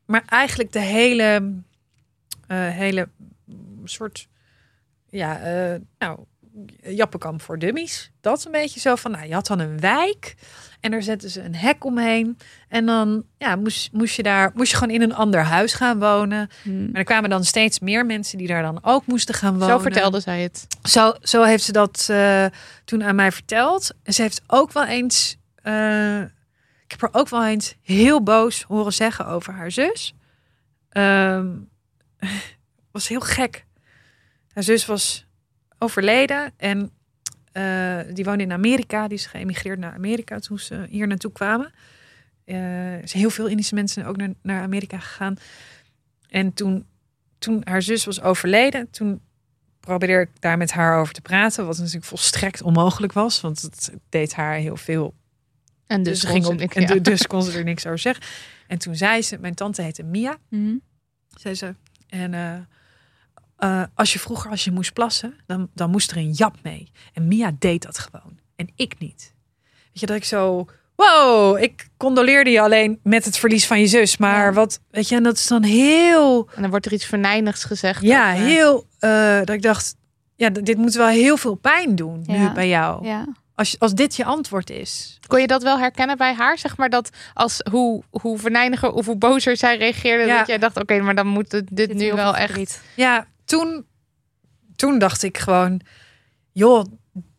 maar 0.05 0.23
eigenlijk 0.27 0.71
de 0.71 0.79
hele, 0.79 1.53
eh, 2.47 2.57
hele 2.69 3.09
soort, 3.83 4.27
ja, 5.09 5.39
eh, 5.39 5.79
nou, 5.97 6.19
Jappenkamp 6.83 7.41
voor 7.41 7.59
dummies. 7.59 8.11
Dat 8.21 8.37
is 8.37 8.45
een 8.45 8.51
beetje 8.51 8.79
zo 8.79 8.95
van, 8.95 9.11
nou, 9.11 9.27
je 9.27 9.33
had 9.33 9.47
dan 9.47 9.59
een 9.59 9.79
wijk 9.79 10.35
en 10.79 10.91
daar 10.91 11.03
zetten 11.03 11.29
ze 11.29 11.41
een 11.41 11.55
hek 11.55 11.85
omheen. 11.85 12.37
En 12.67 12.85
dan 12.85 13.23
ja, 13.37 13.55
moest, 13.55 13.91
moest 13.91 14.15
je 14.15 14.23
daar, 14.23 14.51
moest 14.53 14.71
je 14.71 14.77
gewoon 14.77 14.93
in 14.93 15.01
een 15.01 15.13
ander 15.13 15.41
huis 15.43 15.73
gaan 15.73 15.99
wonen. 15.99 16.49
hm, 16.63 16.85
Maar 16.85 16.93
er 16.93 17.03
kwamen 17.03 17.29
dan 17.29 17.43
steeds 17.43 17.79
meer 17.79 18.05
mensen 18.05 18.37
die 18.37 18.47
daar 18.47 18.61
dan 18.61 18.79
ook 18.83 19.05
moesten 19.05 19.35
gaan 19.35 19.53
wonen. 19.53 19.67
Zo 19.67 19.77
vertelde 19.79 20.19
zij 20.19 20.41
het. 20.41 20.67
Zo, 20.83 21.13
zo 21.21 21.43
heeft 21.43 21.63
ze 21.63 21.71
dat 21.71 22.07
eh, 22.09 22.45
toen 22.85 23.03
aan 23.03 23.15
mij 23.15 23.31
verteld. 23.31 23.91
En 24.03 24.13
ze 24.13 24.21
heeft 24.21 24.41
ook 24.47 24.71
wel 24.71 24.85
eens. 24.85 25.37
eh, 25.55 26.21
ik 26.85 26.91
heb 26.99 27.01
haar 27.01 27.21
ook 27.21 27.29
wel 27.29 27.45
eens 27.45 27.75
heel 27.81 28.23
boos 28.23 28.61
horen 28.63 28.93
zeggen 28.93 29.25
over 29.25 29.53
haar 29.53 29.71
zus. 29.71 30.15
Ehm, 30.89 31.47
was 32.91 33.07
heel 33.07 33.19
gek. 33.19 33.65
Haar 34.53 34.63
zus 34.63 34.85
was 34.85 35.25
overleden 35.81 36.53
en 36.57 36.91
eh, 37.51 37.99
die 38.13 38.25
woonde 38.25 38.43
in 38.43 38.51
Amerika. 38.51 39.07
Die 39.07 39.17
is 39.17 39.25
geëmigreerd 39.25 39.79
naar 39.79 39.93
Amerika 39.93 40.39
toen 40.39 40.59
ze 40.59 40.85
hier 40.89 41.07
naartoe 41.07 41.31
kwamen. 41.31 41.71
Eh, 42.45 42.93
er 42.93 43.07
zijn 43.07 43.21
heel 43.21 43.29
veel 43.29 43.47
Indische 43.47 43.75
mensen 43.75 44.05
ook 44.05 44.17
naar, 44.17 44.33
naar 44.41 44.61
Amerika 44.61 44.99
gegaan. 44.99 45.35
En 46.29 46.53
toen, 46.53 46.85
toen 47.39 47.61
haar 47.63 47.81
zus 47.81 48.05
was 48.05 48.21
overleden, 48.21 48.89
toen 48.89 49.21
probeerde 49.79 50.21
ik 50.21 50.29
daar 50.41 50.57
met 50.57 50.71
haar 50.71 50.99
over 50.99 51.13
te 51.13 51.21
praten. 51.21 51.65
Wat 51.65 51.77
natuurlijk 51.77 52.05
volstrekt 52.05 52.61
onmogelijk 52.61 53.13
was, 53.13 53.41
want 53.41 53.61
het 53.61 53.91
deed 54.09 54.33
haar 54.33 54.55
heel 54.55 54.77
veel. 54.77 55.13
En 55.87 56.03
Dus, 56.03 56.11
dus, 56.11 56.21
ze 56.21 56.27
ging 56.27 56.45
op, 56.45 56.59
en 56.71 56.85
du- 56.85 57.01
dus 57.01 57.27
kon 57.27 57.43
ze 57.43 57.57
er 57.57 57.63
niks 57.63 57.85
over 57.85 57.99
zeggen. 57.99 58.25
En 58.67 58.77
toen 58.77 58.95
zei 58.95 59.21
ze, 59.21 59.37
mijn 59.39 59.55
tante 59.55 59.81
heette 59.81 60.03
Mia, 60.03 60.37
hm. 60.49 60.75
zei 61.27 61.55
ze. 61.55 61.75
En 62.09 62.33
eh, 62.33 62.53
eh, 63.61 63.83
als 63.95 64.13
je 64.13 64.19
vroeger, 64.19 64.49
als 64.51 64.63
je 64.63 64.71
moest 64.71 64.93
plassen, 64.93 65.33
dan, 65.47 65.69
dan 65.73 65.89
moest 65.89 66.11
er 66.11 66.17
een 66.17 66.31
jap 66.31 66.55
mee. 66.63 66.91
En 67.13 67.27
Mia 67.27 67.51
deed 67.59 67.81
dat 67.81 67.97
gewoon. 67.99 68.39
En 68.55 68.69
ik 68.75 68.99
niet. 68.99 69.33
Weet 69.71 69.99
je, 69.99 70.05
dat 70.05 70.15
ik 70.15 70.23
zo... 70.25 70.65
Wow, 70.95 71.57
ik 71.63 71.87
condoleerde 71.97 72.49
je 72.49 72.61
alleen 72.61 72.99
met 73.03 73.25
het 73.25 73.37
verlies 73.37 73.67
van 73.67 73.79
je 73.79 73.87
zus. 73.87 74.17
Maar 74.17 74.45
Ja. 74.45 74.53
wat, 74.53 74.79
weet 74.89 75.09
je, 75.09 75.15
en 75.15 75.23
dat 75.23 75.35
is 75.37 75.47
dan 75.47 75.63
heel... 75.63 76.49
En 76.55 76.61
dan 76.61 76.69
wordt 76.69 76.85
er 76.85 76.93
iets 76.93 77.05
venijnigs 77.05 77.63
gezegd. 77.63 78.01
Ja, 78.01 78.31
over- 78.33 78.45
heel... 78.45 78.85
eh, 78.99 79.37
dat 79.37 79.49
ik 79.49 79.61
dacht, 79.61 79.95
ja, 80.35 80.49
dit 80.49 80.77
moet 80.77 80.93
wel 80.93 81.07
heel 81.07 81.37
veel 81.37 81.55
pijn 81.55 81.95
doen 81.95 82.23
nu 82.27 82.49
bij 82.51 82.67
jou. 82.67 83.05
ja. 83.05 83.25
Als, 83.55 83.79
als 83.79 83.93
dit 83.93 84.15
je 84.15 84.23
antwoord 84.25 84.69
is. 84.69 85.19
Kon 85.27 85.41
je 85.41 85.47
dat 85.47 85.63
wel 85.63 85.79
herkennen 85.79 86.17
bij 86.17 86.33
haar? 86.33 86.57
Zeg 86.57 86.77
maar 86.77 86.89
dat 86.89 87.09
als 87.33 87.57
hoe, 87.71 88.03
hoe 88.09 88.37
verneiniger 88.37 88.91
of 88.91 89.05
hoe 89.05 89.17
bozer 89.17 89.57
zij 89.57 89.77
reageerde, 89.77 90.25
Ja. 90.25 90.37
dat 90.37 90.47
jij 90.47 90.57
dacht, 90.57 90.77
oké, 90.79 90.99
maar 91.01 91.15
dan 91.15 91.27
moet 91.27 91.51
het 91.51 91.67
dit 91.71 91.87
Dit 91.87 91.97
nu 91.97 92.13
wel 92.13 92.35
echt. 92.35 92.81
Ja, 92.95 93.25
toen, 93.51 93.85
toen 94.75 94.99
dacht 94.99 95.23
ik 95.23 95.37
gewoon, 95.37 95.81
joh, 96.51 96.85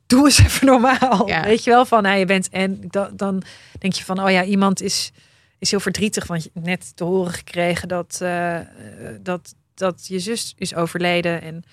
doe 0.06 0.24
eens 0.24 0.38
even 0.46 0.66
normaal. 0.66 1.28
Ja. 1.28 1.42
Weet 1.44 1.64
je 1.64 1.70
wel, 1.70 1.84
van 1.84 2.02
nou, 2.02 2.18
je 2.18 2.24
bent 2.24 2.48
en 2.48 2.80
da- 2.88 3.10
dan 3.14 3.42
denk 3.78 3.92
je 3.92 4.04
van, 4.04 4.22
oh 4.22 4.30
ja, 4.30 4.44
iemand 4.44 4.80
is, 4.82 5.12
is 5.58 5.70
heel 5.70 5.80
verdrietig, 5.80 6.26
want 6.26 6.42
je 6.42 6.50
hebt 6.54 6.66
net 6.66 6.96
te 6.96 7.04
horen 7.04 7.32
gekregen 7.32 7.88
dat, 7.88 8.18
eh, 8.22 8.60
eh, 8.60 8.66
dat, 9.20 9.54
dat 9.74 10.06
je 10.06 10.18
zus 10.18 10.54
is 10.56 10.74
overleden. 10.74 11.42
En, 11.42 11.64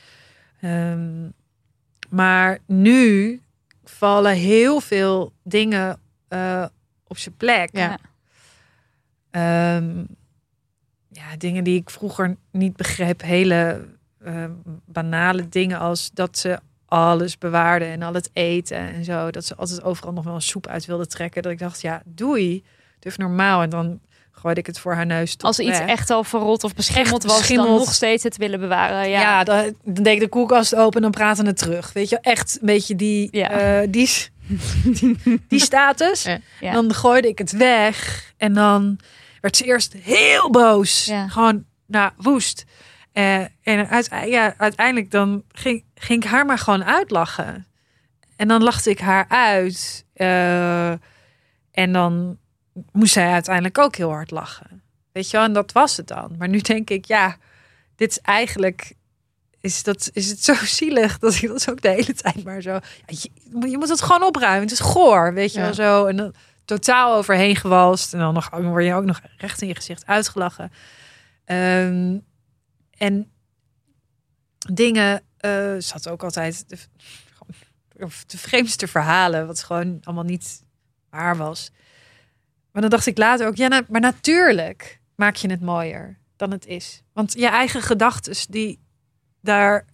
ehm, 0.61 1.29
maar 2.09 2.59
nu 2.65 3.41
vallen 3.83 4.35
heel 4.35 4.79
veel 4.79 5.33
dingen 5.43 5.99
eh, 6.27 6.65
op 7.07 7.17
zijn 7.17 7.35
plek. 7.35 7.69
Ja. 7.71 7.99
Ehm, 9.31 10.03
ja, 11.11 11.35
dingen 11.37 11.63
die 11.63 11.79
ik 11.79 11.89
vroeger 11.89 12.35
niet 12.51 12.75
begreep. 12.75 13.21
Hele 13.21 13.97
ehm, 14.23 14.51
banale 14.85 15.49
dingen 15.49 15.79
als 15.79 16.09
dat 16.13 16.37
ze 16.37 16.59
alles 16.85 17.37
bewaarden 17.37 17.87
en 17.87 18.01
al 18.01 18.13
het 18.13 18.29
eten 18.33 18.77
en 18.77 19.03
zo. 19.03 19.31
Dat 19.31 19.45
ze 19.45 19.55
altijd 19.55 19.83
overal 19.83 20.13
nog 20.13 20.23
wel 20.23 20.35
een 20.35 20.41
soep 20.41 20.67
uit 20.67 20.85
wilde 20.85 21.07
trekken. 21.07 21.41
Dat 21.41 21.51
ik 21.51 21.59
dacht, 21.59 21.81
ja, 21.81 22.01
doei. 22.05 22.63
Doe 22.99 23.11
even 23.11 23.23
normaal. 23.23 23.61
En 23.61 23.69
dan 23.69 23.99
gooide 24.31 24.59
ik 24.59 24.65
het 24.65 24.79
voor 24.79 24.93
haar 24.93 25.05
neus. 25.05 25.31
tot 25.31 25.43
Als 25.43 25.59
iets 25.59 25.77
weg. 25.77 25.87
echt 25.87 26.09
al 26.09 26.23
verrot 26.23 26.63
of 26.63 26.73
beschimmeld 26.73 27.23
was, 27.23 27.37
beschimmeld. 27.37 27.67
dan 27.69 27.77
nog 27.77 27.93
steeds 27.93 28.23
het 28.23 28.37
willen 28.37 28.59
bewaren. 28.59 29.09
Ja, 29.09 29.21
Ja, 29.21 29.43
dan, 29.43 29.73
dan 29.83 30.03
deed 30.03 30.13
ik 30.13 30.19
de 30.19 30.27
koelkast 30.27 30.75
open 30.75 30.95
en 30.95 31.01
dan 31.01 31.11
praten 31.11 31.45
het 31.45 31.57
terug. 31.57 31.93
Weet 31.93 32.09
je, 32.09 32.19
echt 32.19 32.57
een 32.61 32.65
beetje 32.65 32.95
die, 32.95 33.27
Ja. 33.31 33.49
eh, 33.49 33.87
die, 33.89 34.09
die 35.47 35.59
status. 35.59 36.27
Ja. 36.59 36.73
Dan 36.73 36.93
gooide 36.93 37.27
ik 37.27 37.37
het 37.37 37.51
weg. 37.51 38.23
En 38.37 38.53
dan 38.53 38.99
werd 39.41 39.57
ze 39.57 39.63
eerst 39.65 39.93
heel 39.93 40.49
boos. 40.49 41.11
Gewoon, 41.27 41.63
nou, 41.85 42.11
woest. 42.17 42.65
Eh, 43.11 43.39
en 43.61 43.89
uit, 43.89 44.09
ja, 44.25 44.53
uiteindelijk 44.57 45.11
dan 45.11 45.43
ging, 45.51 45.83
ging 45.95 46.23
ik 46.23 46.29
haar 46.29 46.45
maar 46.45 46.57
gewoon 46.57 46.83
uitlachen. 46.83 47.67
En 48.35 48.47
dan 48.47 48.63
lachte 48.63 48.89
ik 48.89 48.99
haar 48.99 49.25
uit. 49.27 50.05
Eh, 50.13 50.91
en 51.71 51.91
dan 51.91 52.37
moest 52.91 53.13
zij 53.13 53.31
uiteindelijk 53.31 53.77
ook 53.77 53.95
heel 53.95 54.09
hard 54.09 54.31
lachen. 54.31 54.83
Weet 55.11 55.29
je 55.29 55.37
wel, 55.37 55.45
en 55.45 55.53
dat 55.53 55.71
was 55.71 55.97
het 55.97 56.07
dan. 56.07 56.35
Maar 56.37 56.47
nu 56.47 56.59
denk 56.59 56.89
ik, 56.89 57.05
ja, 57.05 57.37
dit 57.95 58.11
is 58.11 58.19
eigenlijk... 58.19 58.93
Is, 59.61 59.83
dat, 59.83 60.09
is 60.13 60.29
het 60.29 60.43
zo 60.43 60.53
zielig 60.79 61.19
dat 61.19 61.35
ik 61.35 61.47
dat 61.47 61.69
ook 61.69 61.81
de 61.81 61.89
hele 61.89 62.13
tijd 62.13 62.43
maar 62.43 62.61
zo... 62.61 62.79
Je, 63.05 63.29
je 63.69 63.77
moet 63.77 63.89
het 63.89 64.01
gewoon 64.01 64.23
opruimen. 64.23 64.61
Het 64.61 64.71
is 64.71 64.79
goor, 64.79 65.33
weet 65.33 65.53
je 65.53 65.59
Ja. 65.59 65.65
wel 65.65 65.73
zo. 65.73 66.05
En 66.05 66.15
dan 66.15 66.33
totaal 66.65 67.15
overheen 67.15 67.55
gewalst. 67.55 68.13
En 68.13 68.19
dan, 68.19 68.33
nog, 68.33 68.49
dan 68.49 68.69
word 68.69 68.85
je 68.85 68.93
ook 68.93 69.05
nog 69.05 69.21
recht 69.37 69.61
in 69.61 69.67
je 69.67 69.75
gezicht 69.75 70.05
uitgelachen. 70.05 70.71
Ehm, 71.45 72.17
en 72.99 73.31
dingen. 74.73 75.21
eh 75.37 75.51
ze 75.77 75.89
had 75.91 76.09
ook 76.09 76.23
altijd 76.23 76.69
de, 76.69 76.77
de 78.27 78.37
vreemdste 78.37 78.87
verhalen, 78.87 79.47
wat 79.47 79.63
gewoon 79.63 79.99
allemaal 80.03 80.23
niet 80.23 80.63
waar 81.09 81.37
was. 81.37 81.71
Maar 82.71 82.81
dan 82.81 82.91
dacht 82.91 83.05
ik 83.05 83.17
later 83.17 83.47
ook, 83.47 83.55
ja, 83.55 83.81
maar 83.89 84.01
natuurlijk 84.01 84.99
maak 85.15 85.35
je 85.35 85.49
het 85.49 85.61
mooier 85.61 86.17
dan 86.35 86.51
het 86.51 86.65
is. 86.65 87.01
Want 87.13 87.33
je 87.33 87.47
eigen 87.47 87.81
gedachten, 87.81 88.35
die 88.49 88.79
daar, 89.41 89.85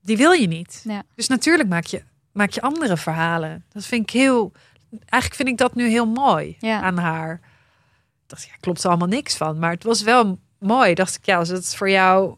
die 0.00 0.16
wil 0.16 0.32
je 0.32 0.46
niet. 0.46 0.80
Ja. 0.84 1.02
Dus 1.14 1.28
natuurlijk 1.28 1.68
maak 1.68 1.84
je, 1.84 2.02
maak 2.32 2.50
je 2.50 2.60
andere 2.60 2.96
verhalen. 2.96 3.64
Dat 3.68 3.84
vind 3.84 4.02
ik 4.02 4.10
heel, 4.10 4.52
eigenlijk 4.90 5.34
vind 5.34 5.48
ik 5.48 5.58
dat 5.58 5.74
nu 5.74 5.88
heel 5.88 6.06
mooi 6.06 6.56
Ja. 6.60 6.80
aan 6.80 6.98
haar. 6.98 7.34
Ik 8.22 8.30
dacht, 8.30 8.44
ja, 8.44 8.54
klopt 8.60 8.82
er 8.82 8.88
allemaal 8.88 9.08
niks 9.08 9.36
van. 9.36 9.58
Maar 9.58 9.70
het 9.70 9.84
was 9.84 10.02
wel 10.02 10.38
mooi. 10.64 10.94
Dacht 10.94 11.14
ik, 11.16 11.24
ja, 11.24 11.36
als 11.38 11.48
het 11.48 11.76
voor 11.76 11.90
jou, 11.90 12.34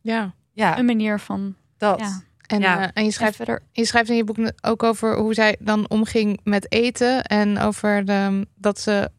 Ja. 0.00 0.34
ja, 0.52 0.78
Een 0.78 0.84
manier 0.84 1.18
van. 1.20 1.54
dat. 1.78 1.98
Ja. 1.98 2.20
En, 2.46 2.60
Ja. 2.60 2.80
eh, 2.82 2.88
en 2.94 3.04
je 3.04 3.10
schrijft 3.10 3.36
verder. 3.36 3.62
Je 3.72 3.84
schrijft 3.84 4.10
in 4.10 4.16
je 4.16 4.24
boek 4.24 4.36
ook 4.60 4.82
over 4.82 5.16
hoe 5.16 5.34
zij 5.34 5.56
dan 5.60 5.88
omging 5.88 6.40
met 6.44 6.72
eten. 6.72 7.22
En 7.24 7.58
over 7.58 8.04
de, 8.04 8.46
dat 8.54 8.80
ze 8.80 9.10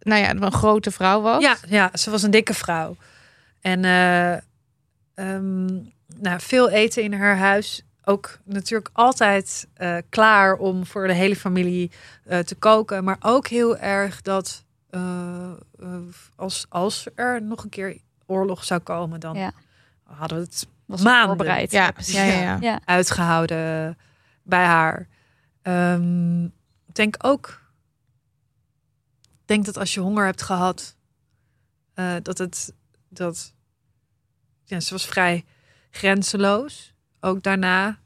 nou 0.00 0.20
ja, 0.22 0.30
een 0.30 0.52
grote 0.52 0.90
vrouw 0.90 1.20
was. 1.20 1.42
Ja, 1.42 1.56
ja, 1.68 1.90
ze 1.94 2.10
was 2.10 2.22
een 2.22 2.30
dikke 2.30 2.54
vrouw. 2.54 2.96
En 3.60 3.84
eh, 3.84 4.32
ehm, 5.14 5.64
nou, 6.20 6.40
veel 6.40 6.70
eten 6.70 7.02
in 7.02 7.12
haar 7.12 7.36
huis. 7.38 7.82
Ook 8.04 8.38
natuurlijk 8.44 8.90
altijd 8.92 9.66
eh, 9.74 9.96
klaar 10.08 10.54
om 10.56 10.86
voor 10.86 11.06
de 11.06 11.12
hele 11.14 11.36
familie 11.36 11.90
eh, 12.24 12.38
te 12.38 12.54
koken. 12.54 13.04
Maar 13.04 13.16
ook 13.20 13.46
heel 13.46 13.76
erg 13.78 14.22
dat 14.22 14.63
als, 16.36 16.66
als 16.68 17.06
er 17.14 17.42
nog 17.42 17.64
een 17.64 17.70
keer 17.70 17.98
oorlog 18.26 18.64
zou 18.64 18.80
komen, 18.80 19.20
dan 19.20 19.36
Ja. 19.36 19.52
hadden 20.02 20.38
we 20.38 20.44
het 20.44 20.66
Was 20.86 21.00
Maanden. 21.02 21.26
voorbereid. 21.26 21.70
ja, 21.70 21.90
precies. 21.90 22.14
ja, 22.14 22.22
ja, 22.24 22.40
ja. 22.40 22.56
Ja. 22.60 22.80
uitgehouden 22.84 23.98
bij 24.42 24.64
haar. 24.64 25.08
Ehm, 25.62 26.44
ik 26.44 26.94
denk 26.94 27.16
ook, 27.18 27.60
ik 29.22 29.46
denk 29.46 29.64
dat 29.64 29.76
als 29.76 29.94
je 29.94 30.00
honger 30.00 30.24
hebt 30.24 30.42
gehad, 30.42 30.96
eh, 31.94 32.14
dat 32.22 32.38
het, 32.38 32.72
dat, 33.08 33.52
ja, 34.64 34.80
ze 34.80 34.92
was 34.92 35.06
vrij 35.06 35.44
grenzeloos. 35.90 36.92
Ook 37.20 37.42
daarna. 37.42 37.98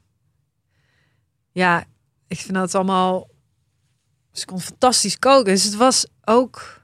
Ja, 1.51 1.83
ik 2.27 2.37
vind 2.39 2.53
dat 2.53 2.75
allemaal, 2.75 3.27
ze 4.31 4.45
kon 4.45 4.61
fantastisch 4.61 5.19
koken. 5.19 5.53
Dus 5.53 5.63
het 5.63 5.75
was 5.75 6.07
ook, 6.23 6.78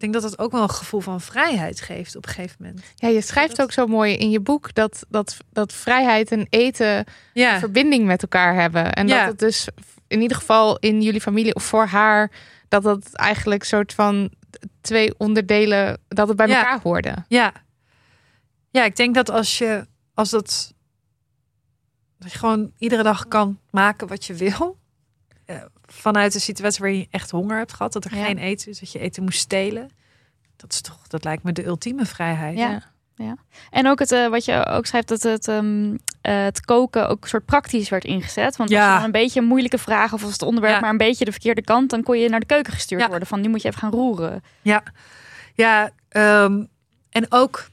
denk 0.00 0.12
dat 0.12 0.22
het 0.22 0.38
ook 0.38 0.52
wel 0.52 0.62
een 0.62 0.70
gevoel 0.70 1.00
van 1.00 1.20
vrijheid 1.20 1.80
geeft 1.80 2.16
op 2.16 2.26
een 2.26 2.32
gegeven 2.32 2.56
moment. 2.60 2.80
Ja, 2.94 3.08
je 3.08 3.20
schrijft 3.20 3.56
Dat- 3.56 3.66
ook 3.66 3.72
zo 3.72 3.86
mooi 3.86 4.14
in 4.16 4.30
je 4.30 4.40
boek 4.40 4.74
dat, 4.74 5.04
dat, 5.08 5.36
dat 5.52 5.72
vrijheid 5.72 6.30
en 6.32 6.46
eten 6.48 7.04
Ja, 7.32 7.58
verbinding 7.58 8.04
met 8.06 8.22
elkaar 8.22 8.54
hebben. 8.54 8.92
En 8.92 9.08
Ja. 9.08 9.18
dat 9.18 9.28
het 9.28 9.38
dus 9.38 9.68
in 10.06 10.20
ieder 10.20 10.36
geval 10.36 10.78
in 10.78 11.02
jullie 11.02 11.20
familie 11.20 11.54
of 11.54 11.62
voor 11.64 11.86
haar, 11.86 12.30
dat 12.68 12.82
dat 12.82 13.12
eigenlijk 13.12 13.64
soort 13.64 13.94
van 13.94 14.30
twee 14.80 15.14
onderdelen, 15.18 15.98
dat 16.08 16.28
het 16.28 16.36
bij 16.36 16.48
Ja. 16.48 16.56
elkaar 16.58 16.80
hoorde. 16.82 17.14
Ja. 17.28 17.52
Ja, 18.70 18.84
ik 18.84 18.96
denk 18.96 19.14
dat 19.14 19.30
als 19.30 19.58
je 19.58 19.86
als 20.14 20.30
dat, 20.30 20.74
dat 22.18 22.32
je 22.32 22.38
gewoon 22.38 22.72
iedere 22.78 23.02
dag 23.02 23.28
kan 23.28 23.58
maken 23.70 24.08
wat 24.08 24.24
je 24.24 24.34
wil. 24.34 24.78
Vanuit 25.92 26.34
een 26.34 26.40
situatie 26.40 26.80
waar 26.82 26.90
je 26.92 27.06
echt 27.10 27.30
honger 27.30 27.58
hebt 27.58 27.72
gehad, 27.72 27.92
dat 27.92 28.04
er 28.04 28.16
Ja. 28.16 28.24
geen 28.24 28.38
eten 28.38 28.70
is, 28.70 28.78
dat 28.80 28.92
je 28.92 28.98
eten 28.98 29.22
moest 29.22 29.38
stelen. 29.38 29.90
Dat 30.56 30.72
is 30.72 30.80
toch, 30.80 31.06
dat 31.08 31.24
lijkt 31.24 31.42
me 31.42 31.52
de 31.52 31.64
ultieme 31.66 32.06
vrijheid. 32.06 32.58
Ja. 32.58 32.82
En 33.70 33.86
ook 33.86 33.98
het, 33.98 34.12
eh, 34.12 34.26
wat 34.28 34.44
je 34.44 34.66
ook 34.66 34.86
schrijft, 34.86 35.08
dat 35.08 35.22
het, 35.22 35.48
ehm, 35.48 35.96
eh, 36.20 36.42
het 36.42 36.60
koken 36.64 37.08
ook 37.08 37.28
soort 37.28 37.44
praktisch 37.44 37.88
werd 37.88 38.04
ingezet. 38.04 38.56
Want 38.56 38.70
als 38.70 38.78
Ja. 38.78 38.88
je 38.88 38.94
dan 38.94 39.04
een 39.04 39.10
beetje 39.12 39.40
een 39.40 39.46
moeilijke 39.46 39.78
vraag 39.78 40.12
of 40.12 40.22
als 40.22 40.32
het 40.32 40.42
onderwerp 40.42 40.74
Ja. 40.74 40.80
maar 40.80 40.90
een 40.90 40.96
beetje 40.96 41.24
de 41.24 41.30
verkeerde 41.30 41.62
kant, 41.62 41.90
dan 41.90 42.02
kon 42.02 42.18
je 42.18 42.28
naar 42.28 42.40
de 42.40 42.46
keuken 42.46 42.72
gestuurd 42.72 43.00
Ja. 43.00 43.08
worden. 43.08 43.28
Van 43.28 43.40
nu 43.40 43.48
moet 43.48 43.62
je 43.62 43.68
even 43.68 43.80
gaan 43.80 43.90
roeren. 43.90 44.42
Ja, 45.54 45.90
ehm, 46.08 46.64
en 47.10 47.26
ook 47.28 47.68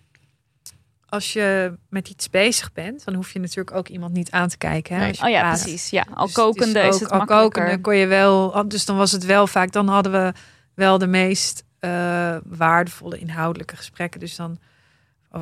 als 1.09 1.33
je 1.33 1.73
met 1.89 2.09
iets 2.09 2.29
bezig 2.29 2.73
bent, 2.73 3.05
dan 3.05 3.13
hoef 3.13 3.31
je 3.33 3.39
natuurlijk 3.39 3.75
ook 3.77 3.87
iemand 3.87 4.13
niet 4.13 4.31
aan 4.31 4.47
te 4.47 4.57
kijken. 4.57 4.95
Hè, 4.95 5.01
Nee. 5.01 5.13
Oh 5.23 5.29
ja, 5.29 5.39
praat. 5.39 5.61
precies. 5.61 5.89
Ja, 5.89 6.05
al 6.13 6.25
Dus 6.25 6.33
kokende 6.35 6.79
is, 6.79 6.93
ook- 6.95 6.99
het 7.01 7.11
al 7.11 7.25
kokende 7.25 7.81
kon 7.81 7.95
je 7.95 8.07
wel. 8.07 8.67
Dus 8.67 8.85
dan 8.85 8.97
was 8.97 9.11
het 9.11 9.25
wel 9.25 9.47
vaak. 9.47 9.71
Dan 9.71 9.87
hadden 9.87 10.11
we 10.11 10.33
wel 10.73 10.97
de 10.97 11.07
meest 11.07 11.63
eh, 11.79 12.37
waardevolle 12.45 13.17
inhoudelijke 13.17 13.75
gesprekken. 13.75 14.19
Dus 14.19 14.35
dan 14.35 14.57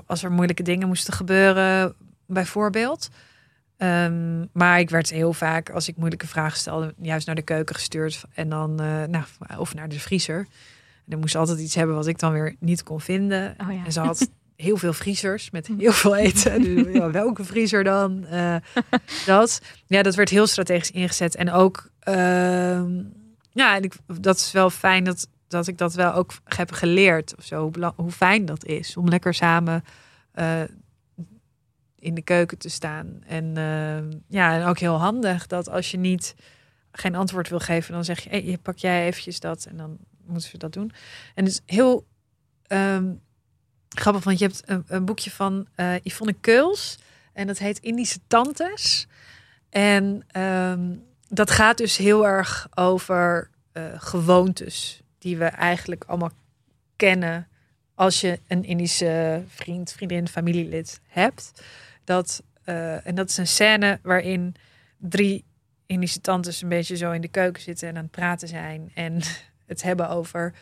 als 0.06 0.24
er 0.24 0.32
moeilijke 0.32 0.64
dingen 0.64 0.88
moesten 0.88 1.14
gebeuren, 1.14 1.96
bijvoorbeeld. 2.28 3.10
Ehm, 3.78 4.46
maar 4.54 4.80
ik 4.80 4.90
werd 4.90 5.10
heel 5.10 5.34
vaak, 5.34 5.70
als 5.70 5.88
ik 5.88 5.96
moeilijke 5.98 6.28
vragen 6.28 6.58
stelde, 6.58 6.94
juist 7.02 7.26
naar 7.26 7.36
de 7.36 7.42
keuken 7.42 7.76
gestuurd. 7.76 8.24
En 8.34 8.50
dan, 8.50 8.80
eh, 8.80 9.04
nou, 9.04 9.24
of 9.58 9.74
naar 9.74 9.90
de 9.90 10.00
vriezer. 10.00 10.38
En 10.38 10.48
dan 11.12 11.20
moest 11.20 11.32
ze 11.32 11.38
altijd 11.38 11.60
iets 11.60 11.76
hebben 11.76 11.96
wat 11.96 12.08
ik 12.08 12.20
dan 12.20 12.32
weer 12.32 12.56
niet 12.60 12.84
kon 12.84 13.02
vinden. 13.02 13.56
Oh 13.68 13.74
ja. 13.74 13.86
En 13.86 13.92
ze 13.92 14.00
had 14.00 14.30
heel 14.56 14.78
veel 14.78 14.94
vriezers 14.94 15.52
met 15.52 15.68
heel 15.78 15.92
veel 15.92 16.16
eten. 16.16 16.62
Dus, 16.62 16.94
ja, 16.98 17.12
welke 17.12 17.44
vriezer 17.44 17.84
dan? 17.84 18.26
Eh, 18.26 18.56
dat. 19.26 19.62
Ja, 19.88 20.02
dat 20.02 20.16
werd 20.16 20.30
heel 20.30 20.48
strategisch 20.48 20.92
ingezet. 20.92 21.36
En 21.36 21.52
ook, 21.52 21.90
ehm, 22.00 23.04
ja, 23.52 23.76
en 23.76 23.84
ik, 23.84 23.94
dat 24.20 24.38
is 24.38 24.52
wel 24.52 24.70
fijn 24.70 25.04
dat, 25.04 25.28
dat 25.48 25.68
ik 25.68 25.78
dat 25.78 25.94
wel 25.94 26.14
ook 26.14 26.32
heb 26.44 26.72
geleerd. 26.72 27.36
Of 27.38 27.44
zo, 27.44 27.62
hoe, 27.62 27.94
hoe 27.96 28.12
fijn 28.12 28.46
dat 28.46 28.66
is 28.66 28.98
om 28.98 29.08
lekker 29.08 29.34
samen 29.34 29.84
eh, 30.32 30.62
in 32.00 32.14
de 32.14 32.22
keuken 32.22 32.58
te 32.58 32.70
staan. 32.70 33.22
En 33.28 33.58
ehm, 33.58 34.12
ja, 34.28 34.60
en 34.60 34.66
ook 34.66 34.80
heel 34.80 34.98
handig 34.98 35.48
dat 35.48 35.70
als 35.70 35.92
je 35.92 35.98
niet 35.98 36.36
geen 36.92 37.16
antwoord 37.16 37.50
wil 37.50 37.60
geven, 37.60 37.94
dan 37.94 38.06
zeg 38.06 38.20
je, 38.20 38.30
hey, 38.30 38.58
pak 38.62 38.78
jij 38.78 39.06
eventjes 39.06 39.40
dat 39.40 39.66
en 39.66 39.78
dan 39.78 39.98
moeten 40.26 40.50
ze 40.50 40.58
dat 40.58 40.74
doen. 40.74 40.92
En 41.34 41.44
het 41.46 41.54
is 41.54 41.62
heel 41.76 42.08
ehm, 42.68 43.14
grappig, 44.00 44.24
want 44.24 44.40
je 44.40 44.46
hebt 44.46 44.84
een, 44.88 45.06
boekje 45.06 45.32
van 45.32 45.68
eh 45.76 45.94
Yvonne 46.04 46.36
Keuls 46.42 46.98
en 47.34 47.48
dat 47.48 47.58
heet 47.58 47.80
Indische 47.80 48.20
Tantes. 48.28 49.08
En 49.70 50.24
ehm, 50.28 50.96
dat 51.28 51.52
gaat 51.52 51.78
dus 51.78 51.98
heel 51.98 52.28
erg 52.28 52.68
over 52.74 53.50
eh, 53.72 53.84
gewoontes 53.98 55.02
die 55.18 55.38
we 55.38 55.46
eigenlijk 55.46 56.04
allemaal 56.08 56.32
kennen 56.96 57.48
als 57.96 58.22
je 58.22 58.40
een 58.48 58.64
Indische 58.64 59.44
vriend, 59.48 59.92
vriendin, 59.92 60.28
familielid 60.28 61.02
hebt. 61.08 61.52
Dat, 62.04 62.44
eh, 62.64 63.08
en 63.08 63.16
dat 63.16 63.30
is 63.30 63.38
een 63.38 63.48
scène 63.48 64.00
waarin 64.02 64.56
drie 64.98 65.44
Indische 65.86 66.22
tantes 66.22 66.62
een 66.62 66.70
beetje 66.70 66.98
zo 66.98 67.12
in 67.12 67.22
de 67.22 67.28
keuken 67.28 67.62
zitten 67.62 67.88
en 67.88 67.96
aan 67.98 68.04
het 68.04 68.12
praten 68.12 68.48
zijn 68.48 68.92
en 68.94 69.22
het 69.66 69.82
hebben 69.82 70.10
over 70.10 70.54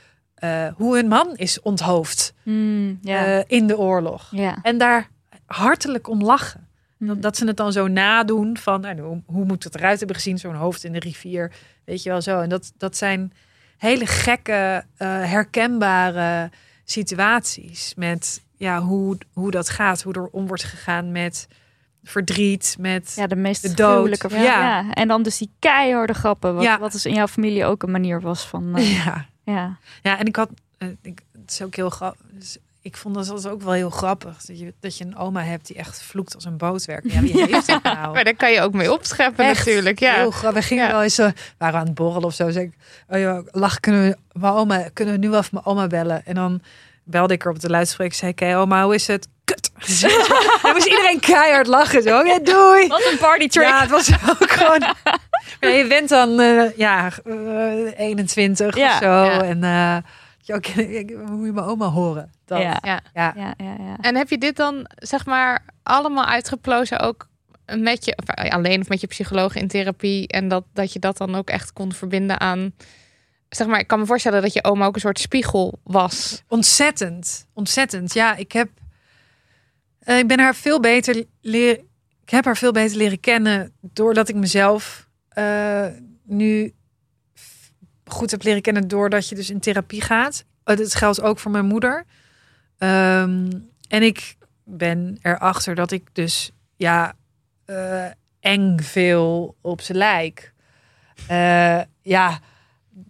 eh, 0.43 0.67
hoe 0.75 0.95
hun 0.95 1.07
man 1.07 1.35
is 1.35 1.61
onthoofd 1.61 2.33
Mm, 2.43 2.99
eh, 3.03 3.39
in 3.47 3.67
de 3.67 3.77
oorlog. 3.77 4.29
En 4.61 4.77
daar 4.77 5.09
hartelijk 5.45 6.07
om 6.07 6.23
lachen. 6.23 6.67
Mm. 6.97 7.21
Dat, 7.21 7.37
ze 7.37 7.45
het 7.45 7.57
dan 7.57 7.71
zo 7.71 7.87
nadoen 7.87 8.57
van 8.57 8.81
nou, 8.81 9.01
hoe, 9.01 9.21
hoe 9.25 9.45
moet 9.45 9.63
het 9.63 9.75
eruit 9.75 9.97
hebben 9.97 10.15
gezien, 10.15 10.37
zo'n 10.37 10.55
hoofd 10.55 10.83
in 10.83 10.91
de 10.91 10.99
rivier. 10.99 11.51
Weet 11.85 12.03
je 12.03 12.09
wel 12.09 12.21
zo. 12.21 12.39
En 12.39 12.49
dat, 12.49 12.73
dat 12.77 12.97
zijn 12.97 13.33
hele 13.77 14.05
gekke, 14.05 14.83
eh, 14.97 15.07
herkenbare 15.07 16.49
situaties 16.83 17.93
met 17.95 18.41
ja, 18.57 18.81
hoe, 18.81 19.17
hoe 19.33 19.51
dat 19.51 19.69
gaat, 19.69 20.01
hoe 20.01 20.13
er 20.13 20.27
om 20.27 20.47
wordt 20.47 20.63
gegaan 20.63 21.11
met 21.11 21.47
verdriet, 22.03 22.75
met 22.79 23.13
ja, 23.15 23.27
de 23.27 23.35
meest 23.35 23.61
de 23.61 23.73
dood. 23.73 24.25
Ja. 24.29 24.39
ja. 24.41 24.93
En 24.93 25.07
dan 25.07 25.23
dus 25.23 25.37
die 25.37 25.51
keiharde 25.59 26.13
grappen. 26.13 26.55
Wat, 26.55 26.63
Ja. 26.63 26.79
wat 26.79 26.91
dus 26.91 27.05
in 27.05 27.13
jouw 27.13 27.27
familie 27.27 27.65
ook 27.65 27.83
een 27.83 27.91
manier 27.91 28.21
was 28.21 28.47
van... 28.47 28.73
ja. 29.05 29.31
Ja. 29.43 29.77
Ja, 30.01 30.19
en 30.19 30.25
ik 30.25 30.35
had, 30.35 30.49
eh, 30.77 30.87
ik, 31.01 31.21
het 31.41 31.51
is 31.51 31.61
ook 31.61 31.75
heel 31.75 31.89
grappig. 31.89 32.21
Dus 32.31 32.57
ik 32.81 32.97
vond 32.97 33.15
dat 33.15 33.29
altijd 33.29 33.53
ook 33.53 33.61
wel 33.61 33.73
heel 33.73 33.89
grappig 33.89 34.41
dat 34.45 34.59
je, 34.59 34.73
dat 34.79 34.97
je 34.97 35.05
een 35.05 35.17
oma 35.17 35.43
hebt 35.43 35.67
die 35.67 35.75
echt 35.75 36.01
vloekt 36.01 36.35
als 36.35 36.45
een 36.45 36.57
bootwerker. 36.57 37.13
Ja, 37.13 37.21
wie 37.21 37.45
heeft 37.51 37.67
dat 37.67 37.83
nou? 37.83 38.13
Maar 38.13 38.23
daar 38.23 38.35
kan 38.35 38.51
je 38.51 38.61
ook 38.61 38.73
mee 38.73 38.91
opscheppen 38.93 39.45
Echt 39.45 39.65
natuurlijk. 39.65 39.99
Ja. 39.99 40.13
Heel 40.13 40.31
grappig. 40.31 40.61
We 40.61 40.67
gingen 40.67 40.85
Ja. 40.85 40.91
wel 40.91 41.01
eens, 41.03 41.17
eh, 41.17 41.29
waren 41.57 41.79
aan 41.79 41.85
het 41.85 41.95
borrelen 41.95 42.23
of 42.27 42.33
zo. 42.33 42.49
Zeg 42.49 42.63
ik, 42.63 42.73
oh 43.09 43.19
ja, 43.19 43.41
lach, 43.51 43.79
kunnen 43.79 44.09
we, 44.09 44.39
mijn 44.39 44.53
oma, 44.53 44.89
kunnen 44.93 45.13
we 45.13 45.19
nu 45.19 45.29
wel 45.29 45.39
even 45.39 45.49
mijn 45.53 45.65
oma 45.65 45.87
bellen? 45.87 46.25
En 46.25 46.35
dan 46.35 46.61
belde 47.03 47.33
ik 47.33 47.45
er 47.45 47.51
op 47.51 47.59
de 47.59 47.69
luidspreker. 47.69 48.15
Zei 48.15 48.31
ik, 48.31 48.39
hey, 48.39 48.57
oma, 48.57 48.83
hoe 48.83 48.95
is 48.95 49.07
het? 49.07 49.27
Kut. 49.43 49.71
dan 50.61 50.71
moest 50.73 50.85
iedereen 50.85 51.19
keihard 51.19 51.67
lachen. 51.67 52.01
Zo, 52.03 52.23
ja, 52.23 52.39
doei. 52.53 52.87
Wat 52.87 53.05
een 53.11 53.17
party 53.17 53.47
trick. 53.47 53.67
Ja, 53.67 53.81
het 53.81 53.89
was 53.89 54.11
ook 54.29 54.51
gewoon... 54.51 54.83
Ja, 55.59 55.69
je 55.69 55.87
bent 55.87 56.09
dan 56.09 56.39
eh, 56.39 56.77
ja, 56.77 57.11
eh, 57.25 57.99
21 57.99 58.75
Ja, 58.75 58.91
of 58.91 58.97
zo. 58.97 59.23
ja. 59.23 59.41
En 59.43 59.63
eh, 59.63 59.97
je 60.41 60.53
ook, 60.53 60.65
ik 61.01 61.17
moet 61.17 61.45
je 61.45 61.51
mijn 61.51 61.65
oma 61.65 61.87
horen. 61.89 62.31
Dat. 62.45 62.61
Ja. 62.61 62.79
Ja. 62.81 63.01
Ja. 63.13 63.33
Ja, 63.35 63.53
ja, 63.57 63.75
ja. 63.79 63.97
En 64.01 64.15
heb 64.15 64.29
je 64.29 64.37
dit 64.37 64.55
dan 64.55 64.89
zeg 64.95 65.25
maar 65.25 65.65
allemaal 65.83 66.25
uitgeplozen 66.25 66.99
ook 66.99 67.27
met 67.77 68.05
je 68.05 68.17
of 68.17 68.27
eh, 68.35 68.51
alleen 68.51 68.81
of 68.81 68.89
met 68.89 69.01
je 69.01 69.07
psycholoog 69.07 69.55
in 69.55 69.67
therapie 69.67 70.27
en 70.27 70.47
dat 70.47 70.63
dat 70.73 70.93
je 70.93 70.99
dat 70.99 71.17
dan 71.17 71.35
ook 71.35 71.49
echt 71.49 71.73
kon 71.73 71.93
verbinden 71.93 72.39
aan 72.39 72.73
zeg 73.55 73.67
maar 73.67 73.79
ik 73.79 73.87
kan 73.87 73.99
me 73.99 74.05
voorstellen 74.05 74.41
dat 74.41 74.53
je 74.53 74.63
oma 74.63 74.85
ook 74.85 74.95
een 74.95 75.01
soort 75.01 75.19
spiegel 75.19 75.79
was. 75.83 76.43
Ontzettend, 76.47 77.47
ontzettend. 77.53 78.13
Ja, 78.13 78.35
ik 78.35 78.51
heb. 78.51 78.69
Eh, 79.99 80.17
ik 80.17 80.27
ben 80.27 80.39
haar 80.39 80.55
veel 80.55 80.79
beter 80.79 81.23
leren. 81.41 81.79
Ik 82.23 82.29
heb 82.29 82.45
haar 82.45 82.57
veel 82.57 82.71
beter 82.71 82.97
leren 82.97 83.19
kennen 83.19 83.73
doordat 83.81 84.29
ik 84.29 84.35
mezelf 84.35 85.07
eh, 85.33 85.87
nu 86.23 86.73
goed 88.05 88.31
heb 88.31 88.43
leren 88.43 88.61
kennen 88.61 88.87
doordat 88.87 89.29
je 89.29 89.35
dus 89.35 89.49
in 89.49 89.59
therapie 89.59 90.01
gaat. 90.01 90.45
Uh, 90.65 90.75
dit 90.77 90.95
geldt 90.95 91.21
ook 91.21 91.39
voor 91.39 91.51
mijn 91.51 91.65
moeder. 91.65 92.05
Ehm, 92.77 93.51
en 93.87 94.03
ik 94.03 94.35
ben 94.63 95.17
erachter 95.21 95.75
dat 95.75 95.91
ik 95.91 96.07
dus 96.13 96.51
ja 96.75 97.13
eh, 97.65 98.05
eng 98.39 98.79
veel 98.79 99.55
op 99.61 99.81
ze 99.81 99.93
lijk. 99.93 100.53
Eh, 101.27 101.81
ja, 102.01 102.39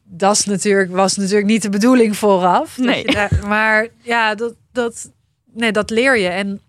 dat 0.04 0.36
is 0.36 0.46
natuurlijk, 0.46 0.92
was 0.92 1.16
natuurlijk 1.18 1.46
niet 1.48 1.62
de 1.62 1.70
bedoeling 1.70 2.18
vooraf. 2.18 2.76
Dat 2.76 2.86
Nee. 2.86 3.06
daar- 3.06 3.48
maar 3.48 3.88
ja, 4.02 4.36
dat, 4.36 4.56
dat, 4.72 5.12
nee, 5.52 5.72
dat 5.72 5.90
leer 5.90 6.18
je. 6.18 6.28
En 6.28 6.62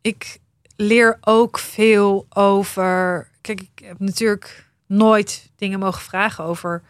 ik 0.00 0.38
leer 0.80 1.18
ook 1.20 1.58
veel 1.58 2.26
over. 2.28 3.28
Kijk, 3.40 3.60
ik 3.60 3.84
heb 3.84 3.98
natuurlijk 3.98 4.70
nooit 4.86 5.50
dingen 5.56 5.78
mogen 5.78 6.02
vragen 6.02 6.44
over. 6.44 6.82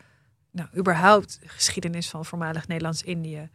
Nou, 0.50 0.68
überhaupt 0.76 1.38
de 1.40 1.48
geschiedenis 1.48 2.08
van 2.08 2.24
voormalig 2.24 2.68
Nederlands-Indië. 2.68 3.48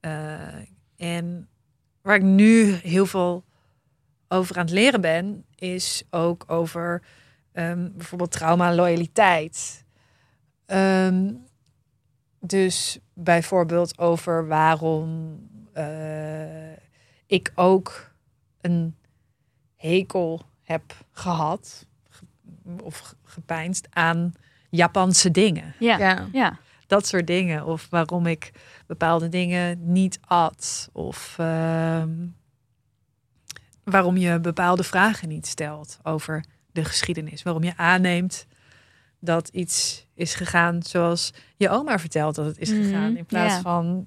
Eh, 0.00 0.56
en 0.96 1.48
waar 2.00 2.14
ik 2.16 2.22
nu 2.22 2.72
heel 2.72 3.06
veel 3.06 3.44
over 4.28 4.56
aan 4.56 4.64
het 4.64 4.74
leren 4.74 5.00
ben, 5.00 5.44
is 5.54 6.04
ook 6.10 6.44
over 6.46 7.02
ehm, 7.52 7.88
bijvoorbeeld 7.92 8.32
trauma 8.32 8.68
en 8.68 8.74
loyaliteit. 8.74 9.84
Ehm, 10.66 11.32
dus 12.40 12.98
bijvoorbeeld 13.14 13.98
over 13.98 14.46
waarom 14.46 15.38
eh, 15.72 16.72
ik 17.26 17.52
ook 17.54 18.10
een 18.60 18.96
hekel 19.82 20.42
heb 20.62 20.82
gehad 21.12 21.86
ge- 22.08 22.24
of 22.82 22.98
ge- 22.98 23.14
gepijnst 23.24 23.86
aan 23.90 24.32
Japanse 24.70 25.30
dingen. 25.30 25.74
Ja. 25.78 25.98
Ja. 25.98 26.28
Ja. 26.32 26.58
Dat 26.86 27.06
soort 27.06 27.26
dingen. 27.26 27.64
Of 27.66 27.86
waarom 27.90 28.26
ik 28.26 28.52
bepaalde 28.86 29.28
dingen 29.28 29.92
niet 29.92 30.18
at. 30.26 30.88
Of 30.92 31.34
ehm, 31.38 32.10
waarom 33.84 34.16
je 34.16 34.40
bepaalde 34.40 34.82
vragen 34.82 35.28
niet 35.28 35.46
stelt 35.46 35.98
over 36.02 36.44
de 36.72 36.84
geschiedenis. 36.84 37.42
Waarom 37.42 37.62
je 37.64 37.76
aanneemt 37.76 38.46
dat 39.20 39.48
iets 39.48 40.06
is 40.14 40.34
gegaan 40.34 40.82
zoals 40.82 41.32
je 41.56 41.70
oma 41.70 41.98
vertelt 41.98 42.34
dat 42.34 42.46
het 42.46 42.58
is 42.58 42.70
Mhm, 42.70 42.82
gegaan. 42.82 43.16
In 43.16 43.26
plaats 43.26 43.54
ja. 43.54 43.60
van, 43.60 44.06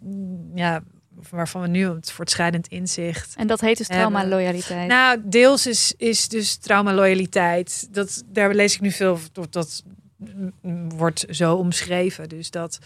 ja, 0.56 0.81
waarvan 1.30 1.62
we 1.62 1.68
nu 1.68 1.90
het 1.90 2.12
voortschrijdend 2.12 2.68
inzicht 2.68 3.36
En 3.36 3.48
dat 3.48 3.62
heet 3.62 3.78
dus 3.78 3.88
trauma-loyaliteit. 3.88 4.88
nou, 4.88 5.22
deels 5.24 5.68
is, 5.68 5.94
is 5.98 6.28
dus 6.28 6.56
trauma-loyaliteit. 6.56 7.88
Dat, 7.94 8.24
daar 8.26 8.54
lees 8.54 8.74
ik 8.74 8.82
nu 8.82 8.92
veel 8.92 9.10
over. 9.10 9.30
Dat 9.50 9.84
mm, 10.18 10.90
wordt 10.90 11.26
zo 11.30 11.56
omschreven. 11.56 12.30
Dus 12.30 12.52
dat 12.52 12.80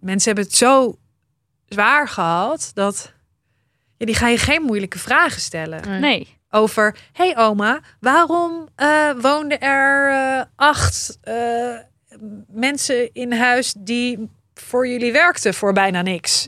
mensen 0.00 0.26
hebben 0.26 0.44
het 0.44 0.56
zo 0.56 0.98
zwaar 1.68 2.08
gehad 2.08 2.70
dat 2.74 3.12
ja, 3.96 4.06
die 4.06 4.14
ga 4.14 4.28
je 4.28 4.38
geen 4.38 4.62
moeilijke 4.62 4.98
vragen 4.98 5.40
stellen 5.40 6.00
nee. 6.00 6.38
over. 6.50 6.96
hey 7.12 7.36
oma, 7.36 7.80
waarom 8.00 8.68
eh 8.74 9.10
woonden 9.20 9.60
er 9.60 10.10
eh, 10.10 10.44
acht 10.56 11.18
eh, 11.20 11.76
mensen 12.48 13.12
in 13.12 13.32
huis 13.32 13.74
die 13.78 14.30
voor 14.54 14.88
jullie 14.88 15.12
werkten 15.12 15.54
voor 15.54 15.72
bijna 15.72 16.02
niks? 16.02 16.46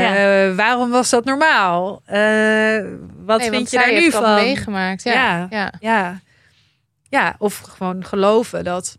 Eh, 0.00 0.54
waarom 0.56 0.90
was 0.90 1.10
dat 1.10 1.24
normaal? 1.24 2.02
Eh, 2.04 2.84
wat 3.16 3.38
Nee, 3.38 3.50
vind 3.50 3.70
je 3.70 3.76
daar 3.76 3.92
nu 3.92 4.10
van? 4.10 4.34
meegemaakt. 4.34 5.02
Ja. 5.02 5.12
Ja. 5.12 5.46
ja. 5.50 5.72
Ja. 5.80 6.20
ja, 7.08 7.34
of 7.38 7.58
gewoon 7.58 8.04
geloven 8.04 8.64
dat. 8.64 8.98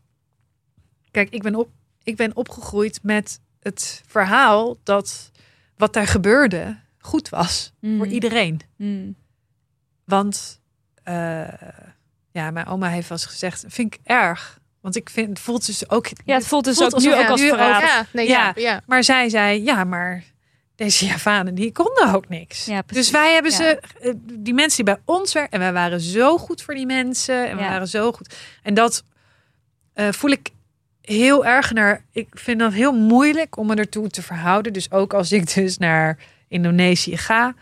Kijk, 1.11 1.29
ik 1.29 1.41
ben, 1.41 1.55
op, 1.55 1.69
ik 2.03 2.15
ben 2.15 2.35
opgegroeid 2.35 2.99
met 3.03 3.39
het 3.59 4.01
verhaal 4.07 4.77
dat 4.83 5.31
wat 5.77 5.93
daar 5.93 6.07
gebeurde 6.07 6.77
goed 6.99 7.29
was 7.29 7.73
Mhm. 7.79 7.97
voor 7.97 8.07
iedereen. 8.07 8.61
Mhm. 8.77 9.11
Want 10.05 10.61
eh, 11.03 11.47
ja, 12.31 12.51
mijn 12.51 12.65
oma 12.65 12.87
heeft 12.89 13.09
wel 13.09 13.17
eens 13.17 13.27
gezegd, 13.27 13.65
vind 13.67 13.93
ik 13.93 13.99
erg. 14.03 14.59
Want 14.81 14.95
ik 14.95 15.09
vind, 15.09 15.29
het 15.29 15.39
voelt 15.39 15.65
dus 15.65 15.89
ook. 15.89 16.07
Ja, 16.25 16.35
het 16.35 16.47
voelt 16.47 16.63
dus 16.63 16.77
voelt 16.77 16.93
ook 16.93 16.99
nu 17.01 17.13
ook 17.13 17.27
als. 17.29 17.41
Ja, 17.41 18.05
nee, 18.13 18.27
ja. 18.27 18.51
ja. 18.55 18.81
Maar 18.85 19.03
zij 19.03 19.29
zei, 19.29 19.63
ja, 19.63 19.83
maar 19.83 20.23
deze 20.83 21.05
Javanen, 21.05 21.55
die 21.55 21.71
konden 21.71 22.13
ook 22.13 22.29
niks. 22.29 22.65
Ja, 22.65 22.83
dus 22.85 23.11
wij 23.11 23.33
hebben 23.33 23.51
Ja. 23.51 23.57
ze, 23.57 23.79
eh, 24.01 24.13
die 24.17 24.53
mensen 24.53 24.85
die 24.85 24.93
bij 24.95 25.03
ons 25.05 25.33
werken, 25.33 25.51
en 25.51 25.59
wij 25.59 25.73
waren 25.73 25.99
zo 25.99 26.37
goed 26.37 26.61
voor 26.61 26.73
die 26.73 26.85
mensen. 26.85 27.49
En 27.49 27.55
we 27.57 27.63
Ja. 27.63 27.69
waren 27.69 27.87
zo 27.87 28.11
goed. 28.11 28.35
En 28.63 28.73
dat 28.73 29.03
eh, 29.93 30.11
voel 30.11 30.31
ik 30.31 30.49
heel 31.01 31.45
erg 31.45 31.71
naar. 31.73 32.05
Ik 32.11 32.27
vind 32.31 32.59
dat 32.59 32.73
heel 32.73 32.91
moeilijk 32.93 33.57
om 33.57 33.67
me 33.67 33.75
ertoe 33.75 34.07
te 34.09 34.21
verhouden. 34.21 34.73
Dus 34.73 34.91
ook 34.91 35.13
als 35.13 35.31
ik 35.31 35.53
dus 35.53 35.77
naar 35.77 36.17
Indonesië 36.47 37.17
ga, 37.17 37.53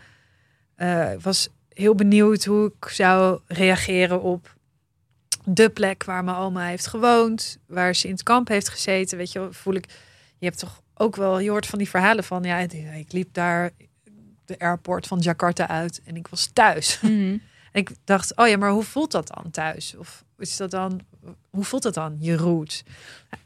eh, 0.76 1.10
was 1.20 1.48
heel 1.68 1.94
benieuwd 1.94 2.44
hoe 2.44 2.72
ik 2.80 2.88
zou 2.88 3.40
reageren 3.46 4.22
op 4.22 4.54
de 5.44 5.68
plek 5.70 6.04
waar 6.04 6.24
mijn 6.24 6.36
oma 6.36 6.66
heeft 6.66 6.86
gewoond, 6.86 7.58
waar 7.66 7.94
ze 7.94 8.06
in 8.06 8.12
het 8.12 8.22
kamp 8.22 8.48
heeft 8.48 8.68
gezeten. 8.68 9.18
Weet 9.18 9.32
je, 9.32 9.48
voel 9.50 9.74
ik. 9.74 9.86
Je 10.38 10.46
hebt 10.46 10.58
toch 10.58 10.81
ook 11.02 11.16
wel, 11.16 11.38
je 11.38 11.50
hoort 11.50 11.66
van 11.66 11.78
die 11.78 11.88
verhalen 11.88 12.24
van, 12.24 12.42
ja, 12.42 12.58
ik 12.94 13.12
liep 13.12 13.34
daar 13.34 13.70
de 14.44 14.58
airport 14.58 15.06
van 15.06 15.18
Jakarta 15.18 15.68
uit 15.68 16.00
en 16.04 16.16
ik 16.16 16.28
was 16.28 16.50
thuis. 16.52 16.98
Mhm. 17.02 17.38
En 17.72 17.80
ik 17.80 17.90
dacht, 18.04 18.36
oh 18.36 18.48
ja, 18.48 18.56
maar 18.56 18.70
hoe 18.70 18.82
voelt 18.82 19.10
dat 19.10 19.30
dan 19.34 19.50
thuis? 19.50 19.94
Of 19.98 20.24
is 20.38 20.56
dat 20.56 20.70
dan, 20.70 21.00
hoe 21.50 21.64
voelt 21.64 21.82
dat 21.82 21.94
dan, 21.94 22.16
je 22.20 22.36
roots? 22.36 22.82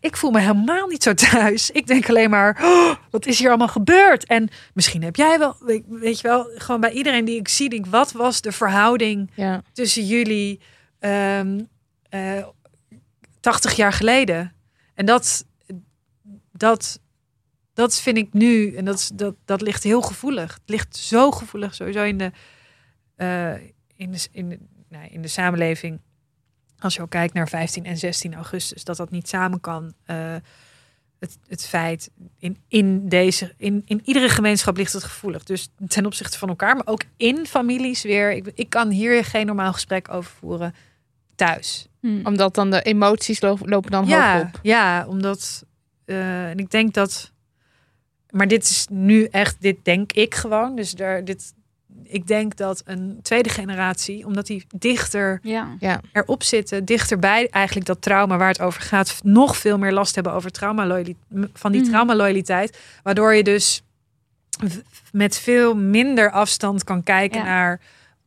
Ik 0.01 0.17
voel 0.17 0.31
me 0.31 0.41
helemaal 0.41 0.87
niet 0.87 1.03
zo 1.03 1.15
thuis. 1.15 1.71
Ik 1.71 1.87
denk 1.87 2.09
alleen 2.09 2.31
maar, 2.31 2.59
oh, 2.63 2.95
wat 3.11 3.27
is 3.27 3.39
hier 3.39 3.49
allemaal 3.49 3.69
gebeurd? 3.69 4.25
En 4.27 4.49
misschien 4.75 5.03
heb 5.03 5.17
jij 5.17 5.39
wel, 5.39 5.57
weet, 5.61 5.85
weet 5.89 6.21
je 6.21 6.29
wel, 6.29 6.51
gewoon 6.55 6.81
bij 6.81 6.91
iedereen 6.91 7.25
die 7.25 7.39
ik 7.39 7.49
zie, 7.49 7.69
denk, 7.69 7.87
wat 7.87 8.13
was 8.13 8.41
de 8.41 8.53
verhouding 8.53 9.31
ja. 9.35 9.63
tussen 9.73 10.07
jullie 10.07 10.61
ehm 10.99 11.61
eh 12.09 12.47
80 13.41 13.77
jaar 13.77 13.93
geleden? 13.93 14.53
En 14.95 15.07
dat, 15.07 15.45
dat, 16.53 17.01
dat 17.77 18.01
vind 18.01 18.17
ik 18.17 18.33
nu, 18.33 18.75
en 18.75 18.85
dat, 18.85 18.99
is- 18.99 19.11
dat, 19.15 19.35
dat 19.45 19.61
ligt 19.61 19.83
heel 19.83 20.01
gevoelig. 20.03 20.53
Het 20.55 20.63
ligt 20.67 20.97
zo 20.97 21.31
gevoelig 21.31 21.75
sowieso 21.75 22.03
in 22.03 22.19
de, 22.19 22.31
eh, 23.17 23.53
in 23.97 24.11
de, 24.13 24.29
in 24.33 24.49
de, 24.49 24.59
nou, 24.89 25.07
in 25.11 25.23
de 25.23 25.29
samenleving. 25.29 26.01
Als 26.79 26.95
je 26.95 27.03
ook 27.03 27.11
kijkt 27.11 27.35
naar 27.35 27.49
15 27.49 27.85
en 27.85 27.97
16 27.97 28.35
augustus, 28.35 28.85
dat 28.85 28.97
dat 28.97 29.11
niet 29.11 29.29
samen 29.29 29.61
kan. 29.61 29.93
Eh, 30.05 30.35
het, 31.19 31.39
het 31.47 31.67
feit 31.67 32.11
in, 32.39 32.59
in 32.69 33.09
deze, 33.09 33.55
in, 33.57 33.83
in 33.87 34.01
iedere 34.05 34.29
gemeenschap 34.29 34.77
ligt 34.77 34.93
het 34.93 35.05
gevoelig. 35.05 35.45
Dus 35.45 35.69
ten 35.89 36.07
opzichte 36.07 36.39
van 36.39 36.49
elkaar, 36.49 36.75
maar 36.77 36.87
ook 36.87 37.03
in 37.17 37.47
families 37.47 38.03
weer. 38.03 38.33
Ik, 38.33 38.51
ik 38.55 38.71
kan 38.71 38.91
hier 38.91 39.25
geen 39.25 39.47
normaal 39.47 39.73
gesprek 39.73 40.09
over 40.13 40.31
voeren 40.39 40.75
thuis. 41.35 41.87
Mhm. 42.01 42.27
Omdat 42.27 42.55
dan 42.55 42.71
de 42.71 42.83
emoties 42.83 43.41
lo- 43.41 43.59
lopen 43.63 43.91
dan 43.91 44.01
hoog 44.03 44.11
Ja, 44.13 44.41
op. 44.41 44.61
ja, 44.63 45.07
omdat. 45.07 45.65
eh, 46.05 46.49
en 46.51 46.59
ik 46.59 46.71
denk 46.71 46.95
dat. 46.95 47.33
Maar 48.37 48.49
dit 48.49 48.63
is 48.63 48.87
nu 48.91 49.25
echt, 49.25 49.57
dit 49.61 49.77
denk 49.83 50.13
ik 50.13 50.35
gewoon. 50.35 50.77
Dus 50.77 50.91
daar, 50.93 51.25
dit, 51.25 51.55
ik 52.03 52.27
denk 52.27 52.57
dat 52.57 52.83
een 52.85 53.19
tweede 53.23 53.49
generatie, 53.49 54.27
omdat 54.27 54.47
die 54.47 54.67
dichter 54.77 55.39
Ja. 55.43 55.77
Ja. 55.81 56.01
erop 56.13 56.43
zitten, 56.43 56.85
dichterbij 56.85 57.49
eigenlijk 57.51 57.87
dat 57.87 58.03
trauma 58.03 58.37
waar 58.37 58.49
het 58.49 58.61
over 58.61 58.83
gaat, 58.83 59.21
nog 59.23 59.57
veel 59.57 59.79
meer 59.79 59.93
last 59.93 60.15
hebben 60.15 60.33
over 60.33 60.51
trauma 60.51 61.03
van 61.53 61.73
die 61.73 61.81
Mhm. 61.81 61.91
traumaloyaliteit. 61.91 62.79
Waardoor 63.03 63.35
je 63.35 63.43
dus 63.43 63.83
met 65.13 65.39
veel 65.39 65.77
minder 65.77 66.31
afstand 66.31 66.85
kan 66.85 67.03
kijken 67.03 67.39
Ja. 67.41 67.45
naar 67.45 67.81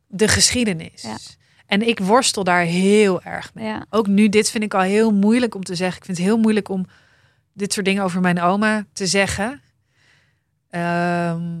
de 0.06 0.28
geschiedenis. 0.28 1.02
Ja. 1.02 1.16
En 1.66 1.88
ik 1.88 1.98
worstel 1.98 2.44
daar 2.44 2.62
heel 2.62 3.22
erg 3.22 3.54
mee. 3.54 3.66
Ja. 3.66 3.86
Ook 3.90 4.06
nu, 4.06 4.28
dit 4.28 4.50
vind 4.50 4.64
ik 4.64 4.74
al 4.74 4.80
heel 4.80 5.12
moeilijk 5.12 5.54
om 5.54 5.62
te 5.64 5.74
zeggen. 5.74 5.98
Ik 5.98 6.04
vind 6.04 6.16
het 6.18 6.26
heel 6.26 6.38
moeilijk 6.38 6.68
om 6.68 6.86
dit 7.52 7.72
soort 7.72 7.86
dingen 7.86 8.02
over 8.04 8.20
mijn 8.20 8.40
oma 8.40 8.86
te 8.92 9.06
zeggen. 9.06 9.60
Ehm, 10.70 11.58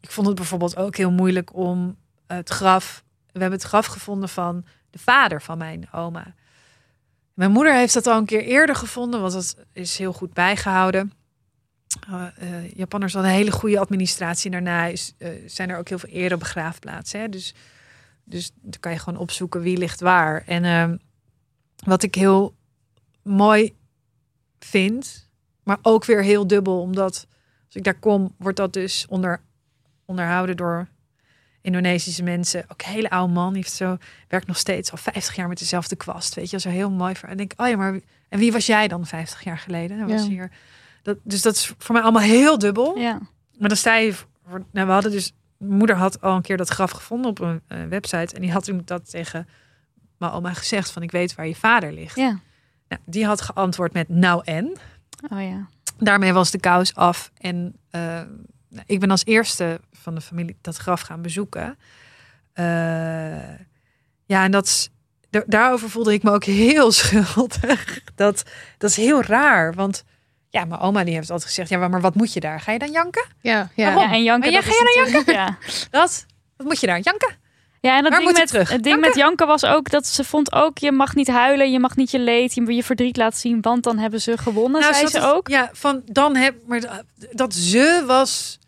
ik 0.00 0.10
vond 0.10 0.26
het 0.26 0.36
bijvoorbeeld 0.36 0.76
ook 0.76 0.96
heel 0.96 1.10
moeilijk 1.10 1.54
om 1.54 1.96
het 2.26 2.48
graf. 2.48 3.04
We 3.32 3.40
hebben 3.40 3.58
het 3.58 3.68
graf 3.68 3.86
gevonden 3.86 4.28
van 4.28 4.64
de 4.90 4.98
vader 4.98 5.42
van 5.42 5.58
mijn 5.58 5.92
oma. 5.92 6.34
Mijn 7.34 7.50
moeder 7.50 7.74
heeft 7.74 7.94
dat 7.94 8.06
al 8.06 8.18
een 8.18 8.24
keer 8.24 8.42
eerder 8.42 8.76
gevonden, 8.76 9.20
want 9.20 9.32
dat 9.32 9.56
is 9.72 9.98
heel 9.98 10.12
goed 10.12 10.32
bijgehouden. 10.32 11.12
Uh, 12.10 12.70
Japanners 12.74 13.12
hadden 13.12 13.30
een 13.30 13.36
hele 13.36 13.52
goede 13.52 13.78
administratie. 13.78 14.50
Daarna 14.50 14.86
is, 14.86 15.14
uh, 15.18 15.28
zijn 15.46 15.70
er 15.70 15.78
ook 15.78 15.88
heel 15.88 15.98
veel 15.98 16.08
eerder 16.08 16.38
begraafplaatsen. 16.38 17.20
Hè? 17.20 17.28
Dus, 17.28 17.54
dus 18.24 18.50
dan 18.54 18.80
kan 18.80 18.92
je 18.92 18.98
gewoon 18.98 19.18
opzoeken 19.18 19.60
wie 19.60 19.76
ligt 19.76 20.00
waar. 20.00 20.42
En 20.46 20.64
uh, 20.64 20.96
wat 21.84 22.02
ik 22.02 22.14
heel 22.14 22.54
mooi 23.22 23.74
vind, 24.58 25.28
maar 25.62 25.78
ook 25.82 26.04
weer 26.04 26.22
heel 26.22 26.46
dubbel, 26.46 26.80
omdat 26.80 27.26
als 27.70 27.78
ik 27.78 27.84
daar 27.84 27.98
kom, 27.98 28.34
wordt 28.38 28.56
dat 28.56 28.72
dus 28.72 29.06
onder 29.08 29.40
onderhouden 30.04 30.56
door 30.56 30.88
Indonesische 31.62 32.22
mensen. 32.22 32.64
Ook 32.68 32.82
een 32.82 32.92
hele 32.92 33.10
oude 33.10 33.32
man. 33.32 33.54
Heeft 33.54 33.72
zo, 33.72 33.96
werkt 34.28 34.46
nog 34.46 34.56
steeds 34.56 34.90
al 34.90 34.98
50 34.98 35.34
jaar 35.34 35.48
met 35.48 35.58
dezelfde 35.58 35.96
kwast. 35.96 36.34
Weet 36.34 36.50
je, 36.50 36.60
zo 36.60 36.68
heel 36.68 36.90
mooi. 36.90 37.14
En 37.22 37.36
denk 37.36 37.52
ik, 37.52 37.60
oh 37.60 37.68
ja, 37.68 37.76
maar 37.76 38.00
en 38.28 38.38
wie 38.38 38.52
was 38.52 38.66
jij 38.66 38.88
dan 38.88 39.06
50 39.06 39.44
jaar 39.44 39.58
geleden? 39.58 39.98
Dat 39.98 40.10
was 40.10 40.22
Ja. 40.22 40.28
hier. 40.28 40.50
Dat, 41.02 41.16
dus 41.22 41.42
dat 41.42 41.54
is 41.54 41.74
voor 41.78 41.94
mij 41.94 42.02
allemaal 42.02 42.22
heel 42.22 42.58
dubbel. 42.58 42.98
Ja. 42.98 43.20
Maar 43.58 43.68
dan 43.68 43.76
sta 43.78 43.96
je 43.96 44.12
voor, 44.12 44.64
nou, 44.72 44.86
we 44.86 44.92
hadden 44.92 45.10
dus, 45.10 45.32
mijn 45.56 45.72
moeder 45.72 45.96
had 45.96 46.20
al 46.20 46.36
een 46.36 46.42
keer 46.42 46.56
dat 46.56 46.68
graf 46.68 46.90
gevonden 46.90 47.30
op 47.30 47.38
een 47.40 47.60
eh, 47.66 47.84
website. 47.84 48.34
En 48.34 48.40
die 48.40 48.52
had 48.52 48.64
toen 48.64 48.82
dat 48.84 49.10
tegen 49.10 49.48
mijn 50.18 50.32
oma 50.32 50.54
gezegd 50.54 50.90
van 50.90 51.02
ik 51.02 51.10
weet 51.10 51.34
waar 51.34 51.46
je 51.46 51.54
vader 51.54 51.92
ligt. 51.92 52.16
Ja. 52.16 52.38
Nou, 52.88 53.02
die 53.04 53.26
had 53.26 53.40
geantwoord 53.40 53.92
met 53.92 54.08
nou 54.08 54.42
en. 54.44 54.76
Oh 55.32 55.42
ja. 55.42 55.68
Daarmee 56.00 56.32
was 56.32 56.50
de 56.50 56.60
kous 56.60 56.94
af. 56.94 57.30
En 57.38 57.76
eh, 57.90 58.00
nou, 58.68 58.82
ik 58.86 59.00
ben 59.00 59.10
als 59.10 59.24
eerste 59.24 59.80
van 59.92 60.14
de 60.14 60.20
familie 60.20 60.56
dat 60.60 60.76
graf 60.76 61.00
gaan 61.00 61.22
bezoeken. 61.22 61.78
Eh, 62.52 62.64
ja, 64.26 64.44
en 64.44 64.50
dat 64.50 64.66
is, 64.66 64.88
daarover 65.46 65.90
voelde 65.90 66.12
ik 66.12 66.22
me 66.22 66.30
ook 66.30 66.44
heel 66.44 66.92
schuldig. 67.02 68.00
Dat, 68.14 68.42
dat 68.78 68.90
is 68.90 68.96
heel 68.96 69.22
raar. 69.22 69.74
Want 69.74 70.04
ja, 70.48 70.64
mijn 70.64 70.80
oma 70.80 71.04
die 71.04 71.14
heeft 71.14 71.30
altijd 71.30 71.48
gezegd: 71.48 71.68
ja, 71.68 71.88
maar 71.88 72.00
wat 72.00 72.14
moet 72.14 72.32
je 72.32 72.40
daar? 72.40 72.60
Ga 72.60 72.72
je 72.72 72.78
dan 72.78 72.90
janken? 72.90 73.26
Ja, 73.40 73.70
ja. 73.74 73.84
Waarom? 73.84 74.02
Ja, 74.04 74.12
en 74.16 74.22
janken. 74.22 74.52
Maar 74.52 74.62
jij 74.62 74.70
dat 74.70 74.78
ga 74.78 74.88
is 74.88 74.94
jij 74.94 75.04
natuurlijk- 75.04 75.30
Ja. 75.36 75.58
Dat? 76.00 76.26
Wat 76.56 76.66
moet 76.66 76.80
je 76.80 76.86
daar? 76.86 77.00
Janken? 77.00 77.34
Ja, 77.80 77.96
en 77.96 78.02
dat 78.02 78.12
Waar 78.12 78.20
ding 78.20 78.32
met, 78.38 78.48
terug? 78.48 78.70
het 78.70 78.82
ding 78.82 79.00
met 79.00 79.14
Janke 79.14 79.46
was 79.46 79.64
ook 79.64 79.90
dat 79.90 80.06
ze 80.06 80.24
vond 80.24 80.52
ook, 80.52 80.78
je 80.78 80.92
mag 80.92 81.14
niet 81.14 81.28
huilen, 81.28 81.72
je 81.72 81.78
mag 81.78 81.96
niet 81.96 82.10
je 82.10 82.18
leed, 82.18 82.54
je, 82.54 82.72
je 82.74 82.82
verdriet 82.84 83.16
laten 83.16 83.38
zien, 83.38 83.60
want 83.60 83.82
dan 83.82 83.98
hebben 83.98 84.20
ze 84.20 84.38
gewonnen, 84.38 84.82
zei 84.82 84.94
zat 84.94 85.10
ze 85.10 85.16
Nou, 85.18 85.28
het- 85.28 85.36
ook. 85.36 85.48
Ja, 85.48 85.70
van 85.72 86.02
dan 86.04 86.36
heb 86.36 86.54
maar 86.66 86.80
dat- 87.32 87.54
ze 87.54 88.02
was 88.06 88.58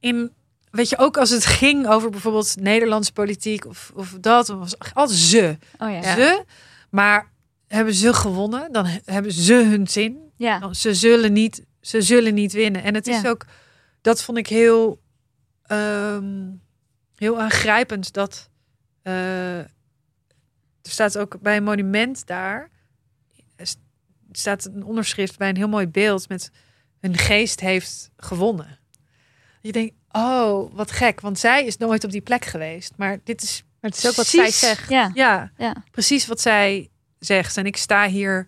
in 0.00 0.32
weet 0.70 0.88
je 0.88 0.98
ook 0.98 1.16
als 1.16 1.30
het 1.30 1.46
ging 1.46 1.86
over 1.88 2.10
bijvoorbeeld 2.10 2.56
Nederlandse 2.60 3.12
politiek 3.12 3.66
of 3.66 3.90
of 3.94 4.16
dat 4.20 4.48
was 4.48 4.74
altijd 4.94 5.18
ze 5.18 5.56
Oh 5.78 5.90
ja. 5.90 6.14
ze 6.14 6.44
maar 6.90 7.30
hebben 7.66 7.94
ze 7.94 8.14
gewonnen 8.14 8.72
dan 8.72 8.86
he- 8.86 9.00
hebben 9.04 9.32
ze 9.32 9.54
hun 9.54 9.88
zin 9.88 10.18
Ja. 10.36 10.58
dan, 10.58 10.74
ze 10.74 10.94
zullen 10.94 11.32
niet 11.32 11.62
ze 11.80 12.02
zullen 12.02 12.34
niet 12.34 12.52
winnen 12.52 12.82
en 12.82 12.94
het 12.94 13.06
is 13.06 13.20
Ja. 13.20 13.28
ook 13.30 13.46
dat 14.00 14.22
vond 14.22 14.38
ik 14.38 14.46
heel 14.46 15.00
ehm, 15.66 16.48
heel 17.20 17.40
aangrijpend 17.40 18.12
dat 18.12 18.48
eh, 19.02 19.58
er 19.58 19.70
staat 20.82 21.18
ook 21.18 21.40
bij 21.40 21.56
een 21.56 21.64
monument 21.64 22.26
daar 22.26 22.70
er 23.56 23.66
staat 24.38 24.64
een 24.64 24.84
onderschrift 24.84 25.38
bij 25.38 25.48
een 25.48 25.56
heel 25.56 25.68
mooi 25.68 25.86
beeld 25.88 26.28
met 26.28 26.50
hun 27.00 27.16
geest 27.16 27.60
heeft 27.60 28.10
gewonnen. 28.16 28.78
Je 29.60 29.72
denkt, 29.72 29.94
oh, 30.10 30.74
wat 30.74 30.90
gek, 30.90 31.20
want 31.20 31.38
zij 31.38 31.64
is 31.66 31.76
nooit 31.76 32.04
op 32.04 32.10
die 32.10 32.20
plek 32.20 32.44
geweest. 32.44 32.92
Maar 32.96 33.18
dit 33.24 33.42
is 33.42 33.64
Maar 33.80 33.90
het 33.90 33.98
is 33.98 34.08
ook 34.08 34.14
wat 34.14 34.26
zij 34.26 34.40
Precies. 34.42 34.60
zegt. 34.60 34.88
Ja. 34.88 35.10
ja, 35.14 35.50
Ja. 35.56 35.74
precies 35.90 36.26
wat 36.26 36.40
zij 36.40 36.88
zegt. 37.18 37.56
En 37.56 37.66
ik 37.66 37.76
sta 37.76 38.06
hier 38.08 38.46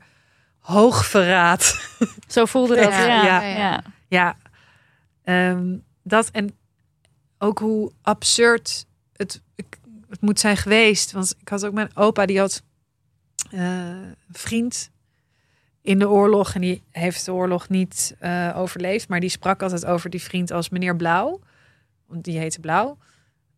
hoogverraad. 0.59 1.89
Zo 2.29 2.45
voelde 2.45 2.77
dat. 2.77 2.93
Ja, 2.93 3.05
Ja. 3.07 3.25
ja. 3.25 3.41
Ja. 3.43 3.57
Ja. 3.59 3.83
Ja, 4.09 4.37
ehm, 5.25 5.77
dat 6.03 6.31
en 6.31 6.57
ook 7.43 7.59
hoe 7.59 7.93
absurd 8.03 8.87
het, 9.17 9.43
het 10.09 10.21
moet 10.21 10.41
zijn 10.41 10.57
geweest. 10.57 11.13
Want 11.13 11.35
ik 11.41 11.49
had 11.49 11.65
ook 11.65 11.73
mijn 11.73 11.97
opa, 11.97 12.27
die 12.27 12.39
had 12.39 12.63
eh, 13.51 13.61
een 13.61 14.17
vriend 14.33 14.91
in 15.81 15.99
de 15.99 16.09
oorlog. 16.09 16.55
En 16.55 16.61
die 16.61 16.83
heeft 16.91 17.25
de 17.25 17.33
oorlog 17.33 17.69
niet 17.69 18.17
eh, 18.19 18.53
overleefd. 18.57 19.09
Maar 19.09 19.21
die 19.21 19.29
sprak 19.29 19.63
altijd 19.63 19.87
over 19.87 20.11
die 20.11 20.23
vriend 20.23 20.51
als 20.51 20.69
meneer 20.69 20.97
Blauw. 20.97 21.41
Want 22.07 22.25
die 22.25 22.39
heette 22.39 22.61
Blauw. 22.61 22.99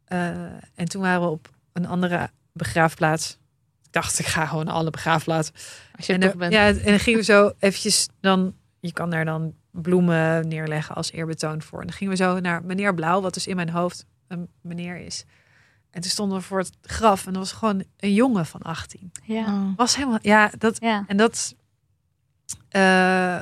Eh, 0.05 0.29
en 0.75 0.89
toen 0.89 1.03
waren 1.03 1.23
we 1.23 1.29
op 1.29 1.51
een 1.73 1.87
andere 1.87 2.31
begraafplaats. 2.53 3.39
Ik 3.83 3.93
dacht, 3.93 4.19
ik 4.19 4.27
ga 4.27 4.47
gewoon 4.47 4.69
alle 4.69 4.91
begraafplaatsen. 4.91 5.55
Als 5.97 6.07
je 6.07 6.13
En, 6.13 6.23
er 6.23 6.37
bent. 6.37 6.53
ja, 6.53 6.67
en 6.67 6.85
dan 6.85 7.01
gingen 7.01 7.19
we 7.19 7.25
zo 7.25 7.53
eventjes 7.59 8.09
dan, 8.21 8.55
je 8.81 8.93
kan 8.93 9.11
daar 9.11 9.25
dan 9.25 9.55
bloemen 9.83 10.49
neerleggen 10.49 10.95
als 10.95 11.13
eerbetoon 11.13 11.63
voor. 11.63 11.81
En 11.81 11.87
dan 11.87 11.97
gingen 11.97 12.13
we 12.17 12.23
zo 12.25 12.41
naar 12.41 12.65
meneer 12.65 12.95
Blauw, 12.95 13.21
wat 13.21 13.35
dus 13.35 13.47
in 13.47 13.57
mijn 13.57 13.71
hoofd 13.71 14.07
een 14.29 14.49
meneer 14.61 14.97
is. 14.97 15.25
En 15.91 16.01
toen 16.01 16.11
stonden 16.11 16.39
we 16.39 16.45
voor 16.45 16.59
het 16.59 16.71
graf 16.83 17.27
en 17.27 17.33
dat 17.33 17.43
was 17.43 17.53
gewoon 17.53 17.85
een 17.97 18.15
jongen 18.15 18.47
van 18.47 18.63
18. 18.63 19.13
Ja. 19.23 19.45
Oh. 19.47 19.77
Was 19.77 19.97
helemaal, 19.97 20.19
ja, 20.23 20.51
dat, 20.59 20.77
Ja. 20.81 21.05
en 21.07 21.17
dat, 21.17 21.55
eh, 22.69 23.39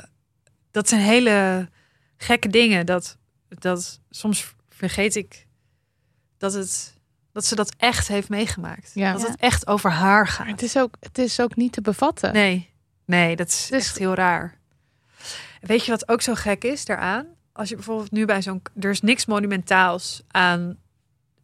dat 0.71 0.89
zijn 0.89 1.01
hele 1.01 1.69
gekke 2.17 2.47
dingen. 2.47 2.85
Dat, 2.85 3.17
dat 3.49 3.99
soms 4.09 4.53
vergeet 4.69 5.15
ik 5.15 5.47
dat 6.37 6.53
het, 6.53 6.97
dat 7.31 7.45
ze 7.45 7.55
dat 7.55 7.73
echt 7.77 8.07
heeft 8.07 8.29
meegemaakt. 8.29 8.91
Ja. 8.93 9.11
Dat 9.11 9.27
het 9.27 9.39
echt 9.39 9.67
over 9.67 9.91
haar 9.91 10.23
Maar 10.23 10.27
gaat. 10.27 10.47
het 10.47 10.61
is, 10.61 10.77
ook, 10.77 10.95
het 10.99 11.17
is 11.17 11.39
ook 11.39 11.55
niet 11.55 11.71
te 11.73 11.81
bevatten. 11.81 12.33
Nee, 12.33 12.69
nee, 13.05 13.35
dat 13.35 13.47
is 13.47 13.67
Dus- 13.69 13.85
echt 13.87 13.97
heel 13.97 14.13
raar. 14.13 14.61
Weet 15.65 15.85
je 15.85 15.91
wat 15.91 16.07
ook 16.09 16.21
zo 16.21 16.33
gek 16.35 16.63
is 16.63 16.85
daaraan? 16.85 17.25
Als 17.53 17.69
je 17.69 17.75
bijvoorbeeld 17.75 18.11
nu 18.11 18.25
bij 18.25 18.41
zo'n... 18.41 18.61
Er 18.79 18.89
is 18.89 19.01
niks 19.01 19.25
monumentaals 19.25 20.21
aan 20.27 20.77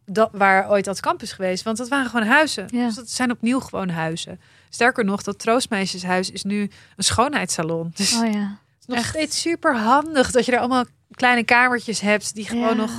dat, 0.04 0.30
waar 0.32 0.70
ooit 0.70 0.84
dat 0.84 1.00
kamp 1.00 1.22
is 1.22 1.32
geweest. 1.32 1.62
Want 1.64 1.76
dat 1.76 1.88
waren 1.88 2.10
gewoon 2.10 2.26
huizen. 2.26 2.68
Ja. 2.72 2.86
Dus 2.86 2.94
dat 2.94 3.10
zijn 3.10 3.30
opnieuw 3.30 3.60
gewoon 3.60 3.88
huizen. 3.88 4.40
Sterker 4.68 5.04
nog, 5.04 5.22
dat 5.22 5.38
Troostmeisjeshuis 5.38 6.30
is 6.30 6.42
nu 6.42 6.60
een 6.96 7.04
schoonheidssalon. 7.04 7.90
Dus 7.96 8.14
Oh 8.14 8.32
ja. 8.32 8.40
het 8.40 8.80
is 8.80 8.86
nog 8.86 8.96
echt. 8.96 9.08
steeds 9.08 9.40
super 9.40 9.76
handig 9.76 10.30
dat 10.30 10.44
je 10.46 10.52
er 10.52 10.58
allemaal 10.58 10.84
kleine 11.10 11.44
kamertjes 11.44 12.00
hebt... 12.00 12.34
die 12.34 12.44
gewoon 12.46 12.68
Ja. 12.68 12.74
nog 12.74 12.90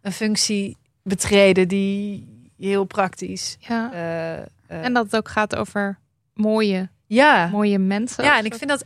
een 0.00 0.12
functie 0.12 0.76
betreden 1.02 1.68
die 1.68 2.28
heel 2.58 2.84
praktisch... 2.84 3.56
Ja. 3.58 3.92
eh, 3.92 4.36
eh, 4.38 4.46
En 4.66 4.92
dat 4.94 5.04
het 5.04 5.16
ook 5.16 5.28
gaat 5.28 5.56
over 5.56 5.98
mooie, 6.34 6.88
ja. 7.06 7.46
mooie 7.46 7.78
mensen. 7.78 8.24
Ja, 8.24 8.38
en 8.38 8.44
ik 8.44 8.54
vind 8.54 8.70
dat 8.70 8.84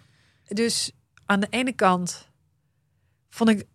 dus 0.48 0.90
aan 1.30 1.40
de 1.40 1.46
ene 1.50 1.72
kant 1.72 2.28
vond 3.28 3.50
ik 3.50 3.66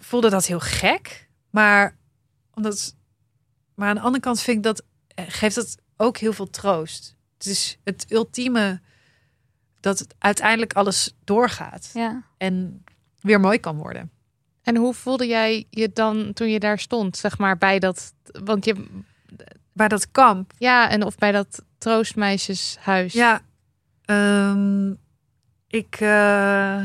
voelde 0.00 0.30
dat 0.30 0.46
heel 0.46 0.60
gek, 0.60 1.28
maar 1.50 1.96
omdat 2.54 2.96
maar 3.74 3.88
aan 3.88 3.94
de 3.94 4.00
andere 4.00 4.22
kant 4.22 4.40
vind 4.40 4.56
ik 4.56 4.62
dat 4.62 4.82
eh, 5.08 5.24
geeft 5.28 5.54
dat 5.54 5.76
ook 5.96 6.16
heel 6.16 6.32
veel 6.32 6.50
troost. 6.50 7.16
Het 7.38 7.46
is 7.46 7.78
het 7.84 8.06
ultieme 8.08 8.80
dat 9.80 9.98
het 9.98 10.14
uiteindelijk 10.18 10.72
alles 10.72 11.14
doorgaat 11.24 11.90
Ja. 11.94 12.22
en 12.36 12.84
weer 13.20 13.40
mooi 13.40 13.58
kan 13.58 13.76
worden. 13.76 14.10
En 14.62 14.76
hoe 14.76 14.94
voelde 14.94 15.26
jij 15.26 15.66
je 15.70 15.92
dan 15.92 16.32
toen 16.32 16.48
je 16.50 16.58
daar 16.58 16.78
stond, 16.78 17.16
zeg 17.16 17.38
maar, 17.38 17.58
bij 17.58 17.78
dat... 17.78 18.12
Want 18.44 18.64
je... 18.64 18.86
Bij 19.72 19.88
dat 19.88 20.10
kamp, 20.10 20.52
Ja, 20.58 20.88
en 20.88 21.02
of 21.04 21.16
bij 21.16 21.32
dat 21.32 21.64
troostmeisjeshuis. 21.78 23.12
ja, 23.12 23.40
ehm, 24.04 24.94
ik 25.72 26.00
eh, 26.00 26.82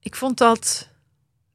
ik 0.00 0.14
vond 0.14 0.38
dat 0.38 0.90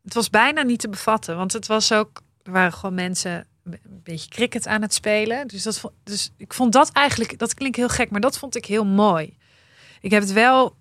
het 0.03 0.13
was 0.13 0.29
bijna 0.29 0.61
niet 0.61 0.79
te 0.79 0.89
bevatten, 0.89 1.37
want 1.37 1.53
het 1.53 1.67
was 1.67 1.91
ook 1.91 2.21
er 2.43 2.51
waren 2.51 2.73
gewoon 2.73 2.95
mensen 2.95 3.47
een 3.63 4.01
beetje 4.03 4.29
cricket 4.29 4.67
aan 4.67 4.81
het 4.81 4.93
spelen, 4.93 5.47
dus 5.47 5.63
dat 5.63 5.91
dus 6.03 6.31
ik 6.37 6.53
vond 6.53 6.73
dat 6.73 6.91
eigenlijk 6.91 7.39
dat 7.39 7.53
klinkt 7.53 7.77
heel 7.77 7.89
gek, 7.89 8.09
maar 8.09 8.21
dat 8.21 8.37
vond 8.37 8.55
ik 8.55 8.65
heel 8.65 8.85
mooi. 8.85 9.37
Ik 9.99 10.11
heb 10.11 10.21
het 10.21 10.31
wel 10.31 10.75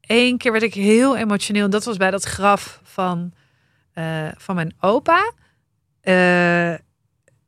één 0.00 0.38
keer 0.38 0.52
werd 0.52 0.64
ik 0.64 0.74
heel 0.74 1.16
emotioneel. 1.16 1.70
Dat 1.70 1.84
was 1.84 1.96
bij 1.96 2.10
dat 2.10 2.24
graf 2.24 2.80
van 2.82 3.32
eh, 3.92 4.28
van 4.36 4.54
mijn 4.54 4.74
opa. 4.80 5.32
Eh, 6.00 6.74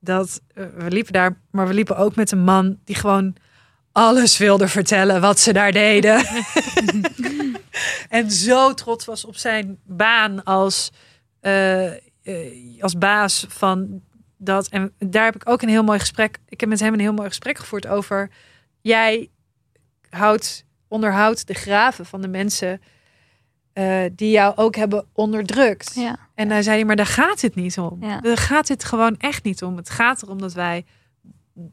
dat 0.01 0.41
we 0.55 0.87
liepen 0.89 1.13
daar, 1.13 1.41
maar 1.51 1.67
we 1.67 1.75
liepen 1.75 1.97
ook 1.97 2.15
met 2.15 2.31
een 2.31 2.45
man 2.45 2.79
die 2.85 2.97
gewoon 2.97 3.37
alles 3.93 4.39
wilde 4.39 4.69
vertellen 4.69 5.21
wat 5.21 5.39
ze 5.39 5.53
daar 5.53 5.73
deden. 5.73 6.27
en 8.09 8.31
zo 8.31 8.75
trots 8.75 9.05
was 9.05 9.25
op 9.25 9.37
zijn 9.37 9.79
baan 9.85 10.45
als, 10.45 10.91
eh, 11.41 11.87
eh, 11.87 11.97
als 12.81 12.99
baas 12.99 13.47
van 13.49 14.03
dat. 14.37 14.69
En 14.69 14.93
daar 14.99 15.25
heb 15.25 15.35
ik 15.35 15.49
ook 15.49 15.63
een 15.63 15.69
heel 15.69 15.85
mooi 15.85 15.99
gesprek. 15.99 16.39
Ik 16.49 16.61
heb 16.61 16.69
met 16.69 16.81
hem 16.81 16.93
een 16.93 17.01
heel 17.01 17.13
mooi 17.13 17.29
gesprek 17.29 17.59
gevoerd 17.59 17.87
over. 17.87 18.31
Jij 18.81 19.29
houdt, 20.11 20.65
onderhoudt 20.89 21.47
de 21.47 21.55
graven 21.55 22.07
van 22.07 22.21
de 22.21 22.29
mensen 22.29 22.81
eh, 23.73 24.05
die 24.13 24.31
jou 24.31 24.57
ook 24.57 24.77
hebben 24.77 25.07
onderdrukt. 25.13 25.95
Ja. 25.95 26.19
En 26.35 26.49
daar 26.49 26.63
zei 26.63 26.77
hij, 26.77 26.85
maar 26.85 26.97
daar 26.97 27.07
gaat 27.07 27.41
het 27.41 27.55
niet 27.55 27.79
om. 27.79 27.97
Ja. 28.01 28.21
Daar 28.21 28.37
gaat 28.37 28.69
het 28.69 28.85
gewoon 28.85 29.17
echt 29.19 29.45
niet 29.45 29.63
om. 29.63 29.77
Het 29.77 29.91
gaat 29.91 30.23
erom 30.23 30.41
dat 30.41 30.53
wij 30.53 30.85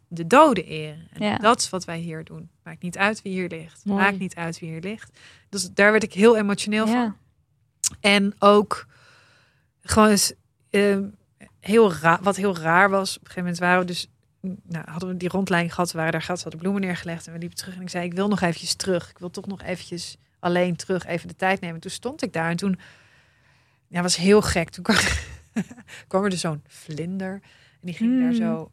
de 0.08 0.28
doden 0.28 0.66
eren. 0.66 1.08
En 1.14 1.24
Ja. 1.24 1.38
dat 1.38 1.60
is 1.60 1.70
wat 1.70 1.86
wij 1.86 1.98
hier 2.00 2.24
doen. 2.24 2.50
Maakt 2.64 2.82
niet 2.82 2.98
uit 2.98 3.22
wie 3.22 3.34
hier 3.34 3.50
ligt. 3.50 3.86
Mooi. 3.86 4.02
Maakt 4.04 4.20
niet 4.20 4.36
uit 4.36 4.60
wie 4.60 4.70
hier 4.70 4.82
ligt. 4.82 5.20
Dus 5.50 5.70
daar 5.72 5.92
werd 5.92 6.04
ik 6.04 6.14
heel 6.14 6.38
emotioneel 6.38 6.88
van. 6.88 6.96
Ja. 6.96 7.16
En 8.00 8.34
ook 8.40 8.88
gewoon 9.82 10.10
eens, 10.10 10.34
ehm, 10.70 11.04
heel 11.60 11.94
raar, 11.94 12.20
wat 12.22 12.36
heel 12.36 12.58
raar 12.58 12.90
was. 12.90 13.10
Op 13.18 13.22
een 13.22 13.28
gegeven 13.28 13.42
moment 13.44 13.60
waren 13.60 13.80
we 13.80 13.86
dus, 13.86 14.08
nou, 14.64 14.90
hadden 14.90 15.10
we 15.10 15.18
die 15.18 15.30
rondleiding 15.30 15.74
gehad, 15.74 15.92
waren 15.92 16.12
daar 16.12 16.22
gehad, 16.22 16.38
we 16.38 16.44
hadden 16.44 16.62
bloemen 16.62 16.82
neergelegd 16.82 17.28
en 17.28 17.34
we 17.34 17.40
liepen 17.40 17.58
terug. 17.58 17.76
En 17.76 17.82
ik 17.82 17.90
zei, 17.90 18.06
ik 18.06 18.14
wil 18.14 18.28
nog 18.28 18.42
eventjes 18.42 18.76
terug. 18.76 19.10
Ik 19.10 19.18
wil 19.18 19.30
toch 19.30 19.46
nog 19.48 19.62
eventjes 19.62 20.18
alleen 20.40 20.76
terug, 20.76 21.06
even 21.06 21.28
de 21.28 21.36
tijd 21.36 21.62
nemen. 21.62 21.80
Toen 21.80 21.92
stond 21.92 22.22
ik 22.24 22.34
daar 22.34 22.50
en 22.50 22.58
toen, 22.58 22.80
ja, 23.88 24.02
was 24.02 24.16
heel 24.16 24.42
gek. 24.42 24.70
Toen 24.70 24.84
kwam, 24.84 24.98
kwam 26.08 26.24
er 26.24 26.30
dus 26.30 26.40
zo'n 26.42 26.64
vlinder. 26.68 27.34
En 27.34 27.80
die 27.82 27.94
ging 27.94 28.20
daar 28.20 28.28
Hmm. 28.30 28.38
zo 28.38 28.72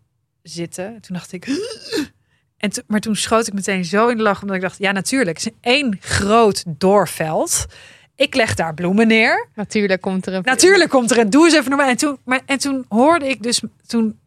zitten. 0.49 1.01
Toen 1.01 1.17
dacht 1.17 1.33
ik... 1.33 1.47
En 2.57 2.71
to- 2.71 2.83
maar 2.87 3.01
toen 3.01 3.17
schoot 3.17 3.47
ik 3.47 3.53
meteen 3.53 3.85
zo 3.85 4.09
in 4.09 4.17
de 4.17 4.23
lach. 4.23 4.41
Omdat 4.41 4.57
ik 4.57 4.63
dacht, 4.63 4.79
ja 4.79 4.93
natuurlijk. 4.93 5.37
Het 5.39 5.47
is 5.47 5.53
één 5.61 5.97
groot 6.01 6.65
doorveld. 6.67 7.67
Ik 8.15 8.35
leg 8.35 8.55
daar 8.55 8.75
bloemen 8.75 9.07
neer. 9.07 9.49
Natuurlijk 9.55 10.01
komt 10.01 10.27
er 10.27 10.35
een... 10.35 10.43
Natuurlijk 10.45 10.91
komt 10.91 11.11
er 11.11 11.19
een 11.19 11.31
doe 11.31 11.45
eens 11.45 11.55
even 11.55 11.69
normaal. 11.71 11.89
En 11.89 11.97
toen, 11.97 12.19
maar, 12.25 12.41
en 12.47 12.59
toen 12.59 12.85
hoorde 12.89 13.29
ik 13.29 13.43
dus... 13.43 13.63
Toen 13.87 14.19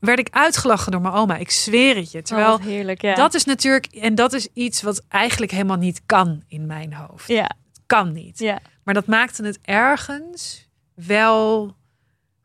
werd 0.00 0.18
ik 0.18 0.28
uitgelachen 0.30 0.92
door 0.92 1.00
mijn 1.00 1.14
oma. 1.14 1.36
Ik 1.36 1.50
zweer 1.50 1.96
het 1.96 2.10
je. 2.12 2.22
Terwijl 2.22 2.46
Oh, 2.52 2.56
wat 2.56 2.66
heerlijk, 2.66 3.02
ja. 3.02 3.14
dat 3.14 3.34
is 3.34 3.44
natuurlijk... 3.44 3.86
En 3.86 4.14
dat 4.14 4.32
is 4.32 4.48
iets 4.52 4.82
wat 4.82 5.02
eigenlijk 5.08 5.52
helemaal 5.52 5.76
niet 5.76 6.00
kan 6.06 6.42
in 6.48 6.66
mijn 6.66 6.92
hoofd. 6.94 7.28
ja, 7.28 7.50
Kan 7.86 8.12
niet. 8.12 8.38
ja. 8.38 8.58
Maar 8.84 8.94
dat 8.94 9.06
maakte 9.06 9.44
het 9.44 9.58
ergens 9.62 10.68
wel 10.94 11.76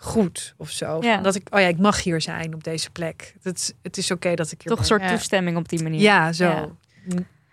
goed 0.03 0.53
of 0.57 0.69
zo. 0.69 0.97
Ja. 1.01 1.17
Dat 1.17 1.35
ik, 1.35 1.47
oh 1.51 1.59
ja, 1.59 1.67
ik 1.67 1.77
mag 1.79 2.03
hier 2.03 2.21
zijn 2.21 2.53
op 2.53 2.63
deze 2.63 2.89
plek. 2.89 3.33
Het, 3.41 3.57
is- 3.57 3.71
het 3.81 3.97
is 3.97 4.11
oké 4.11 4.35
dat 4.35 4.51
ik 4.51 4.61
hier 4.61 4.71
Toch 4.71 4.79
een 4.79 4.85
soort 4.85 5.01
Ja. 5.01 5.09
toestemming 5.09 5.57
op 5.57 5.69
die 5.69 5.83
manier. 5.83 6.01
Ja, 6.01 6.33
zo. 6.33 6.43
Ja. 6.43 6.69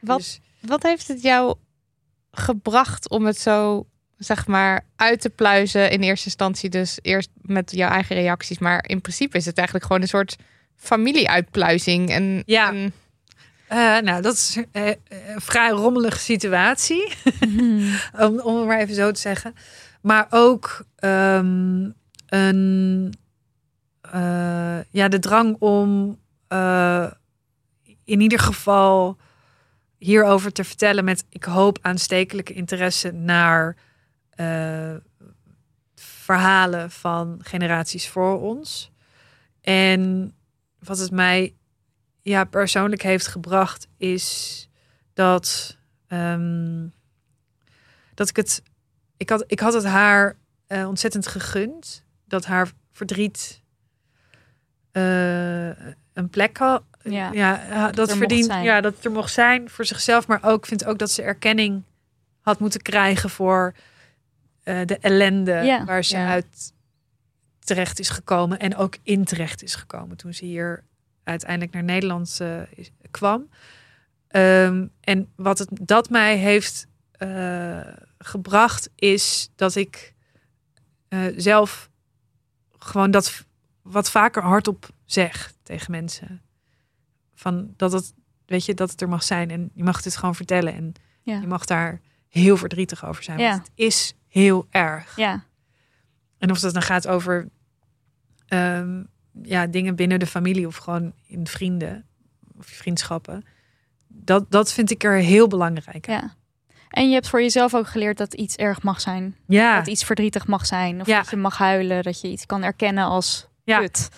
Wat- 0.00 0.18
Dus- 0.18 0.40
Wat 0.60 0.82
heeft 0.82 1.08
het 1.08 1.22
jou 1.22 1.54
gebracht 2.30 3.08
om 3.08 3.26
het 3.26 3.38
zo, 3.38 3.86
zeg 4.18 4.46
maar, 4.46 4.84
uit 4.96 5.20
te 5.20 5.30
pluizen 5.30 5.90
in 5.90 6.00
eerste 6.02 6.24
instantie? 6.26 6.70
Dus 6.70 6.98
eerst 7.02 7.30
met 7.42 7.70
jouw 7.72 7.90
eigen 7.90 8.16
reacties. 8.16 8.58
Maar 8.58 8.84
in 8.86 9.00
principe 9.00 9.36
is 9.36 9.46
het 9.46 9.56
eigenlijk 9.56 9.86
gewoon 9.86 10.02
een 10.02 10.08
soort 10.08 10.36
familieuitpluizing. 10.76 12.10
En, 12.10 12.42
Ja. 12.46 12.68
en- 12.72 12.92
Eh, 13.68 13.98
nou, 13.98 14.22
dat 14.22 14.34
is 14.34 14.58
eh, 14.72 14.88
eh, 14.88 14.96
een 15.08 15.40
vrij 15.40 15.70
rommelige 15.70 16.18
situatie. 16.18 17.12
om, 18.24 18.40
om 18.40 18.56
het 18.56 18.66
maar 18.66 18.78
even 18.78 18.94
zo 18.94 19.10
te 19.10 19.20
zeggen. 19.20 19.54
Maar 20.00 20.26
ook 20.30 20.84
ehm, 20.96 21.88
een, 22.30 23.14
eh, 24.00 24.82
ja, 24.90 25.08
de 25.08 25.18
drang 25.18 25.56
om 25.58 26.18
eh, 26.48 27.10
in 28.04 28.20
ieder 28.20 28.38
geval 28.38 29.16
hierover 29.98 30.52
te 30.52 30.64
vertellen 30.64 31.04
met, 31.04 31.24
ik 31.28 31.44
hoop, 31.44 31.78
aanstekelijke 31.82 32.52
interesse 32.52 33.10
naar 33.12 33.76
eh, 34.30 34.94
verhalen 35.94 36.90
van 36.90 37.40
generaties 37.42 38.08
voor 38.08 38.40
ons. 38.40 38.90
En 39.60 40.34
wat 40.78 40.98
het 40.98 41.10
mij 41.10 41.54
ja, 42.22 42.44
persoonlijk 42.44 43.02
heeft 43.02 43.26
gebracht, 43.26 43.88
is 43.96 44.68
dat, 45.14 45.76
ehm, 46.06 46.86
dat 48.14 48.28
ik 48.28 48.36
het. 48.36 48.62
Ik 49.16 49.30
had, 49.30 49.44
ik 49.46 49.60
had 49.60 49.72
het 49.72 49.84
haar 49.84 50.36
ontzettend 50.68 51.26
gegund. 51.26 52.04
Dat 52.30 52.44
haar 52.44 52.70
verdriet 52.92 53.62
eh, 54.92 55.68
een 56.12 56.28
plek 56.30 56.56
had. 56.56 56.82
Ja. 57.02 57.32
Ja, 57.32 57.90
dat 57.90 58.16
verdient. 58.16 58.46
Ja, 58.46 58.80
dat 58.80 58.94
het 58.94 59.04
er 59.04 59.10
mocht 59.10 59.32
zijn 59.32 59.70
voor 59.70 59.84
zichzelf. 59.84 60.26
Maar 60.26 60.44
ook 60.44 60.58
ik 60.58 60.66
vind 60.66 60.84
ook 60.84 60.98
dat 60.98 61.10
ze 61.10 61.22
erkenning 61.22 61.82
had 62.40 62.58
moeten 62.60 62.82
krijgen 62.82 63.30
voor 63.30 63.74
eh, 64.62 64.80
de 64.86 64.98
ellende 64.98 65.52
Ja. 65.52 65.84
waar 65.84 66.04
ze 66.04 66.16
Ja. 66.16 66.28
uit 66.28 66.72
terecht 67.58 67.98
is 67.98 68.08
gekomen. 68.08 68.58
En 68.58 68.76
ook 68.76 68.96
in 69.02 69.24
terecht 69.24 69.62
is 69.62 69.74
gekomen 69.74 70.16
toen 70.16 70.34
ze 70.34 70.44
hier 70.44 70.84
uiteindelijk 71.24 71.72
naar 71.72 71.84
Nederland 71.84 72.38
eh, 72.40 72.60
kwam. 73.10 73.48
Ehm, 74.28 74.86
en 75.00 75.28
wat 75.36 75.58
het, 75.58 75.68
dat 75.82 76.10
mij 76.10 76.36
heeft 76.36 76.86
gebracht, 78.18 78.90
is 78.94 79.50
dat 79.56 79.74
ik 79.74 80.14
zelf 81.36 81.89
gewoon 82.84 83.10
dat 83.10 83.44
wat 83.82 84.10
vaker 84.10 84.42
hardop 84.42 84.88
zeg 85.04 85.52
tegen 85.62 85.90
mensen. 85.90 86.42
Van 87.34 87.74
dat 87.76 87.92
het, 87.92 88.14
weet 88.46 88.64
je, 88.64 88.74
dat 88.74 88.90
het 88.90 89.00
er 89.00 89.08
mag 89.08 89.22
zijn 89.22 89.50
en 89.50 89.70
je 89.74 89.82
mag 89.84 90.04
het 90.04 90.16
gewoon 90.16 90.34
vertellen 90.34 90.74
en 90.74 90.92
Ja. 91.22 91.40
je 91.40 91.46
mag 91.46 91.64
daar 91.64 92.00
heel 92.28 92.56
verdrietig 92.56 93.04
over 93.04 93.22
zijn. 93.22 93.38
Ja. 93.38 93.50
Want 93.50 93.62
het 93.62 93.70
is 93.74 94.14
heel 94.28 94.66
erg. 94.70 95.16
Ja, 95.16 95.44
En 96.38 96.50
of 96.50 96.60
dat 96.60 96.72
dan 96.72 96.82
gaat 96.82 97.06
over 97.08 97.48
ehm, 98.46 99.02
ja, 99.42 99.66
dingen 99.66 99.96
binnen 99.96 100.18
de 100.18 100.26
familie 100.26 100.66
of 100.66 100.76
gewoon 100.76 101.12
in 101.26 101.46
vrienden 101.46 102.06
of 102.58 102.66
vriendschappen. 102.66 103.44
Dat, 104.08 104.50
dat 104.50 104.72
vind 104.72 104.90
ik 104.90 105.04
er 105.04 105.14
heel 105.14 105.46
belangrijk. 105.48 106.06
ja. 106.06 106.34
En 106.90 107.08
je 107.08 107.14
hebt 107.14 107.28
voor 107.28 107.40
jezelf 107.42 107.74
ook 107.74 107.88
geleerd 107.88 108.18
dat 108.18 108.34
iets 108.34 108.56
erg 108.56 108.82
mag 108.82 109.00
zijn. 109.00 109.36
Ja, 109.46 109.76
Dat 109.76 109.86
iets 109.86 110.04
verdrietig 110.04 110.46
mag 110.46 110.66
zijn. 110.66 111.00
Of 111.00 111.06
Ja. 111.06 111.18
dat 111.18 111.30
je 111.30 111.36
mag 111.36 111.58
huilen. 111.58 112.02
Dat 112.02 112.20
je 112.20 112.28
iets 112.28 112.46
kan 112.46 112.62
erkennen 112.62 113.04
als 113.04 113.46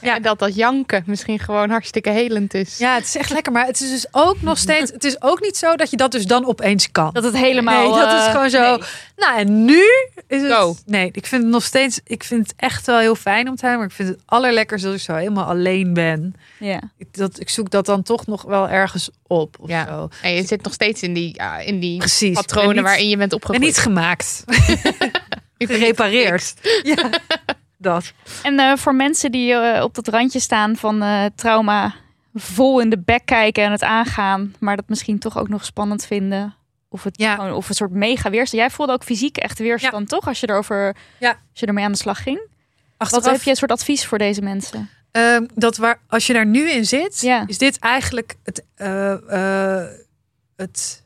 Ja. 0.00 0.14
en 0.14 0.22
dat 0.22 0.38
dat 0.38 0.54
janken 0.54 1.02
misschien 1.06 1.38
gewoon 1.38 1.70
hartstikke 1.70 2.10
helend 2.10 2.54
is. 2.54 2.78
ja, 2.78 2.94
het 2.94 3.04
is 3.04 3.16
echt 3.16 3.30
lekker. 3.30 3.52
Maar 3.52 3.66
het 3.66 3.80
is 3.80 3.90
dus 3.90 4.06
ook 4.10 4.36
nog 4.42 4.58
steeds. 4.66 4.90
Het 4.90 5.04
is 5.04 5.22
ook 5.22 5.40
niet 5.40 5.56
zo 5.56 5.76
dat 5.76 5.90
je 5.90 5.96
dat 5.96 6.12
dus 6.12 6.24
dan 6.26 6.46
opeens 6.46 6.90
kan. 6.92 7.10
Dat 7.12 7.24
het 7.24 7.36
helemaal... 7.36 7.90
nee, 7.90 8.00
dat 8.04 8.12
is 8.20 8.24
eh, 8.26 8.30
gewoon 8.30 8.50
zo. 8.50 8.76
nee. 8.76 8.86
Nou, 9.16 9.38
en 9.38 9.64
nu 9.64 9.82
is 10.28 10.42
het. 10.42 10.52
Go. 10.52 10.76
Nee, 10.86 11.08
ik 11.12 11.26
vind 11.26 11.42
het 11.42 11.50
nog 11.52 11.62
steeds. 11.62 12.00
Ik 12.04 12.24
vind 12.24 12.46
het 12.46 12.56
echt 12.56 12.86
wel 12.86 12.98
heel 12.98 13.14
fijn 13.14 13.48
om 13.48 13.56
te 13.56 13.60
hebben. 13.66 13.78
Maar 13.80 13.88
ik 13.88 13.94
vind 13.96 14.08
het 14.08 14.18
allerlekkerst 14.26 14.84
dat 14.84 14.94
ik 14.94 15.00
zo 15.00 15.14
helemaal 15.14 15.44
alleen 15.44 15.92
ben. 15.94 16.34
Ja. 16.58 16.80
Ik, 16.98 17.06
dat, 17.10 17.40
ik 17.40 17.48
zoek 17.50 17.70
dat 17.70 17.86
dan 17.86 18.02
toch 18.02 18.26
nog 18.26 18.42
wel 18.42 18.68
ergens 18.68 19.10
op. 19.26 19.56
Of 19.60 19.68
Ja. 19.68 19.86
zo. 19.86 20.08
En 20.22 20.34
je 20.34 20.46
zit 20.46 20.62
nog 20.62 20.72
steeds 20.72 21.02
in 21.02 21.12
die, 21.14 21.34
ja, 21.36 21.58
in 21.58 21.80
die 21.80 21.98
Precies. 21.98 22.34
patronen 22.34 22.68
En 22.70 22.74
niet- 22.76 22.84
waarin 22.84 23.08
je 23.08 23.16
bent 23.16 23.30
En 23.30 23.36
opgegroeid. 23.36 23.66
niet 23.66 23.78
gemaakt. 23.78 24.44
Gerepareerd. 25.58 26.54
Ja, 26.82 27.10
dat. 27.82 28.12
En 28.42 28.58
eh, 28.58 28.76
voor 28.76 28.94
mensen 28.94 29.30
die 29.32 29.52
eh, 29.54 29.82
op 29.82 29.94
dat 29.94 30.08
randje 30.08 30.40
staan 30.40 30.76
van 30.76 31.02
eh, 31.02 31.24
trauma, 31.34 31.94
vol 32.34 32.80
in 32.80 32.90
de 32.90 32.98
bek 32.98 33.26
kijken 33.26 33.64
en 33.64 33.70
het 33.70 33.82
aangaan, 33.82 34.54
maar 34.60 34.76
dat 34.76 34.88
misschien 34.88 35.18
toch 35.18 35.38
ook 35.38 35.48
nog 35.48 35.64
spannend 35.64 36.06
vinden. 36.06 36.54
Of 36.88 37.02
het 37.02 37.18
Ja. 37.20 37.34
gewoon, 37.34 37.52
of 37.52 37.68
een 37.68 37.74
soort 37.74 37.90
mega 37.90 38.30
weerstand. 38.30 38.62
Jij 38.62 38.70
voelde 38.70 38.92
ook 38.92 39.04
fysiek 39.04 39.36
echt 39.36 39.58
weerstand, 39.58 40.08
toch? 40.08 40.26
Als 40.26 40.40
je 40.40 40.48
erover, 40.48 40.96
Ja. 41.18 41.28
als 41.30 41.60
je 41.60 41.66
ermee 41.66 41.84
aan 41.84 41.92
de 41.92 41.98
slag 41.98 42.22
ging. 42.22 42.40
Wat 42.96 43.24
heb 43.24 43.42
je 43.42 43.50
een 43.50 43.56
soort 43.56 43.70
advies 43.70 44.06
voor 44.06 44.18
deze 44.18 44.42
mensen? 44.42 44.88
ehm, 45.10 45.46
dat 45.54 45.76
waar, 45.76 46.00
als 46.08 46.26
je 46.26 46.32
daar 46.32 46.46
nu 46.46 46.70
in 46.70 46.84
zit, 46.86 47.20
Ja. 47.20 47.44
is 47.46 47.58
dit 47.58 47.78
eigenlijk 47.78 48.34
het, 48.42 48.64
het 50.56 51.04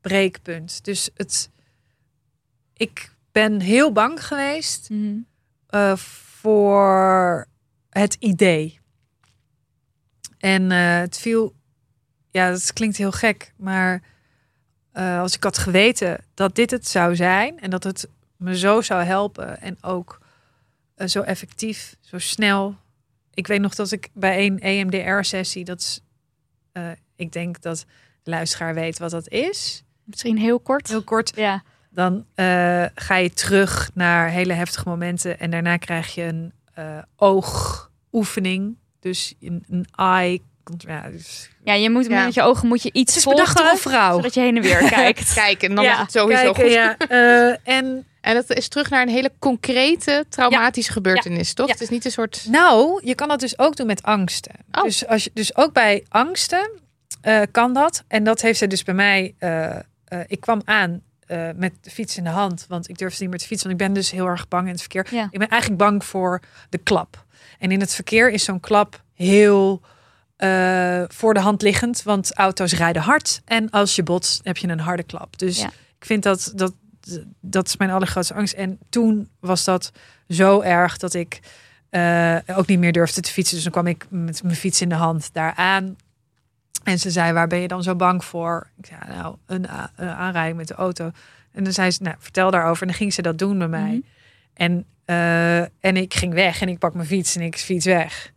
breekpunt. 0.00 0.84
Dus 0.84 1.10
het, 1.16 1.50
ik 2.76 3.10
ben 3.32 3.60
heel 3.60 3.92
bang 3.92 4.26
geweest 4.26 4.90
Mhm. 4.90 5.16
Eh, 5.72 5.96
voor 5.96 7.46
het 7.90 8.16
idee. 8.18 8.80
En 10.38 10.72
eh, 10.72 10.98
het 10.98 11.18
viel, 11.18 11.54
ja, 12.30 12.50
dat 12.50 12.72
klinkt 12.72 12.96
heel 12.96 13.12
gek, 13.12 13.52
maar 13.56 14.02
eh, 14.92 15.20
als 15.20 15.34
ik 15.34 15.42
had 15.42 15.58
geweten 15.58 16.24
dat 16.34 16.54
dit 16.54 16.70
het 16.70 16.88
zou 16.88 17.16
zijn 17.16 17.60
en 17.60 17.70
dat 17.70 17.84
het 17.84 18.08
me 18.36 18.58
zo 18.58 18.80
zou 18.80 19.02
helpen 19.02 19.60
en 19.60 19.82
ook 19.82 20.20
zo 21.06 21.20
effectief, 21.20 21.96
zo 22.00 22.18
snel. 22.18 22.76
Ik 23.34 23.46
weet 23.46 23.60
nog 23.60 23.74
dat 23.74 23.92
ik 23.92 24.08
bij 24.12 24.46
een 24.46 24.60
EMDR-sessie, 24.60 25.64
dat 25.64 25.80
is, 25.80 26.00
ik 27.16 27.32
denk 27.32 27.60
dat 27.60 27.84
de 28.22 28.30
luisteraar 28.30 28.74
weet 28.74 28.98
wat 28.98 29.10
dat 29.10 29.28
is. 29.28 29.84
Misschien 30.04 30.38
heel 30.38 30.60
kort. 30.60 30.88
Heel 30.88 31.04
kort, 31.04 31.32
Ja. 31.36 31.62
Dan 31.94 32.24
eh, 32.34 32.84
ga 32.94 33.16
je 33.16 33.30
terug 33.34 33.90
naar 33.94 34.28
hele 34.28 34.52
heftige 34.52 34.88
momenten. 34.88 35.38
En 35.40 35.50
daarna 35.50 35.76
krijg 35.76 36.14
je 36.14 36.22
een 36.22 36.52
eh, 36.74 36.84
oogoefening. 37.16 38.76
Dus 39.00 39.34
een, 39.40 39.64
een 39.70 39.86
eye. 39.96 40.40
Ja, 40.76 41.08
dus, 41.10 41.50
ja, 41.64 41.72
je 41.74 41.90
moet 41.90 42.06
Ja. 42.06 42.24
met 42.24 42.34
je 42.34 42.42
ogen 42.42 42.68
moet 42.68 42.82
je 42.82 42.92
iets 42.92 43.14
het 43.14 43.22
volgen, 43.22 43.78
vrouw. 43.78 44.14
zodat 44.16 44.34
je 44.34 44.40
heen 44.40 44.56
en 44.56 44.62
weer 44.62 44.88
kijkt. 44.98 45.32
Kijk, 45.34 45.62
en 45.62 45.74
dan 45.74 45.84
Ja, 45.84 45.92
is 45.92 45.98
het 45.98 46.12
sowieso 46.12 46.52
kijken, 46.52 46.62
goed. 46.62 46.72
ja. 46.72 46.96
Eh, 46.98 47.74
en 47.76 48.06
En 48.20 48.34
dat 48.34 48.50
is 48.50 48.68
terug 48.68 48.90
naar 48.90 49.02
een 49.02 49.08
hele 49.08 49.32
concrete 49.38 50.24
traumatische 50.28 50.92
gebeurtenis, 50.92 51.54
toch? 51.54 51.66
Ja. 51.66 51.72
Het 51.72 51.82
is 51.82 51.88
niet 51.88 52.04
een 52.04 52.10
soort... 52.10 52.44
nou, 52.48 53.00
je 53.04 53.14
kan 53.14 53.28
dat 53.28 53.40
dus 53.40 53.58
ook 53.58 53.76
doen 53.76 53.86
met 53.86 54.02
angsten. 54.02 54.52
Oh. 54.72 54.82
Dus, 54.82 55.06
als 55.06 55.24
je, 55.24 55.30
dus 55.34 55.56
ook 55.56 55.72
bij 55.72 56.04
angsten 56.08 56.70
eh, 57.20 57.40
kan 57.50 57.74
dat. 57.74 58.04
En 58.08 58.24
dat 58.24 58.40
heeft 58.40 58.58
ze 58.58 58.66
dus 58.66 58.82
bij 58.84 58.94
mij. 58.94 59.34
eh, 59.38 59.76
eh, 59.76 59.80
ik 60.26 60.40
kwam 60.40 60.62
aan 60.64 61.02
eh, 61.32 61.48
met 61.56 61.72
de 61.80 61.90
fiets 61.90 62.16
in 62.16 62.24
de 62.24 62.30
hand, 62.30 62.64
want 62.68 62.88
ik 62.88 62.98
durfde 62.98 63.20
niet 63.20 63.30
meer 63.30 63.38
te 63.38 63.46
fietsen. 63.46 63.68
Want 63.68 63.80
ik 63.80 63.86
ben 63.86 63.94
dus 63.96 64.10
heel 64.10 64.26
erg 64.26 64.48
bang 64.48 64.66
in 64.66 64.72
het 64.72 64.80
verkeer. 64.80 65.06
Ja. 65.10 65.28
Ik 65.30 65.38
ben 65.38 65.48
eigenlijk 65.48 65.80
bang 65.82 66.04
voor 66.04 66.40
de 66.68 66.78
klap. 66.78 67.24
En 67.58 67.70
in 67.70 67.80
het 67.80 67.94
verkeer 67.94 68.30
is 68.30 68.44
zo'n 68.44 68.60
klap 68.60 69.02
heel 69.14 69.80
eh, 70.36 71.02
voor 71.08 71.34
de 71.34 71.40
hand 71.40 71.62
liggend, 71.62 72.02
want 72.02 72.34
auto's 72.34 72.72
rijden 72.72 73.02
hard. 73.02 73.42
En 73.44 73.70
als 73.70 73.96
je 73.96 74.02
botst, 74.02 74.40
heb 74.44 74.56
je 74.56 74.68
een 74.68 74.80
harde 74.80 75.02
klap. 75.02 75.38
Dus 75.38 75.58
Ja. 75.58 75.66
ik 75.98 76.04
vind 76.04 76.22
dat, 76.22 76.52
dat 76.54 76.72
dat 77.40 77.66
is 77.66 77.76
mijn 77.76 77.90
allergrootste 77.90 78.34
angst. 78.34 78.54
En 78.54 78.78
toen 78.88 79.28
was 79.40 79.64
dat 79.64 79.92
zo 80.28 80.60
erg 80.60 80.96
dat 80.96 81.14
ik 81.14 81.40
eh, 81.90 82.36
ook 82.46 82.66
niet 82.66 82.78
meer 82.78 82.92
durfde 82.92 83.20
te 83.20 83.30
fietsen. 83.30 83.54
Dus 83.54 83.64
dan 83.64 83.72
kwam 83.72 83.86
ik 83.86 84.06
met 84.10 84.42
mijn 84.42 84.56
fiets 84.56 84.80
in 84.80 84.88
de 84.88 84.94
hand 84.94 85.28
daar 85.32 85.54
aan. 85.54 85.96
En 86.84 86.98
ze 86.98 87.10
zei, 87.10 87.32
waar 87.32 87.46
ben 87.46 87.58
je 87.58 87.68
dan 87.68 87.82
zo 87.82 87.94
bang 87.96 88.24
voor? 88.24 88.70
Ik 88.78 88.86
zei, 88.86 89.16
nou, 89.18 89.36
een, 89.46 89.68
a- 89.68 89.90
een 89.96 90.08
aanrijding 90.08 90.56
met 90.56 90.68
de 90.68 90.74
auto. 90.74 91.10
En 91.52 91.64
dan 91.64 91.72
zei 91.72 91.90
ze, 91.90 92.02
nou, 92.02 92.16
vertel 92.18 92.50
daarover. 92.50 92.82
En 92.82 92.88
dan 92.88 92.96
ging 92.96 93.12
ze 93.14 93.22
dat 93.22 93.38
doen 93.38 93.58
bij 93.58 93.68
mij. 93.68 93.88
Mhm. 93.90 94.00
En 94.54 94.84
eh, 95.04 95.60
en 95.60 95.96
ik 95.96 96.14
ging 96.14 96.34
weg 96.34 96.60
en 96.60 96.68
ik 96.68 96.78
pak 96.78 96.94
mijn 96.94 97.06
fiets 97.06 97.36
en 97.36 97.42
ik 97.42 97.56
fiets 97.58 97.84
weg. 97.86 98.30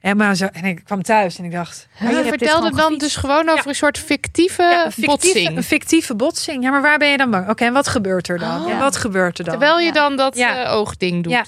En, 0.00 0.16
maar 0.16 0.34
zo, 0.34 0.44
en 0.52 0.64
ik 0.64 0.84
kwam 0.84 1.02
thuis 1.02 1.38
en 1.38 1.44
ik 1.44 1.52
dacht... 1.52 1.88
Maar 2.00 2.08
je 2.10 2.16
hebt 2.16 2.30
dit 2.30 2.38
vertelde 2.38 2.70
dan 2.70 2.78
gefietst. 2.78 3.00
dus 3.00 3.16
gewoon 3.16 3.48
over 3.48 3.68
een 3.68 3.74
soort 3.74 3.98
fictieve, 3.98 4.62
Ja, 4.62 4.84
een 4.84 4.92
fictieve, 4.92 5.10
botsing. 5.10 5.56
een 5.56 5.62
fictieve 5.62 6.14
botsing. 6.14 6.62
Ja, 6.62 6.70
maar 6.70 6.82
waar 6.82 6.98
ben 6.98 7.08
je 7.08 7.16
dan 7.16 7.30
bang? 7.30 7.48
Oké, 7.48 7.64
en 7.64 7.72
wat 7.72 7.88
gebeurt 7.88 8.28
er 8.28 8.38
dan? 8.38 8.64
Oh. 8.64 8.70
En 8.70 8.78
wat 8.78 8.96
gebeurt 8.96 9.38
er 9.38 9.44
dan? 9.44 9.58
Terwijl 9.58 9.78
je 9.78 9.86
Ja. 9.86 9.92
dan 9.92 10.16
dat 10.16 10.36
Ja. 10.36 10.64
eh, 10.64 10.72
oogding 10.72 11.22
doet. 11.22 11.32
Ja. 11.32 11.44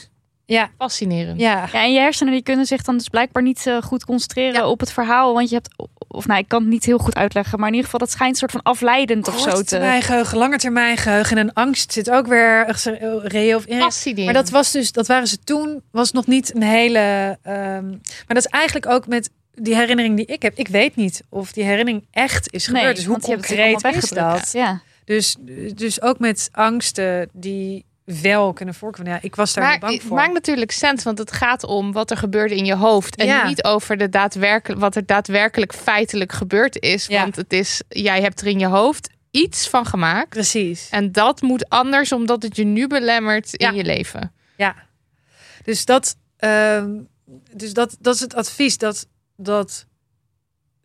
Ja, 0.46 0.70
Fascinerend. 0.78 1.40
ja. 1.40 1.68
Ja, 1.72 1.82
en 1.82 1.92
je 1.92 2.00
hersenen 2.00 2.32
die 2.32 2.42
kunnen 2.42 2.66
zich 2.66 2.82
dan 2.82 2.96
dus 2.96 3.08
blijkbaar 3.08 3.42
niet 3.42 3.66
eh, 3.66 3.76
goed 3.82 4.04
concentreren 4.04 4.54
Ja. 4.60 4.68
op 4.68 4.80
het 4.80 4.92
verhaal. 4.92 5.34
Want 5.34 5.48
je 5.48 5.54
hebt, 5.54 5.68
of 6.12 6.26
nou, 6.26 6.40
ik 6.40 6.48
kan 6.48 6.60
het 6.60 6.70
niet 6.70 6.84
heel 6.84 6.98
goed 6.98 7.14
uitleggen, 7.14 7.58
maar 7.58 7.68
in 7.68 7.74
ieder 7.74 7.90
geval, 7.90 8.06
dat 8.06 8.14
schijnt 8.14 8.32
een 8.32 8.38
soort 8.38 8.50
van 8.50 8.62
afleidend 8.62 9.28
of 9.28 9.38
zo 9.38 9.44
Korte 9.44 9.58
te. 9.58 9.64
termijn 9.64 10.02
geheugen, 10.02 10.38
lange 10.38 10.58
termijn 10.58 10.96
geheugen 10.96 11.38
en 11.38 11.52
angst 11.52 11.92
zit 11.92 12.10
ook 12.10 12.26
weer 12.26 12.76
reëel 13.22 13.56
of 13.56 13.64
in. 13.66 14.24
Maar 14.24 14.34
dat 14.34 14.50
was 14.50 14.70
dus, 14.72 14.92
dat 14.92 15.06
waren 15.06 15.26
ze 15.26 15.38
toen, 15.38 15.82
was 15.90 16.12
nog 16.12 16.26
niet 16.26 16.54
een 16.54 16.62
hele. 16.62 17.38
ehm, 17.42 17.88
maar 17.88 18.26
dat 18.26 18.44
is 18.44 18.46
eigenlijk 18.46 18.86
ook 18.86 19.06
met 19.06 19.30
die 19.54 19.74
herinnering 19.74 20.16
die 20.16 20.26
ik 20.26 20.42
heb. 20.42 20.58
Ik 20.58 20.68
weet 20.68 20.96
niet 20.96 21.22
of 21.28 21.52
die 21.52 21.64
herinnering 21.64 22.06
echt 22.10 22.52
is 22.52 22.66
gebeurd. 22.66 22.96
dus 22.96 23.04
hoe 23.04 23.20
concreet 23.20 23.84
is 23.84 24.08
dat? 24.08 24.50
Ja. 24.52 24.82
Dus, 25.04 25.36
dus 25.74 26.02
ook 26.02 26.18
met 26.18 26.48
angsten 26.52 27.28
die 27.32 27.84
wel 28.22 28.52
kunnen 28.52 28.74
voorkomen. 28.74 29.12
Ja, 29.12 29.18
ik 29.22 29.34
was 29.36 29.52
daar 29.54 29.64
maar 29.64 29.78
bang 29.78 29.92
het 29.92 30.02
voor. 30.02 30.16
maakt 30.16 30.32
natuurlijk 30.32 30.70
sens, 30.70 31.02
want 31.02 31.18
het 31.18 31.32
gaat 31.32 31.64
om 31.64 31.92
wat 31.92 32.10
er 32.10 32.16
gebeurde 32.16 32.56
in 32.56 32.64
je 32.64 32.74
hoofd. 32.74 33.16
En 33.16 33.26
Ja. 33.26 33.46
niet 33.46 33.64
over 33.64 33.96
de 33.96 34.08
daadwerkelijk, 34.08 34.80
wat 34.80 34.96
er 34.96 35.06
daadwerkelijk 35.06 35.74
feitelijk 35.74 36.32
gebeurd 36.32 36.82
is. 36.82 37.06
Ja. 37.06 37.22
Want 37.22 37.36
het 37.36 37.52
is, 37.52 37.82
jij 37.88 38.20
hebt 38.20 38.40
er 38.40 38.46
in 38.46 38.58
je 38.58 38.66
hoofd 38.66 39.10
iets 39.30 39.68
van 39.68 39.86
gemaakt. 39.86 40.28
Precies. 40.28 40.88
En 40.90 41.12
dat 41.12 41.42
moet 41.42 41.68
anders, 41.68 42.12
omdat 42.12 42.42
het 42.42 42.56
je 42.56 42.64
nu 42.64 42.86
belemmert 42.86 43.54
in 43.54 43.74
je 43.74 43.84
leven. 43.84 44.32
Ja. 44.56 44.74
Dus 45.62 45.84
dat, 45.84 46.16
ehm, 46.36 46.90
dus 47.54 47.72
dat, 47.72 47.96
dat 48.00 48.14
is 48.14 48.20
het 48.20 48.34
advies. 48.34 48.78
Dat, 48.78 49.06
dat 49.36 49.86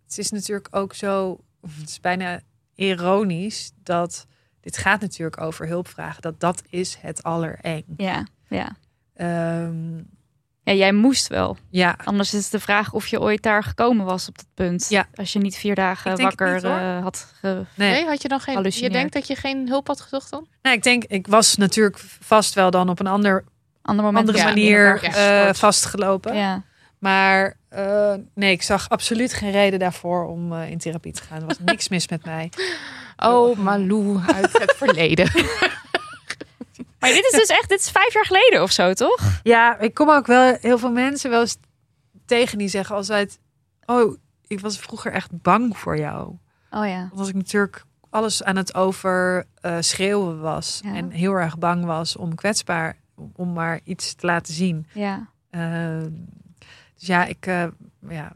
het 0.07 0.17
is 0.17 0.31
natuurlijk 0.31 0.67
ook 0.71 0.93
zo, 0.93 1.39
het 1.79 1.89
is 1.89 1.99
bijna 1.99 2.39
ironisch 2.75 3.71
dat 3.83 4.25
dit 4.65 4.77
gaat 4.77 5.01
natuurlijk 5.01 5.41
over 5.41 5.67
hulpvragen. 5.67 6.21
Dat 6.21 6.39
dat 6.39 6.63
is 6.69 6.97
het 7.01 7.23
allereng. 7.23 7.83
Ja, 7.97 8.25
ja. 8.47 8.75
Ehm, 9.15 9.97
ja, 10.63 10.73
jij 10.73 10.91
moest 10.91 11.27
wel. 11.27 11.57
ja, 11.69 11.97
Anders 12.03 12.33
is 12.33 12.43
het 12.43 12.51
de 12.51 12.59
vraag 12.59 12.93
of 12.93 13.07
je 13.07 13.21
ooit 13.21 13.43
daar 13.43 13.63
gekomen 13.63 14.05
was 14.05 14.27
op 14.27 14.37
dat 14.37 14.47
punt. 14.53 14.89
Ja. 14.89 15.07
Als 15.15 15.33
je 15.33 15.39
niet 15.39 15.55
vier 15.55 15.75
dagen 15.75 16.21
wakker 16.21 16.53
niet, 16.53 16.63
eh, 16.63 17.01
had 17.01 17.33
ge... 17.39 17.65
nee. 17.75 17.91
Nee, 17.91 18.05
had 18.05 18.21
je 18.21 18.27
dan 18.27 18.39
geen. 18.39 18.63
Je 18.69 18.89
denkt 18.89 19.13
dat 19.13 19.27
je 19.27 19.35
geen 19.35 19.67
hulp 19.67 19.87
had 19.87 20.01
gezocht 20.01 20.29
dan? 20.29 20.47
Nou, 20.61 20.75
ik 20.75 20.83
denk, 20.83 21.03
ik 21.03 21.27
was 21.27 21.55
natuurlijk 21.55 21.99
vast 22.19 22.53
wel 22.53 22.71
dan 22.71 22.89
op 22.89 22.99
een 22.99 23.07
ander, 23.07 23.43
Ander 23.81 24.05
moment 24.05 24.27
andere 24.27 24.37
ja, 24.37 24.45
manier 24.45 25.03
eh, 25.03 25.53
vastgelopen. 25.53 26.35
ja. 26.35 26.63
Maar 26.99 27.57
eh, 27.69 28.13
nee, 28.33 28.51
ik 28.51 28.61
zag 28.61 28.89
absoluut 28.89 29.33
geen 29.33 29.51
reden 29.51 29.79
daarvoor 29.79 30.25
om 30.25 30.53
eh, 30.53 30.69
in 30.69 30.77
therapie 30.77 31.11
te 31.13 31.21
gaan. 31.21 31.41
Er 31.41 31.47
was 31.47 31.59
niks 31.59 31.89
mis 31.89 32.07
met 32.07 32.25
mij. 32.25 32.49
Oh, 33.17 33.57
Malou 33.57 34.19
uit 34.33 34.57
het 34.59 34.73
verleden. 34.83 35.31
Maar 36.99 37.09
dit 37.13 37.25
is 37.31 37.39
dus 37.39 37.47
echt, 37.49 37.69
dit 37.69 37.79
is 37.79 37.89
vijf 37.89 38.13
jaar 38.13 38.25
geleden 38.25 38.61
of 38.63 38.71
zo, 38.71 38.93
toch? 38.93 39.39
Ja, 39.43 39.79
ik 39.79 39.93
kom 39.93 40.09
ook 40.09 40.25
wel 40.27 40.57
heel 40.61 40.77
veel 40.77 40.91
mensen 40.91 41.29
wel 41.29 41.39
eens 41.41 41.57
tegen 42.25 42.57
die 42.57 42.67
zeggen 42.67 42.95
als 42.95 43.07
het. 43.07 43.39
Oh, 43.85 44.17
ik 44.47 44.59
was 44.59 44.79
vroeger 44.79 45.11
echt 45.11 45.41
bang 45.41 45.77
voor 45.77 45.97
jou. 45.97 46.37
Oh 46.71 46.87
ja. 46.87 47.09
Als 47.15 47.27
ik 47.29 47.35
natuurlijk 47.35 47.83
alles 48.09 48.43
aan 48.43 48.55
het 48.55 48.75
over 48.75 49.45
eh, 49.61 49.77
schreeuwen 49.79 50.39
was 50.41 50.79
Ja. 50.83 50.93
en 50.95 51.09
heel 51.11 51.33
erg 51.33 51.57
bang 51.57 51.85
was 51.85 52.15
om 52.15 52.35
kwetsbaar, 52.35 52.97
om 53.35 53.53
maar 53.53 53.79
iets 53.83 54.13
te 54.15 54.25
laten 54.25 54.53
zien. 54.53 54.87
Ja. 54.93 55.27
Ehm, 55.49 56.09
dus 56.97 57.07
ja, 57.07 57.25
ik. 57.25 57.45
eh, 57.45 57.65
ja. 58.09 58.31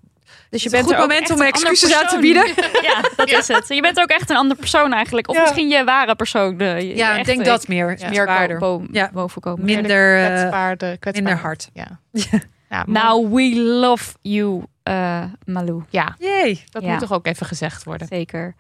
Dus 0.50 0.64
je 0.64 0.70
Het 0.70 0.78
is 0.80 0.80
een 0.80 0.86
bent 0.86 0.86
goed 0.86 0.98
moment 0.98 1.26
om 1.26 1.32
ander 1.32 1.48
excuses 1.48 1.94
aan 1.96 2.08
te 2.08 2.20
bieden. 2.20 2.46
Ja, 2.90 3.02
dat 3.16 3.30
is 3.30 3.48
het. 3.48 3.68
Je 3.68 3.82
bent 3.82 4.00
ook 4.00 4.10
echt 4.10 4.30
een 4.30 4.36
andere 4.36 4.60
persoon 4.60 4.94
eigenlijk. 4.94 5.28
Of 5.30 5.36
Ja. 5.36 5.42
misschien 5.42 5.70
je 5.70 5.84
ware 5.84 6.16
persoon. 6.16 6.58
De, 6.58 6.66
je 6.66 6.96
Ja, 6.96 7.18
ik 7.18 7.26
denk 7.26 7.46
dat 7.46 7.68
meer. 7.68 7.96
Ja, 8.00 8.10
meer 8.10 8.24
zwaarder. 8.24 8.58
bo- 8.60 8.86
Ja. 8.92 9.10
boven 9.14 9.42
komen. 9.42 9.66
Minder, 9.66 10.20
eh, 10.20 10.26
kwetsbaarde, 10.26 10.98
kwetsbaar. 11.00 11.24
minder 11.26 11.44
hard. 11.44 11.70
Ja. 11.74 12.00
Ja. 12.70 12.84
Now 12.88 13.34
we 13.36 13.56
love 13.62 14.14
you, 14.22 14.64
eh, 14.84 15.24
Malou. 15.46 15.84
ja, 15.90 16.16
Jee. 16.20 16.64
dat 16.70 16.84
Ja. 16.84 16.90
moet 16.90 17.00
toch 17.00 17.12
ook 17.14 17.26
even 17.28 17.46
gezegd 17.46 17.84
worden. 17.84 18.08
Zeker. 18.08 18.56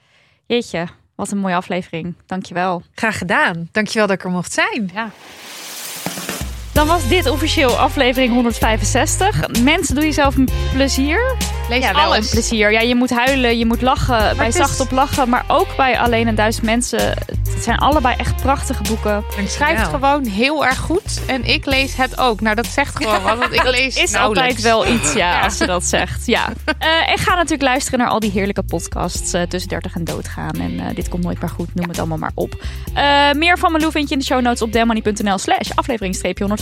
Jeetje, 0.45 0.87
wat 1.15 1.31
een 1.31 1.37
mooie 1.37 1.55
aflevering. 1.55 2.15
Dankjewel. 2.25 2.81
Graag 2.95 3.17
gedaan. 3.17 3.69
Dankjewel 3.71 4.07
dat 4.07 4.15
ik 4.15 4.23
er 4.23 4.29
mocht 4.29 4.51
zijn. 4.53 4.91
Dan 6.79 6.87
was 6.87 7.07
dit 7.07 7.29
officieel 7.29 7.77
aflevering 7.77 8.33
165. 8.33 9.61
Mensen, 9.63 9.95
doe 9.95 10.03
jezelf 10.03 10.35
een 10.35 10.49
plezier. 10.73 11.35
Lees 11.69 11.83
ja, 11.83 11.93
wel 11.93 12.01
alles. 12.01 12.25
een 12.25 12.29
plezier. 12.31 12.71
Ja, 12.71 12.79
je 12.79 12.95
moet 12.95 13.09
huilen, 13.09 13.57
je 13.57 13.65
moet 13.65 13.81
lachen. 13.81 14.17
bij 14.37 14.45
het 14.45 14.55
is- 14.55 14.61
Zacht 14.61 14.79
op 14.79 14.91
Lachen, 14.91 15.29
maar 15.29 15.45
ook 15.47 15.67
bij 15.77 15.99
Alleen 15.99 16.27
een 16.27 16.35
Duizend 16.35 16.65
Mensen. 16.65 16.99
Het 17.53 17.63
zijn 17.63 17.77
allebei 17.77 18.15
echt 18.17 18.35
prachtige 18.41 18.83
boeken. 18.83 19.23
Schrijft 19.47 19.87
gewoon 19.87 20.25
heel 20.25 20.65
erg 20.65 20.77
goed. 20.77 21.21
En 21.27 21.45
ik 21.45 21.65
lees 21.65 21.95
het 21.95 22.17
ook. 22.19 22.41
Nou, 22.41 22.55
dat 22.55 22.65
zegt 22.67 22.95
gewoon 22.95 23.21
wat. 23.23 23.37
Want 23.37 23.53
ik 23.53 23.63
lees 23.77 23.95
Is 23.97 24.11
nauwelijks. 24.11 24.49
altijd 24.49 24.63
wel 24.63 24.87
iets, 24.87 25.13
ja, 25.13 25.39
als 25.45 25.57
je 25.57 25.65
dat 25.65 25.83
zegt. 25.83 26.25
Ja. 26.25 26.47
Eh, 26.79 27.11
en 27.11 27.17
ga 27.17 27.35
natuurlijk 27.35 27.61
luisteren 27.61 27.99
naar 27.99 28.07
al 28.07 28.19
die 28.19 28.31
heerlijke 28.31 28.63
podcasts 28.63 29.33
eh, 29.33 29.41
tussen 29.41 29.69
30 29.69 29.95
en 29.95 30.03
doodgaan. 30.03 30.53
En 30.59 30.79
eh, 30.79 30.95
dit 30.95 31.09
komt 31.09 31.23
nooit 31.23 31.41
meer 31.41 31.49
goed, 31.49 31.75
noem 31.75 31.87
het 31.87 31.99
allemaal 31.99 32.17
maar 32.17 32.31
op. 32.33 32.63
Eh, 32.93 33.31
meer 33.31 33.57
van 33.57 33.71
Malou 33.71 33.91
vind 33.91 34.07
je 34.07 34.13
in 34.13 34.19
de 34.19 34.25
show 34.25 34.41
notes 34.41 34.61
op 34.61 34.71
demmoney.nl 34.71 35.37
slash 35.37 35.69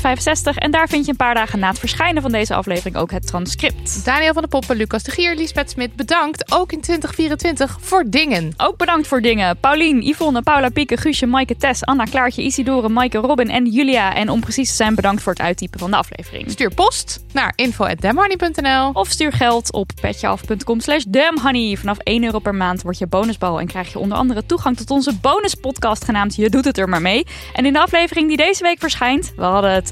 aflevering-165. 0.08 0.58
En 0.58 0.72
daar 0.72 0.90
vind 0.90 1.06
je 1.06 1.12
een 1.12 1.18
paar 1.18 1.34
dagen 1.34 1.60
na 1.60 1.68
het 1.70 1.80
verschijnen 1.80 2.22
van 2.22 2.32
deze 2.32 2.54
aflevering 2.54 2.96
ook 2.96 3.12
het 3.12 3.28
transcript. 3.28 4.06
Daniel 4.06 4.34
van 4.34 4.42
de 4.42 4.48
Poppen, 4.48 4.78
Lucas 4.78 5.04
de 5.04 5.12
Gier, 5.12 5.36
Liesbeth 5.36 5.70
Smit, 5.70 5.96
bedankt. 5.96 6.52
Ook 6.52 6.72
in 6.72 6.82
2024 6.82 7.78
voor 7.82 8.04
dingen. 8.08 8.54
Ook 8.58 8.78
bedankt 8.78 9.08
voor 9.08 9.22
dingen. 9.22 9.58
Paulien, 9.58 10.02
Yvonne, 10.02 10.42
Paula 10.42 10.70
Pieke, 10.70 10.98
Guusje, 10.98 11.26
Maaike, 11.26 11.58
Tess, 11.58 11.84
Anna, 11.84 12.04
Klaartje, 12.04 12.44
Isidore, 12.44 12.90
Maaike, 12.90 13.18
Robin 13.18 13.50
en 13.50 13.66
Julia. 13.66 14.16
En 14.16 14.30
om 14.30 14.40
precies 14.40 14.70
te 14.70 14.76
zijn, 14.76 14.96
bedankt 14.96 15.22
voor 15.22 15.34
het 15.34 15.42
uittypen 15.42 15.80
van 15.80 15.92
de 15.92 15.98
aflevering. 15.98 16.52
Stuur 16.52 16.74
post 16.74 17.26
naar 17.34 17.54
info.demhoney.nl. 17.56 18.90
Of 18.94 19.08
stuur 19.08 19.32
geld 19.32 19.72
op 19.72 19.92
petjeaf.com 20.02 20.80
slash 20.80 21.04
damnhoney. 21.08 21.78
Vanaf 21.78 21.98
1 21.98 22.24
euro 22.24 22.40
per 22.40 22.56
maand 22.56 22.82
word 22.82 22.98
je 22.98 23.08
bonusbal 23.08 23.60
en 23.60 23.68
krijg 23.68 23.92
je 23.92 24.00
onder 24.00 24.18
andere 24.18 24.46
toegang 24.46 24.78
tot 24.78 24.92
onze 24.92 25.16
bonuspodcast 25.22 26.04
genaamd 26.04 26.36
Je 26.36 26.50
doet 26.50 26.66
het 26.66 26.78
er 26.78 26.90
maar 26.90 27.02
mee. 27.02 27.26
En 27.54 27.66
in 27.66 27.74
de 27.74 27.80
aflevering 27.80 28.28
die 28.28 28.38
deze 28.38 28.64
week 28.64 28.80
verschijnt, 28.80 29.34
we 29.36 29.44
hadden, 29.44 29.72
het, 29.72 29.92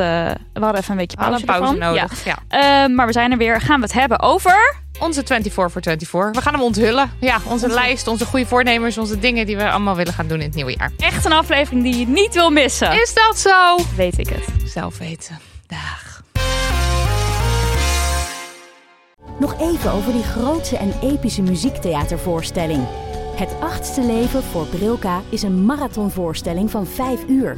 we 0.54 0.60
hadden 0.60 0.82
even 0.82 1.00
een 1.00 1.10
hadden 1.18 1.46
pauze, 1.46 1.72
een 1.72 1.78
pauze 1.78 1.78
nodig. 1.78 2.26
Ja. 2.26 2.38
Ja. 2.50 2.84
Eh, 2.84 2.96
maar 2.96 3.06
we 3.06 3.12
zijn 3.12 3.32
er 3.32 3.38
weer. 3.38 3.62
Gaan 3.62 3.80
we 3.80 3.86
het 3.86 3.94
hebben 3.94 4.22
over... 4.22 4.84
Onze 5.00 5.14
24 5.14 5.54
voor 5.54 5.72
24. 5.72 6.12
We 6.12 6.42
gaan 6.42 6.54
hem 6.54 6.62
onthullen. 6.62 7.12
Ja, 7.20 7.38
onze 7.48 7.68
lijst, 7.68 8.08
onze 8.08 8.26
goede 8.26 8.46
voornemens, 8.46 8.98
onze 8.98 9.20
dingen 9.20 9.46
die 9.46 9.58
we 9.58 9.70
allemaal 9.70 9.96
willen 9.96 10.14
gaan 10.14 10.28
doen 10.28 10.40
in 10.40 10.46
het 10.46 10.56
nieuwe 10.56 10.76
jaar. 10.78 10.92
Echt 10.98 11.26
een 11.26 11.32
aflevering 11.32 11.84
die 11.84 11.98
je 11.98 12.08
niet 12.08 12.34
wil 12.34 12.50
missen. 12.50 13.02
Is 13.02 13.14
dat 13.14 13.38
zo? 13.38 13.78
Weet 13.96 14.18
ik 14.18 14.30
het. 14.30 14.70
Zelf 14.70 14.98
weten. 14.98 15.40
Dag. 15.68 16.24
Nog 19.40 19.60
even 19.60 19.92
over 19.92 20.14
die 20.14 20.24
grootse 20.24 20.78
en 20.78 20.94
epische 21.02 21.42
muziektheatervoorstelling. 21.42 22.88
Het 23.36 23.56
achtste 23.60 24.02
leven 24.02 24.44
voor 24.44 24.66
Brilka 24.66 25.22
is 25.30 25.42
een 25.42 25.66
marathonvoorstelling 25.66 26.72
van 26.72 26.88
5 26.88 27.24
uur. 27.28 27.58